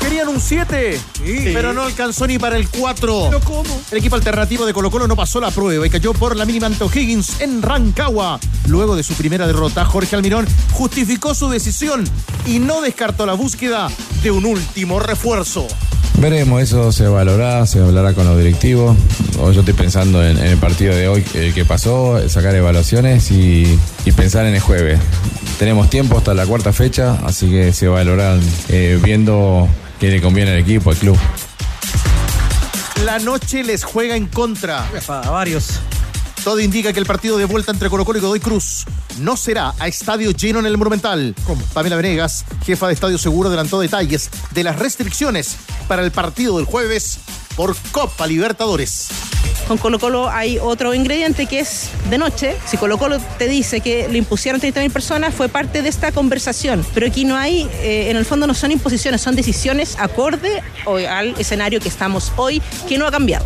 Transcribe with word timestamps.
Querían 0.00 0.28
un 0.28 0.40
7, 0.40 0.98
pero 1.52 1.72
no 1.72 1.82
alcanzó 1.82 2.26
ni 2.26 2.38
para 2.38 2.56
el 2.56 2.68
4. 2.68 3.26
¿Pero 3.30 3.40
cómo? 3.40 3.80
El 3.90 3.98
equipo 3.98 4.16
alternativo 4.16 4.64
de 4.64 4.72
Colo 4.72 4.90
Colo 4.90 5.06
no 5.06 5.16
pasó 5.16 5.40
la 5.40 5.50
prueba 5.50 5.86
y 5.86 5.90
cayó 5.90 6.12
por 6.14 6.36
la 6.36 6.44
mínima 6.44 6.66
ante 6.66 6.84
O'Higgins 6.84 7.40
en 7.40 7.62
Rancagua. 7.62 8.38
Luego 8.66 8.96
de 8.96 9.02
su 9.02 9.14
primera 9.14 9.46
derrota, 9.46 9.84
Jorge 9.84 10.16
Almirón 10.16 10.46
justificó 10.72 11.34
su 11.34 11.48
decisión 11.48 12.04
y 12.46 12.58
no 12.58 12.80
descartó 12.80 13.26
la 13.26 13.34
búsqueda 13.34 13.88
de 14.22 14.30
un 14.30 14.46
último 14.46 15.00
refuerzo. 15.00 15.66
Veremos, 16.20 16.60
eso 16.62 16.90
se 16.90 17.06
valorará, 17.06 17.64
se 17.66 17.80
hablará 17.80 18.12
con 18.12 18.26
los 18.26 18.36
directivos. 18.38 18.96
Yo 19.36 19.60
estoy 19.60 19.74
pensando 19.74 20.24
en, 20.24 20.36
en 20.36 20.46
el 20.46 20.58
partido 20.58 20.94
de 20.94 21.06
hoy, 21.06 21.24
el 21.34 21.54
que 21.54 21.64
pasó, 21.64 22.20
sacar 22.28 22.54
evaluaciones 22.56 23.30
y, 23.30 23.78
y 24.04 24.12
pensar 24.12 24.44
en 24.46 24.54
el 24.54 24.60
jueves. 24.60 24.98
Tenemos 25.58 25.90
tiempo 25.90 26.18
hasta 26.18 26.34
la 26.34 26.44
cuarta 26.46 26.72
fecha, 26.72 27.18
así 27.24 27.48
que 27.50 27.72
se 27.72 27.86
valorarán 27.88 28.40
eh, 28.68 28.98
viendo 29.02 29.68
qué 29.98 30.08
le 30.10 30.20
conviene 30.20 30.52
al 30.52 30.58
equipo, 30.58 30.90
al 30.90 30.96
club. 30.96 31.18
La 33.04 33.18
noche 33.18 33.62
les 33.62 33.84
juega 33.84 34.16
en 34.16 34.26
contra. 34.26 34.86
A 35.08 35.30
varios. 35.30 35.80
Todo 36.44 36.60
indica 36.60 36.92
que 36.92 37.00
el 37.00 37.06
partido 37.06 37.36
de 37.36 37.44
vuelta 37.44 37.72
entre 37.72 37.90
Colo 37.90 38.04
Colo 38.04 38.18
y 38.18 38.22
Godoy 38.22 38.40
Cruz 38.40 38.84
no 39.20 39.36
será 39.36 39.74
a 39.78 39.88
estadio 39.88 40.30
lleno 40.30 40.60
en 40.60 40.66
el 40.66 40.78
Monumental. 40.78 41.34
¿Cómo? 41.46 41.62
Pamela 41.72 41.96
Venegas, 41.96 42.44
jefa 42.64 42.86
de 42.86 42.94
Estadio 42.94 43.18
Seguro, 43.18 43.48
adelantó 43.48 43.80
detalles 43.80 44.30
de 44.52 44.64
las 44.64 44.78
restricciones 44.78 45.56
para 45.88 46.02
el 46.02 46.10
partido 46.10 46.56
del 46.56 46.66
jueves 46.66 47.18
por 47.58 47.74
Copa 47.90 48.28
Libertadores. 48.28 49.08
Con 49.66 49.78
Colo 49.78 49.98
Colo 49.98 50.30
hay 50.30 50.60
otro 50.60 50.94
ingrediente 50.94 51.46
que 51.46 51.58
es 51.58 51.90
de 52.08 52.16
noche. 52.16 52.56
Si 52.64 52.76
Colo 52.76 52.98
Colo 52.98 53.18
te 53.36 53.48
dice 53.48 53.80
que 53.80 54.08
le 54.08 54.18
impusieron 54.18 54.60
30.000 54.60 54.92
personas, 54.92 55.34
fue 55.34 55.48
parte 55.48 55.82
de 55.82 55.88
esta 55.88 56.12
conversación. 56.12 56.86
Pero 56.94 57.08
aquí 57.08 57.24
no 57.24 57.36
hay, 57.36 57.68
eh, 57.80 58.10
en 58.10 58.16
el 58.16 58.24
fondo 58.24 58.46
no 58.46 58.54
son 58.54 58.70
imposiciones, 58.70 59.22
son 59.22 59.34
decisiones 59.34 59.96
acorde 59.98 60.62
al 60.86 61.34
escenario 61.36 61.80
que 61.80 61.88
estamos 61.88 62.32
hoy, 62.36 62.62
que 62.88 62.96
no 62.96 63.08
ha 63.08 63.10
cambiado. 63.10 63.44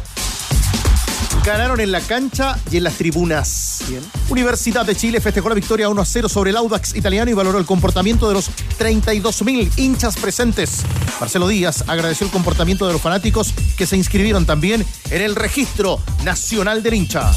Ganaron 1.45 1.81
en 1.81 1.91
la 1.91 2.01
cancha 2.01 2.57
y 2.71 2.77
en 2.77 2.85
las 2.85 2.95
tribunas. 2.95 3.83
Universidad 4.29 4.87
de 4.87 4.95
Chile 4.95 5.21
festejó 5.21 5.49
la 5.49 5.57
victoria 5.57 5.89
1 5.89 6.01
a 6.01 6.05
0 6.05 6.29
sobre 6.29 6.51
el 6.51 6.57
Audax 6.57 6.95
italiano 6.95 7.33
y 7.33 7.35
valoró 7.35 7.59
el 7.59 7.67
comportamiento 7.67 8.29
de 8.29 8.35
los 8.35 8.49
32.000 8.79 9.77
hinchas 9.77 10.17
presentes. 10.17 10.83
Marcelo 11.19 11.49
Díaz 11.49 11.83
agradeció 11.89 12.27
el 12.27 12.33
comportamiento 12.33 12.87
de 12.87 12.93
los 12.93 13.03
fanáticos 13.03 13.53
que 13.77 13.87
se 13.87 13.97
inscribieron 13.97 14.47
también 14.47 14.87
en 15.11 15.21
el 15.21 15.35
registro 15.35 15.99
nacional 16.23 16.81
del 16.85 16.95
hincha. 16.95 17.33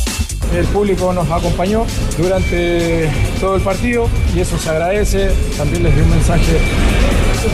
El 0.53 0.67
público 0.67 1.11
nos 1.11 1.29
acompañó 1.31 1.87
durante 2.19 3.09
todo 3.39 3.55
el 3.55 3.61
partido 3.63 4.07
y 4.35 4.39
eso 4.39 4.59
se 4.59 4.69
agradece. 4.69 5.31
También 5.57 5.81
les 5.81 5.95
di 5.95 6.01
un 6.01 6.11
mensaje 6.11 6.59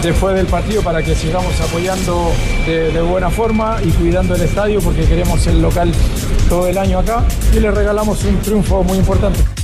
después 0.04 0.36
del 0.36 0.48
partido 0.48 0.82
para 0.82 1.02
que 1.02 1.16
sigamos 1.16 1.60
apoyando 1.62 2.34
de, 2.66 2.92
de 2.92 3.02
buena 3.02 3.30
forma 3.30 3.80
y 3.84 3.90
cuidando 3.92 4.36
el 4.36 4.42
estadio 4.42 4.82
porque 4.82 5.06
queremos 5.06 5.48
el 5.48 5.62
local 5.62 5.94
todo 6.52 6.68
el 6.68 6.78
año 6.78 7.00
acá 7.00 7.24
y 7.56 7.62
les 7.62 7.74
regalamos 7.74 8.26
un 8.26 8.38
triunfo 8.42 8.84
muy 8.84 8.98
importante. 8.98 9.61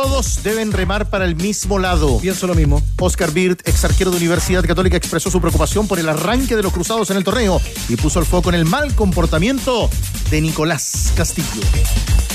Todos 0.00 0.44
deben 0.44 0.70
remar 0.70 1.10
para 1.10 1.24
el 1.24 1.34
mismo 1.34 1.80
lado. 1.80 2.20
Pienso 2.20 2.46
lo 2.46 2.54
mismo. 2.54 2.80
Oscar 3.00 3.32
Birt, 3.32 3.66
ex 3.66 3.84
arquero 3.84 4.12
de 4.12 4.18
Universidad 4.18 4.64
Católica, 4.64 4.96
expresó 4.96 5.28
su 5.28 5.40
preocupación 5.40 5.88
por 5.88 5.98
el 5.98 6.08
arranque 6.08 6.54
de 6.54 6.62
los 6.62 6.72
cruzados 6.72 7.10
en 7.10 7.16
el 7.16 7.24
torneo 7.24 7.60
y 7.88 7.96
puso 7.96 8.20
el 8.20 8.24
foco 8.24 8.50
en 8.50 8.54
el 8.54 8.64
mal 8.64 8.94
comportamiento 8.94 9.90
de 10.30 10.40
Nicolás 10.40 11.12
Castillo. 11.16 11.48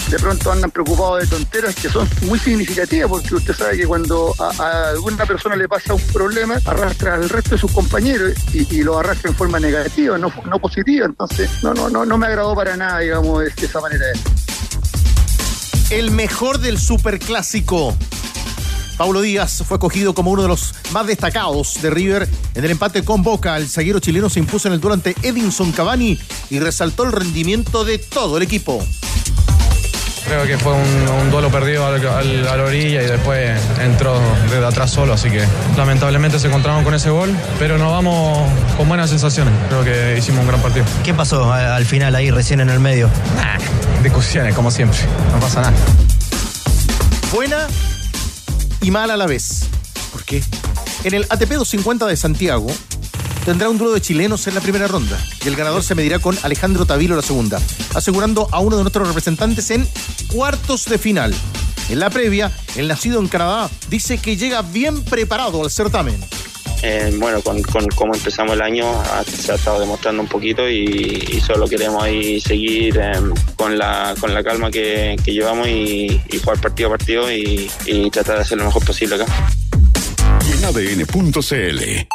de 0.09 0.19
pronto 0.19 0.51
andan 0.51 0.71
preocupados 0.71 1.21
de 1.21 1.27
tonteras 1.27 1.73
que 1.75 1.87
son 1.87 2.09
muy 2.23 2.37
significativas 2.37 3.09
porque 3.09 3.33
usted 3.33 3.55
sabe 3.55 3.77
que 3.77 3.87
cuando 3.87 4.35
a, 4.39 4.61
a 4.61 4.89
alguna 4.89 5.25
persona 5.25 5.55
le 5.55 5.69
pasa 5.69 5.93
un 5.93 6.01
problema 6.11 6.59
arrastra 6.65 7.13
al 7.13 7.29
resto 7.29 7.51
de 7.51 7.59
sus 7.59 7.71
compañeros 7.71 8.33
y, 8.53 8.75
y 8.75 8.83
lo 8.83 8.99
arrastra 8.99 9.29
en 9.29 9.37
forma 9.37 9.61
negativa, 9.61 10.17
no, 10.17 10.33
no 10.49 10.59
positiva. 10.59 11.05
Entonces 11.05 11.49
no, 11.63 11.73
no, 11.73 11.89
no, 11.89 12.05
no 12.05 12.17
me 12.17 12.27
agradó 12.27 12.55
para 12.55 12.75
nada, 12.75 12.99
digamos, 12.99 13.39
de 13.39 13.65
esa 13.65 13.79
manera. 13.79 14.05
El 15.93 16.09
mejor 16.09 16.57
del 16.57 16.79
superclásico. 16.79 17.95
Paulo 18.97 19.21
Díaz 19.21 19.63
fue 19.63 19.77
cogido 19.77 20.15
como 20.15 20.31
uno 20.31 20.41
de 20.41 20.47
los 20.47 20.73
más 20.91 21.05
destacados 21.05 21.79
de 21.83 21.91
River 21.91 22.27
en 22.55 22.65
el 22.65 22.71
empate 22.71 23.05
con 23.05 23.21
Boca. 23.21 23.55
El 23.57 23.69
zaguero 23.69 23.99
chileno 23.99 24.27
se 24.27 24.39
impuso 24.39 24.67
en 24.67 24.73
el 24.73 24.81
duelo 24.81 24.95
ante 24.95 25.15
Edinson 25.21 25.71
Cavani 25.71 26.17
y 26.49 26.57
resaltó 26.57 27.03
el 27.03 27.11
rendimiento 27.11 27.85
de 27.85 27.99
todo 27.99 28.37
el 28.37 28.43
equipo. 28.43 28.83
Creo 30.25 30.45
que 30.47 30.57
fue 30.57 30.73
un, 30.73 31.07
un 31.21 31.31
duelo 31.31 31.49
perdido 31.51 31.85
al- 31.85 32.05
al- 32.07 32.47
a 32.47 32.57
la 32.57 32.63
orilla 32.63 33.03
y 33.03 33.05
después 33.05 33.59
entró 33.81 34.19
desde 34.49 34.65
atrás 34.65 34.89
solo, 34.89 35.13
así 35.13 35.29
que 35.29 35.45
lamentablemente 35.77 36.39
se 36.39 36.47
encontraron 36.47 36.83
con 36.83 36.93
ese 36.93 37.09
gol, 37.09 37.35
pero 37.59 37.77
nos 37.77 37.91
vamos 37.91 38.49
con 38.77 38.87
buenas 38.87 39.09
sensaciones. 39.09 39.53
Creo 39.69 39.83
que 39.83 40.17
hicimos 40.17 40.41
un 40.41 40.47
gran 40.47 40.61
partido. 40.61 40.85
¿Qué 41.03 41.13
pasó 41.13 41.51
al 41.51 41.85
final 41.85 42.15
ahí, 42.15 42.31
recién 42.31 42.61
en 42.61 42.69
el 42.69 42.79
medio? 42.79 43.09
Nah, 43.35 43.57
discusiones, 44.01 44.55
como 44.55 44.71
siempre, 44.71 44.97
no 45.33 45.39
pasa 45.39 45.61
nada. 45.61 45.73
Buena 47.33 47.67
y 48.81 48.91
mala 48.91 49.15
a 49.15 49.17
la 49.17 49.25
vez. 49.27 49.65
¿Por 50.11 50.23
qué? 50.23 50.41
En 51.03 51.13
el 51.15 51.23
ATP 51.29 51.49
250 51.51 52.05
de 52.07 52.15
Santiago 52.15 52.67
tendrá 53.45 53.69
un 53.69 53.77
duelo 53.77 53.93
de 53.93 54.01
chilenos 54.01 54.47
en 54.47 54.55
la 54.55 54.61
primera 54.61 54.87
ronda 54.87 55.19
y 55.43 55.47
el 55.47 55.55
ganador 55.55 55.83
se 55.83 55.95
medirá 55.95 56.19
con 56.19 56.37
Alejandro 56.43 56.85
Tavilo 56.85 57.15
la 57.15 57.21
segunda, 57.21 57.61
asegurando 57.93 58.47
a 58.51 58.59
uno 58.59 58.77
de 58.77 58.83
nuestros 58.83 59.07
representantes 59.07 59.69
en 59.71 59.87
cuartos 60.31 60.85
de 60.85 60.97
final. 60.97 61.33
En 61.89 61.99
la 61.99 62.09
previa, 62.09 62.51
el 62.77 62.87
nacido 62.87 63.19
en 63.19 63.27
Canadá 63.27 63.69
dice 63.89 64.17
que 64.17 64.37
llega 64.37 64.61
bien 64.61 65.03
preparado 65.03 65.63
al 65.63 65.69
certamen. 65.71 66.15
Eh, 66.85 67.15
bueno, 67.17 67.41
con, 67.41 67.61
con 67.61 67.85
cómo 67.95 68.13
empezamos 68.13 68.53
el 68.55 68.61
año 68.61 68.85
ha- 68.89 69.23
se 69.23 69.51
ha 69.53 69.55
estado 69.55 69.79
demostrando 69.79 70.21
un 70.21 70.27
poquito 70.27 70.67
y, 70.69 71.27
y 71.31 71.39
solo 71.39 71.65
queremos 71.67 72.03
ahí 72.03 72.41
seguir 72.41 72.97
eh, 73.01 73.11
con, 73.55 73.77
la, 73.77 74.13
con 74.19 74.33
la 74.33 74.43
calma 74.43 74.69
que, 74.69 75.15
que 75.23 75.31
llevamos 75.31 75.67
y, 75.69 76.21
y 76.29 76.39
jugar 76.39 76.59
partido 76.59 76.89
a 76.89 76.97
partido 76.97 77.31
y, 77.31 77.69
y 77.85 78.09
tratar 78.09 78.35
de 78.35 78.41
hacer 78.41 78.57
lo 78.57 78.65
mejor 78.65 78.83
posible 78.83 79.15
acá. 79.15 79.25
En 80.57 80.65
ADN.cl. 80.65 82.07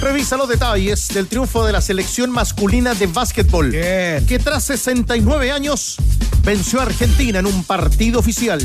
Revisa 0.00 0.36
los 0.36 0.48
detalles 0.48 1.08
del 1.08 1.26
triunfo 1.26 1.66
de 1.66 1.72
la 1.72 1.80
selección 1.80 2.30
masculina 2.30 2.94
de 2.94 3.08
básquetbol, 3.08 3.70
Bien. 3.70 4.24
que 4.26 4.38
tras 4.38 4.64
69 4.64 5.50
años 5.50 5.96
venció 6.44 6.80
a 6.80 6.84
Argentina 6.84 7.40
en 7.40 7.46
un 7.46 7.64
partido 7.64 8.20
oficial. 8.20 8.60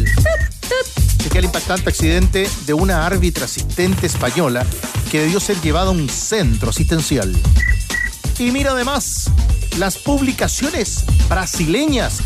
Chequea 1.17 1.39
el 1.39 1.45
impactante 1.45 1.89
accidente 1.89 2.47
de 2.65 2.73
una 2.73 3.05
árbitra 3.05 3.45
asistente 3.45 4.05
española 4.05 4.65
que 5.11 5.21
debió 5.21 5.39
ser 5.39 5.59
llevada 5.61 5.87
a 5.87 5.91
un 5.91 6.07
centro 6.07 6.69
asistencial. 6.69 7.35
Y 8.37 8.51
mira 8.51 8.71
además 8.71 9.25
las 9.77 9.97
publicaciones 9.97 11.03
brasileñas 11.29 12.19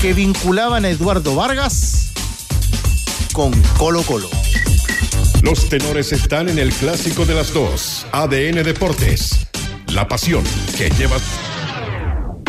que 0.00 0.14
vinculaban 0.14 0.84
a 0.86 0.88
Eduardo 0.88 1.34
Vargas 1.34 2.12
con 3.32 3.52
Colo 3.76 4.02
Colo. 4.02 4.30
Los 5.42 5.68
tenores 5.68 6.12
están 6.12 6.48
en 6.48 6.58
el 6.58 6.72
clásico 6.72 7.24
de 7.24 7.34
las 7.34 7.52
dos. 7.52 8.06
ADN 8.12 8.62
Deportes. 8.64 9.46
La 9.94 10.06
pasión 10.06 10.44
que 10.76 10.90
llevas. 10.90 11.22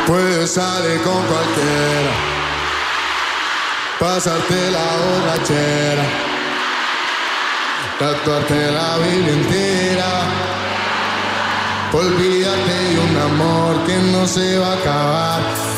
Puedes 0.07 0.51
salir 0.51 0.99
con 1.01 1.21
cualquiera, 1.27 2.11
pasarte 3.99 4.71
la 4.71 4.87
borrachera, 4.97 6.03
tatuarte 7.99 8.71
la 8.71 8.97
Biblia 8.97 9.33
entera, 9.33 10.11
olvídate 11.93 12.73
de 12.73 12.99
un 12.99 13.17
amor 13.17 13.85
que 13.85 13.97
no 14.11 14.27
se 14.27 14.57
va 14.57 14.73
a 14.73 14.77
acabar. 14.77 15.68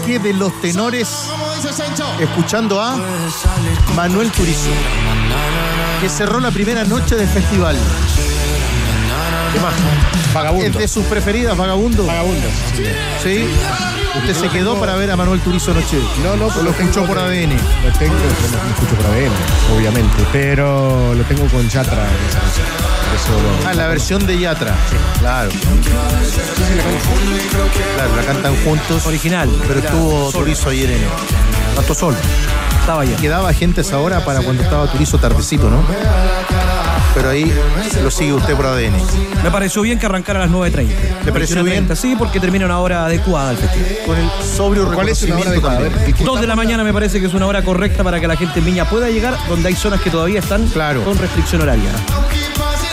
Arranque 0.00 0.18
de 0.18 0.32
los 0.32 0.58
tenores 0.60 1.08
escuchando 2.20 2.80
a 2.80 2.96
Manuel 3.94 4.30
Turizo, 4.30 4.70
que 6.00 6.08
cerró 6.08 6.40
la 6.40 6.50
primera 6.50 6.84
noche 6.84 7.16
del 7.16 7.28
festival. 7.28 7.76
¿Qué 9.52 9.60
más? 9.60 9.74
Vagabundo. 10.32 10.66
¿Es 10.66 10.78
de 10.78 10.88
sus 10.88 11.04
preferidas, 11.04 11.56
Vagabundo? 11.56 12.06
Vagabundo. 12.06 12.48
Sí. 13.22 13.44
Usted 14.16 14.34
se 14.34 14.48
quedó 14.48 14.78
para 14.80 14.94
ver 14.94 15.10
a 15.10 15.16
Manuel 15.16 15.40
Turizo 15.40 15.72
anoche. 15.72 15.98
No, 16.22 16.36
no, 16.36 16.48
lo 16.62 16.70
escuchó 16.70 17.04
por 17.04 17.18
ADN. 17.18 17.52
Lo 17.52 17.92
tengo, 17.98 18.14
lo 18.14 18.70
escucho 18.70 18.94
por 18.96 19.06
ADN, 19.06 19.32
obviamente. 19.76 20.26
Pero 20.32 21.14
lo 21.14 21.24
tengo 21.24 21.46
con 21.48 21.66
esa 21.66 21.84
canción. 21.84 22.89
Eso 23.22 23.68
Ah, 23.68 23.74
la 23.74 23.86
versión 23.86 24.26
de 24.26 24.38
Yatra. 24.38 24.74
Claro. 25.18 25.50
Claro, 27.94 28.16
la 28.16 28.22
cantan 28.22 28.56
juntos. 28.64 29.06
Original. 29.06 29.48
Pero 29.68 29.80
estuvo 29.80 30.30
Turizo 30.32 30.70
ayer 30.70 30.90
en 30.90 31.02
Tanto 31.76 31.94
Sol. 31.94 32.14
Estaba 32.80 33.02
allá. 33.02 33.16
Quedaba 33.16 33.52
gente 33.52 33.82
esa 33.82 33.98
hora 33.98 34.24
para 34.24 34.40
cuando 34.40 34.62
estaba 34.62 34.86
Turizo 34.90 35.18
tardecito, 35.18 35.68
¿no? 35.70 35.82
Pero 37.14 37.28
ahí 37.30 37.52
lo 38.02 38.10
sigue 38.10 38.32
usted 38.32 38.54
por 38.54 38.66
ADN. 38.66 38.94
Me 39.42 39.50
pareció 39.50 39.82
bien 39.82 39.98
que 39.98 40.06
arrancara 40.06 40.42
a 40.42 40.46
las 40.46 40.50
9.30. 40.54 40.88
¿Le 41.24 41.32
pareció 41.32 41.56
21:30, 41.64 41.96
Sí, 41.96 42.14
porque 42.16 42.38
termina 42.40 42.66
una 42.66 42.78
hora 42.78 43.04
adecuada 43.04 43.50
al 43.50 43.56
festival. 43.56 43.98
Con 44.06 44.16
el 44.16 44.30
sobrio 44.56 44.90
¿Cuál 44.92 45.08
es 45.08 45.22
una 45.24 45.36
hora? 45.38 45.50
Dos 46.24 46.40
de 46.40 46.46
la 46.46 46.54
mañana 46.56 46.84
me 46.84 46.92
parece 46.92 47.20
que 47.20 47.26
es 47.26 47.34
una 47.34 47.46
hora 47.46 47.62
correcta 47.62 48.02
para 48.04 48.20
que 48.20 48.28
la 48.28 48.36
gente 48.36 48.60
en 48.60 48.64
Viña 48.64 48.84
pueda 48.88 49.10
llegar, 49.10 49.36
donde 49.48 49.68
hay 49.68 49.74
zonas 49.76 50.00
que 50.00 50.10
todavía 50.10 50.38
están 50.38 50.66
Claro. 50.68 51.04
con 51.04 51.18
restricción 51.18 51.62
horaria. 51.62 51.90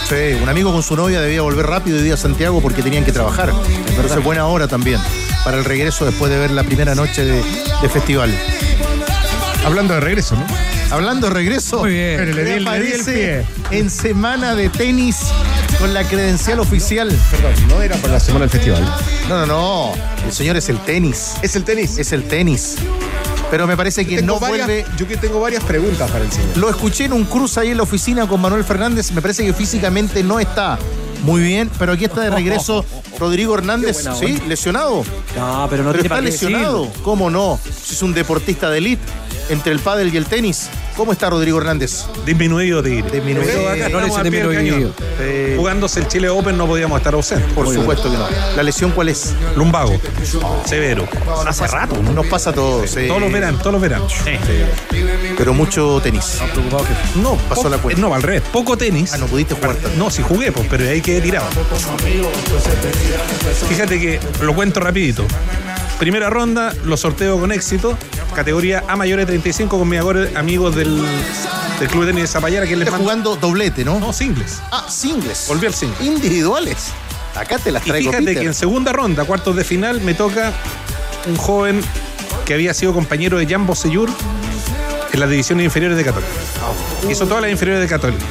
Sí, 0.10 0.38
un 0.42 0.48
amigo 0.48 0.72
con 0.72 0.82
su 0.84 0.96
novia 0.96 1.20
debía 1.20 1.42
volver 1.42 1.66
rápido 1.66 1.98
hoy 1.98 2.04
día 2.04 2.14
a 2.14 2.18
Santiago 2.18 2.62
porque 2.62 2.82
tenían 2.82 3.04
que 3.04 3.12
trabajar. 3.12 3.52
Entonces, 3.90 4.24
buena 4.24 4.46
hora 4.48 4.68
también 4.68 5.00
para 5.44 5.58
el 5.58 5.66
regreso 5.66 6.06
después 6.06 6.32
de 6.32 6.38
ver 6.40 6.52
la 6.52 6.64
primera 6.64 6.96
noche 6.96 7.26
de, 7.26 7.44
de 7.82 7.90
festival. 7.90 8.34
Hablando 9.66 9.94
de 9.96 10.00
regreso, 10.00 10.36
¿no? 10.36 10.46
Hablando 10.92 11.28
de 11.28 11.34
regreso, 11.34 11.80
Muy 11.80 11.92
bien. 11.92 12.18
Le 12.20 12.26
di 12.26 12.30
el- 12.32 12.36
le 12.36 12.44
di 12.46 12.52
el 12.52 12.68
aparece 12.68 13.46
en 13.72 13.90
semana 13.90 14.56
de 14.56 14.70
tenis 14.70 15.18
con 15.78 15.94
la 15.94 16.06
credencial 16.06 16.62
oficial. 16.62 17.10
Perdón, 17.32 17.54
no 17.68 17.82
era 17.82 17.98
para 17.98 18.14
la 18.14 18.20
semana 18.22 18.46
del 18.46 18.50
festival. 18.52 18.86
No, 19.28 19.46
no, 19.46 19.46
no. 19.46 19.94
El 20.26 20.32
señor 20.32 20.56
es 20.56 20.70
el 20.70 20.80
tenis. 20.80 21.34
¿Es 21.42 21.58
el 21.58 21.66
tenis? 21.66 21.98
Es 21.98 22.14
el 22.14 22.24
tenis. 22.24 22.78
Pero 23.50 23.66
me 23.68 23.78
parece 23.78 24.06
que 24.06 24.22
no 24.22 24.40
varias- 24.40 24.68
vuelve. 24.68 24.86
Yo 24.98 25.08
que 25.08 25.18
tengo 25.18 25.40
varias 25.40 25.64
preguntas 25.64 26.10
para 26.12 26.26
el 26.26 26.32
señor. 26.32 26.58
Lo 26.58 26.70
escuché 26.70 27.06
en 27.06 27.14
un 27.14 27.24
cruce 27.26 27.60
ahí 27.62 27.70
en 27.70 27.78
la 27.78 27.84
oficina 27.84 28.28
con 28.28 28.42
Manuel 28.42 28.64
Fernández. 28.64 29.12
Me 29.12 29.22
parece 29.22 29.46
que 29.46 29.54
físicamente 29.54 30.22
no 30.24 30.40
está 30.40 30.78
muy 31.24 31.42
bien, 31.42 31.70
pero 31.80 31.94
aquí 31.94 32.06
está 32.06 32.22
de 32.22 32.30
regreso 32.30 32.86
Rodrigo 33.20 33.56
Hernández. 33.58 34.06
¿Sí? 34.20 34.40
¿Lesionado? 34.48 35.04
No, 35.36 35.68
pero 35.70 35.84
no 35.84 35.92
pero 35.92 35.94
tiene 35.94 35.98
está 36.04 36.10
para 36.10 36.22
lesionado. 36.22 36.92
¿Cómo 37.04 37.30
no? 37.30 37.58
Si 37.86 37.94
es 37.96 38.02
un 38.04 38.14
deportista 38.14 38.70
de 38.70 38.80
elite 38.80 39.02
entre 39.50 39.72
el 39.72 39.80
pádel 39.80 40.14
y 40.14 40.18
el 40.18 40.26
tenis. 40.26 40.70
¿Cómo 40.98 41.12
está 41.12 41.30
Rodrigo 41.30 41.60
Hernández? 41.60 42.06
Disminuido, 42.26 42.82
te 42.82 42.90
diré. 42.90 43.12
Disminuido. 43.12 43.46
Pero 43.54 43.70
acá 43.70 43.90
No 43.90 44.00
le 44.02 44.08
disminuido. 44.30 44.92
Eh, 45.20 45.54
Jugándose 45.56 46.00
el 46.00 46.08
Chile 46.08 46.28
Open 46.28 46.58
no 46.58 46.66
podíamos 46.66 46.98
estar 46.98 47.14
ausentes. 47.14 47.52
por 47.54 47.72
supuesto 47.72 48.10
que 48.12 48.18
no. 48.18 48.26
¿La 48.56 48.64
lesión 48.64 48.90
cuál 48.92 49.10
es? 49.10 49.36
Lumbago. 49.56 49.94
Severo. 50.66 51.08
Hace 51.46 51.68
rato. 51.68 52.02
¿no? 52.02 52.14
Nos 52.14 52.26
pasa 52.26 52.50
a 52.50 52.54
todos. 52.54 52.90
sí. 52.90 53.08
Todos 53.08 53.22
los 53.22 53.32
veranos, 53.32 53.60
todos 53.62 53.74
los 53.74 53.82
veranos. 53.82 54.12
Pero 55.38 55.54
mucho 55.54 56.00
tenis. 56.02 56.40
No, 57.16 57.36
pasó 57.36 57.62
Poco- 57.64 57.70
la 57.70 57.78
cuenta. 57.78 58.02
No, 58.02 58.14
al 58.16 58.24
revés. 58.24 58.42
Poco 58.52 58.76
tenis. 58.76 59.14
Ah, 59.14 59.18
no 59.18 59.28
pudiste 59.28 59.54
jugar 59.54 59.76
tanto. 59.76 59.98
No, 59.98 60.10
sí 60.10 60.24
jugué, 60.24 60.52
pues, 60.52 60.66
pero 60.68 60.90
ahí 60.90 61.02
quedé 61.02 61.22
tirado. 61.22 61.46
Fíjate 63.70 64.00
que 64.00 64.20
lo 64.42 64.56
cuento 64.56 64.80
rapidito. 64.80 65.26
Primera 66.00 66.30
ronda, 66.30 66.74
lo 66.86 66.96
sorteo 66.96 67.40
con 67.40 67.52
éxito. 67.52 67.98
Categoría 68.36 68.84
A 68.88 68.96
mayores 68.96 69.26
de 69.26 69.32
35 69.34 69.80
con 69.80 69.90
mis 69.90 70.00
amigos 70.36 70.76
del, 70.76 71.02
del 71.80 71.88
Club 71.90 72.02
de 72.06 72.08
Tenis 72.12 72.24
de 72.24 72.28
Zapallara 72.28 72.68
que 72.68 72.76
les 72.76 72.88
Estás 72.88 73.00
mando. 73.00 73.04
jugando 73.04 73.36
doblete, 73.36 73.84
¿no? 73.84 74.00
No, 74.00 74.14
singles. 74.14 74.60
Ah, 74.72 74.86
singles. 74.90 75.46
Volví 75.48 75.66
al 75.66 75.74
single. 75.74 76.06
Individuales. 76.06 76.90
Acá 77.36 77.58
te 77.58 77.72
las 77.72 77.86
Y 77.86 77.90
traigo. 77.90 78.12
fíjate 78.12 78.26
Peter. 78.28 78.42
que 78.44 78.48
en 78.48 78.54
segunda 78.54 78.94
ronda, 78.94 79.26
cuartos 79.26 79.56
de 79.56 79.64
final, 79.64 80.02
me 80.02 80.14
toca 80.14 80.54
un 81.28 81.36
joven 81.36 81.82
que 82.46 82.54
había 82.54 82.74
sido 82.76 82.94
compañero 82.94 83.38
de 83.40 83.48
Jan 83.48 83.66
Bosellur 83.66 84.10
en 85.14 85.20
las 85.20 85.30
divisiones 85.30 85.66
inferiores 85.66 85.98
de 85.98 86.04
Católica. 86.04 86.32
Hizo 87.10 87.26
todas 87.26 87.42
las 87.42 87.52
inferiores 87.52 87.82
de 87.82 87.88
Católica. 87.88 88.24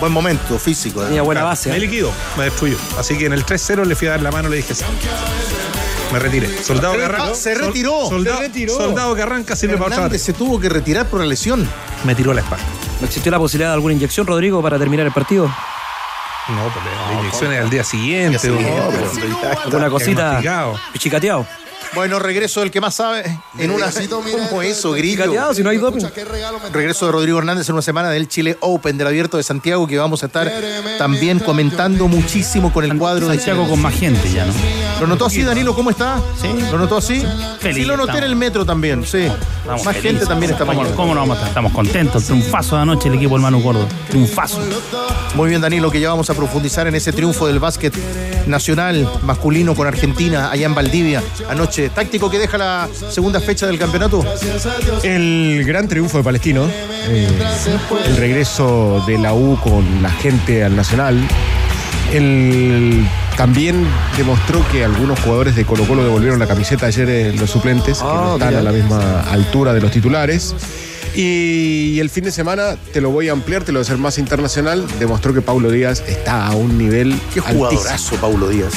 Buen 0.00 0.12
momento 0.12 0.58
físico. 0.58 1.02
¿eh? 1.02 1.06
Tenía 1.06 1.22
buena 1.22 1.42
base. 1.44 1.68
Me 1.70 1.76
¿eh? 1.76 1.80
liquidó, 1.80 2.10
me 2.38 2.44
destruyó. 2.44 2.76
Así 2.98 3.18
que 3.18 3.26
en 3.26 3.34
el 3.34 3.44
3-0 3.44 3.84
le 3.84 3.94
fui 3.96 4.08
a 4.08 4.12
dar 4.12 4.22
la 4.22 4.30
mano 4.30 4.48
y 4.48 4.52
le 4.52 4.56
dije 4.58 4.74
sí. 4.74 4.84
Me 6.12 6.18
retiré. 6.18 6.62
Soldado 6.62 6.94
que 6.96 7.04
arranca. 7.04 7.28
Ah, 7.30 7.34
se 7.34 7.54
retiró. 7.54 8.06
Soldado, 8.08 8.36
Se 8.38 8.42
retiró. 8.42 8.74
soldado 8.76 9.14
que 9.14 9.22
arranca 9.22 9.56
sirve 9.56 9.76
para 9.78 10.06
otra 10.06 10.18
se 10.18 10.32
tuvo 10.32 10.60
que 10.60 10.68
retirar 10.68 11.06
por 11.06 11.20
la 11.20 11.26
lesión. 11.26 11.68
Me 12.04 12.14
tiró 12.14 12.32
la 12.34 12.40
espalda. 12.42 12.64
¿No 13.00 13.06
existió 13.06 13.32
la 13.32 13.38
posibilidad 13.38 13.70
de 13.70 13.74
alguna 13.74 13.94
inyección, 13.94 14.26
Rodrigo, 14.26 14.60
para 14.62 14.78
terminar 14.78 15.06
el 15.06 15.12
partido? 15.12 15.46
No, 15.46 16.62
pues 16.72 16.84
la- 16.84 17.12
la 17.14 17.20
inyección 17.20 17.52
es 17.52 17.60
al 17.60 17.70
día 17.70 17.84
siguiente. 17.84 18.48
¿no? 18.48 18.58
pero- 18.58 19.60
¿Alguna 19.64 19.88
cosita 19.90 20.40
pichicateado? 20.92 21.46
Bueno, 21.94 22.18
regreso 22.18 22.60
del 22.60 22.70
que 22.70 22.80
más 22.80 22.94
sabe 22.94 23.38
en 23.58 23.70
una. 23.70 23.86
¿Cómo 24.48 24.62
eso, 24.62 24.92
Grillo? 24.92 25.24
¿Pichicateado 25.24 25.54
si 25.54 25.62
no 25.62 25.70
hay 25.70 25.76
doping? 25.76 26.04
Regreso 26.72 27.06
de 27.06 27.12
Rodrigo 27.12 27.38
Hernández 27.38 27.68
en 27.68 27.74
una 27.74 27.82
semana 27.82 28.08
del 28.10 28.28
Chile 28.28 28.56
Open 28.60 28.96
del 28.96 29.06
Abierto 29.06 29.36
de 29.36 29.42
Santiago 29.42 29.86
que 29.86 29.98
vamos 29.98 30.22
a 30.22 30.26
estar 30.26 30.50
también 30.98 31.38
comentando 31.38 32.08
muchísimo 32.08 32.72
con 32.72 32.84
el 32.84 32.96
cuadro 32.96 33.28
de 33.28 33.36
Santiago 33.36 33.68
con 33.68 33.80
más 33.82 33.94
gente 33.94 34.30
ya, 34.32 34.46
¿no? 34.46 34.52
¿Lo 35.00 35.06
notó 35.06 35.26
así, 35.26 35.42
Danilo? 35.42 35.74
¿Cómo 35.74 35.90
está? 35.90 36.20
Sí. 36.40 36.48
¿Lo 36.70 36.78
notó 36.78 36.96
así? 36.96 37.24
Feliz, 37.60 37.76
sí, 37.76 37.84
lo 37.84 37.96
noté 37.96 38.18
en 38.18 38.24
el 38.24 38.36
metro 38.36 38.64
también, 38.64 39.04
sí. 39.04 39.18
Estamos 39.62 39.84
más 39.84 39.96
felices. 39.96 40.02
gente 40.02 40.26
también 40.26 40.52
¿Cómo, 40.52 40.72
mañana. 40.72 40.96
¿Cómo 40.96 41.14
no 41.14 41.20
vamos 41.20 41.34
a 41.34 41.40
estar? 41.40 41.48
Estamos 41.48 41.72
contentos. 41.72 42.24
Triunfazo 42.24 42.76
de 42.76 42.82
anoche 42.82 43.08
el 43.08 43.14
equipo 43.14 43.34
del 43.34 43.42
Manu 43.42 43.60
Gordo. 43.60 43.86
Triunfazo. 44.08 44.60
Muy 45.34 45.48
bien, 45.48 45.60
Danilo, 45.60 45.90
que 45.90 46.00
ya 46.00 46.08
vamos 46.08 46.30
a 46.30 46.34
profundizar 46.34 46.86
en 46.86 46.94
ese 46.94 47.12
triunfo 47.12 47.46
del 47.46 47.58
básquet 47.58 47.94
nacional 48.46 49.08
masculino 49.22 49.74
con 49.74 49.86
Argentina 49.86 50.50
allá 50.50 50.66
en 50.66 50.74
Valdivia 50.74 51.22
anoche. 51.48 51.81
Táctico 51.90 52.30
que 52.30 52.38
deja 52.38 52.58
la 52.58 52.88
segunda 53.10 53.40
fecha 53.40 53.66
del 53.66 53.78
campeonato. 53.78 54.24
El 55.02 55.64
gran 55.66 55.88
triunfo 55.88 56.18
de 56.18 56.24
Palestino, 56.24 56.68
eh, 57.08 57.28
el 58.06 58.16
regreso 58.16 59.02
de 59.06 59.18
la 59.18 59.34
U 59.34 59.58
con 59.62 60.02
la 60.02 60.10
gente 60.10 60.64
al 60.64 60.76
Nacional, 60.76 61.18
el, 62.12 63.06
también 63.36 63.86
demostró 64.16 64.64
que 64.70 64.84
algunos 64.84 65.18
jugadores 65.20 65.56
de 65.56 65.64
Colo 65.64 65.84
Colo 65.84 66.04
devolvieron 66.04 66.38
la 66.38 66.46
camiseta 66.46 66.86
ayer 66.86 67.08
en 67.08 67.40
los 67.40 67.50
suplentes, 67.50 67.98
que 67.98 68.04
no 68.04 68.34
están 68.34 68.54
a 68.54 68.62
la 68.62 68.72
misma 68.72 69.20
altura 69.22 69.72
de 69.72 69.80
los 69.80 69.90
titulares. 69.90 70.54
Y 71.14 71.98
el 72.00 72.08
fin 72.08 72.24
de 72.24 72.32
semana, 72.32 72.76
te 72.92 73.00
lo 73.00 73.10
voy 73.10 73.28
a 73.28 73.32
ampliar, 73.32 73.64
te 73.64 73.72
lo 73.72 73.78
voy 73.78 73.84
a 73.84 73.86
hacer 73.86 73.98
más 73.98 74.16
internacional, 74.18 74.86
demostró 74.98 75.34
que 75.34 75.42
Paulo 75.42 75.70
Díaz 75.70 76.02
está 76.06 76.46
a 76.46 76.54
un 76.54 76.78
nivel 76.78 77.18
Qué 77.34 77.40
altísimo. 77.40 77.68
jugadorazo, 77.68 78.16
Paulo 78.16 78.48
Díaz. 78.48 78.72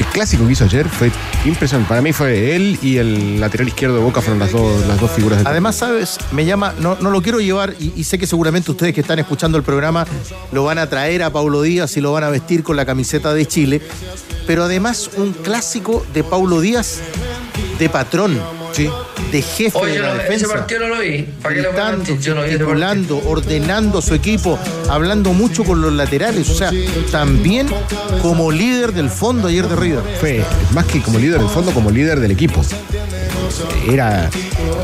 El 0.00 0.06
clásico 0.06 0.46
que 0.46 0.52
hizo 0.52 0.64
ayer 0.64 0.88
fue 0.88 1.12
impresionante. 1.44 1.86
Para 1.86 2.00
mí 2.00 2.14
fue 2.14 2.56
él 2.56 2.78
y 2.80 2.96
el 2.96 3.38
lateral 3.38 3.68
izquierdo 3.68 3.96
de 3.96 4.02
Boca 4.02 4.22
fueron 4.22 4.38
las 4.38 4.50
dos, 4.50 4.86
las 4.86 4.98
dos 4.98 5.10
figuras 5.10 5.38
del 5.38 5.46
Además, 5.46 5.76
¿sabes? 5.76 6.16
Me 6.32 6.46
llama, 6.46 6.72
no, 6.78 6.96
no 7.00 7.10
lo 7.10 7.20
quiero 7.20 7.38
llevar 7.38 7.74
y, 7.78 7.92
y 7.94 8.04
sé 8.04 8.18
que 8.18 8.26
seguramente 8.26 8.70
ustedes 8.70 8.94
que 8.94 9.02
están 9.02 9.18
escuchando 9.18 9.58
el 9.58 9.62
programa 9.62 10.06
lo 10.52 10.64
van 10.64 10.78
a 10.78 10.88
traer 10.88 11.22
a 11.22 11.30
Paulo 11.30 11.60
Díaz 11.60 11.98
y 11.98 12.00
lo 12.00 12.12
van 12.12 12.24
a 12.24 12.30
vestir 12.30 12.62
con 12.62 12.76
la 12.76 12.86
camiseta 12.86 13.34
de 13.34 13.44
Chile. 13.44 13.82
Pero 14.46 14.64
además 14.64 15.10
un 15.18 15.34
clásico 15.34 16.04
de 16.14 16.24
Paulo 16.24 16.62
Díaz 16.62 17.00
de 17.80 17.88
patrón, 17.88 18.38
de 19.32 19.42
jefe 19.42 19.76
Oye, 19.78 19.92
de 19.94 19.98
la 20.00 20.08
no- 20.08 20.14
defensa. 20.14 20.46
ese 20.46 20.54
partido 20.54 20.80
no 20.80 20.88
lo 20.94 21.00
vi. 21.00 21.26
Ordenando 23.26 23.98
a 23.98 24.02
su 24.02 24.14
equipo, 24.14 24.58
hablando 24.88 25.32
mucho 25.32 25.64
con 25.64 25.80
los 25.80 25.92
laterales. 25.92 26.48
O 26.50 26.54
sea, 26.54 26.70
también 27.10 27.68
como 28.22 28.52
líder 28.52 28.92
del 28.92 29.10
fondo 29.10 29.48
ayer 29.48 29.66
de 29.66 29.76
River. 29.76 30.02
Fue 30.20 30.44
más 30.72 30.84
que 30.86 31.00
como 31.02 31.18
líder 31.18 31.40
del 31.40 31.48
fondo, 31.48 31.72
como 31.72 31.90
líder 31.90 32.20
del 32.20 32.30
equipo. 32.30 32.62
Era, 33.90 34.30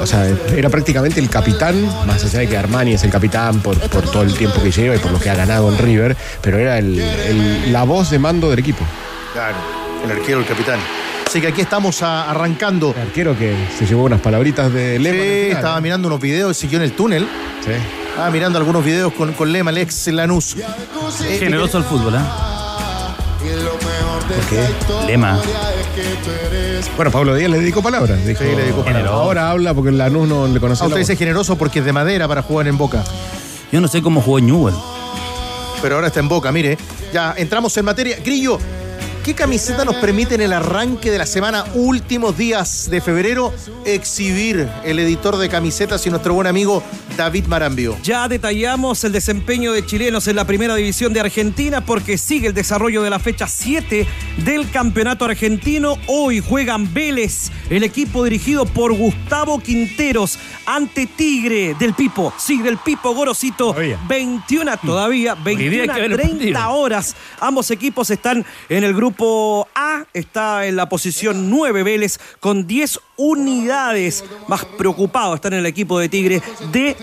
o 0.00 0.06
sea, 0.06 0.26
era 0.56 0.68
prácticamente 0.68 1.20
el 1.20 1.28
capitán, 1.30 1.84
más 2.06 2.24
allá 2.24 2.40
de 2.40 2.48
que 2.48 2.56
Armani 2.56 2.94
es 2.94 3.04
el 3.04 3.10
capitán 3.10 3.60
por, 3.60 3.78
por 3.90 4.10
todo 4.10 4.22
el 4.22 4.34
tiempo 4.34 4.60
que 4.62 4.70
lleva 4.72 4.96
y 4.96 4.98
por 4.98 5.12
lo 5.12 5.20
que 5.20 5.30
ha 5.30 5.34
ganado 5.34 5.70
en 5.70 5.78
River, 5.78 6.16
pero 6.40 6.58
era 6.58 6.78
el- 6.78 6.98
el- 6.98 7.72
la 7.72 7.84
voz 7.84 8.10
de 8.10 8.18
mando 8.18 8.50
del 8.50 8.58
equipo. 8.58 8.84
Claro, 9.32 9.56
el 10.04 10.10
arquero, 10.10 10.40
el 10.40 10.46
capitán. 10.46 10.80
Así 11.26 11.40
que 11.40 11.49
aquí 11.49 11.61
estamos 11.61 12.02
a- 12.02 12.30
arrancando. 12.30 12.95
El 12.97 13.02
arquero 13.09 13.37
que 13.37 13.54
se 13.78 13.85
llevó 13.87 14.04
unas 14.04 14.21
palabritas 14.21 14.73
de 14.73 14.99
Lema. 14.99 15.23
Sí, 15.23 15.50
estaba 15.56 15.80
mirando 15.80 16.09
unos 16.09 16.21
videos, 16.21 16.56
siguió 16.56 16.78
en 16.78 16.85
el 16.85 16.92
túnel. 16.92 17.26
Sí. 17.64 17.73
Estaba 18.09 18.30
mirando 18.30 18.59
algunos 18.59 18.85
videos 18.85 19.12
con, 19.12 19.33
con 19.33 19.52
Lema, 19.52 19.71
el 19.71 19.78
ex 19.78 20.06
Lanús. 20.09 20.56
Eh, 20.56 21.37
Generoso 21.38 21.78
el 21.78 21.85
fútbol, 21.85 22.14
¿eh? 22.14 22.18
¿Por 24.28 24.45
qué? 24.49 25.06
Lema. 25.06 25.38
Bueno, 26.97 27.11
Pablo 27.11 27.35
Díaz 27.35 27.50
le 27.50 27.59
dedicó 27.61 27.83
palabras. 27.83 28.25
Dijo, 28.25 28.42
Sí, 28.42 28.50
le 28.50 28.62
dedicó 28.62 28.85
palabras. 28.85 29.12
Ahora 29.12 29.50
habla 29.50 29.75
porque 29.75 29.92
Lanús 29.92 30.28
no 30.28 30.47
le 30.47 30.59
conoce 30.61 30.83
Ah, 30.83 30.87
usted 30.87 31.00
dice 31.00 31.16
generoso 31.16 31.56
porque 31.59 31.80
es 31.80 31.85
de 31.85 31.92
madera 31.92 32.26
para 32.28 32.42
jugar 32.42 32.66
en 32.68 32.78
Boca. 32.78 33.04
Yo 33.73 33.80
no 33.80 33.88
sé 33.88 34.00
cómo 34.02 34.21
jugó 34.21 34.40
Newell. 34.40 34.75
Pero 35.83 35.97
ahora 35.97 36.06
está 36.09 36.21
en 36.21 36.28
Boca, 36.28 36.50
mire. 36.52 36.78
Ya 37.12 37.35
entramos 37.37 37.76
en 37.76 37.85
materia. 37.85 38.16
Grillo, 38.25 38.59
¿Qué 39.26 39.35
camiseta 39.35 39.85
nos 39.85 39.97
permite 39.97 40.37
en 40.37 40.40
el 40.40 40.52
arranque 40.52 41.11
de 41.11 41.18
la 41.18 41.26
semana, 41.26 41.64
últimos 41.75 42.38
días 42.38 42.88
de 42.88 43.00
febrero, 43.00 43.52
exhibir 43.85 44.68
el 44.85 45.00
editor 45.00 45.37
de 45.37 45.49
camisetas 45.49 46.06
y 46.06 46.11
nuestro 46.11 46.33
buen 46.35 46.47
amigo 46.47 46.80
David 47.16 47.47
Marambio? 47.47 47.99
Ya 48.04 48.28
detallamos 48.28 49.02
el 49.02 49.11
desempeño 49.11 49.73
de 49.73 49.85
chilenos 49.85 50.28
en 50.28 50.37
la 50.37 50.45
primera 50.45 50.76
división 50.76 51.12
de 51.12 51.18
Argentina 51.18 51.85
porque 51.85 52.18
sigue 52.18 52.47
el 52.47 52.54
desarrollo 52.54 53.02
de 53.02 53.11
la 53.11 53.18
fecha 53.18 53.49
7 53.49 54.06
del 54.45 54.71
campeonato 54.71 55.25
argentino. 55.25 55.99
Hoy 56.06 56.38
juegan 56.38 56.95
Vélez, 56.95 57.50
el 57.68 57.83
equipo 57.83 58.23
dirigido 58.23 58.64
por 58.64 58.95
Gustavo 58.95 59.59
Quinteros 59.59 60.38
ante 60.66 61.06
Tigre 61.06 61.75
del 61.75 61.95
Pipo. 61.95 62.33
Sí, 62.38 62.62
del 62.62 62.78
Pipo 62.78 63.12
Gorosito. 63.12 63.75
21 64.06 64.76
todavía, 64.85 65.35
21 65.35 65.95
que 65.95 66.00
ver 66.00 66.12
el 66.12 66.16
30 66.16 66.38
partido. 66.38 66.71
horas. 66.71 67.16
Ambos 67.40 67.73
equipos 67.73 68.11
están 68.11 68.47
en 68.68 68.85
el 68.85 68.95
grupo 68.95 69.15
A, 69.75 70.04
está 70.12 70.66
en 70.66 70.76
la 70.76 70.88
posición 70.88 71.50
9 71.50 71.82
Vélez 71.82 72.18
con 72.40 72.66
10 72.66 73.00
unidades. 73.16 74.25
Más 74.49 74.64
preocupado 74.64 75.35
están 75.35 75.54
en 75.54 75.61
el 75.61 75.66
equipo 75.66 75.99
de 75.99 76.08
Tigre 76.08 76.42
de 76.73 76.96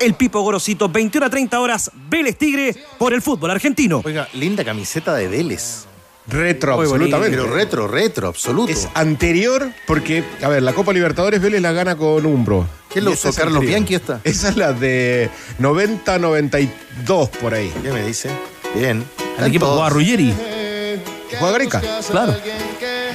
el 0.00 0.14
Pipo 0.14 0.40
Gorosito. 0.40 0.88
21 0.88 1.26
a 1.26 1.30
30 1.30 1.60
horas, 1.60 1.90
Vélez 2.08 2.36
Tigre 2.36 2.74
por 2.98 3.12
el 3.12 3.22
fútbol 3.22 3.50
argentino. 3.50 4.02
Oiga, 4.04 4.28
linda 4.34 4.64
camiseta 4.64 5.14
de 5.14 5.28
Vélez. 5.28 5.86
Retro, 6.26 6.76
Muy 6.76 6.86
bonito, 6.86 7.16
absolutamente. 7.16 7.36
Pero 7.38 7.52
retro, 7.52 7.88
retro, 7.88 8.28
absoluto. 8.28 8.70
Es 8.72 8.88
anterior 8.94 9.72
porque, 9.86 10.22
a 10.42 10.48
ver, 10.48 10.62
la 10.62 10.72
Copa 10.72 10.92
Libertadores 10.92 11.40
Vélez 11.40 11.60
la 11.60 11.72
gana 11.72 11.96
con 11.96 12.24
Umbro. 12.24 12.66
¿Quién 12.88 13.04
lo 13.04 13.12
usó? 13.12 13.30
es 13.30 13.36
¿Carlos 13.36 13.56
anterior. 13.56 13.80
Bianchi 13.80 13.94
esta? 13.94 14.20
Esa 14.22 14.50
es 14.50 14.56
la 14.56 14.72
de 14.72 15.28
90-92 15.58 17.30
por 17.30 17.54
ahí. 17.54 17.72
¿Qué 17.82 17.90
me 17.90 18.04
dice? 18.04 18.30
Bien. 18.76 19.04
El 19.38 19.46
equipo 19.46 19.66
jugaba 19.66 19.88
Ruggeri. 19.90 20.32
Juega 21.40 21.52
Gareca. 21.52 21.82
Claro. 22.10 22.36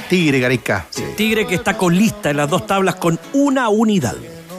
Tigre 0.08 0.40
Gareca. 0.40 0.86
Tigre 1.16 1.46
que 1.46 1.54
está 1.54 1.76
con 1.76 1.96
lista 1.96 2.30
en 2.30 2.38
las 2.38 2.50
dos 2.50 2.66
tablas 2.66 2.96
con 2.96 3.20
una 3.32 3.68
unidad. 3.68 4.16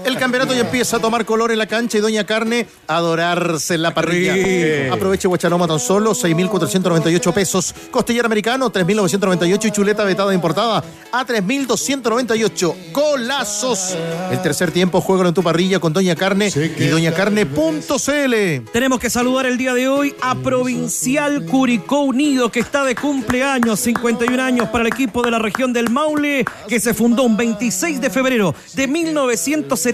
El 0.07 0.17
campeonato 0.17 0.53
ya 0.53 0.61
empieza 0.61 0.95
a 0.95 0.99
tomar 1.01 1.25
color 1.25 1.51
en 1.51 1.57
la 1.57 1.67
cancha 1.67 1.97
y 1.97 2.01
Doña 2.01 2.25
Carne 2.25 2.65
a 2.87 2.95
adorarse 2.95 3.75
en 3.75 3.81
la 3.81 3.93
parrilla. 3.93 4.93
Aproveche 4.93 5.27
Guachaloma 5.27 5.67
tan 5.67 5.81
solo 5.81 6.11
6.498 6.11 7.33
pesos. 7.33 7.75
Costillar 7.91 8.25
americano 8.25 8.71
3.998 8.71 9.65
y 9.65 9.71
chuleta 9.71 10.05
vetada 10.05 10.33
importada 10.33 10.81
a 11.11 11.25
3.298. 11.25 12.93
Golazos. 12.93 13.97
El 14.31 14.41
tercer 14.41 14.71
tiempo 14.71 15.01
juega 15.01 15.27
en 15.27 15.33
tu 15.33 15.43
parrilla 15.43 15.81
con 15.81 15.91
Doña 15.91 16.15
Carne 16.15 16.53
y 16.55 16.87
doñacarne.cl. 16.87 18.71
Tenemos 18.71 18.99
que 19.01 19.09
saludar 19.09 19.45
el 19.45 19.57
día 19.57 19.73
de 19.73 19.89
hoy 19.89 20.15
a 20.21 20.35
Provincial 20.35 21.45
Curicó 21.47 21.99
Unido, 21.99 22.49
que 22.49 22.61
está 22.61 22.85
de 22.85 22.95
cumpleaños, 22.95 23.81
51 23.81 24.41
años 24.41 24.69
para 24.69 24.83
el 24.83 24.87
equipo 24.87 25.21
de 25.21 25.31
la 25.31 25.39
región 25.39 25.73
del 25.73 25.89
Maule, 25.89 26.45
que 26.69 26.79
se 26.79 26.93
fundó 26.93 27.23
un 27.23 27.35
26 27.35 27.99
de 27.99 28.09
febrero 28.09 28.55
de 28.73 28.87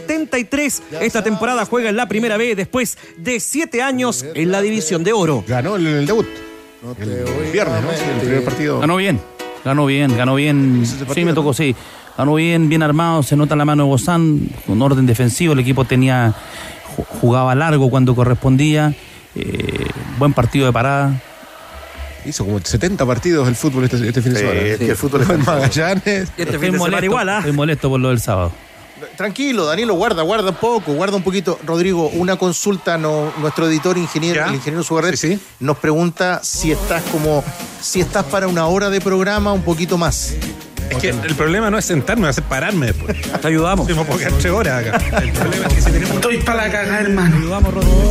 1973. 0.07 0.83
Esta 1.01 1.24
temporada 1.24 1.65
juega 1.65 1.89
en 1.89 1.95
la 1.95 2.07
primera 2.07 2.38
B 2.38 2.55
después 2.55 2.98
de 3.17 3.39
siete 3.39 3.81
años 3.81 4.25
en 4.33 4.51
la 4.51 4.62
División 4.62 5.03
de 5.03 5.13
Oro. 5.13 5.43
Ganó 5.48 5.75
el, 5.75 5.86
el 5.88 6.05
debut. 6.05 6.27
El 7.00 7.51
viernes, 7.51 7.81
¿no? 7.81 7.89
Sí, 7.93 8.03
el 8.15 8.19
primer 8.22 8.43
partido. 8.43 8.79
Ganó 8.79 8.98
bien. 8.98 9.19
Ganó 9.63 9.86
bien, 9.86 10.15
ganó 10.17 10.36
bien. 10.36 10.83
Sí, 11.13 11.24
me 11.24 11.33
tocó, 11.33 11.53
sí. 11.53 11.75
Ganó 12.17 12.36
bien, 12.36 12.67
bien 12.69 12.83
armado. 12.83 13.24
Se 13.24 13.36
nota 13.38 13.55
la 13.55 13.63
mano 13.65 13.83
de 13.83 13.89
Bozán, 13.89 14.50
con 14.67 14.81
orden 14.81 15.05
defensivo. 15.05 15.53
El 15.53 15.60
equipo 15.60 15.86
tenía 15.86 16.33
ju- 16.98 17.05
jugaba 17.22 17.55
largo 17.55 17.89
cuando 17.89 18.13
correspondía. 18.13 18.93
Eh, 19.36 19.88
buen 20.19 20.33
partido 20.33 20.65
de 20.65 20.74
parada. 20.74 21.22
Hizo 22.25 22.45
como 22.45 22.60
70 22.60 23.05
partidos 23.05 23.48
el 23.48 23.55
fútbol 23.55 23.86
este, 23.86 23.98
este 24.07 24.22
fin 24.22 24.33
de 24.33 24.39
Sí, 24.39 24.45
semana. 24.45 24.62
es 24.67 24.77
que 24.79 24.89
el 24.91 24.95
fútbol 24.95 25.25
todo. 25.25 25.38
Magallanes. 25.39 26.29
Este 26.38 26.45
fin 26.45 26.60
de 26.60 26.65
semana 26.67 26.77
molesto, 26.77 27.05
igual, 27.05 27.29
¿ah? 27.29 27.38
estoy 27.39 27.51
molesto 27.53 27.89
por 27.89 28.00
lo 28.00 28.10
del 28.10 28.19
sábado. 28.19 28.51
Tranquilo, 29.17 29.65
Danilo, 29.65 29.93
guarda, 29.95 30.22
guarda 30.24 30.50
un 30.50 30.55
poco, 30.55 30.93
guarda 30.93 31.15
un 31.17 31.24
poquito. 31.24 31.60
Rodrigo, 31.65 32.10
una 32.10 32.36
consulta, 32.38 32.98
no, 32.98 33.31
nuestro 33.39 33.67
editor 33.67 33.98
ingeniero, 33.98 34.41
¿Ya? 34.41 34.48
el 34.48 34.55
ingeniero 34.55 34.83
Sugarret, 34.83 35.15
Sí, 35.15 35.36
sí. 35.36 35.39
nos 35.60 35.77
pregunta 35.77 36.41
si 36.43 36.72
estás 36.72 37.03
como, 37.12 37.43
si 37.81 38.01
estás 38.01 38.25
para 38.25 38.48
una 38.48 38.67
hora 38.67 38.89
de 38.89 39.01
programa, 39.01 39.53
un 39.53 39.63
poquito 39.63 39.98
más. 39.98 40.33
Es 40.89 40.98
que 40.98 41.10
el 41.10 41.36
problema 41.36 41.72
no 41.72 41.77
es 41.77 41.86
sentarme, 41.86 42.29
es 42.29 42.39
pararme 42.41 42.88
después. 42.88 43.17
Te 43.41 43.48
ayudamos. 43.48 43.88
Puedo 43.88 44.17
quedar 44.17 44.33
tres 44.33 44.53
horas 44.53 44.86
acá. 44.86 45.17
El 45.19 45.31
problema 45.31 45.67
es 45.67 45.74
que 45.74 45.81
si 45.81 45.91
tenemos 45.91 46.15
Estoy 46.15 46.38
para 46.38 46.65
la 46.67 46.72
cagada, 46.72 47.00
hermano. 47.00 47.38
Ayudamos, 47.38 47.74
Rodrigo. 47.74 48.03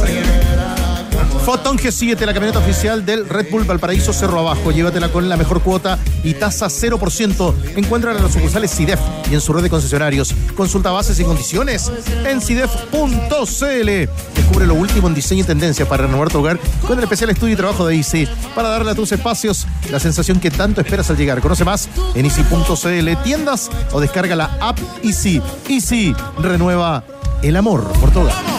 Fotón 1.44 1.76
G7, 1.76 2.24
la 2.24 2.32
camioneta 2.32 2.60
oficial 2.60 3.04
del 3.04 3.28
Red 3.28 3.50
Bull 3.50 3.64
Valparaíso 3.64 4.12
Cerro 4.12 4.38
Abajo. 4.38 4.70
Llévatela 4.70 5.08
con 5.08 5.28
la 5.28 5.36
mejor 5.36 5.60
cuota 5.60 5.98
y 6.22 6.34
tasa 6.34 6.66
0%. 6.66 7.54
Encuéntrala 7.74 8.16
en 8.16 8.24
las 8.24 8.32
sucursales 8.32 8.70
CIDEF 8.70 9.00
y 9.28 9.34
en 9.34 9.40
su 9.40 9.52
red 9.52 9.64
de 9.64 9.68
concesionarios. 9.68 10.32
Consulta 10.56 10.92
bases 10.92 11.18
y 11.18 11.24
condiciones 11.24 11.90
en 12.24 12.40
CIDEF.cl. 12.40 13.86
Descubre 14.36 14.66
lo 14.66 14.74
último 14.74 15.08
en 15.08 15.14
diseño 15.14 15.42
y 15.42 15.46
tendencia 15.46 15.88
para 15.88 16.06
renovar 16.06 16.30
tu 16.30 16.38
hogar 16.38 16.60
con 16.86 16.98
el 16.98 17.04
especial 17.04 17.30
estudio 17.30 17.54
y 17.54 17.56
trabajo 17.56 17.86
de 17.86 17.96
Easy 17.96 18.28
para 18.54 18.68
darle 18.68 18.92
a 18.92 18.94
tus 18.94 19.10
espacios 19.10 19.66
la 19.90 19.98
sensación 19.98 20.38
que 20.38 20.52
tanto 20.52 20.80
esperas 20.80 21.10
al 21.10 21.16
llegar. 21.16 21.40
Conoce 21.40 21.64
más 21.64 21.88
en 22.14 22.24
Easy.cl, 22.24 23.22
tiendas 23.24 23.68
o 23.90 24.00
descarga 24.00 24.36
la 24.36 24.56
app 24.60 24.78
Easy. 25.02 25.42
Easy 25.68 26.14
renueva 26.38 27.02
el 27.42 27.56
amor 27.56 27.82
por 28.00 28.12
tu. 28.12 28.51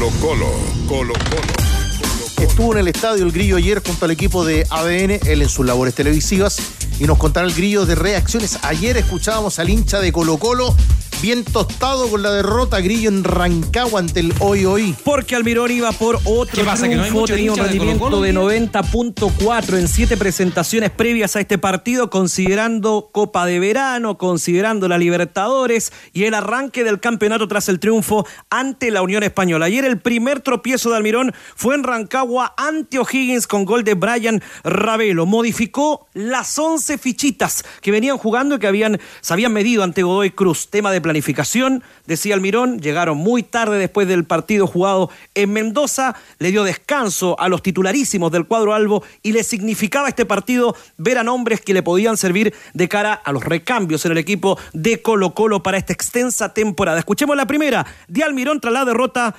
Colo 0.00 0.12
Colo, 0.18 0.46
Colo 0.88 1.12
Colo. 1.12 2.48
Estuvo 2.48 2.72
en 2.72 2.78
el 2.78 2.88
estadio 2.88 3.22
el 3.22 3.32
Grillo 3.32 3.58
ayer 3.58 3.82
junto 3.86 4.06
al 4.06 4.10
equipo 4.10 4.46
de 4.46 4.66
ADN, 4.70 5.28
él 5.28 5.42
en 5.42 5.48
sus 5.50 5.66
labores 5.66 5.94
televisivas, 5.94 6.58
y 6.98 7.04
nos 7.04 7.18
contará 7.18 7.46
el 7.46 7.52
Grillo 7.52 7.84
de 7.84 7.96
reacciones. 7.96 8.60
Ayer 8.62 8.96
escuchábamos 8.96 9.58
al 9.58 9.68
hincha 9.68 10.00
de 10.00 10.10
Colo 10.10 10.38
Colo, 10.38 10.74
bien 11.20 11.44
tostado 11.44 12.08
con 12.08 12.22
la 12.22 12.32
derrota 12.32 12.80
Grillo 12.80 13.10
en 13.10 13.24
Rancagua 13.24 14.00
ante 14.00 14.20
el 14.20 14.32
Hoy 14.38 14.64
Hoy. 14.64 14.94
Porque 15.04 15.36
Almirón 15.36 15.70
iba 15.70 15.92
por 15.92 16.16
otro 16.24 16.54
¿Qué 16.54 16.64
pasa, 16.64 16.88
que 16.88 16.96
no 16.96 17.02
hay 17.02 17.10
tenía 17.26 17.52
un 17.52 17.58
de 17.58 17.64
rendimiento 17.64 18.20
de 18.22 18.32
Miguel? 18.32 18.70
90.4 18.70 19.78
en 19.78 19.88
siete 19.88 20.16
presentaciones 20.16 20.90
previas 20.90 21.36
a 21.36 21.40
este 21.40 21.58
partido, 21.58 22.08
considerando 22.08 23.10
Copa 23.12 23.44
de 23.44 23.60
Verano, 23.60 24.16
considerando 24.16 24.88
la 24.88 24.96
Libertadores 24.96 25.92
y 26.12 26.24
el 26.24 26.34
arranque 26.34 26.84
del 26.84 27.00
campeonato 27.00 27.48
tras 27.48 27.68
el 27.68 27.80
triunfo 27.80 28.26
ante 28.48 28.90
la 28.90 29.02
Unión 29.02 29.22
Española. 29.22 29.66
Ayer 29.66 29.84
el 29.84 29.98
primer 29.98 30.40
tropiezo 30.40 30.90
de 30.90 30.96
Almirón 30.96 31.34
fue 31.54 31.74
en 31.74 31.84
Rancagua 31.84 32.54
ante 32.56 32.98
O'Higgins 32.98 33.46
con 33.46 33.64
gol 33.66 33.84
de 33.84 33.94
Brian 33.94 34.42
Ravelo. 34.64 35.26
Modificó 35.26 36.06
las 36.14 36.58
11 36.58 36.96
fichitas 36.96 37.64
que 37.82 37.90
venían 37.90 38.16
jugando 38.16 38.54
y 38.54 38.58
que 38.58 38.66
habían, 38.66 38.98
se 39.20 39.32
habían 39.32 39.52
medido 39.52 39.82
ante 39.82 40.02
Godoy 40.02 40.30
Cruz. 40.30 40.68
Tema 40.70 40.90
de 40.92 41.09
planificación, 41.10 41.82
decía 42.06 42.34
Almirón, 42.34 42.78
llegaron 42.78 43.18
muy 43.18 43.42
tarde 43.42 43.78
después 43.78 44.06
del 44.06 44.24
partido 44.24 44.68
jugado 44.68 45.10
en 45.34 45.52
Mendoza, 45.52 46.14
le 46.38 46.52
dio 46.52 46.62
descanso 46.62 47.34
a 47.40 47.48
los 47.48 47.64
titularísimos 47.64 48.30
del 48.30 48.46
cuadro 48.46 48.74
Albo 48.74 49.02
y 49.20 49.32
le 49.32 49.42
significaba 49.42 50.08
este 50.08 50.24
partido 50.24 50.76
ver 50.98 51.18
a 51.18 51.24
nombres 51.24 51.62
que 51.62 51.74
le 51.74 51.82
podían 51.82 52.16
servir 52.16 52.54
de 52.74 52.88
cara 52.88 53.12
a 53.12 53.32
los 53.32 53.42
recambios 53.42 54.06
en 54.06 54.12
el 54.12 54.18
equipo 54.18 54.56
de 54.72 55.02
Colo 55.02 55.34
Colo 55.34 55.64
para 55.64 55.78
esta 55.78 55.92
extensa 55.92 56.54
temporada. 56.54 57.00
Escuchemos 57.00 57.36
la 57.36 57.46
primera 57.46 57.84
de 58.06 58.22
Almirón 58.22 58.60
tras 58.60 58.72
la 58.72 58.84
derrota. 58.84 59.34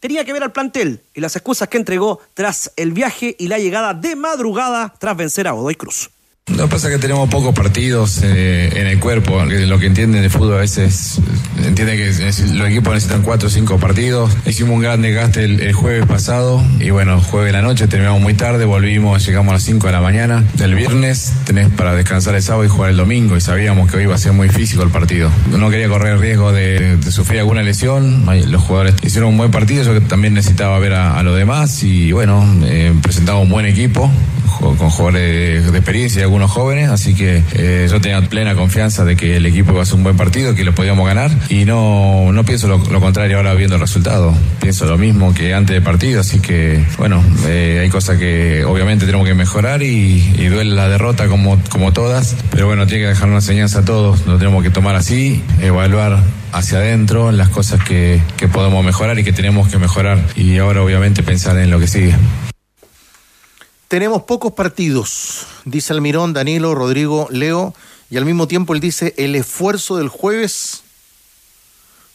Tenía 0.00 0.24
que 0.24 0.32
ver 0.32 0.42
al 0.42 0.52
plantel 0.52 1.02
y 1.12 1.20
las 1.20 1.36
excusas 1.36 1.68
que 1.68 1.76
entregó 1.76 2.20
tras 2.32 2.72
el 2.76 2.92
viaje 2.92 3.36
y 3.38 3.48
la 3.48 3.58
llegada 3.58 3.92
de 3.92 4.16
madrugada 4.16 4.94
tras 4.98 5.18
vencer 5.18 5.48
a 5.48 5.50
Godoy 5.50 5.74
Cruz. 5.74 6.08
Que 6.56 6.66
pasa 6.66 6.90
que 6.90 6.98
tenemos 6.98 7.28
pocos 7.30 7.54
partidos 7.54 8.20
eh, 8.22 8.70
en 8.74 8.86
el 8.86 8.98
cuerpo. 9.00 9.42
Lo 9.44 9.78
que 9.78 9.86
entienden 9.86 10.22
de 10.22 10.28
fútbol 10.28 10.54
a 10.54 10.58
veces 10.58 11.18
entiende 11.64 11.96
que 11.96 12.10
los 12.54 12.68
equipos 12.68 12.94
necesitan 12.94 13.22
cuatro 13.22 13.48
o 13.48 13.50
cinco 13.50 13.78
partidos. 13.78 14.30
Hicimos 14.46 14.74
un 14.74 14.80
gran 14.80 15.00
desgaste 15.02 15.44
el, 15.44 15.72
jueves 15.72 16.06
pasado 16.06 16.62
y 16.78 16.90
bueno, 16.90 17.20
jueves 17.20 17.46
de 17.46 17.52
la 17.52 17.62
noche 17.62 17.86
terminamos 17.88 18.20
muy 18.20 18.34
tarde, 18.34 18.64
volvimos, 18.64 19.24
llegamos 19.24 19.50
a 19.50 19.54
las 19.54 19.62
5 19.62 19.86
de 19.86 19.92
la 19.92 20.00
mañana 20.00 20.44
del 20.54 20.74
viernes. 20.74 21.32
Tenés 21.44 21.68
para 21.70 21.94
descansar 21.94 22.34
el 22.34 22.42
sábado 22.42 22.64
y 22.64 22.68
jugar 22.68 22.90
el 22.90 22.96
domingo 22.96 23.36
y 23.36 23.40
sabíamos 23.40 23.90
que 23.90 23.96
hoy 23.96 24.02
iba 24.04 24.14
a 24.14 24.18
ser 24.18 24.32
muy 24.32 24.48
físico 24.48 24.82
el 24.82 24.90
partido. 24.90 25.30
No 25.56 25.70
quería 25.70 25.88
correr 25.88 26.14
el 26.14 26.20
riesgo 26.20 26.52
de, 26.52 26.98
sufrir 27.10 27.40
alguna 27.40 27.62
lesión. 27.62 28.26
Los 28.50 28.62
jugadores 28.62 28.94
hicieron 29.02 29.30
un 29.30 29.38
buen 29.38 29.50
partido, 29.50 29.82
yo 29.84 30.00
también 30.02 30.34
necesitaba 30.34 30.78
ver 30.78 30.94
a, 30.94 31.22
los 31.22 31.36
demás 31.36 31.82
y 31.82 32.12
bueno, 32.12 32.46
eh, 32.64 32.92
presentamos 33.02 33.44
un 33.44 33.50
buen 33.50 33.66
equipo 33.66 34.10
con 34.60 34.76
jugadores 34.76 35.70
de, 35.70 35.78
experiencia 35.78 36.20
y 36.20 36.22
algunos 36.22 36.50
jóvenes, 36.50 36.90
así 36.90 37.14
que 37.14 37.42
eh, 37.54 37.88
yo 37.90 38.00
tenía 38.00 38.20
plena 38.22 38.54
confianza 38.54 39.04
de 39.04 39.16
que 39.16 39.36
el 39.36 39.46
equipo 39.46 39.70
iba 39.72 39.80
a 39.80 39.82
hacer 39.82 39.94
un 39.94 40.02
buen 40.02 40.16
partido, 40.16 40.54
que 40.54 40.64
lo 40.64 40.74
podíamos 40.74 41.06
ganar 41.06 41.30
y 41.48 41.64
no, 41.64 42.30
no 42.32 42.44
pienso 42.44 42.68
lo, 42.68 42.78
lo 42.78 43.00
contrario 43.00 43.38
ahora 43.38 43.54
viendo 43.54 43.76
el 43.76 43.80
resultado, 43.80 44.34
pienso 44.60 44.84
lo 44.86 44.98
mismo 44.98 45.32
que 45.34 45.54
antes 45.54 45.74
del 45.74 45.82
partido, 45.82 46.20
así 46.20 46.40
que 46.40 46.84
bueno, 46.98 47.24
eh, 47.46 47.80
hay 47.82 47.88
cosas 47.88 48.18
que 48.18 48.64
obviamente 48.64 49.06
tenemos 49.06 49.26
que 49.26 49.34
mejorar 49.34 49.82
y, 49.82 50.34
y 50.36 50.46
duele 50.46 50.74
la 50.74 50.88
derrota 50.88 51.26
como, 51.28 51.58
como 51.70 51.92
todas, 51.92 52.36
pero 52.50 52.66
bueno, 52.66 52.86
tiene 52.86 53.04
que 53.04 53.08
dejar 53.08 53.28
una 53.28 53.38
enseñanza 53.38 53.80
a 53.80 53.84
todos, 53.84 54.26
lo 54.26 54.36
tenemos 54.38 54.62
que 54.62 54.70
tomar 54.70 54.94
así, 54.94 55.42
evaluar 55.60 56.22
hacia 56.52 56.78
adentro 56.78 57.32
las 57.32 57.48
cosas 57.48 57.82
que, 57.82 58.20
que 58.36 58.48
podemos 58.48 58.84
mejorar 58.84 59.18
y 59.18 59.24
que 59.24 59.32
tenemos 59.32 59.68
que 59.68 59.78
mejorar 59.78 60.18
y 60.36 60.58
ahora 60.58 60.82
obviamente 60.82 61.22
pensar 61.22 61.56
en 61.58 61.70
lo 61.70 61.78
que 61.78 61.86
sigue. 61.86 62.14
Tenemos 63.90 64.22
pocos 64.22 64.52
partidos, 64.52 65.48
dice 65.64 65.92
Almirón, 65.92 66.32
Danilo, 66.32 66.76
Rodrigo, 66.76 67.26
Leo, 67.32 67.74
y 68.08 68.18
al 68.18 68.24
mismo 68.24 68.46
tiempo 68.46 68.72
él 68.72 68.78
dice, 68.78 69.14
el 69.16 69.34
esfuerzo 69.34 69.96
del 69.96 70.06
jueves 70.06 70.84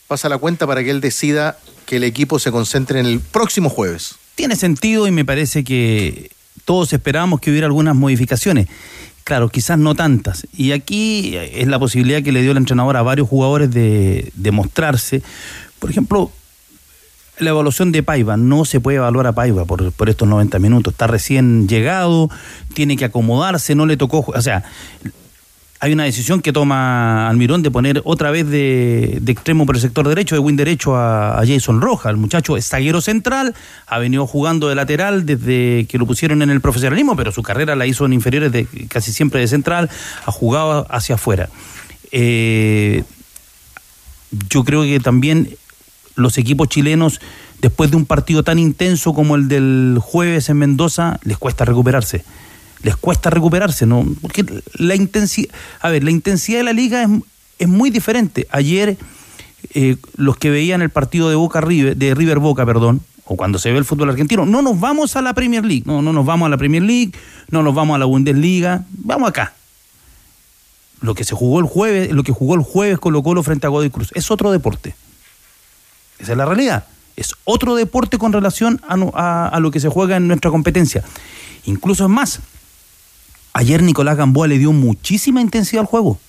pasa 0.07 0.29
la 0.29 0.37
cuenta 0.37 0.65
para 0.67 0.85
que 0.85 0.91
él 0.91 1.01
decida 1.01 1.59
que 1.85 1.97
el 1.97 2.05
equipo 2.05 2.39
se 2.39 2.49
concentre 2.49 3.01
en 3.01 3.05
el 3.05 3.19
próximo 3.19 3.69
jueves. 3.69 4.15
Tiene 4.35 4.55
sentido 4.55 5.05
y 5.05 5.11
me 5.11 5.25
parece 5.25 5.65
que 5.65 6.31
todos 6.63 6.93
esperábamos 6.93 7.41
que 7.41 7.51
hubiera 7.51 7.67
algunas 7.67 7.97
modificaciones. 7.97 8.69
Claro, 9.25 9.49
quizás 9.49 9.77
no 9.77 9.95
tantas. 9.95 10.47
Y 10.55 10.71
aquí 10.71 11.35
es 11.35 11.67
la 11.67 11.77
posibilidad 11.77 12.23
que 12.23 12.31
le 12.31 12.41
dio 12.41 12.51
el 12.51 12.57
entrenador 12.57 12.95
a 12.95 13.01
varios 13.01 13.27
jugadores 13.27 13.69
de, 13.69 14.31
de 14.33 14.51
mostrarse. 14.51 15.23
Por 15.79 15.89
ejemplo, 15.89 16.31
la 17.39 17.49
evaluación 17.49 17.91
de 17.91 18.03
Paiva. 18.03 18.37
No 18.37 18.65
se 18.65 18.79
puede 18.79 18.97
evaluar 18.97 19.27
a 19.27 19.33
Paiva 19.33 19.65
por, 19.65 19.91
por 19.91 20.09
estos 20.09 20.27
90 20.27 20.59
minutos. 20.59 20.93
Está 20.93 21.07
recién 21.07 21.67
llegado, 21.67 22.29
tiene 22.73 22.97
que 22.97 23.05
acomodarse, 23.05 23.75
no 23.75 23.85
le 23.85 23.97
tocó. 23.97 24.25
O 24.27 24.41
sea, 24.41 24.63
hay 25.85 25.93
una 25.93 26.05
decisión 26.05 26.41
que 26.41 26.53
toma 26.53 27.27
Almirón 27.27 27.61
de 27.61 27.69
poner 27.69 28.01
otra 28.05 28.31
vez 28.31 28.49
de, 28.49 29.19
de 29.21 29.31
extremo 29.31 29.65
por 29.65 29.75
el 29.75 29.81
sector 29.81 30.07
derecho, 30.07 30.33
de 30.35 30.39
win 30.39 30.55
derecho 30.55 30.95
a, 30.95 31.43
Jason 31.45 31.81
Roja. 31.81 32.09
El 32.09 32.17
muchacho 32.17 32.57
es 32.57 32.67
zaguero 32.67 33.01
central, 33.01 33.53
ha 33.85 33.99
venido 33.99 34.25
jugando 34.25 34.69
de 34.69 34.75
lateral 34.75 35.25
desde 35.25 35.85
que 35.87 35.97
lo 35.97 36.05
pusieron 36.05 36.41
en 36.41 36.49
el 36.49 36.61
profesionalismo, 36.61 37.15
pero 37.15 37.31
su 37.31 37.43
carrera 37.43 37.75
la 37.75 37.85
hizo 37.85 38.05
en 38.05 38.13
inferiores 38.13 38.51
de, 38.51 38.65
casi 38.87 39.11
siempre 39.11 39.41
de 39.41 39.47
central, 39.47 39.89
ha 40.25 40.31
jugado 40.31 40.87
hacia 40.89 41.15
afuera. 41.15 41.49
Eh, 42.11 43.03
yo 44.49 44.63
creo 44.63 44.83
que 44.83 44.99
también 44.99 45.55
los 46.15 46.37
equipos 46.37 46.69
chilenos, 46.69 47.19
después 47.61 47.91
de 47.91 47.97
un 47.97 48.05
partido 48.05 48.43
tan 48.43 48.59
intenso 48.59 49.13
como 49.13 49.35
el 49.35 49.47
del 49.47 49.99
jueves 50.01 50.49
en 50.49 50.57
Mendoza, 50.57 51.19
les 51.23 51.37
cuesta 51.37 51.65
recuperarse 51.65 52.23
les 52.85 52.95
cuesta 52.95 53.31
recuperarse, 53.31 53.87
¿no? 53.87 54.05
Porque 54.21 54.45
la 54.75 54.95
intensidad, 54.95 55.49
a 55.81 55.89
ver, 55.89 56.03
la 56.03 56.11
intensidad 56.11 56.59
de 56.59 56.63
la 56.63 56.73
liga 56.73 57.01
es, 57.01 57.09
es 57.57 57.67
muy 57.67 57.89
diferente. 57.89 58.47
Ayer, 58.51 58.95
eh, 59.73 59.97
los 60.15 60.37
que 60.37 60.51
veían 60.51 60.83
el 60.83 60.91
partido 60.91 61.27
de 61.29 61.35
Boca 61.35 61.61
River, 61.61 61.97
de 61.97 62.13
River 62.13 62.37
Boca, 62.37 62.63
perdón, 62.63 63.01
o 63.25 63.35
cuando 63.35 63.57
se 63.57 63.71
ve 63.71 63.79
el 63.79 63.85
fútbol 63.85 64.11
argentino, 64.11 64.45
no 64.45 64.61
nos 64.61 64.79
vamos 64.79 65.15
a 65.15 65.23
la 65.23 65.33
Premier 65.33 65.65
League, 65.65 65.83
no, 65.85 66.03
no 66.03 66.13
nos 66.13 66.25
vamos 66.27 66.45
a 66.45 66.49
la 66.49 66.57
Premier 66.57 66.83
League, 66.83 67.11
no 67.49 67.63
nos 67.63 67.73
vamos 67.73 67.95
a 67.95 67.97
la 67.97 68.05
Bundesliga, 68.05 68.85
vamos 68.91 69.29
acá. 69.29 69.53
Lo 71.01 71.15
que 71.15 71.23
se 71.23 71.33
jugó 71.33 71.59
el 71.59 71.65
jueves, 71.65 72.11
lo 72.11 72.23
que 72.23 72.31
jugó 72.31 72.53
el 72.53 72.61
jueves 72.61 72.99
Colo 72.99 73.23
Colo 73.23 73.41
frente 73.41 73.65
a 73.65 73.71
Godoy 73.71 73.89
Cruz, 73.89 74.11
es 74.13 74.29
otro 74.29 74.51
deporte. 74.51 74.95
Esa 76.19 76.31
es 76.31 76.37
la 76.37 76.45
realidad. 76.45 76.85
Es 77.15 77.33
otro 77.45 77.75
deporte 77.75 78.17
con 78.17 78.33
relación 78.33 78.81
a, 78.87 79.59
lo 79.59 79.71
que 79.71 79.79
se 79.79 79.89
juega 79.89 80.17
en 80.17 80.27
nuestra 80.27 80.51
competencia. 80.51 81.03
Incluso 81.65 82.03
es 82.03 82.09
más, 82.09 82.41
Ayer 83.57 83.81
Nicolás 83.81 84.17
Gamboa 84.17 84.49
le 84.49 84.57
dio 84.57 84.73
muchísima 84.73 85.39
intensidad 85.39 85.79
al 85.79 85.87
juego. 85.87 86.19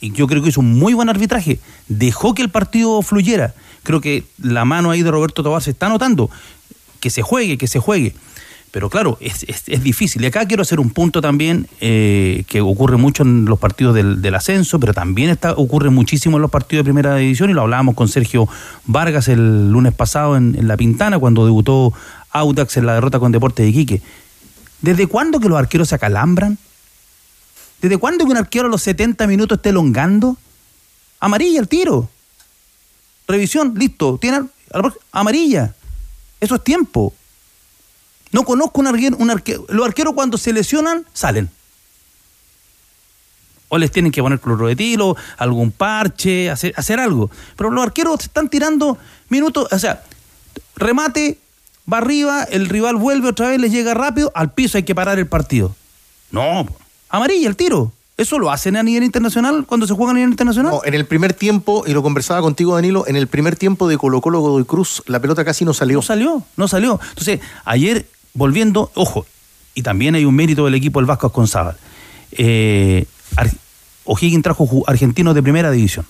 Y 0.00 0.12
yo 0.12 0.26
creo 0.26 0.42
que 0.42 0.48
hizo 0.48 0.60
un 0.60 0.78
muy 0.78 0.94
buen 0.94 1.10
arbitraje. 1.10 1.60
Dejó 1.88 2.34
que 2.34 2.40
el 2.40 2.48
partido 2.48 3.02
fluyera. 3.02 3.54
Creo 3.82 4.00
que 4.00 4.24
la 4.38 4.64
mano 4.64 4.90
ahí 4.90 5.02
de 5.02 5.10
Roberto 5.10 5.42
Tobar 5.42 5.62
se 5.62 5.72
está 5.72 5.90
notando. 5.90 6.30
Que 7.00 7.10
se 7.10 7.20
juegue, 7.20 7.58
que 7.58 7.68
se 7.68 7.80
juegue. 7.80 8.14
Pero 8.74 8.90
claro, 8.90 9.16
es, 9.20 9.44
es, 9.44 9.62
es 9.68 9.84
difícil. 9.84 10.24
Y 10.24 10.26
acá 10.26 10.48
quiero 10.48 10.62
hacer 10.62 10.80
un 10.80 10.90
punto 10.90 11.20
también 11.20 11.68
eh, 11.80 12.42
que 12.48 12.60
ocurre 12.60 12.96
mucho 12.96 13.22
en 13.22 13.44
los 13.44 13.60
partidos 13.60 13.94
del, 13.94 14.20
del, 14.20 14.34
ascenso, 14.34 14.80
pero 14.80 14.92
también 14.92 15.30
está, 15.30 15.52
ocurre 15.52 15.90
muchísimo 15.90 16.38
en 16.38 16.42
los 16.42 16.50
partidos 16.50 16.80
de 16.80 16.90
primera 16.90 17.14
división. 17.14 17.50
Y 17.50 17.52
lo 17.52 17.62
hablábamos 17.62 17.94
con 17.94 18.08
Sergio 18.08 18.48
Vargas 18.84 19.28
el 19.28 19.70
lunes 19.70 19.94
pasado 19.94 20.36
en, 20.36 20.56
en 20.58 20.66
La 20.66 20.76
Pintana, 20.76 21.20
cuando 21.20 21.44
debutó 21.44 21.92
Audax 22.32 22.76
en 22.76 22.86
la 22.86 22.94
derrota 22.94 23.20
con 23.20 23.30
Deportes 23.30 23.64
de 23.64 23.70
Iquique 23.70 24.02
¿Desde 24.82 25.06
cuándo 25.06 25.38
que 25.38 25.48
los 25.48 25.56
arqueros 25.56 25.90
se 25.90 25.94
acalambran? 25.94 26.58
¿Desde 27.80 27.96
cuándo 27.96 28.24
que 28.24 28.32
un 28.32 28.38
arquero 28.38 28.66
a 28.66 28.70
los 28.70 28.82
70 28.82 29.28
minutos 29.28 29.58
esté 29.58 29.68
elongando? 29.68 30.36
Amarilla 31.20 31.60
el 31.60 31.68
tiro. 31.68 32.10
Revisión, 33.28 33.74
listo. 33.76 34.18
Tiene 34.20 34.40
amarilla. 35.12 35.76
Eso 36.40 36.56
es 36.56 36.64
tiempo. 36.64 37.14
No 38.34 38.42
conozco 38.42 38.80
un 38.80 38.88
arquero, 38.88 39.16
un 39.16 39.30
arquero. 39.30 39.64
Los 39.68 39.86
arqueros 39.86 40.12
cuando 40.12 40.36
se 40.38 40.52
lesionan, 40.52 41.06
salen. 41.12 41.48
O 43.68 43.78
les 43.78 43.92
tienen 43.92 44.10
que 44.10 44.20
poner 44.20 44.40
cloro 44.40 44.66
de 44.66 44.74
tiro, 44.74 45.16
algún 45.38 45.70
parche, 45.70 46.50
hacer, 46.50 46.74
hacer 46.76 46.98
algo. 46.98 47.30
Pero 47.54 47.70
los 47.70 47.84
arqueros 47.84 48.16
se 48.18 48.26
están 48.26 48.48
tirando 48.48 48.98
minutos, 49.28 49.68
o 49.70 49.78
sea, 49.78 50.02
remate, 50.74 51.38
va 51.90 51.98
arriba, 51.98 52.42
el 52.42 52.68
rival 52.68 52.96
vuelve 52.96 53.28
otra 53.28 53.50
vez, 53.50 53.60
le 53.60 53.70
llega 53.70 53.94
rápido, 53.94 54.32
al 54.34 54.50
piso 54.50 54.78
hay 54.78 54.82
que 54.82 54.96
parar 54.96 55.20
el 55.20 55.28
partido. 55.28 55.76
No, 56.32 56.66
amarilla 57.10 57.46
el 57.46 57.54
tiro. 57.54 57.92
¿Eso 58.16 58.40
lo 58.40 58.50
hacen 58.50 58.76
a 58.76 58.82
nivel 58.82 59.04
internacional 59.04 59.64
cuando 59.64 59.86
se 59.86 59.94
juega 59.94 60.10
a 60.10 60.14
nivel 60.14 60.30
internacional? 60.30 60.72
No, 60.72 60.80
en 60.84 60.94
el 60.94 61.06
primer 61.06 61.34
tiempo, 61.34 61.84
y 61.86 61.92
lo 61.92 62.02
conversaba 62.02 62.40
contigo, 62.40 62.74
Danilo, 62.74 63.06
en 63.06 63.14
el 63.14 63.28
primer 63.28 63.54
tiempo 63.54 63.86
de 63.86 63.96
Colo 63.96 64.20
Colo 64.20 64.40
Godoy 64.40 64.64
Cruz, 64.64 65.04
la 65.06 65.20
pelota 65.20 65.44
casi 65.44 65.64
no 65.64 65.72
salió. 65.72 65.98
No 65.98 66.02
salió, 66.02 66.42
no 66.56 66.66
salió. 66.66 67.00
Entonces, 67.10 67.40
ayer, 67.64 68.06
volviendo, 68.34 68.90
ojo, 68.94 69.26
y 69.74 69.82
también 69.82 70.14
hay 70.14 70.24
un 70.24 70.34
mérito 70.34 70.64
del 70.66 70.74
equipo 70.74 71.00
del 71.00 71.06
Vasco 71.06 71.28
Asconzábal. 71.28 71.76
Eh, 72.32 73.06
O'Higgins 74.04 74.42
trajo 74.42 74.84
argentinos 74.86 75.34
de 75.34 75.42
primera 75.42 75.70
división. 75.70 76.06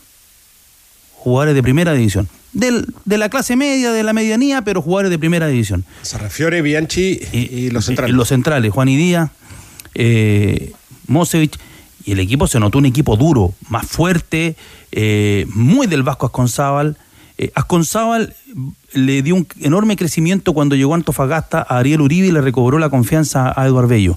Jugadores 1.14 1.54
de 1.54 1.62
primera 1.62 1.92
división 1.94 2.28
del, 2.54 2.86
de 3.04 3.18
la 3.18 3.28
clase 3.28 3.56
media, 3.56 3.92
de 3.92 4.02
la 4.02 4.12
medianía, 4.12 4.62
pero 4.62 4.80
jugadores 4.80 5.10
de 5.10 5.18
primera 5.18 5.46
división. 5.48 5.84
Sarrafiore, 6.02 6.62
Bianchi 6.62 7.20
y, 7.32 7.38
y 7.38 7.70
los 7.70 7.84
centrales. 7.84 8.16
Los 8.16 8.28
centrales, 8.28 8.72
Juan 8.72 8.88
y 8.88 8.96
Díaz, 8.96 9.30
eh, 9.94 10.72
Mosevich, 11.06 11.58
y 12.06 12.12
el 12.12 12.20
equipo 12.20 12.46
se 12.46 12.60
notó 12.60 12.78
un 12.78 12.86
equipo 12.86 13.16
duro, 13.16 13.54
más 13.68 13.86
fuerte, 13.86 14.56
eh, 14.92 15.46
muy 15.50 15.86
del 15.86 16.02
Vasco 16.02 16.26
Asconzábal. 16.26 16.96
Eh, 17.36 17.50
Asconzábal 17.54 18.34
le 18.94 19.22
dio 19.22 19.34
un 19.34 19.46
enorme 19.60 19.96
crecimiento 19.96 20.52
cuando 20.52 20.76
llegó 20.76 20.94
Antofagasta 20.94 21.58
a 21.68 21.78
Ariel 21.78 22.00
Uribe 22.00 22.28
y 22.28 22.32
le 22.32 22.40
recobró 22.40 22.78
la 22.78 22.88
confianza 22.88 23.52
a 23.54 23.66
Eduard 23.66 23.88
Bello. 23.88 24.16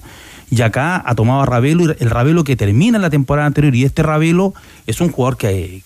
Y 0.50 0.62
acá 0.62 1.02
ha 1.04 1.14
tomado 1.14 1.42
a 1.42 1.46
Ravelo, 1.46 1.92
el 1.98 2.10
Ravelo 2.10 2.42
que 2.44 2.56
termina 2.56 2.98
la 2.98 3.10
temporada 3.10 3.46
anterior, 3.46 3.74
y 3.74 3.84
este 3.84 4.02
Ravelo 4.02 4.54
es 4.86 5.00
un 5.00 5.10
jugador 5.10 5.36
que, 5.36 5.82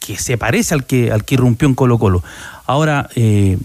que 0.00 0.16
se 0.18 0.36
parece 0.36 0.74
al 0.74 0.84
que, 0.84 1.12
al 1.12 1.24
que 1.24 1.34
irrumpió 1.34 1.68
en 1.68 1.74
Colo 1.74 1.98
Colo. 1.98 2.24
Ahora, 2.66 3.08
eh, 3.14 3.58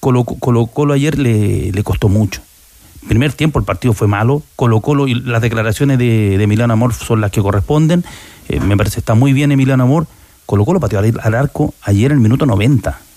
Colo, 0.00 0.24
Colo, 0.24 0.92
ayer 0.92 1.18
le, 1.18 1.72
le, 1.72 1.82
costó 1.82 2.08
mucho. 2.08 2.42
Primer 3.08 3.32
tiempo 3.32 3.58
el 3.58 3.64
partido 3.64 3.94
fue 3.94 4.06
malo, 4.06 4.42
Colo 4.54 4.80
Colo 4.80 5.08
y 5.08 5.14
las 5.14 5.40
declaraciones 5.40 5.98
de, 5.98 6.36
de 6.36 6.44
Emiliano 6.44 6.74
Amor 6.74 6.92
son 6.92 7.22
las 7.22 7.30
que 7.30 7.40
corresponden. 7.40 8.04
Eh, 8.48 8.60
me 8.60 8.76
parece 8.76 8.98
está 9.00 9.14
muy 9.14 9.32
bien 9.32 9.50
Emiliano 9.50 9.84
Amor. 9.84 10.06
Colo 10.44 10.66
Colo 10.66 10.80
pateó 10.80 10.98
al 10.98 11.34
arco 11.34 11.74
ayer 11.82 12.10
en 12.10 12.18
el 12.18 12.22
minuto 12.22 12.44
90. 12.44 13.07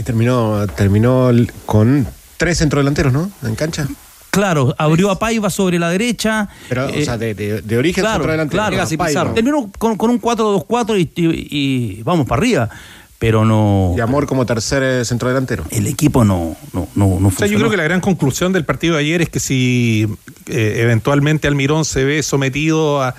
Y 0.00 0.02
terminó, 0.02 0.66
terminó 0.76 1.30
con 1.66 2.06
tres 2.38 2.56
centrodelanteros, 2.56 3.12
¿no? 3.12 3.30
En 3.42 3.54
cancha. 3.54 3.86
Claro, 4.30 4.74
abrió 4.78 5.10
a 5.10 5.18
Paiva 5.18 5.50
sobre 5.50 5.78
la 5.78 5.90
derecha. 5.90 6.48
Pero, 6.70 6.88
eh, 6.88 7.02
o 7.02 7.04
sea, 7.04 7.18
de, 7.18 7.34
de, 7.34 7.60
de 7.60 7.76
origen 7.76 8.02
claro, 8.02 8.24
centrodelantero. 8.24 8.96
Claro, 8.96 9.34
Terminó 9.34 9.70
con, 9.76 9.98
con 9.98 10.08
un 10.08 10.18
4-2-4 10.18 10.98
y, 10.98 11.20
y, 11.20 11.98
y, 11.98 12.02
vamos 12.02 12.26
para 12.26 12.40
arriba. 12.40 12.70
Pero 13.18 13.44
no. 13.44 13.92
Y 13.94 14.00
Amor 14.00 14.26
como 14.26 14.46
tercer 14.46 15.04
centrodelantero. 15.04 15.64
El 15.70 15.86
equipo 15.86 16.24
no, 16.24 16.56
no, 16.72 16.88
no, 16.94 17.20
no 17.20 17.28
o 17.28 17.30
sea, 17.30 17.46
yo 17.46 17.58
creo 17.58 17.68
que 17.68 17.76
la 17.76 17.84
gran 17.84 18.00
conclusión 18.00 18.54
del 18.54 18.64
partido 18.64 18.94
de 18.94 19.00
ayer 19.00 19.20
es 19.20 19.28
que 19.28 19.38
si 19.38 20.08
eh, 20.46 20.76
eventualmente 20.78 21.46
Almirón 21.46 21.84
se 21.84 22.04
ve 22.04 22.22
sometido 22.22 23.02
a, 23.02 23.14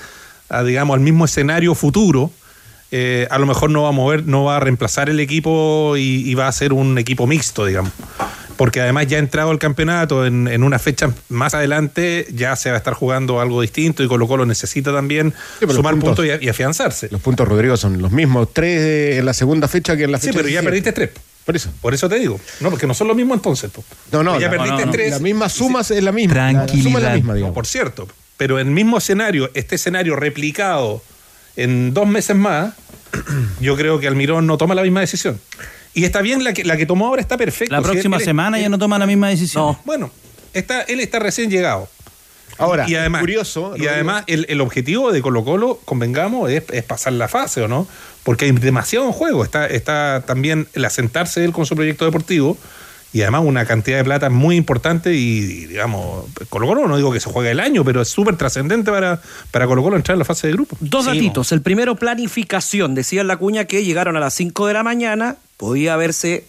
a 0.49 0.63
digamos, 0.63 0.95
al 0.95 1.01
mismo 1.01 1.25
escenario 1.25 1.75
futuro, 1.75 2.31
eh, 2.91 3.27
a 3.29 3.39
lo 3.39 3.45
mejor 3.45 3.69
no 3.69 3.83
va 3.83 3.89
a 3.89 3.93
mover, 3.93 4.25
no 4.25 4.43
va 4.43 4.57
a 4.57 4.59
reemplazar 4.59 5.09
el 5.09 5.19
equipo 5.19 5.95
y, 5.97 6.29
y 6.29 6.33
va 6.35 6.47
a 6.47 6.51
ser 6.51 6.73
un 6.73 6.97
equipo 6.97 7.27
mixto, 7.27 7.65
digamos 7.65 7.91
porque 8.61 8.79
además 8.79 9.07
ya 9.07 9.17
ha 9.17 9.19
entrado 9.19 9.49
al 9.49 9.57
campeonato 9.57 10.23
en, 10.23 10.47
en, 10.47 10.61
una 10.61 10.77
fecha 10.77 11.11
más 11.29 11.55
adelante, 11.55 12.27
ya 12.31 12.55
se 12.55 12.69
va 12.69 12.75
a 12.75 12.77
estar 12.77 12.93
jugando 12.93 13.41
algo 13.41 13.59
distinto 13.59 14.03
y 14.03 14.07
Colo 14.07 14.27
Colo 14.27 14.45
necesita 14.45 14.93
también 14.93 15.33
sí, 15.59 15.65
sumar 15.67 15.95
puntos, 15.95 16.17
puntos 16.17 16.25
y, 16.39 16.45
y, 16.45 16.47
afianzarse. 16.47 17.07
Los 17.09 17.21
puntos, 17.21 17.47
Rodrigo, 17.47 17.75
son 17.75 17.99
los 17.99 18.11
mismos, 18.11 18.49
tres 18.53 19.17
en 19.17 19.25
la 19.25 19.33
segunda 19.33 19.67
fecha 19.67 19.97
que 19.97 20.03
en 20.03 20.11
la 20.11 20.19
fecha. 20.19 20.33
Sí, 20.33 20.37
pero 20.37 20.47
ya 20.47 20.61
perdiste 20.61 20.91
tres. 20.91 21.09
Por 21.43 21.55
eso. 21.55 21.71
Por 21.81 21.95
eso 21.95 22.07
te 22.07 22.19
digo. 22.19 22.39
No, 22.59 22.69
porque 22.69 22.85
no 22.85 22.93
son 22.93 23.07
los 23.07 23.17
mismos 23.17 23.37
entonces. 23.37 23.71
Po. 23.71 23.83
No, 24.11 24.23
no, 24.23 24.39
ya 24.39 24.51
perdiste 24.51 24.81
no, 24.81 24.85
no, 24.85 24.91
tres. 24.91 25.09
La 25.09 25.19
misma 25.19 25.49
suma 25.49 25.81
es 25.81 26.03
la 26.03 26.11
misma. 26.11 26.33
Tranquilidad. 26.33 26.75
La 26.75 26.83
suma 26.83 26.99
es 26.99 27.03
la 27.03 27.13
misma, 27.15 27.33
digamos. 27.33 27.51
No, 27.51 27.55
por 27.55 27.65
cierto. 27.65 28.07
Pero 28.37 28.59
en 28.59 28.67
el 28.67 28.73
mismo 28.75 28.99
escenario, 28.99 29.49
este 29.55 29.73
escenario 29.73 30.15
replicado 30.15 31.01
en 31.63 31.93
dos 31.93 32.07
meses 32.07 32.35
más, 32.35 32.73
yo 33.59 33.75
creo 33.75 33.99
que 33.99 34.07
Almirón 34.07 34.47
no 34.47 34.57
toma 34.57 34.75
la 34.75 34.83
misma 34.83 35.01
decisión. 35.01 35.39
Y 35.93 36.05
está 36.05 36.21
bien, 36.21 36.43
la 36.43 36.53
que, 36.53 36.63
la 36.63 36.77
que 36.77 36.85
tomó 36.85 37.07
ahora 37.07 37.21
está 37.21 37.37
perfecta. 37.37 37.75
La 37.75 37.81
próxima 37.81 38.17
si 38.17 38.23
él, 38.23 38.25
semana 38.25 38.57
él, 38.57 38.63
ya 38.63 38.69
no 38.69 38.77
toma 38.77 38.97
la 38.97 39.05
misma 39.05 39.29
decisión. 39.29 39.63
No. 39.63 39.79
Bueno, 39.83 40.11
está, 40.53 40.81
él 40.83 40.99
está 40.99 41.19
recién 41.19 41.49
llegado. 41.49 41.89
Ahora, 42.57 42.85
y 42.87 42.95
además, 42.95 43.21
curioso. 43.21 43.73
Y 43.75 43.87
además, 43.87 44.23
el, 44.27 44.45
el, 44.47 44.61
objetivo 44.61 45.11
de 45.11 45.21
Colo 45.21 45.43
Colo, 45.43 45.79
convengamos, 45.83 46.49
es, 46.49 46.63
es, 46.71 46.83
pasar 46.83 47.13
la 47.13 47.27
fase, 47.27 47.61
¿o 47.61 47.67
no? 47.67 47.87
Porque 48.23 48.45
hay 48.45 48.51
demasiado 48.51 49.05
en 49.05 49.11
juego. 49.11 49.43
Está, 49.43 49.65
está 49.65 50.23
también 50.25 50.67
el 50.73 50.85
asentarse 50.85 51.43
él 51.43 51.53
con 51.53 51.65
su 51.65 51.75
proyecto 51.75 52.05
deportivo 52.05 52.57
y 53.13 53.21
además 53.21 53.43
una 53.45 53.65
cantidad 53.65 53.97
de 53.97 54.03
plata 54.03 54.29
muy 54.29 54.55
importante 54.55 55.13
y, 55.13 55.39
y, 55.39 55.65
digamos, 55.65 56.25
Colo 56.49 56.67
Colo 56.67 56.87
no 56.87 56.95
digo 56.95 57.11
que 57.11 57.19
se 57.19 57.29
juegue 57.29 57.51
el 57.51 57.59
año, 57.59 57.83
pero 57.83 58.01
es 58.01 58.07
súper 58.07 58.37
trascendente 58.37 58.91
para, 58.91 59.21
para 59.51 59.67
Colo 59.67 59.83
Colo 59.83 59.97
entrar 59.97 60.15
en 60.15 60.19
la 60.19 60.25
fase 60.25 60.47
de 60.47 60.53
grupo. 60.53 60.77
Dos 60.79 61.05
datitos. 61.05 61.51
El 61.51 61.61
primero, 61.61 61.95
planificación. 61.95 62.95
Decía 62.95 63.21
en 63.21 63.27
la 63.27 63.37
cuña 63.37 63.65
que 63.65 63.83
llegaron 63.83 64.15
a 64.15 64.19
las 64.19 64.33
5 64.35 64.67
de 64.67 64.73
la 64.73 64.83
mañana, 64.83 65.35
podía 65.57 65.93
haberse 65.93 66.45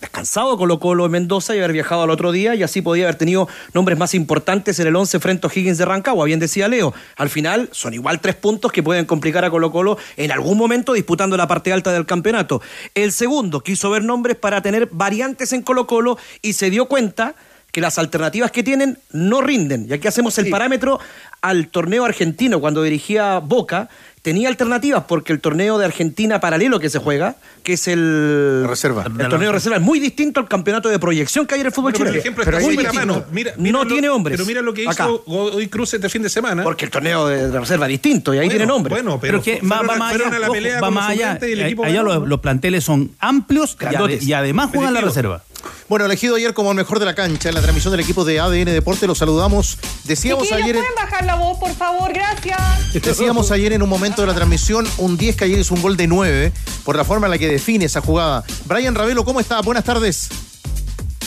descansado 0.00 0.56
Colo 0.56 0.78
Colo 0.78 1.06
en 1.06 1.12
Mendoza 1.12 1.54
y 1.54 1.58
haber 1.58 1.72
viajado 1.72 2.02
al 2.02 2.10
otro 2.10 2.32
día 2.32 2.54
y 2.54 2.62
así 2.62 2.82
podía 2.82 3.04
haber 3.04 3.16
tenido 3.16 3.48
nombres 3.72 3.98
más 3.98 4.14
importantes 4.14 4.78
en 4.78 4.86
el 4.86 4.96
11 4.96 5.20
frente 5.20 5.46
a 5.46 5.50
Higgins 5.52 5.78
de 5.78 5.84
Rancagua, 5.84 6.24
bien 6.26 6.40
decía 6.40 6.68
Leo. 6.68 6.94
Al 7.16 7.30
final 7.30 7.68
son 7.72 7.94
igual 7.94 8.20
tres 8.20 8.34
puntos 8.34 8.72
que 8.72 8.82
pueden 8.82 9.06
complicar 9.06 9.44
a 9.44 9.50
Colo 9.50 9.70
Colo 9.70 9.98
en 10.16 10.32
algún 10.32 10.58
momento 10.58 10.92
disputando 10.92 11.36
la 11.36 11.48
parte 11.48 11.72
alta 11.72 11.92
del 11.92 12.06
campeonato. 12.06 12.60
El 12.94 13.12
segundo 13.12 13.60
quiso 13.60 13.90
ver 13.90 14.04
nombres 14.04 14.36
para 14.36 14.62
tener 14.62 14.88
variantes 14.92 15.52
en 15.52 15.62
Colo 15.62 15.86
Colo 15.86 16.18
y 16.42 16.52
se 16.52 16.70
dio 16.70 16.86
cuenta 16.86 17.34
que 17.72 17.80
las 17.82 17.98
alternativas 17.98 18.50
que 18.50 18.62
tienen 18.62 18.98
no 19.12 19.42
rinden. 19.42 19.86
Y 19.86 19.92
aquí 19.92 20.08
hacemos 20.08 20.38
el 20.38 20.48
parámetro 20.48 20.98
al 21.42 21.68
torneo 21.68 22.06
argentino 22.06 22.58
cuando 22.58 22.82
dirigía 22.82 23.38
Boca 23.38 23.90
tenía 24.26 24.48
alternativas 24.48 25.04
porque 25.06 25.32
el 25.32 25.38
torneo 25.38 25.78
de 25.78 25.84
Argentina 25.84 26.40
paralelo 26.40 26.80
que 26.80 26.90
se 26.90 26.98
juega, 26.98 27.36
que 27.62 27.74
es 27.74 27.86
el 27.86 28.64
reserva. 28.66 29.04
El 29.06 29.28
torneo 29.28 29.50
de 29.50 29.52
reserva 29.52 29.76
es 29.76 29.82
muy 29.82 30.00
distinto 30.00 30.40
al 30.40 30.48
campeonato 30.48 30.88
de 30.88 30.98
proyección 30.98 31.46
que 31.46 31.54
hay 31.54 31.60
en 31.60 31.66
el 31.66 31.72
fútbol 31.72 31.92
Bueno, 31.92 31.98
chileno. 31.98 32.12
el 32.14 32.18
ejemplo 32.18 32.42
está 32.42 32.58
muy 32.58 32.76
mano. 32.76 33.24
Mira, 33.30 33.52
mira 33.56 33.72
no 33.72 33.84
lo- 33.84 33.90
tiene 33.92 34.08
hombres. 34.08 34.36
Pero 34.36 34.44
mira 34.44 34.62
lo 34.62 34.74
que 34.74 34.82
hizo 34.82 34.90
Acá. 34.90 35.06
hoy 35.26 35.68
Cruz 35.68 35.94
este 35.94 36.08
fin 36.08 36.22
de 36.22 36.28
semana. 36.28 36.64
Porque 36.64 36.86
el 36.86 36.90
torneo 36.90 37.28
de, 37.28 37.48
de 37.52 37.60
reserva 37.60 37.86
es 37.86 37.90
distinto 37.90 38.34
y 38.34 38.38
ahí 38.38 38.48
tiene 38.48 38.66
nombres. 38.66 38.90
Bueno, 39.00 39.20
Pero, 39.20 39.40
pero, 39.40 39.60
que 39.60 39.64
va, 39.64 39.82
va 39.82 39.94
más 39.96 40.12
allá, 40.12 40.26
a 40.26 40.38
la 40.40 40.46
ojo, 40.46 40.54
pelea 40.54 40.74
va 40.74 40.80
con 40.80 40.94
los 40.94 40.94
más 41.04 41.10
allá. 41.10 41.38
Eh, 41.42 41.76
Allá 41.84 42.02
los, 42.02 42.26
los 42.26 42.40
planteles 42.40 42.82
son 42.82 43.12
amplios 43.20 43.76
y, 44.20 44.24
y 44.24 44.32
además 44.32 44.70
juegan 44.74 44.92
la 44.92 45.02
reserva. 45.02 45.44
Bueno, 45.88 46.04
elegido 46.04 46.36
ayer 46.36 46.52
como 46.54 46.70
el 46.70 46.76
mejor 46.76 46.98
de 46.98 47.04
la 47.04 47.14
cancha 47.14 47.48
en 47.48 47.54
la 47.54 47.60
transmisión 47.60 47.92
del 47.92 48.00
equipo 48.00 48.24
de 48.24 48.40
ADN 48.40 48.66
Deporte, 48.66 49.06
lo 49.06 49.14
saludamos. 49.14 49.78
Decíamos 50.04 50.44
Chiquillos, 50.44 50.64
ayer, 50.64 50.76
¿pueden 50.76 50.94
bajar 50.96 51.24
la 51.24 51.36
voz, 51.36 51.58
por 51.58 51.74
favor? 51.74 52.12
Gracias. 52.12 52.58
decíamos 52.92 53.50
ayer 53.50 53.72
en 53.72 53.82
un 53.82 53.88
momento 53.88 54.22
de 54.22 54.28
la 54.28 54.34
transmisión, 54.34 54.86
un 54.98 55.16
10 55.16 55.36
que 55.36 55.44
ayer 55.44 55.58
hizo 55.58 55.74
un 55.74 55.82
gol 55.82 55.96
de 55.96 56.06
9, 56.06 56.52
por 56.84 56.96
la 56.96 57.04
forma 57.04 57.26
en 57.26 57.32
la 57.32 57.38
que 57.38 57.48
define 57.48 57.84
esa 57.84 58.00
jugada. 58.00 58.44
Brian 58.64 58.94
Ravelo, 58.94 59.24
¿cómo 59.24 59.40
está? 59.40 59.60
Buenas 59.60 59.84
tardes. 59.84 60.28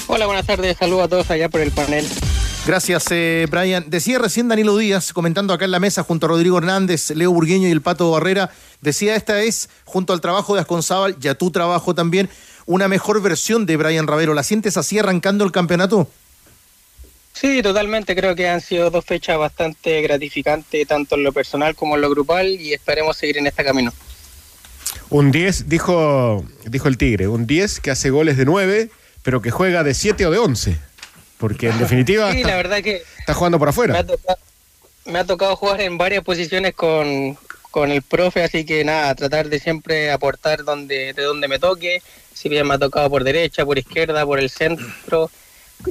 Hola, 0.07 0.25
buenas 0.25 0.45
tardes. 0.45 0.75
Saludos 0.77 1.05
a 1.05 1.07
todos 1.07 1.29
allá 1.31 1.49
por 1.49 1.61
el 1.61 1.71
panel. 1.71 2.05
Gracias, 2.65 3.05
eh, 3.11 3.47
Brian. 3.49 3.85
Decía 3.87 4.19
recién 4.19 4.47
Danilo 4.47 4.77
Díaz, 4.77 5.13
comentando 5.13 5.53
acá 5.53 5.65
en 5.65 5.71
la 5.71 5.79
mesa 5.79 6.03
junto 6.03 6.25
a 6.25 6.29
Rodrigo 6.29 6.57
Hernández, 6.57 7.09
Leo 7.11 7.31
Burgueño 7.31 7.67
y 7.67 7.71
el 7.71 7.81
Pato 7.81 8.11
Barrera, 8.11 8.51
decía 8.81 9.15
esta 9.15 9.41
es, 9.41 9.69
junto 9.85 10.13
al 10.13 10.21
trabajo 10.21 10.53
de 10.55 10.61
Asconzábal 10.61 11.15
y 11.21 11.27
a 11.29 11.35
tu 11.35 11.51
trabajo 11.51 11.95
también, 11.95 12.29
una 12.69 12.87
mejor 12.87 13.19
versión 13.19 13.65
de 13.65 13.77
Brian 13.77 14.05
Ravelo. 14.05 14.35
¿La 14.35 14.43
sientes 14.43 14.77
así 14.77 14.99
arrancando 14.99 15.43
el 15.43 15.51
campeonato? 15.51 16.07
Sí, 17.33 17.63
totalmente. 17.63 18.15
Creo 18.15 18.35
que 18.35 18.47
han 18.47 18.61
sido 18.61 18.91
dos 18.91 19.03
fechas 19.03 19.39
bastante 19.39 20.03
gratificantes, 20.03 20.87
tanto 20.87 21.15
en 21.15 21.23
lo 21.23 21.33
personal 21.33 21.73
como 21.73 21.95
en 21.95 22.01
lo 22.01 22.11
grupal, 22.11 22.47
y 22.47 22.73
esperemos 22.73 23.17
seguir 23.17 23.39
en 23.39 23.47
este 23.47 23.63
camino. 23.63 23.91
Un 25.09 25.31
10, 25.31 25.67
dijo, 25.67 26.45
dijo 26.65 26.87
el 26.87 26.99
Tigre, 26.99 27.27
un 27.27 27.47
10 27.47 27.79
que 27.79 27.89
hace 27.89 28.11
goles 28.11 28.37
de 28.37 28.45
9, 28.45 28.91
pero 29.23 29.41
que 29.41 29.49
juega 29.49 29.83
de 29.83 29.95
7 29.95 30.27
o 30.27 30.31
de 30.31 30.37
11. 30.37 30.77
Porque 31.39 31.69
en 31.69 31.79
definitiva 31.79 32.31
Sí, 32.31 32.37
está, 32.37 32.49
la 32.49 32.57
verdad 32.57 32.83
que 32.83 33.01
está 33.17 33.33
jugando 33.33 33.57
por 33.57 33.69
me 33.69 33.71
afuera. 33.71 33.97
ha, 33.97 34.05
tocado, 34.05 34.37
me 35.05 35.17
ha 35.17 35.25
tocado 35.25 35.55
jugar 35.55 35.81
en 35.81 35.97
varias 35.97 36.23
posiciones 36.23 36.75
con, 36.75 37.35
con 37.71 37.91
el 37.91 38.01
profe, 38.01 38.43
así 38.43 38.65
que 38.65 38.83
nada, 38.83 39.13
tratar 39.15 39.49
de 39.49 39.59
siempre 39.59 40.11
aportar 40.11 40.63
donde 40.63 41.13
de 41.13 41.23
donde 41.23 41.47
me 41.47 41.59
toque. 41.59 42.01
Si 42.33 42.49
bien 42.49 42.67
me 42.67 42.75
ha 42.75 42.79
tocado 42.79 43.09
por 43.09 43.23
derecha, 43.23 43.65
por 43.65 43.77
izquierda, 43.77 44.25
por 44.25 44.39
el 44.39 44.49
centro. 44.49 45.29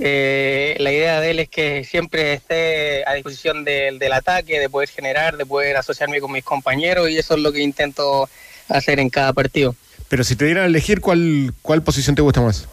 eh, 0.00 0.76
la 0.78 0.92
idea 0.92 1.20
de 1.20 1.30
él 1.30 1.38
es 1.40 1.48
que 1.48 1.84
siempre 1.84 2.34
esté 2.34 3.06
a 3.06 3.14
disposición 3.14 3.64
del, 3.64 3.98
del 3.98 4.12
ataque, 4.12 4.58
de 4.58 4.68
poder 4.68 4.88
generar, 4.88 5.36
de 5.36 5.46
poder 5.46 5.76
asociarme 5.76 6.20
con 6.20 6.32
mis 6.32 6.44
compañeros 6.44 7.08
y 7.10 7.18
eso 7.18 7.34
es 7.34 7.40
lo 7.40 7.52
que 7.52 7.60
intento 7.60 8.28
hacer 8.68 9.00
en 9.00 9.10
cada 9.10 9.32
partido. 9.32 9.74
Pero 10.08 10.24
si 10.24 10.36
te 10.36 10.46
dieran 10.46 10.64
a 10.64 10.66
elegir, 10.66 11.00
¿cuál, 11.00 11.52
¿cuál 11.62 11.82
posición 11.82 12.16
te 12.16 12.22
gusta 12.22 12.40
más? 12.40 12.66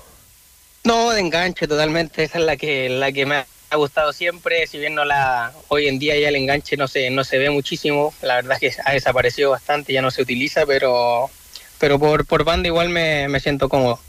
No, 0.83 1.11
de 1.11 1.19
enganche 1.19 1.67
totalmente, 1.67 2.23
esa 2.23 2.37
es 2.37 2.45
la 2.45 2.57
que 2.57 2.89
la 2.89 3.11
que 3.11 3.25
me 3.25 3.45
ha 3.69 3.75
gustado 3.77 4.13
siempre, 4.13 4.67
si 4.67 4.77
bien 4.77 4.95
no 4.95 5.05
la 5.05 5.51
hoy 5.67 5.87
en 5.87 5.99
día 5.99 6.17
ya 6.17 6.29
el 6.29 6.35
enganche 6.35 6.77
no 6.77 6.87
se 6.87 7.09
no 7.09 7.23
se 7.23 7.37
ve 7.37 7.49
muchísimo, 7.49 8.13
la 8.21 8.35
verdad 8.35 8.57
es 8.61 8.75
que 8.75 8.81
ha 8.85 8.93
desaparecido 8.93 9.51
bastante, 9.51 9.93
ya 9.93 10.01
no 10.01 10.11
se 10.11 10.21
utiliza, 10.21 10.65
pero 10.65 11.29
pero 11.79 11.99
por 11.99 12.25
por 12.25 12.43
banda 12.43 12.67
igual 12.67 12.89
me, 12.89 13.27
me 13.27 13.39
siento 13.39 13.69
cómodo. 13.69 13.99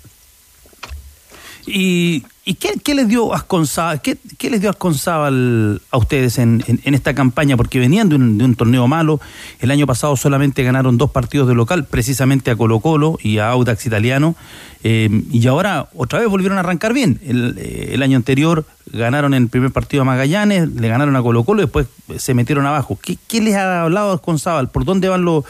¿Y, 1.69 2.23
y 2.45 2.55
qué, 2.55 2.95
les 2.95 3.09
dio 3.09 3.35
Asconzábal, 3.35 4.01
qué, 4.01 4.17
les 4.49 4.61
dio 4.61 4.71
Asconzábal 4.71 5.83
a 5.91 5.97
ustedes 5.99 6.39
en, 6.39 6.63
en- 6.67 6.95
esta 6.95 7.13
campaña? 7.15 7.57
Porque 7.57 7.81
venían 7.81 8.09
de 8.09 8.15
un, 8.15 8.39
de 8.39 8.45
un 8.45 8.55
torneo 8.55 8.87
malo. 8.87 9.21
El 9.59 9.73
año 9.73 9.85
pasado 9.87 10.17
solamente 10.17 10.63
ganaron 10.63 10.97
dos 10.97 11.11
partidos 11.11 11.49
de 11.49 11.55
local, 11.57 11.85
precisamente 11.85 12.51
a 12.53 12.57
Colo 12.57 12.79
Colo 12.79 13.19
y 13.21 13.39
a 13.39 13.49
Audax 13.51 13.85
Italiano. 13.87 14.37
eh, 14.85 15.09
y 15.33 15.45
ahora 15.49 15.89
otra 15.95 16.21
vez 16.21 16.29
volvieron 16.29 16.57
a 16.59 16.61
arrancar 16.61 16.93
bien. 16.93 17.19
El, 17.25 17.57
eh, 17.59 17.99
año 18.01 18.17
anterior 18.17 18.65
ganaron 18.93 19.35
el 19.35 19.49
primer 19.49 19.73
partido 19.73 20.03
a 20.03 20.05
Magallanes, 20.05 20.69
le 20.73 20.89
ganaron 20.89 21.17
a 21.17 21.23
Colo 21.23 21.43
Colo 21.43 21.63
y 21.63 21.65
después 21.65 21.89
se 22.19 22.35
metieron 22.35 22.65
abajo. 22.67 22.97
¿Qué, 23.03 23.19
qué 23.27 23.41
les 23.41 23.57
ha 23.57 23.83
hablado 23.83 24.13
Asconzábal? 24.13 24.69
¿Por 24.71 24.85
dónde 24.85 25.09
van 25.09 25.25
los, 25.25 25.45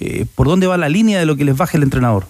eh, 0.00 0.26
por 0.34 0.46
dónde 0.48 0.66
va 0.66 0.76
la 0.76 0.90
línea 0.90 1.18
de 1.18 1.24
lo 1.24 1.34
que 1.36 1.46
les 1.46 1.56
baje 1.56 1.78
el 1.78 1.82
entrenador? 1.84 2.26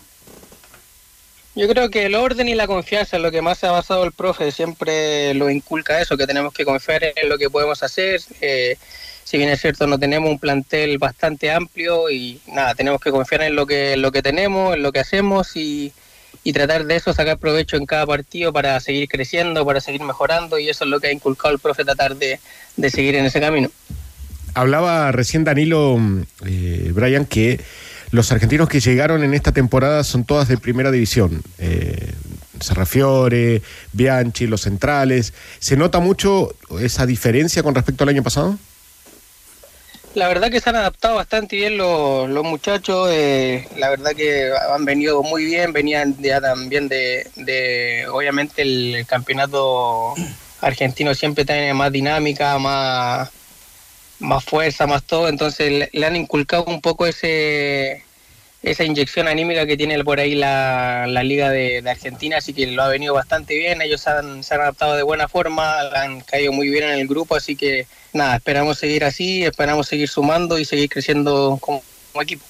Yo 1.55 1.69
creo 1.69 1.91
que 1.91 2.07
el 2.07 2.15
orden 2.15 2.49
y 2.49 2.55
la 2.55 2.67
confianza 2.67 3.17
es 3.17 3.23
lo 3.23 3.31
que 3.31 3.43
más 3.43 3.59
se 3.59 3.67
ha 3.67 3.73
basado 3.73 4.05
el 4.05 4.13
profe, 4.13 4.51
siempre 4.53 5.35
lo 5.35 5.51
inculca 5.51 6.01
eso, 6.01 6.17
que 6.17 6.27
tenemos 6.27 6.55
que 6.55 6.65
confiar 6.65 7.05
en 7.15 7.29
lo 7.29 7.37
que 7.37 7.51
podemos 7.51 7.83
hacer. 7.83 8.21
eh, 8.41 8.77
si 9.25 9.39
bien 9.39 9.49
es 9.49 9.61
cierto, 9.61 9.87
no 9.87 9.99
tenemos 9.99 10.31
un 10.31 10.39
plantel 10.39 10.99
bastante 10.99 11.51
amplio 11.51 12.11
y 12.11 12.41
nada, 12.49 12.75
tenemos 12.75 13.01
que 13.01 13.11
confiar 13.11 13.43
en 13.43 13.55
lo 13.55 13.67
que, 13.67 13.95
en 13.95 14.03
lo 14.03 14.13
que 14.13 14.21
tenemos, 14.21 14.75
en 14.75 14.83
lo 14.83 14.93
que 14.93 15.01
hacemos 15.01 15.57
y, 15.57 15.93
tratar 16.53 16.85
de 16.85 16.97
eso, 16.97 17.15
sacar 17.15 17.39
provecho 17.39 17.77
en 17.77 17.87
cada 17.87 18.05
partido 18.05 18.53
para 18.53 18.79
seguir 18.81 19.09
creciendo, 19.09 19.65
para 19.65 19.81
seguir 19.81 20.03
mejorando 20.03 20.59
y 20.59 20.69
eso 20.69 20.85
es 20.85 20.91
lo 20.91 21.01
que 21.01 21.07
ha 21.07 21.13
inculcado 21.13 21.55
el 21.55 21.61
profe, 21.61 21.85
tratar 21.85 22.17
de, 22.17 22.41
de 22.77 22.91
seguir 22.91 23.15
en 23.15 23.25
ese 23.25 23.41
camino. 23.41 23.71
Hablaba 24.55 25.13
recién 25.13 25.45
Danilo, 25.45 25.99
eh, 26.45 26.91
Brian, 26.93 27.25
que 27.25 27.59
los 28.13 28.31
argentinos 28.31 28.69
que 28.69 28.81
llegaron 28.81 29.25
en 29.25 29.35
esta 29.35 29.53
temporada 29.53 30.05
son 30.05 30.25
todas 30.25 30.47
de 30.47 30.59
primera 30.59 30.91
división. 30.91 31.43
Eh, 31.59 32.13
Serrafiore, 32.61 33.63
Bianchi, 33.93 34.47
los 34.47 34.61
centrales. 34.61 35.33
¿Se 35.59 35.77
nota 35.77 35.99
mucho 35.99 36.55
esa 36.81 37.07
diferencia 37.07 37.63
con 37.63 37.75
respecto 37.75 38.05
al 38.05 38.11
año 38.11 38.23
pasado? 38.23 38.57
La 40.15 40.29
verdad 40.29 40.51
que 40.51 40.61
se 40.61 40.69
han 40.69 40.77
adaptado 40.77 41.17
bastante 41.17 41.57
bien 41.57 41.79
los, 41.79 42.29
muchachos, 42.45 43.09
eh, 43.11 43.67
la 43.79 43.89
verdad 43.89 44.13
que 44.15 44.51
han 44.71 44.85
venido 44.85 45.23
muy 45.23 45.47
bien, 45.47 45.73
venían 45.73 46.15
ya 46.21 46.39
también 46.39 46.89
de 46.89 48.07
obviamente 48.13 48.61
el 48.61 49.07
campeonato 49.07 50.15
argentino 50.61 51.15
siempre 51.15 51.45
tiene 51.45 51.75
más 51.75 51.91
dinámica, 51.91 52.59
más, 52.59 53.31
más 54.21 54.45
fuerza, 54.45 54.87
más 54.87 55.05
todo, 55.05 55.29
entonces 55.29 55.89
le, 55.93 56.07
han 56.07 56.17
inculcado 56.17 56.65
un 56.65 56.81
poco 56.81 57.07
ese 57.07 58.05
esa 58.63 58.85
inyección 58.85 59.27
anímica 59.27 59.67
que 59.67 59.77
tiene 59.77 60.03
por 60.05 60.21
ahí 60.21 60.37
la, 60.37 61.07
la 61.09 61.25
Liga 61.25 61.51
de, 61.51 61.83
Argentina, 61.85 62.37
así 62.37 62.55
que 62.55 62.69
lo 62.69 62.85
ha 62.85 62.89
venido 62.89 63.13
bastante 63.13 63.59
bien, 63.59 63.83
ellos 63.83 64.07
han, 64.07 64.45
se 64.45 64.55
han 64.55 64.61
adaptado 64.61 64.95
de 64.95 65.03
buena 65.03 65.27
forma, 65.27 65.81
han 65.81 66.21
caído 66.21 66.53
muy 66.53 66.69
bien 66.69 66.85
en 66.85 67.01
el 67.01 67.09
grupo, 67.09 67.35
así 67.35 67.57
que 67.57 67.89
nada, 68.13 68.37
esperamos 68.37 68.79
seguir 68.79 69.05
así, 69.05 69.45
esperamos 69.45 69.89
seguir 69.89 70.09
sumando 70.09 70.61
y 70.61 70.65
seguir 70.65 70.89
creciendo 70.89 71.59
como 71.61 71.83
equipo. 72.21 72.45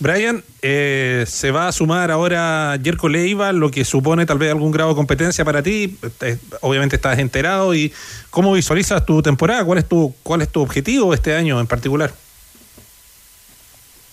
Brian, 0.00 0.42
eh, 0.62 1.24
se 1.28 1.50
va 1.50 1.68
a 1.68 1.72
sumar 1.72 2.10
ahora 2.10 2.78
Jerko 2.82 3.10
Leiva, 3.10 3.52
lo 3.52 3.70
que 3.70 3.84
supone 3.84 4.24
tal 4.24 4.38
vez 4.38 4.50
algún 4.50 4.72
grado 4.72 4.90
de 4.90 4.96
competencia 4.96 5.44
para 5.44 5.62
ti. 5.62 5.98
Eh, 6.22 6.38
obviamente 6.62 6.96
estás 6.96 7.18
enterado 7.18 7.74
y 7.74 7.92
cómo 8.30 8.54
visualizas 8.54 9.04
tu 9.04 9.20
temporada, 9.22 9.62
cuál 9.62 9.78
es 9.78 9.86
tu 9.86 10.14
cuál 10.22 10.40
es 10.40 10.48
tu 10.48 10.62
objetivo 10.62 11.12
este 11.12 11.34
año 11.34 11.60
en 11.60 11.66
particular. 11.66 12.12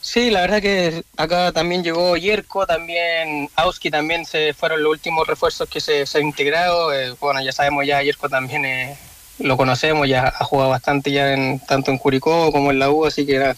Sí, 0.01 0.29
la 0.29 0.41
verdad 0.41 0.61
que 0.61 1.03
acá 1.15 1.53
también 1.53 1.83
llegó 1.83 2.17
Yerko, 2.17 2.65
también 2.65 3.49
Auski, 3.55 3.89
también 3.89 4.25
se 4.25 4.53
fueron 4.53 4.83
los 4.83 4.91
últimos 4.91 5.25
refuerzos 5.25 5.69
que 5.69 5.79
se, 5.79 6.05
se 6.05 6.17
han 6.17 6.25
integrado. 6.25 6.93
Eh, 6.93 7.13
bueno, 7.19 7.41
ya 7.41 7.53
sabemos 7.53 7.85
ya, 7.85 8.01
Yerko 8.01 8.27
también 8.27 8.65
eh, 8.65 8.97
lo 9.39 9.55
conocemos, 9.55 10.07
ya 10.07 10.33
ha 10.37 10.43
jugado 10.43 10.69
bastante 10.69 11.11
ya 11.11 11.33
en, 11.33 11.59
tanto 11.59 11.91
en 11.91 11.97
Curicó 11.97 12.51
como 12.51 12.71
en 12.71 12.79
la 12.79 12.89
U, 12.89 13.05
así 13.05 13.25
que 13.25 13.39
nada, 13.39 13.55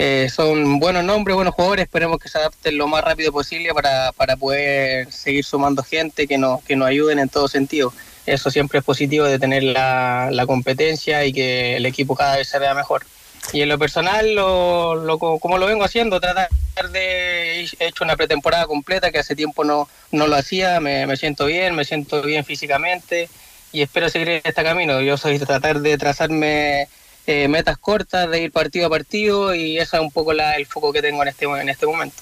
eh, 0.00 0.28
son 0.32 0.78
buenos 0.78 1.02
nombres, 1.02 1.34
buenos 1.34 1.54
jugadores, 1.54 1.82
esperemos 1.82 2.20
que 2.20 2.28
se 2.28 2.38
adapten 2.38 2.78
lo 2.78 2.86
más 2.86 3.02
rápido 3.02 3.32
posible 3.32 3.74
para, 3.74 4.12
para 4.12 4.36
poder 4.36 5.10
seguir 5.12 5.44
sumando 5.44 5.82
gente 5.82 6.28
que 6.28 6.38
nos, 6.38 6.62
que 6.62 6.76
nos 6.76 6.86
ayuden 6.88 7.18
en 7.18 7.28
todo 7.28 7.48
sentido. 7.48 7.92
Eso 8.24 8.48
siempre 8.50 8.78
es 8.78 8.84
positivo 8.84 9.24
de 9.24 9.38
tener 9.40 9.62
la, 9.64 10.28
la 10.30 10.46
competencia 10.46 11.24
y 11.24 11.32
que 11.32 11.76
el 11.76 11.84
equipo 11.84 12.14
cada 12.14 12.36
vez 12.36 12.46
se 12.48 12.58
vea 12.60 12.74
mejor. 12.74 13.04
y 13.52 13.62
en 13.62 13.68
lo 13.68 13.78
personal, 13.78 14.34
lo, 14.34 14.94
lo- 14.94 15.18
como 15.18 15.58
lo 15.58 15.66
vengo 15.66 15.82
haciendo, 15.84 16.20
tratar 16.20 16.48
de... 16.92 17.64
He 17.80 17.86
hecho 17.86 18.04
una 18.04 18.16
pretemporada 18.16 18.66
completa 18.66 19.10
que 19.10 19.18
hace 19.18 19.34
tiempo 19.34 19.64
no, 19.64 19.88
no 20.12 20.26
lo 20.28 20.36
hacía, 20.36 20.78
me, 20.78 21.06
me 21.06 21.16
siento 21.16 21.46
bien, 21.46 21.74
me 21.74 21.84
siento 21.84 22.22
bien 22.22 22.44
físicamente 22.44 23.28
y 23.72 23.82
espero 23.82 24.08
seguir 24.10 24.28
en 24.28 24.42
este 24.44 24.62
camino. 24.62 25.00
Yo 25.00 25.16
soy 25.16 25.38
tratar 25.40 25.80
de 25.80 25.98
trazarme 25.98 26.86
eh, 27.28 27.46
metas 27.46 27.76
cortas, 27.76 28.30
de 28.30 28.42
ir 28.42 28.52
partido 28.52 28.86
a 28.86 28.90
partido 28.90 29.54
y 29.54 29.76
ese 29.78 29.96
es 29.96 30.02
un 30.02 30.10
poco 30.10 30.32
la- 30.32 30.54
el 30.56 30.64
foco 30.66 30.92
que 30.92 31.02
tengo 31.02 31.22
en 31.22 31.28
este, 31.28 31.44
en 31.44 31.68
este 31.68 31.86
momento. 31.86 32.16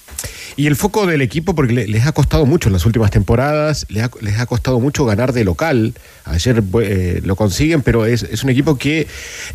Y 0.57 0.67
el 0.67 0.75
foco 0.75 1.07
del 1.07 1.21
equipo, 1.23 1.55
porque 1.55 1.73
le- 1.75 1.87
les 1.87 2.07
ha 2.07 2.13
costado 2.13 2.45
mucho 2.47 2.69
en 2.69 2.73
las 2.73 2.87
últimas 2.87 3.11
temporadas, 3.13 3.87
les 3.89 4.03
ha, 4.05 4.11
les 4.21 4.39
ha 4.41 4.47
costado 4.47 4.81
mucho 4.81 5.05
ganar 5.05 5.33
de 5.33 5.45
local. 5.45 5.95
Ayer 6.25 6.63
eh, 6.83 7.21
lo 7.23 7.37
consiguen, 7.37 7.83
pero 7.83 8.05
es, 8.07 8.23
es 8.25 8.43
un 8.43 8.51
equipo 8.51 8.77
que, 8.79 9.07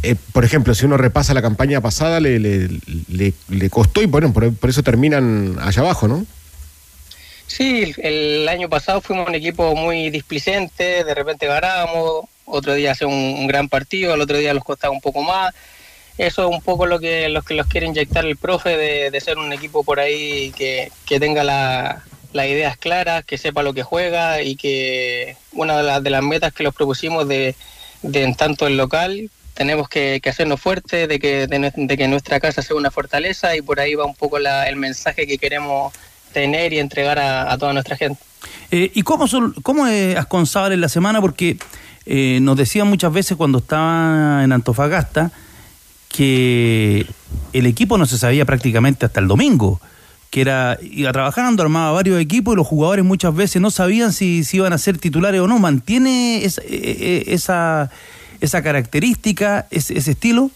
eh, 0.04 0.16
por 0.32 0.46
ejemplo, 0.46 0.74
si 0.74 0.86
uno 0.86 0.96
repasa 0.98 1.34
la 1.34 1.42
campaña 1.42 1.82
pasada, 1.82 2.20
le, 2.22 2.40
le, 2.40 2.70
le- 3.10 3.34
le 3.50 3.70
costó 3.70 4.02
y 4.02 4.06
bueno, 4.06 4.32
por, 4.32 4.54
por 4.56 4.70
eso 4.70 4.84
terminan 4.84 5.58
allá 5.60 5.82
abajo, 5.82 6.08
¿no? 6.08 6.26
Sí, 7.48 7.94
el 7.98 8.48
año 8.48 8.70
pasado 8.70 9.02
fuimos 9.02 9.28
un 9.28 9.36
equipo 9.36 9.76
muy 9.76 10.10
displicente, 10.12 11.04
de 11.04 11.14
repente 11.14 11.48
ganábamos, 11.48 12.26
otro 12.45 12.73
día 12.73 12.91
hace 12.91 13.06
un, 13.06 13.47
gran 13.47 13.69
partido, 13.69 14.13
el 14.13 14.21
otro 14.21 14.38
día 14.38 14.54
los 14.54 14.63
costaba 14.63 14.93
un 14.93 15.01
poco 15.01 15.21
más. 15.23 15.54
Eso 16.17 16.47
es 16.47 16.56
un 16.56 16.62
poco 16.62 16.86
lo 16.86 16.99
que 16.99 17.30
los 17.30 17.43
que 17.45 17.54
los 17.54 17.67
quiere 17.67 17.88
inyectar 17.88 18.25
el 18.25 18.38
profe 18.38 18.77
de, 18.77 19.10
ser 19.21 19.38
un 19.38 19.54
equipo 19.54 19.84
por 19.84 19.99
ahí 19.99 20.51
que, 20.56 20.91
que 21.06 21.19
tenga 21.19 21.43
la- 21.43 22.04
las 22.34 22.45
ideas 22.47 22.77
claras, 22.77 23.25
que 23.25 23.38
sepa 23.38 23.63
lo 23.63 23.73
que 23.73 23.84
juega 23.84 24.41
y 24.41 24.56
que 24.56 25.36
una 25.54 25.77
de, 25.77 25.84
las 25.84 26.04
de 26.04 26.10
las 26.10 26.23
metas 26.23 26.54
que 26.54 26.63
los 26.63 26.73
propusimos 26.73 27.27
de, 27.27 27.56
de 28.04 28.23
en 28.23 28.36
tanto 28.36 28.67
el 28.67 28.77
local 28.77 29.30
tenemos 29.54 29.89
que, 29.89 30.21
hacernos 30.25 30.62
fuertes, 30.62 31.08
de 31.08 31.19
que, 31.19 31.47
de, 31.47 31.97
que 31.97 32.08
nuestra 32.08 32.39
casa 32.39 32.62
sea 32.62 32.75
una 32.75 32.89
fortaleza 32.89 33.56
y 33.56 33.62
por 33.62 33.80
ahí 33.80 33.95
va 33.95 34.06
un 34.06 34.15
poco 34.15 34.39
la- 34.39 34.67
el 34.67 34.75
mensaje 34.75 35.27
que 35.27 35.38
queremos 35.38 35.93
tener 36.34 36.73
y 36.73 36.80
entregar 36.80 37.19
a, 37.19 37.58
toda 37.58 37.73
nuestra 37.73 37.97
gente. 37.97 38.19
Eh, 38.71 38.91
¿Y 38.93 39.04
cómo, 39.04 39.27
son, 39.27 39.54
cómo 39.62 39.86
es 39.88 40.15
en 40.71 40.82
la 40.82 40.89
semana? 40.89 41.19
Porque 41.21 41.58
eh, 42.06 42.40
nos 42.42 42.58
decían 42.58 42.88
muchas 42.88 43.14
veces 43.14 43.38
cuando 43.38 43.60
estaba 43.60 44.44
en 44.44 44.52
Antofagasta 44.52 45.32
que 46.10 47.06
el 47.54 47.66
equipo 47.66 47.98
no 47.98 48.06
se 48.06 48.18
sabía 48.18 48.46
prácticamente 48.46 49.06
hasta 49.06 49.20
el 49.20 49.28
domingo. 49.28 49.80
Que 50.30 50.42
era, 50.42 50.78
iba 50.82 51.12
trabajando, 51.12 51.62
armaba 51.62 51.92
varios 51.92 52.20
equipos 52.20 52.54
y 52.54 52.58
los 52.58 52.68
jugadores 52.68 53.04
muchas 53.04 53.36
veces 53.36 53.62
no 53.62 53.70
sabían 53.70 54.14
si, 54.14 54.46
si 54.46 54.58
iban 54.58 54.72
a 54.72 54.78
ser 54.78 54.98
titulares 54.98 55.42
o 55.42 55.48
no. 55.48 55.60
¿Mantiene 55.60 56.46
esa, 56.46 56.62
eh, 56.62 56.68
eh, 56.70 57.24
esa, 57.28 57.92
esa 58.40 58.64
característica, 58.64 59.68
ese, 59.72 59.98
ese 59.98 60.12
estilo? 60.12 60.50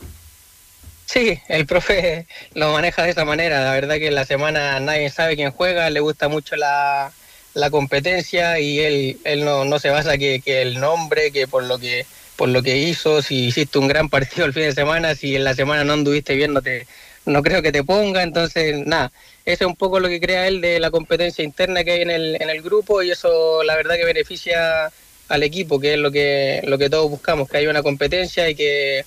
Sí, 1.05 1.39
el 1.49 1.65
profe 1.65 2.25
lo 2.53 2.71
maneja 2.71 3.03
de 3.03 3.11
esa 3.11 3.25
manera. 3.25 3.63
La 3.63 3.71
verdad 3.73 3.95
que 3.95 4.07
en 4.07 4.15
la 4.15 4.25
semana 4.25 4.79
nadie 4.79 5.09
sabe 5.09 5.35
quién 5.35 5.51
juega, 5.51 5.89
le 5.89 5.99
gusta 5.99 6.29
mucho 6.29 6.55
la, 6.55 7.11
la 7.55 7.71
competencia 7.71 8.59
y 8.59 8.79
él, 8.79 9.17
él 9.23 9.43
no, 9.43 9.65
no 9.65 9.79
se 9.79 9.89
basa 9.89 10.17
que, 10.17 10.41
que 10.41 10.61
el 10.61 10.79
nombre, 10.79 11.31
que 11.31 11.47
por 11.47 11.63
lo 11.63 11.79
que 11.79 12.05
por 12.35 12.49
lo 12.49 12.61
que 12.61 12.77
hizo, 12.77 13.21
si 13.21 13.45
hiciste 13.45 13.79
un 13.79 13.87
gran 13.87 14.09
partido 14.15 14.45
el 14.45 14.53
fin 14.53 14.63
de 14.63 14.73
semana, 14.73 15.15
si 15.15 15.35
en 15.35 15.43
la 15.43 15.55
semana 15.55 15.83
no 15.83 15.93
anduviste 15.93 16.35
bien, 16.35 16.53
no, 16.53 16.61
te, 16.61 16.85
no 17.25 17.41
creo 17.41 17.61
que 17.61 17.71
te 17.71 17.83
ponga. 17.83 18.23
Entonces, 18.23 18.85
nada, 18.85 19.11
ese 19.45 19.63
es 19.63 19.67
un 19.67 19.75
poco 19.75 19.99
lo 19.99 20.07
que 20.07 20.19
crea 20.19 20.47
él 20.47 20.61
de 20.61 20.79
la 20.79 20.91
competencia 20.91 21.43
interna 21.43 21.83
que 21.83 21.91
hay 21.91 22.01
en 22.01 22.11
el, 22.11 22.35
en 22.41 22.49
el 22.49 22.61
grupo 22.61 23.01
y 23.01 23.11
eso 23.11 23.63
la 23.63 23.75
verdad 23.75 23.95
que 23.95 24.05
beneficia 24.05 24.91
al 25.27 25.43
equipo, 25.43 25.79
que 25.79 25.93
es 25.93 25.99
lo 25.99 26.11
que, 26.11 26.61
lo 26.65 26.77
que 26.77 26.89
todos 26.89 27.09
buscamos, 27.09 27.49
que 27.49 27.57
haya 27.57 27.69
una 27.69 27.83
competencia 27.83 28.49
y 28.49 28.55
que, 28.55 29.05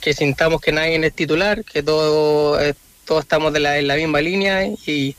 que 0.00 0.12
sintamos 0.12 0.60
que 0.60 0.72
nadie 0.72 0.96
es 1.04 1.14
titular, 1.14 1.64
que 1.64 1.82
todo, 1.82 2.60
eh, 2.60 2.74
todos 3.06 3.22
estamos 3.22 3.52
de 3.52 3.60
la, 3.60 3.78
en 3.78 3.88
la 3.88 3.96
misma 3.96 4.20
línea 4.20 4.66
y 4.66 5.16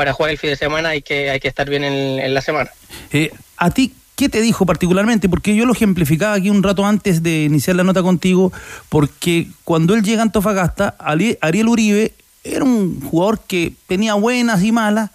para 0.00 0.14
jugar 0.14 0.30
el 0.30 0.38
fin 0.38 0.48
de 0.48 0.56
semana 0.56 0.88
hay 0.88 1.02
que, 1.02 1.28
hay 1.28 1.40
que 1.40 1.48
estar 1.48 1.68
bien 1.68 1.84
en, 1.84 2.32
la 2.32 2.40
semana. 2.40 2.70
Eh, 3.12 3.30
¿A 3.58 3.70
ti 3.70 3.92
qué 4.16 4.30
te 4.30 4.40
dijo 4.40 4.64
particularmente? 4.64 5.28
Porque 5.28 5.54
yo 5.54 5.66
lo 5.66 5.74
ejemplificaba 5.74 6.32
aquí 6.32 6.48
un 6.48 6.62
rato 6.62 6.86
antes 6.86 7.22
de 7.22 7.44
iniciar 7.44 7.76
la 7.76 7.84
nota 7.84 8.02
contigo, 8.02 8.50
porque 8.88 9.48
cuando 9.62 9.92
él 9.92 10.02
llega 10.02 10.20
a 10.20 10.22
Antofagasta, 10.22 10.96
Ariel 10.98 11.68
Uribe 11.68 12.14
era 12.44 12.64
un 12.64 13.02
jugador 13.02 13.40
que 13.46 13.74
tenía 13.88 14.14
buenas 14.14 14.62
y 14.62 14.72
malas, 14.72 15.10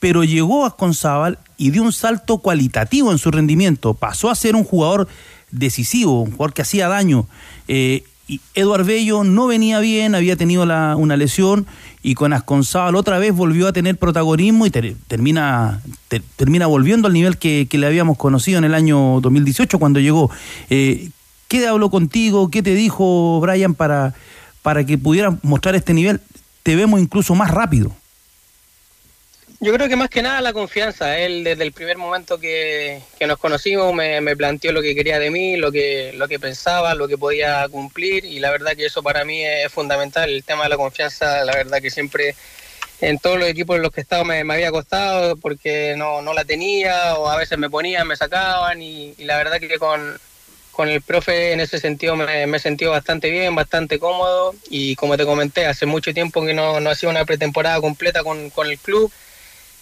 pero 0.00 0.22
llegó 0.22 0.66
a 0.66 0.76
Conzábal 0.76 1.38
y 1.56 1.70
dio 1.70 1.82
un 1.82 1.94
salto 1.94 2.36
cualitativo 2.36 3.12
en 3.12 3.16
su 3.16 3.30
rendimiento. 3.30 3.94
Pasó 3.94 4.28
a 4.28 4.34
ser 4.34 4.54
un 4.54 4.64
jugador 4.64 5.08
decisivo, 5.50 6.20
un 6.20 6.32
jugador 6.32 6.52
que 6.52 6.60
hacía 6.60 6.88
daño. 6.88 7.26
Eh, 7.68 8.04
y 8.28 8.40
Eduard 8.54 8.84
Bello 8.84 9.22
no 9.24 9.46
venía 9.46 9.78
bien, 9.80 10.14
había 10.14 10.36
tenido 10.36 10.66
la- 10.66 10.96
una 10.96 11.16
lesión 11.16 11.66
y 12.02 12.14
con 12.14 12.32
Asconzábal 12.32 12.96
otra 12.96 13.18
vez 13.18 13.32
volvió 13.34 13.68
a 13.68 13.72
tener 13.72 13.96
protagonismo 13.98 14.66
y 14.66 14.70
ter- 14.70 14.96
termina, 15.06 15.80
ter- 16.08 16.22
termina 16.36 16.66
volviendo 16.66 17.06
al 17.08 17.14
nivel 17.14 17.38
que, 17.38 17.66
que 17.70 17.78
le 17.78 17.86
habíamos 17.86 18.16
conocido 18.18 18.58
en 18.58 18.64
el 18.64 18.74
año 18.74 19.20
2018 19.20 19.78
cuando 19.78 20.00
llegó. 20.00 20.30
Eh, 20.70 21.10
¿Qué 21.48 21.66
habló 21.68 21.90
contigo? 21.90 22.50
¿Qué 22.50 22.62
te 22.62 22.74
dijo 22.74 23.38
Brian 23.40 23.74
para, 23.74 24.14
para 24.62 24.84
que 24.84 24.98
pudieras 24.98 25.34
mostrar 25.44 25.76
este 25.76 25.94
nivel? 25.94 26.20
Te 26.64 26.74
vemos 26.74 27.00
incluso 27.00 27.34
más 27.36 27.52
rápido. 27.52 27.92
Yo 29.58 29.72
creo 29.72 29.88
que 29.88 29.96
más 29.96 30.10
que 30.10 30.22
nada 30.22 30.40
la 30.42 30.52
confianza. 30.52 31.18
Él 31.18 31.42
desde 31.42 31.64
el 31.64 31.72
primer 31.72 31.96
momento 31.96 32.38
que, 32.38 33.00
que 33.18 33.26
nos 33.26 33.38
conocimos 33.38 33.94
me, 33.94 34.20
me 34.20 34.36
planteó 34.36 34.72
lo 34.72 34.82
que 34.82 34.94
quería 34.94 35.18
de 35.18 35.30
mí, 35.30 35.56
lo 35.56 35.72
que, 35.72 36.12
lo 36.14 36.28
que 36.28 36.38
pensaba, 36.38 36.94
lo 36.94 37.08
que 37.08 37.16
podía 37.16 37.66
cumplir 37.68 38.24
y 38.26 38.38
la 38.38 38.50
verdad 38.50 38.76
que 38.76 38.86
eso 38.86 39.02
para 39.02 39.24
mí 39.24 39.44
es 39.44 39.72
fundamental. 39.72 40.28
El 40.28 40.44
tema 40.44 40.64
de 40.64 40.68
la 40.68 40.76
confianza, 40.76 41.42
la 41.44 41.54
verdad 41.54 41.80
que 41.80 41.90
siempre 41.90 42.34
en 43.00 43.18
todos 43.18 43.38
los 43.38 43.48
equipos 43.48 43.76
en 43.76 43.82
los 43.82 43.92
que 43.92 44.00
he 44.00 44.02
estado 44.02 44.24
me, 44.24 44.44
me 44.44 44.54
había 44.54 44.70
costado 44.70 45.36
porque 45.36 45.94
no, 45.96 46.20
no 46.20 46.34
la 46.34 46.44
tenía 46.44 47.14
o 47.14 47.28
a 47.28 47.36
veces 47.36 47.56
me 47.58 47.70
ponían, 47.70 48.06
me 48.06 48.16
sacaban 48.16 48.82
y, 48.82 49.14
y 49.16 49.24
la 49.24 49.38
verdad 49.38 49.58
que 49.58 49.78
con, 49.78 50.18
con 50.70 50.88
el 50.88 51.00
profe 51.00 51.52
en 51.52 51.60
ese 51.60 51.80
sentido 51.80 52.14
me, 52.14 52.46
me 52.46 52.58
he 52.58 52.60
sentido 52.60 52.90
bastante 52.90 53.30
bien, 53.30 53.54
bastante 53.54 53.98
cómodo 53.98 54.54
y 54.68 54.96
como 54.96 55.16
te 55.16 55.24
comenté, 55.24 55.64
hace 55.64 55.86
mucho 55.86 56.12
tiempo 56.12 56.44
que 56.44 56.52
no, 56.52 56.78
no 56.80 56.90
hacía 56.90 57.08
una 57.08 57.24
pretemporada 57.24 57.80
completa 57.80 58.22
con, 58.22 58.50
con 58.50 58.66
el 58.66 58.78
club 58.78 59.10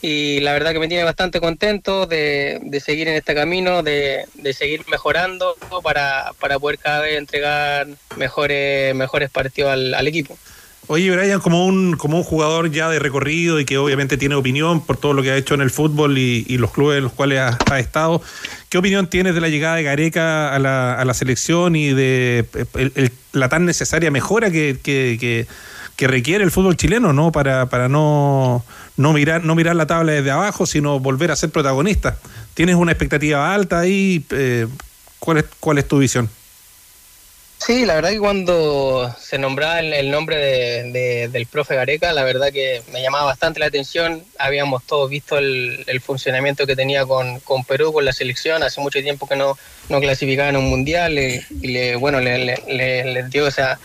y 0.07 0.41
la 0.41 0.53
verdad 0.53 0.73
que 0.73 0.79
me 0.81 0.89
tiene 0.89 1.03
bastante 1.03 1.41
contento 1.41 2.05
de, 2.05 2.59
de 2.63 2.81
seguir 2.81 3.09
en 3.09 3.15
este 3.15 3.35
camino, 3.35 3.83
de, 3.83 4.27
de 4.35 4.53
seguir 4.53 4.83
mejorando 4.91 5.57
para, 5.83 6.33
para 6.39 6.59
poder 6.59 6.79
cada 6.79 7.01
vez 7.01 7.17
entregar 7.17 7.87
mejores, 8.17 8.95
mejores 8.95 9.31
partidos 9.31 9.73
al, 9.73 9.95
al 9.95 10.07
equipo. 10.07 10.37
Oye, 10.89 11.11
Brian, 11.11 11.41
como 11.41 11.65
un, 11.65 11.97
como 11.97 12.19
un 12.19 12.23
jugador 12.23 12.71
ya 12.71 12.91
de 12.91 12.99
recorrido 12.99 13.59
y 13.59 13.65
que 13.65 13.79
obviamente 13.79 14.19
tiene 14.19 14.35
opinión 14.35 14.85
por 14.85 14.99
todo 14.99 15.15
lo 15.15 15.23
que 15.23 15.31
ha 15.31 15.37
hecho 15.37 15.55
en 15.55 15.63
el 15.63 15.71
fútbol 15.71 16.19
y, 16.19 16.45
y 16.47 16.59
los 16.59 16.71
clubes 16.73 16.99
en 16.99 17.05
los 17.05 17.13
cuales 17.15 17.41
ha, 17.41 17.79
estado, 17.79 18.21
¿qué 18.69 18.77
opinión 18.77 19.09
tienes 19.09 19.35
de 19.35 19.41
la 19.41 19.49
llegada 19.49 19.77
de 19.77 19.85
Gareca 19.85 20.55
a 20.55 20.59
la, 20.59 20.95
a 21.01 21.05
la 21.07 21.15
selección 21.15 21.77
y 21.77 21.95
de 21.95 22.45
el- 22.75 23.11
la 23.33 23.49
tan 23.49 23.65
necesaria 23.65 24.11
mejora 24.11 24.51
que, 24.51 24.77
que, 24.83 25.17
que- 25.19 25.47
que 25.97 26.09
requiere 26.09 26.43
el 26.43 26.51
fútbol 26.51 26.77
chileno, 26.77 27.13
¿no? 27.13 27.31
Para, 27.31 27.67
para 27.67 27.89
no, 27.89 28.65
no, 28.97 29.13
mirar, 29.13 29.45
no 29.45 29.55
mirar 29.55 29.77
la 29.77 29.87
tabla 29.87 30.13
desde 30.13 30.31
abajo, 30.31 30.67
sino 30.67 31.01
volver 31.01 31.31
a 31.31 31.37
ser 31.37 31.51
protagonista. 31.51 32.17
¿Tienes 32.55 32.77
una 32.77 32.93
expectativa 32.93 33.53
alta 33.55 33.81
ahí? 33.81 34.25
Eh, 34.31 34.67
¿cuál, 35.19 35.39
es, 35.39 35.45
¿Cuál 35.61 35.79
es 35.79 35.89
tu 35.89 35.99
visión? 35.99 36.29
Sí, 37.59 37.87
la 37.87 37.95
verdad 37.95 38.11
que 38.11 38.19
cuando 38.19 39.15
se 39.19 39.39
nombraba 39.39 39.81
el, 39.81 40.11
nombre 40.11 40.37
de- 40.37 40.91
de- 40.93 41.29
del 41.29 41.47
profe 41.47 41.75
Gareca, 41.75 42.13
la 42.13 42.23
verdad 42.23 42.53
que 42.53 42.83
me 42.93 43.01
llamaba 43.01 43.25
bastante 43.25 43.59
la 43.59 43.67
atención. 43.67 44.23
Habíamos 44.39 44.83
todos 44.85 45.09
visto 45.09 45.39
el, 45.39 45.83
funcionamiento 46.03 46.67
que 46.67 46.77
tenía 46.77 47.07
con, 47.07 47.41
con 47.41 47.65
Perú, 47.65 47.91
con 47.93 48.05
la 48.05 48.13
selección. 48.13 48.63
Hace 48.63 48.83
mucho 48.83 49.01
tiempo 49.01 49.27
que 49.27 49.37
no, 49.37 49.57
no 49.89 50.01
clasificaba 50.01 50.51
en 50.51 50.59
un 50.59 50.69
mundial 50.69 51.17
eh, 51.17 51.43
y 51.63 51.69
le, 51.69 51.97
bueno, 51.97 52.21
le, 52.21 52.37
le- 52.45 52.59
le- 52.69 53.05
esa, 53.47 53.79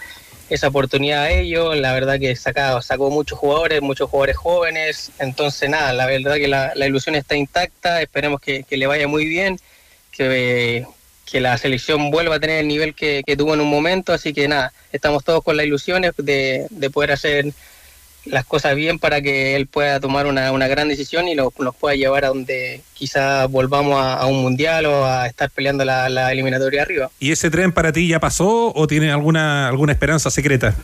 esa 0.49 0.67
oportunidad 0.67 1.23
a 1.23 1.31
ellos. 1.31 1.77
La 1.77 1.93
verdad 1.93 2.19
que 2.19 2.35
sacaba, 2.35 2.81
sacó 2.81 3.09
muchos 3.09 3.38
jugadores, 3.38 3.81
muchos 3.81 4.09
jugadores 4.09 4.38
jóvenes. 4.38 5.12
Entonces, 5.19 5.69
nada, 5.69 5.93
la 5.93 6.05
verdad 6.05 6.35
que 6.35 6.47
la, 6.47 6.73
la 6.75 6.88
ilusión 6.88 7.15
está 7.15 7.35
intacta. 7.35 8.01
Esperemos 8.01 8.41
que, 8.41 8.63
que 8.63 8.77
le 8.77 8.88
vaya 8.88 9.07
muy 9.07 9.25
bien, 9.25 9.59
que, 10.12 10.85
que 11.25 11.39
la 11.39 11.57
selección 11.57 12.12
vuelva 12.12 12.35
a 12.35 12.39
tener 12.39 12.59
el 12.59 12.67
nivel 12.67 12.95
que, 12.95 13.23
que 13.25 13.38
tuvo 13.38 13.53
en 13.53 13.62
un 13.62 13.69
momento. 13.69 14.13
Así 14.13 14.33
que 14.33 14.47
nada, 14.47 14.73
estamos 14.91 15.23
todos 15.23 15.43
con 15.43 15.55
las 15.57 15.65
ilusiones 15.65 16.13
de, 16.17 16.67
de 16.69 16.89
poder 16.89 17.12
hacer 17.12 17.45
las 18.25 18.45
cosas 18.45 18.75
bien 18.75 18.99
para 18.99 19.21
que 19.21 19.55
él 19.55 19.65
pueda 19.67 19.99
tomar 19.99 20.27
una, 20.27 20.51
una 20.51 20.67
gran 20.67 20.88
decisión 20.89 21.27
y 21.27 21.36
lo- 21.36 21.53
nos 21.60 21.75
pueda 21.75 21.95
llevar 21.95 22.25
a 22.25 22.29
donde 22.29 22.82
quizá 22.93 23.45
volvamos 23.47 23.99
a, 23.99 24.15
a 24.15 24.25
un 24.27 24.41
mundial 24.41 24.86
o 24.86 25.05
a 25.05 25.25
estar 25.27 25.49
peleando 25.49 25.86
la, 25.86 26.10
la 26.10 26.32
eliminatoria 26.32 26.82
arriba. 26.84 27.10
¿Y 27.19 27.32
ese 27.32 27.49
tren 27.49 27.71
para 27.71 27.91
ti 27.91 28.08
ya 28.08 28.19
pasó 28.19 28.71
o 28.75 28.88
tienes 28.88 29.12
alguna, 29.12 29.67
alguna 29.67 29.93
esperanza 29.93 30.29
secreta? 30.29 30.75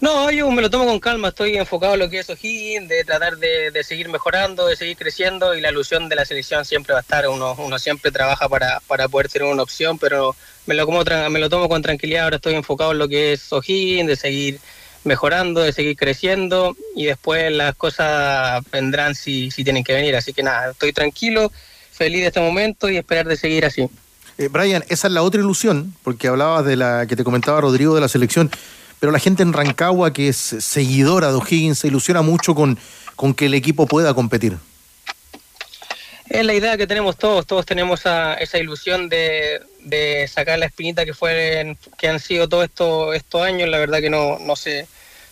No, 0.00 0.32
yo 0.32 0.50
me 0.50 0.62
lo 0.62 0.68
tomo 0.68 0.84
con 0.84 0.98
calma, 0.98 1.28
estoy 1.28 1.56
enfocado 1.56 1.94
en 1.94 2.00
lo 2.00 2.10
que 2.10 2.18
es 2.18 2.28
O'Higgins, 2.28 2.88
de 2.88 3.04
tratar 3.04 3.36
de, 3.36 3.70
de 3.70 3.84
seguir 3.84 4.08
mejorando, 4.08 4.66
de 4.66 4.74
seguir 4.74 4.96
creciendo 4.96 5.54
y 5.54 5.60
la 5.60 5.70
ilusión 5.70 6.08
de 6.08 6.16
la 6.16 6.24
selección 6.24 6.64
siempre 6.64 6.92
va 6.92 6.98
a 6.98 7.02
estar, 7.02 7.28
uno, 7.28 7.54
uno 7.56 7.78
siempre 7.78 8.10
trabaja 8.10 8.48
para, 8.48 8.80
para 8.88 9.08
poder 9.08 9.28
tener 9.28 9.46
una 9.46 9.62
opción, 9.62 9.98
pero 9.98 10.34
me 10.66 10.74
lo, 10.74 10.86
como, 10.86 11.04
me 11.30 11.38
lo 11.38 11.48
tomo 11.48 11.68
con 11.68 11.82
tranquilidad, 11.82 12.24
ahora 12.24 12.36
estoy 12.36 12.54
enfocado 12.56 12.90
en 12.90 12.98
lo 12.98 13.08
que 13.08 13.32
es 13.34 13.52
O'Higgins, 13.52 14.08
de 14.08 14.16
seguir 14.16 14.58
mejorando, 15.04 15.60
de 15.60 15.72
seguir 15.72 15.96
creciendo 15.96 16.76
y 16.94 17.06
después 17.06 17.52
las 17.52 17.74
cosas 17.74 18.62
vendrán 18.70 19.14
si, 19.14 19.50
si 19.50 19.64
tienen 19.64 19.84
que 19.84 19.92
venir, 19.92 20.14
así 20.16 20.32
que 20.32 20.42
nada, 20.42 20.70
estoy 20.70 20.92
tranquilo, 20.92 21.50
feliz 21.90 22.20
de 22.20 22.26
este 22.28 22.40
momento 22.40 22.88
y 22.88 22.96
esperar 22.96 23.26
de 23.26 23.36
seguir 23.36 23.64
así. 23.64 23.88
Eh, 24.38 24.48
Brian, 24.48 24.84
esa 24.88 25.08
es 25.08 25.12
la 25.12 25.22
otra 25.22 25.40
ilusión, 25.40 25.94
porque 26.02 26.28
hablabas 26.28 26.64
de 26.64 26.76
la 26.76 27.06
que 27.06 27.16
te 27.16 27.24
comentaba 27.24 27.60
Rodrigo 27.60 27.94
de 27.94 28.00
la 28.00 28.08
selección, 28.08 28.50
pero 28.98 29.12
la 29.12 29.18
gente 29.18 29.42
en 29.42 29.52
Rancagua 29.52 30.12
que 30.12 30.28
es 30.28 30.36
seguidora 30.36 31.28
de 31.28 31.34
O'Higgins 31.34 31.80
se 31.80 31.88
ilusiona 31.88 32.22
mucho 32.22 32.54
con, 32.54 32.78
con 33.16 33.34
que 33.34 33.46
el 33.46 33.54
equipo 33.54 33.86
pueda 33.86 34.14
competir. 34.14 34.56
Es 36.28 36.44
la 36.44 36.54
idea 36.54 36.76
que 36.76 36.86
tenemos 36.86 37.16
todos, 37.18 37.46
todos 37.46 37.66
tenemos 37.66 38.00
esa, 38.00 38.58
ilusión 38.58 39.08
de, 39.08 39.60
sacar 40.28 40.58
la 40.58 40.66
espinita 40.66 41.04
que 41.04 41.14
fueron, 41.14 41.76
que 41.98 42.08
han 42.08 42.20
sido 42.20 42.48
todos 42.48 42.64
estos 42.64 43.14
estos 43.14 43.42
años, 43.42 43.68
la 43.68 43.78
verdad 43.78 44.00
que 44.00 44.08
no, 44.08 44.38
no 44.38 44.56
se, 44.56 44.86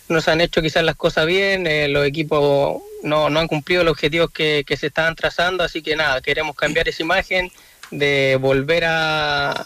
no 0.09 0.21
se 0.21 0.31
han 0.31 0.41
hecho 0.41 0.61
quizás 0.61 0.83
las 0.83 0.95
cosas 0.95 1.25
bien, 1.25 1.65
eh, 1.65 1.87
los 1.87 2.05
equipos 2.05 2.81
no, 3.03 3.29
no 3.29 3.39
han 3.39 3.47
cumplido 3.47 3.83
los 3.83 3.93
objetivos 3.93 4.29
que, 4.31 4.63
que 4.67 4.77
se 4.77 4.87
estaban 4.87 5.15
trazando, 5.15 5.63
así 5.63 5.81
que 5.81 5.95
nada, 5.95 6.21
queremos 6.21 6.55
cambiar 6.55 6.87
esa 6.87 7.01
imagen 7.01 7.51
de 7.89 8.37
volver 8.39 8.85
a, 8.85 9.65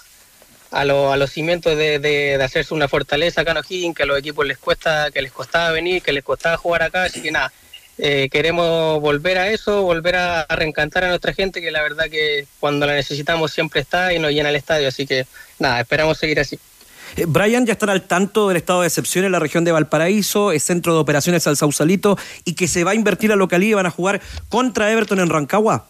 a, 0.71 0.85
lo- 0.85 1.11
a 1.11 1.17
los 1.17 1.31
cimientos 1.31 1.75
de, 1.77 1.99
de- 1.99 2.37
de 2.37 2.43
hacerse 2.43 2.73
una 2.73 2.87
fortaleza 2.87 3.41
acá 3.41 3.59
en 3.69 3.93
que 3.93 4.03
a 4.03 4.05
los 4.05 4.17
equipos 4.19 4.45
les 4.45 4.57
cuesta, 4.57 5.09
que 5.11 5.21
les 5.21 5.31
costaba 5.31 5.71
venir, 5.71 6.01
que 6.01 6.13
les 6.13 6.23
costaba 6.23 6.55
jugar 6.55 6.83
acá, 6.83 7.03
así 7.05 7.21
que 7.21 7.31
nada, 7.31 7.51
eh, 7.97 8.29
queremos 8.31 8.99
volver 8.99 9.37
a 9.37 9.49
eso, 9.49 9.83
volver 9.83 10.15
a, 10.15 10.41
a 10.41 10.55
reencantar 10.55 11.03
a 11.05 11.09
nuestra 11.09 11.33
gente, 11.33 11.61
que 11.61 11.71
la 11.71 11.81
verdad 11.81 12.05
que 12.09 12.45
cuando 12.59 12.85
la 12.85 12.93
necesitamos 12.93 13.51
siempre 13.51 13.81
está 13.81 14.13
y 14.13 14.19
nos 14.19 14.31
llena 14.31 14.49
el 14.49 14.55
estadio, 14.55 14.87
así 14.87 15.05
que 15.05 15.25
nada, 15.59 15.79
esperamos 15.79 16.17
seguir 16.17 16.39
así. 16.39 16.59
Eh, 17.15 17.25
Brian 17.27 17.65
ya 17.65 17.73
estará 17.73 17.93
al 17.93 18.03
tanto 18.03 18.47
del 18.47 18.57
estado 18.57 18.81
de 18.81 18.87
excepción 18.87 19.25
en 19.25 19.31
la 19.31 19.39
región 19.39 19.63
de 19.63 19.71
Valparaíso, 19.71 20.51
es 20.51 20.63
centro 20.63 20.93
de 20.93 20.99
operaciones 20.99 21.47
al 21.47 21.55
Sausalito 21.55 22.17
y 22.43 22.53
que 22.55 22.67
se 22.67 22.83
va 22.83 22.91
a 22.91 22.95
invertir 22.95 23.29
la 23.29 23.35
localidad 23.35 23.71
y 23.71 23.73
van 23.75 23.85
a 23.85 23.91
jugar 23.91 24.21
contra 24.49 24.91
Everton 24.91 25.19
en 25.19 25.29
Rancagua. 25.29 25.87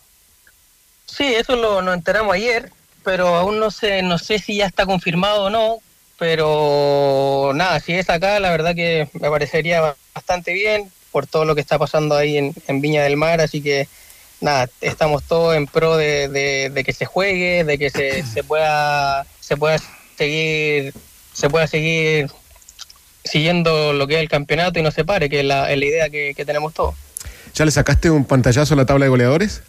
Sí, 1.05 1.23
eso 1.23 1.55
lo 1.55 1.81
nos 1.81 1.95
enteramos 1.95 2.35
ayer, 2.35 2.71
pero 3.03 3.35
aún 3.35 3.59
no 3.59 3.71
sé, 3.71 4.01
no 4.01 4.17
sé 4.17 4.39
si 4.39 4.57
ya 4.57 4.65
está 4.65 4.85
confirmado 4.85 5.45
o 5.45 5.49
no, 5.49 5.77
pero 6.19 7.51
nada, 7.55 7.79
si 7.79 7.93
es 7.93 8.09
acá, 8.09 8.39
la 8.39 8.51
verdad 8.51 8.75
que 8.75 9.09
me 9.13 9.29
parecería 9.29 9.95
bastante 10.13 10.53
bien 10.53 10.91
por 11.15 11.27
todo 11.27 11.45
lo 11.45 11.55
que 11.55 11.61
está 11.61 11.79
pasando 11.79 12.13
ahí 12.13 12.37
en, 12.37 12.53
en 12.67 12.81
Viña 12.81 13.01
del 13.03 13.15
Mar, 13.15 13.39
así 13.39 13.61
que 13.61 13.87
nada, 14.41 14.67
estamos 14.81 15.23
todos 15.23 15.55
en 15.55 15.65
pro 15.65 15.95
de, 15.95 16.27
de- 16.27 16.69
de 16.69 16.83
que 16.83 16.91
se 16.91 17.05
juegue, 17.05 17.63
de 17.63 17.77
que 17.77 17.89
se, 17.89 18.23
se 18.33 18.43
pueda 18.43 19.25
se 19.39 19.55
pueda 19.55 19.77
seguir 20.17 20.93
se 21.31 21.49
pueda 21.49 21.67
seguir 21.67 22.29
siguiendo 23.23 23.93
lo 23.93 24.07
que 24.07 24.15
es 24.15 24.19
el 24.19 24.27
campeonato 24.27 24.77
y 24.77 24.83
no 24.83 24.91
se 24.91 25.05
pare, 25.05 25.29
que 25.29 25.39
es 25.39 25.45
la, 25.45 25.71
es 25.71 25.79
la 25.79 25.85
idea 25.85 26.09
que, 26.09 26.33
que 26.35 26.43
tenemos 26.45 26.73
todos. 26.73 26.95
¿Ya 27.53 27.63
le 27.63 27.71
sacaste 27.71 28.09
un 28.11 28.25
pantallazo 28.25 28.73
a 28.73 28.77
la 28.77 28.85
tabla 28.85 29.05
de 29.05 29.09
goleadores? 29.09 29.61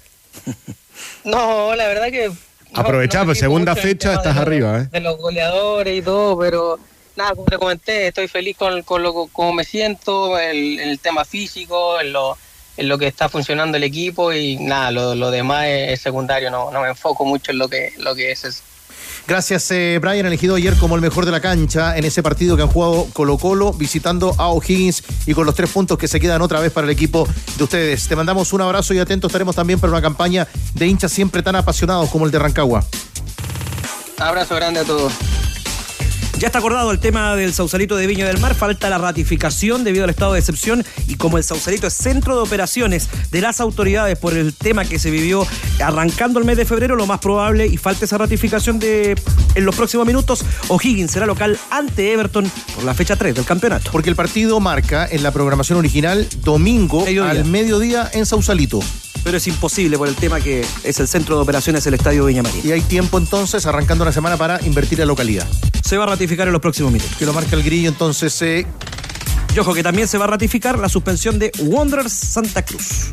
No, 1.25 1.75
la 1.77 1.87
verdad 1.87 2.09
que 2.11 2.31
Aprovechá, 2.75 3.25
pues 3.25 3.39
segunda 3.39 3.77
fecha 3.77 4.15
estás 4.15 4.37
arriba, 4.37 4.81
¿eh? 4.81 4.89
de 4.91 5.01
los 5.01 5.17
goleadores 5.19 5.97
y 5.97 6.03
todo, 6.03 6.37
pero 6.39 6.79
nada, 7.17 7.35
como 7.35 7.47
te 7.47 7.59
comenté, 7.59 8.09
estoy 8.09 8.29
feliz 8.29 8.57
con, 8.57 8.83
con 8.83 9.03
lo 9.03 9.27
como 9.29 9.53
me 9.53 9.65
siento, 9.65 10.39
el, 10.39 10.79
el 10.79 10.99
tema 10.99 11.25
físico, 11.25 12.01
en 12.01 12.13
lo, 12.13 12.37
en 12.77 12.89
lo 12.89 12.99
que 12.99 13.07
está 13.07 13.29
funcionando 13.29 13.77
el 13.77 13.85
equipo 13.85 14.33
y 14.33 14.57
nada, 14.57 14.91
lo, 14.91 15.15
lo 15.15 15.31
demás 15.31 15.67
es, 15.67 15.93
es 15.93 16.01
secundario, 16.01 16.51
no, 16.51 16.71
no 16.71 16.83
me 16.83 16.89
enfoco 16.89 17.25
mucho 17.25 17.53
en 17.53 17.59
lo 17.59 17.69
que, 17.69 17.93
lo 17.99 18.15
que 18.15 18.33
es 18.33 18.45
eso. 18.45 18.63
Gracias, 19.27 19.69
eh, 19.73 19.99
Brian, 20.01 20.25
elegido 20.25 20.55
ayer 20.55 20.77
como 20.77 20.95
el 20.95 21.01
mejor 21.01 21.27
de 21.27 21.33
la 21.33 21.41
cancha 21.41 21.97
en 21.97 22.05
ese 22.05 22.23
partido 22.23 22.57
que 22.57 22.63
han 22.63 22.69
jugado 22.69 23.09
Colo 23.13 23.39
Colo, 23.39 23.73
visitando 23.73 24.37
a 24.39 24.49
O'Higgins 24.49 25.03
y 25.27 25.35
con 25.35 25.47
los 25.47 25.55
tres 25.57 25.71
puntos 25.71 25.99
que 25.99 26.07
se 26.07 26.21
quedan 26.21 26.43
otra 26.43 26.61
vez 26.61 26.71
para 26.71 26.85
el 26.85 26.93
equipo 26.93 27.27
de 27.57 27.65
ustedes. 27.65 28.07
Te 28.07 28.15
mandamos 28.15 28.53
un 28.53 28.61
abrazo 28.61 28.95
y 28.95 29.01
atentos 29.01 29.31
estaremos 29.31 29.57
también 29.57 29.81
para 29.81 29.91
una 29.93 30.01
campaña 30.01 30.47
de 30.75 30.87
hinchas 30.87 31.11
siempre 31.11 31.43
tan 31.43 31.57
apasionados 31.57 32.09
como 32.11 32.25
el 32.25 32.31
de 32.31 32.39
Rancagua. 32.39 32.85
Abrazo 34.19 34.55
grande 34.55 34.81
a 34.81 34.85
todos. 34.85 35.13
Ya 36.39 36.49
está 36.49 36.59
acordado 36.59 36.91
el 36.91 36.99
tema 36.99 37.35
del 37.35 37.55
Sausalito 37.55 37.97
de 37.97 38.07
Viña 38.07 38.27
del 38.27 38.39
Mar, 38.39 38.55
falta 38.55 38.91
la 38.91 38.99
ratificación 38.99 39.85
debido 39.85 40.05
al 40.05 40.11
estado 40.11 40.35
de 40.35 40.39
excepción 40.39 40.85
y 41.09 41.15
como 41.15 41.39
el 41.39 41.45
Sausalito 41.45 41.87
es 41.87 41.95
centro 41.95 42.37
de 42.37 42.43
operaciones 42.43 43.09
de 43.31 43.41
las 43.41 43.59
autoridades 43.59 44.19
por 44.19 44.35
el 44.35 44.53
tema 44.53 44.85
que 44.85 44.99
se 44.99 45.11
vivió 45.11 45.47
arrancando 45.83 46.39
el 46.39 46.45
mes 46.45 46.59
de 46.59 46.67
febrero, 46.67 46.95
lo 46.95 47.07
más 47.07 47.21
probable 47.21 47.67
y 47.67 47.79
falta 47.79 48.05
esa 48.05 48.19
ratificación 48.19 48.79
de 48.79 49.17
en 49.55 49.65
los 49.65 49.75
próximos 49.75 50.07
minutos, 50.07 50.45
O'Higgins 50.69 51.11
será 51.11 51.25
local 51.25 51.59
ante 51.71 52.13
Everton 52.13 52.51
por 52.75 52.85
la 52.85 52.93
fecha 52.93 53.17
3 53.17 53.35
del 53.35 53.47
campeonato. 53.47 53.91
Porque 53.91 54.11
el 54.11 54.17
partido 54.17 54.61
marca 54.61 55.09
en 55.11 55.23
la 55.23 55.31
programación 55.31 55.79
original 55.79 56.29
domingo 56.43 57.07
al 57.07 57.47
mediodía 57.47 58.11
en 58.13 58.27
Sausalito. 58.27 58.81
Pero 59.25 59.37
es 59.39 59.47
imposible 59.47 59.99
por 59.99 60.09
el 60.09 60.15
tema 60.15 60.41
que 60.41 60.65
es 60.85 61.01
el 61.01 61.09
centro 61.09 61.37
de 61.37 61.43
operaciones 61.43 61.87
el 61.87 61.95
Estadio 61.95 62.25
Viña 62.25 62.43
María. 62.43 62.61
Y 62.65 62.73
hay 62.73 62.81
tiempo 62.81 63.19
entonces, 63.19 63.67
arrancando 63.67 64.03
una 64.05 64.13
semana 64.13 64.37
para 64.37 64.65
invertir 64.65 64.99
la 64.99 65.07
localidad. 65.07 65.47
Se 65.85 65.97
va 65.97 66.05
a 66.05 66.09
ratificar 66.09 66.47
en 66.47 66.53
los 66.53 66.63
próximos 66.63 66.93
minutos. 66.93 67.17
Que 67.17 67.27
lo 67.27 67.33
marca 67.33 67.57
el 67.57 67.63
grillo, 67.63 67.89
entonces. 67.89 68.41
eh, 68.43 68.67
Y 69.57 69.59
ojo 69.59 69.73
que 69.73 69.83
también 69.83 70.07
se 70.07 70.19
va 70.19 70.25
a 70.25 70.29
ratificar 70.29 70.79
la 70.79 70.91
suspensión 70.91 71.39
de 71.39 71.51
Wanderers 71.61 72.13
Santa 72.13 72.63
Cruz, 72.63 73.07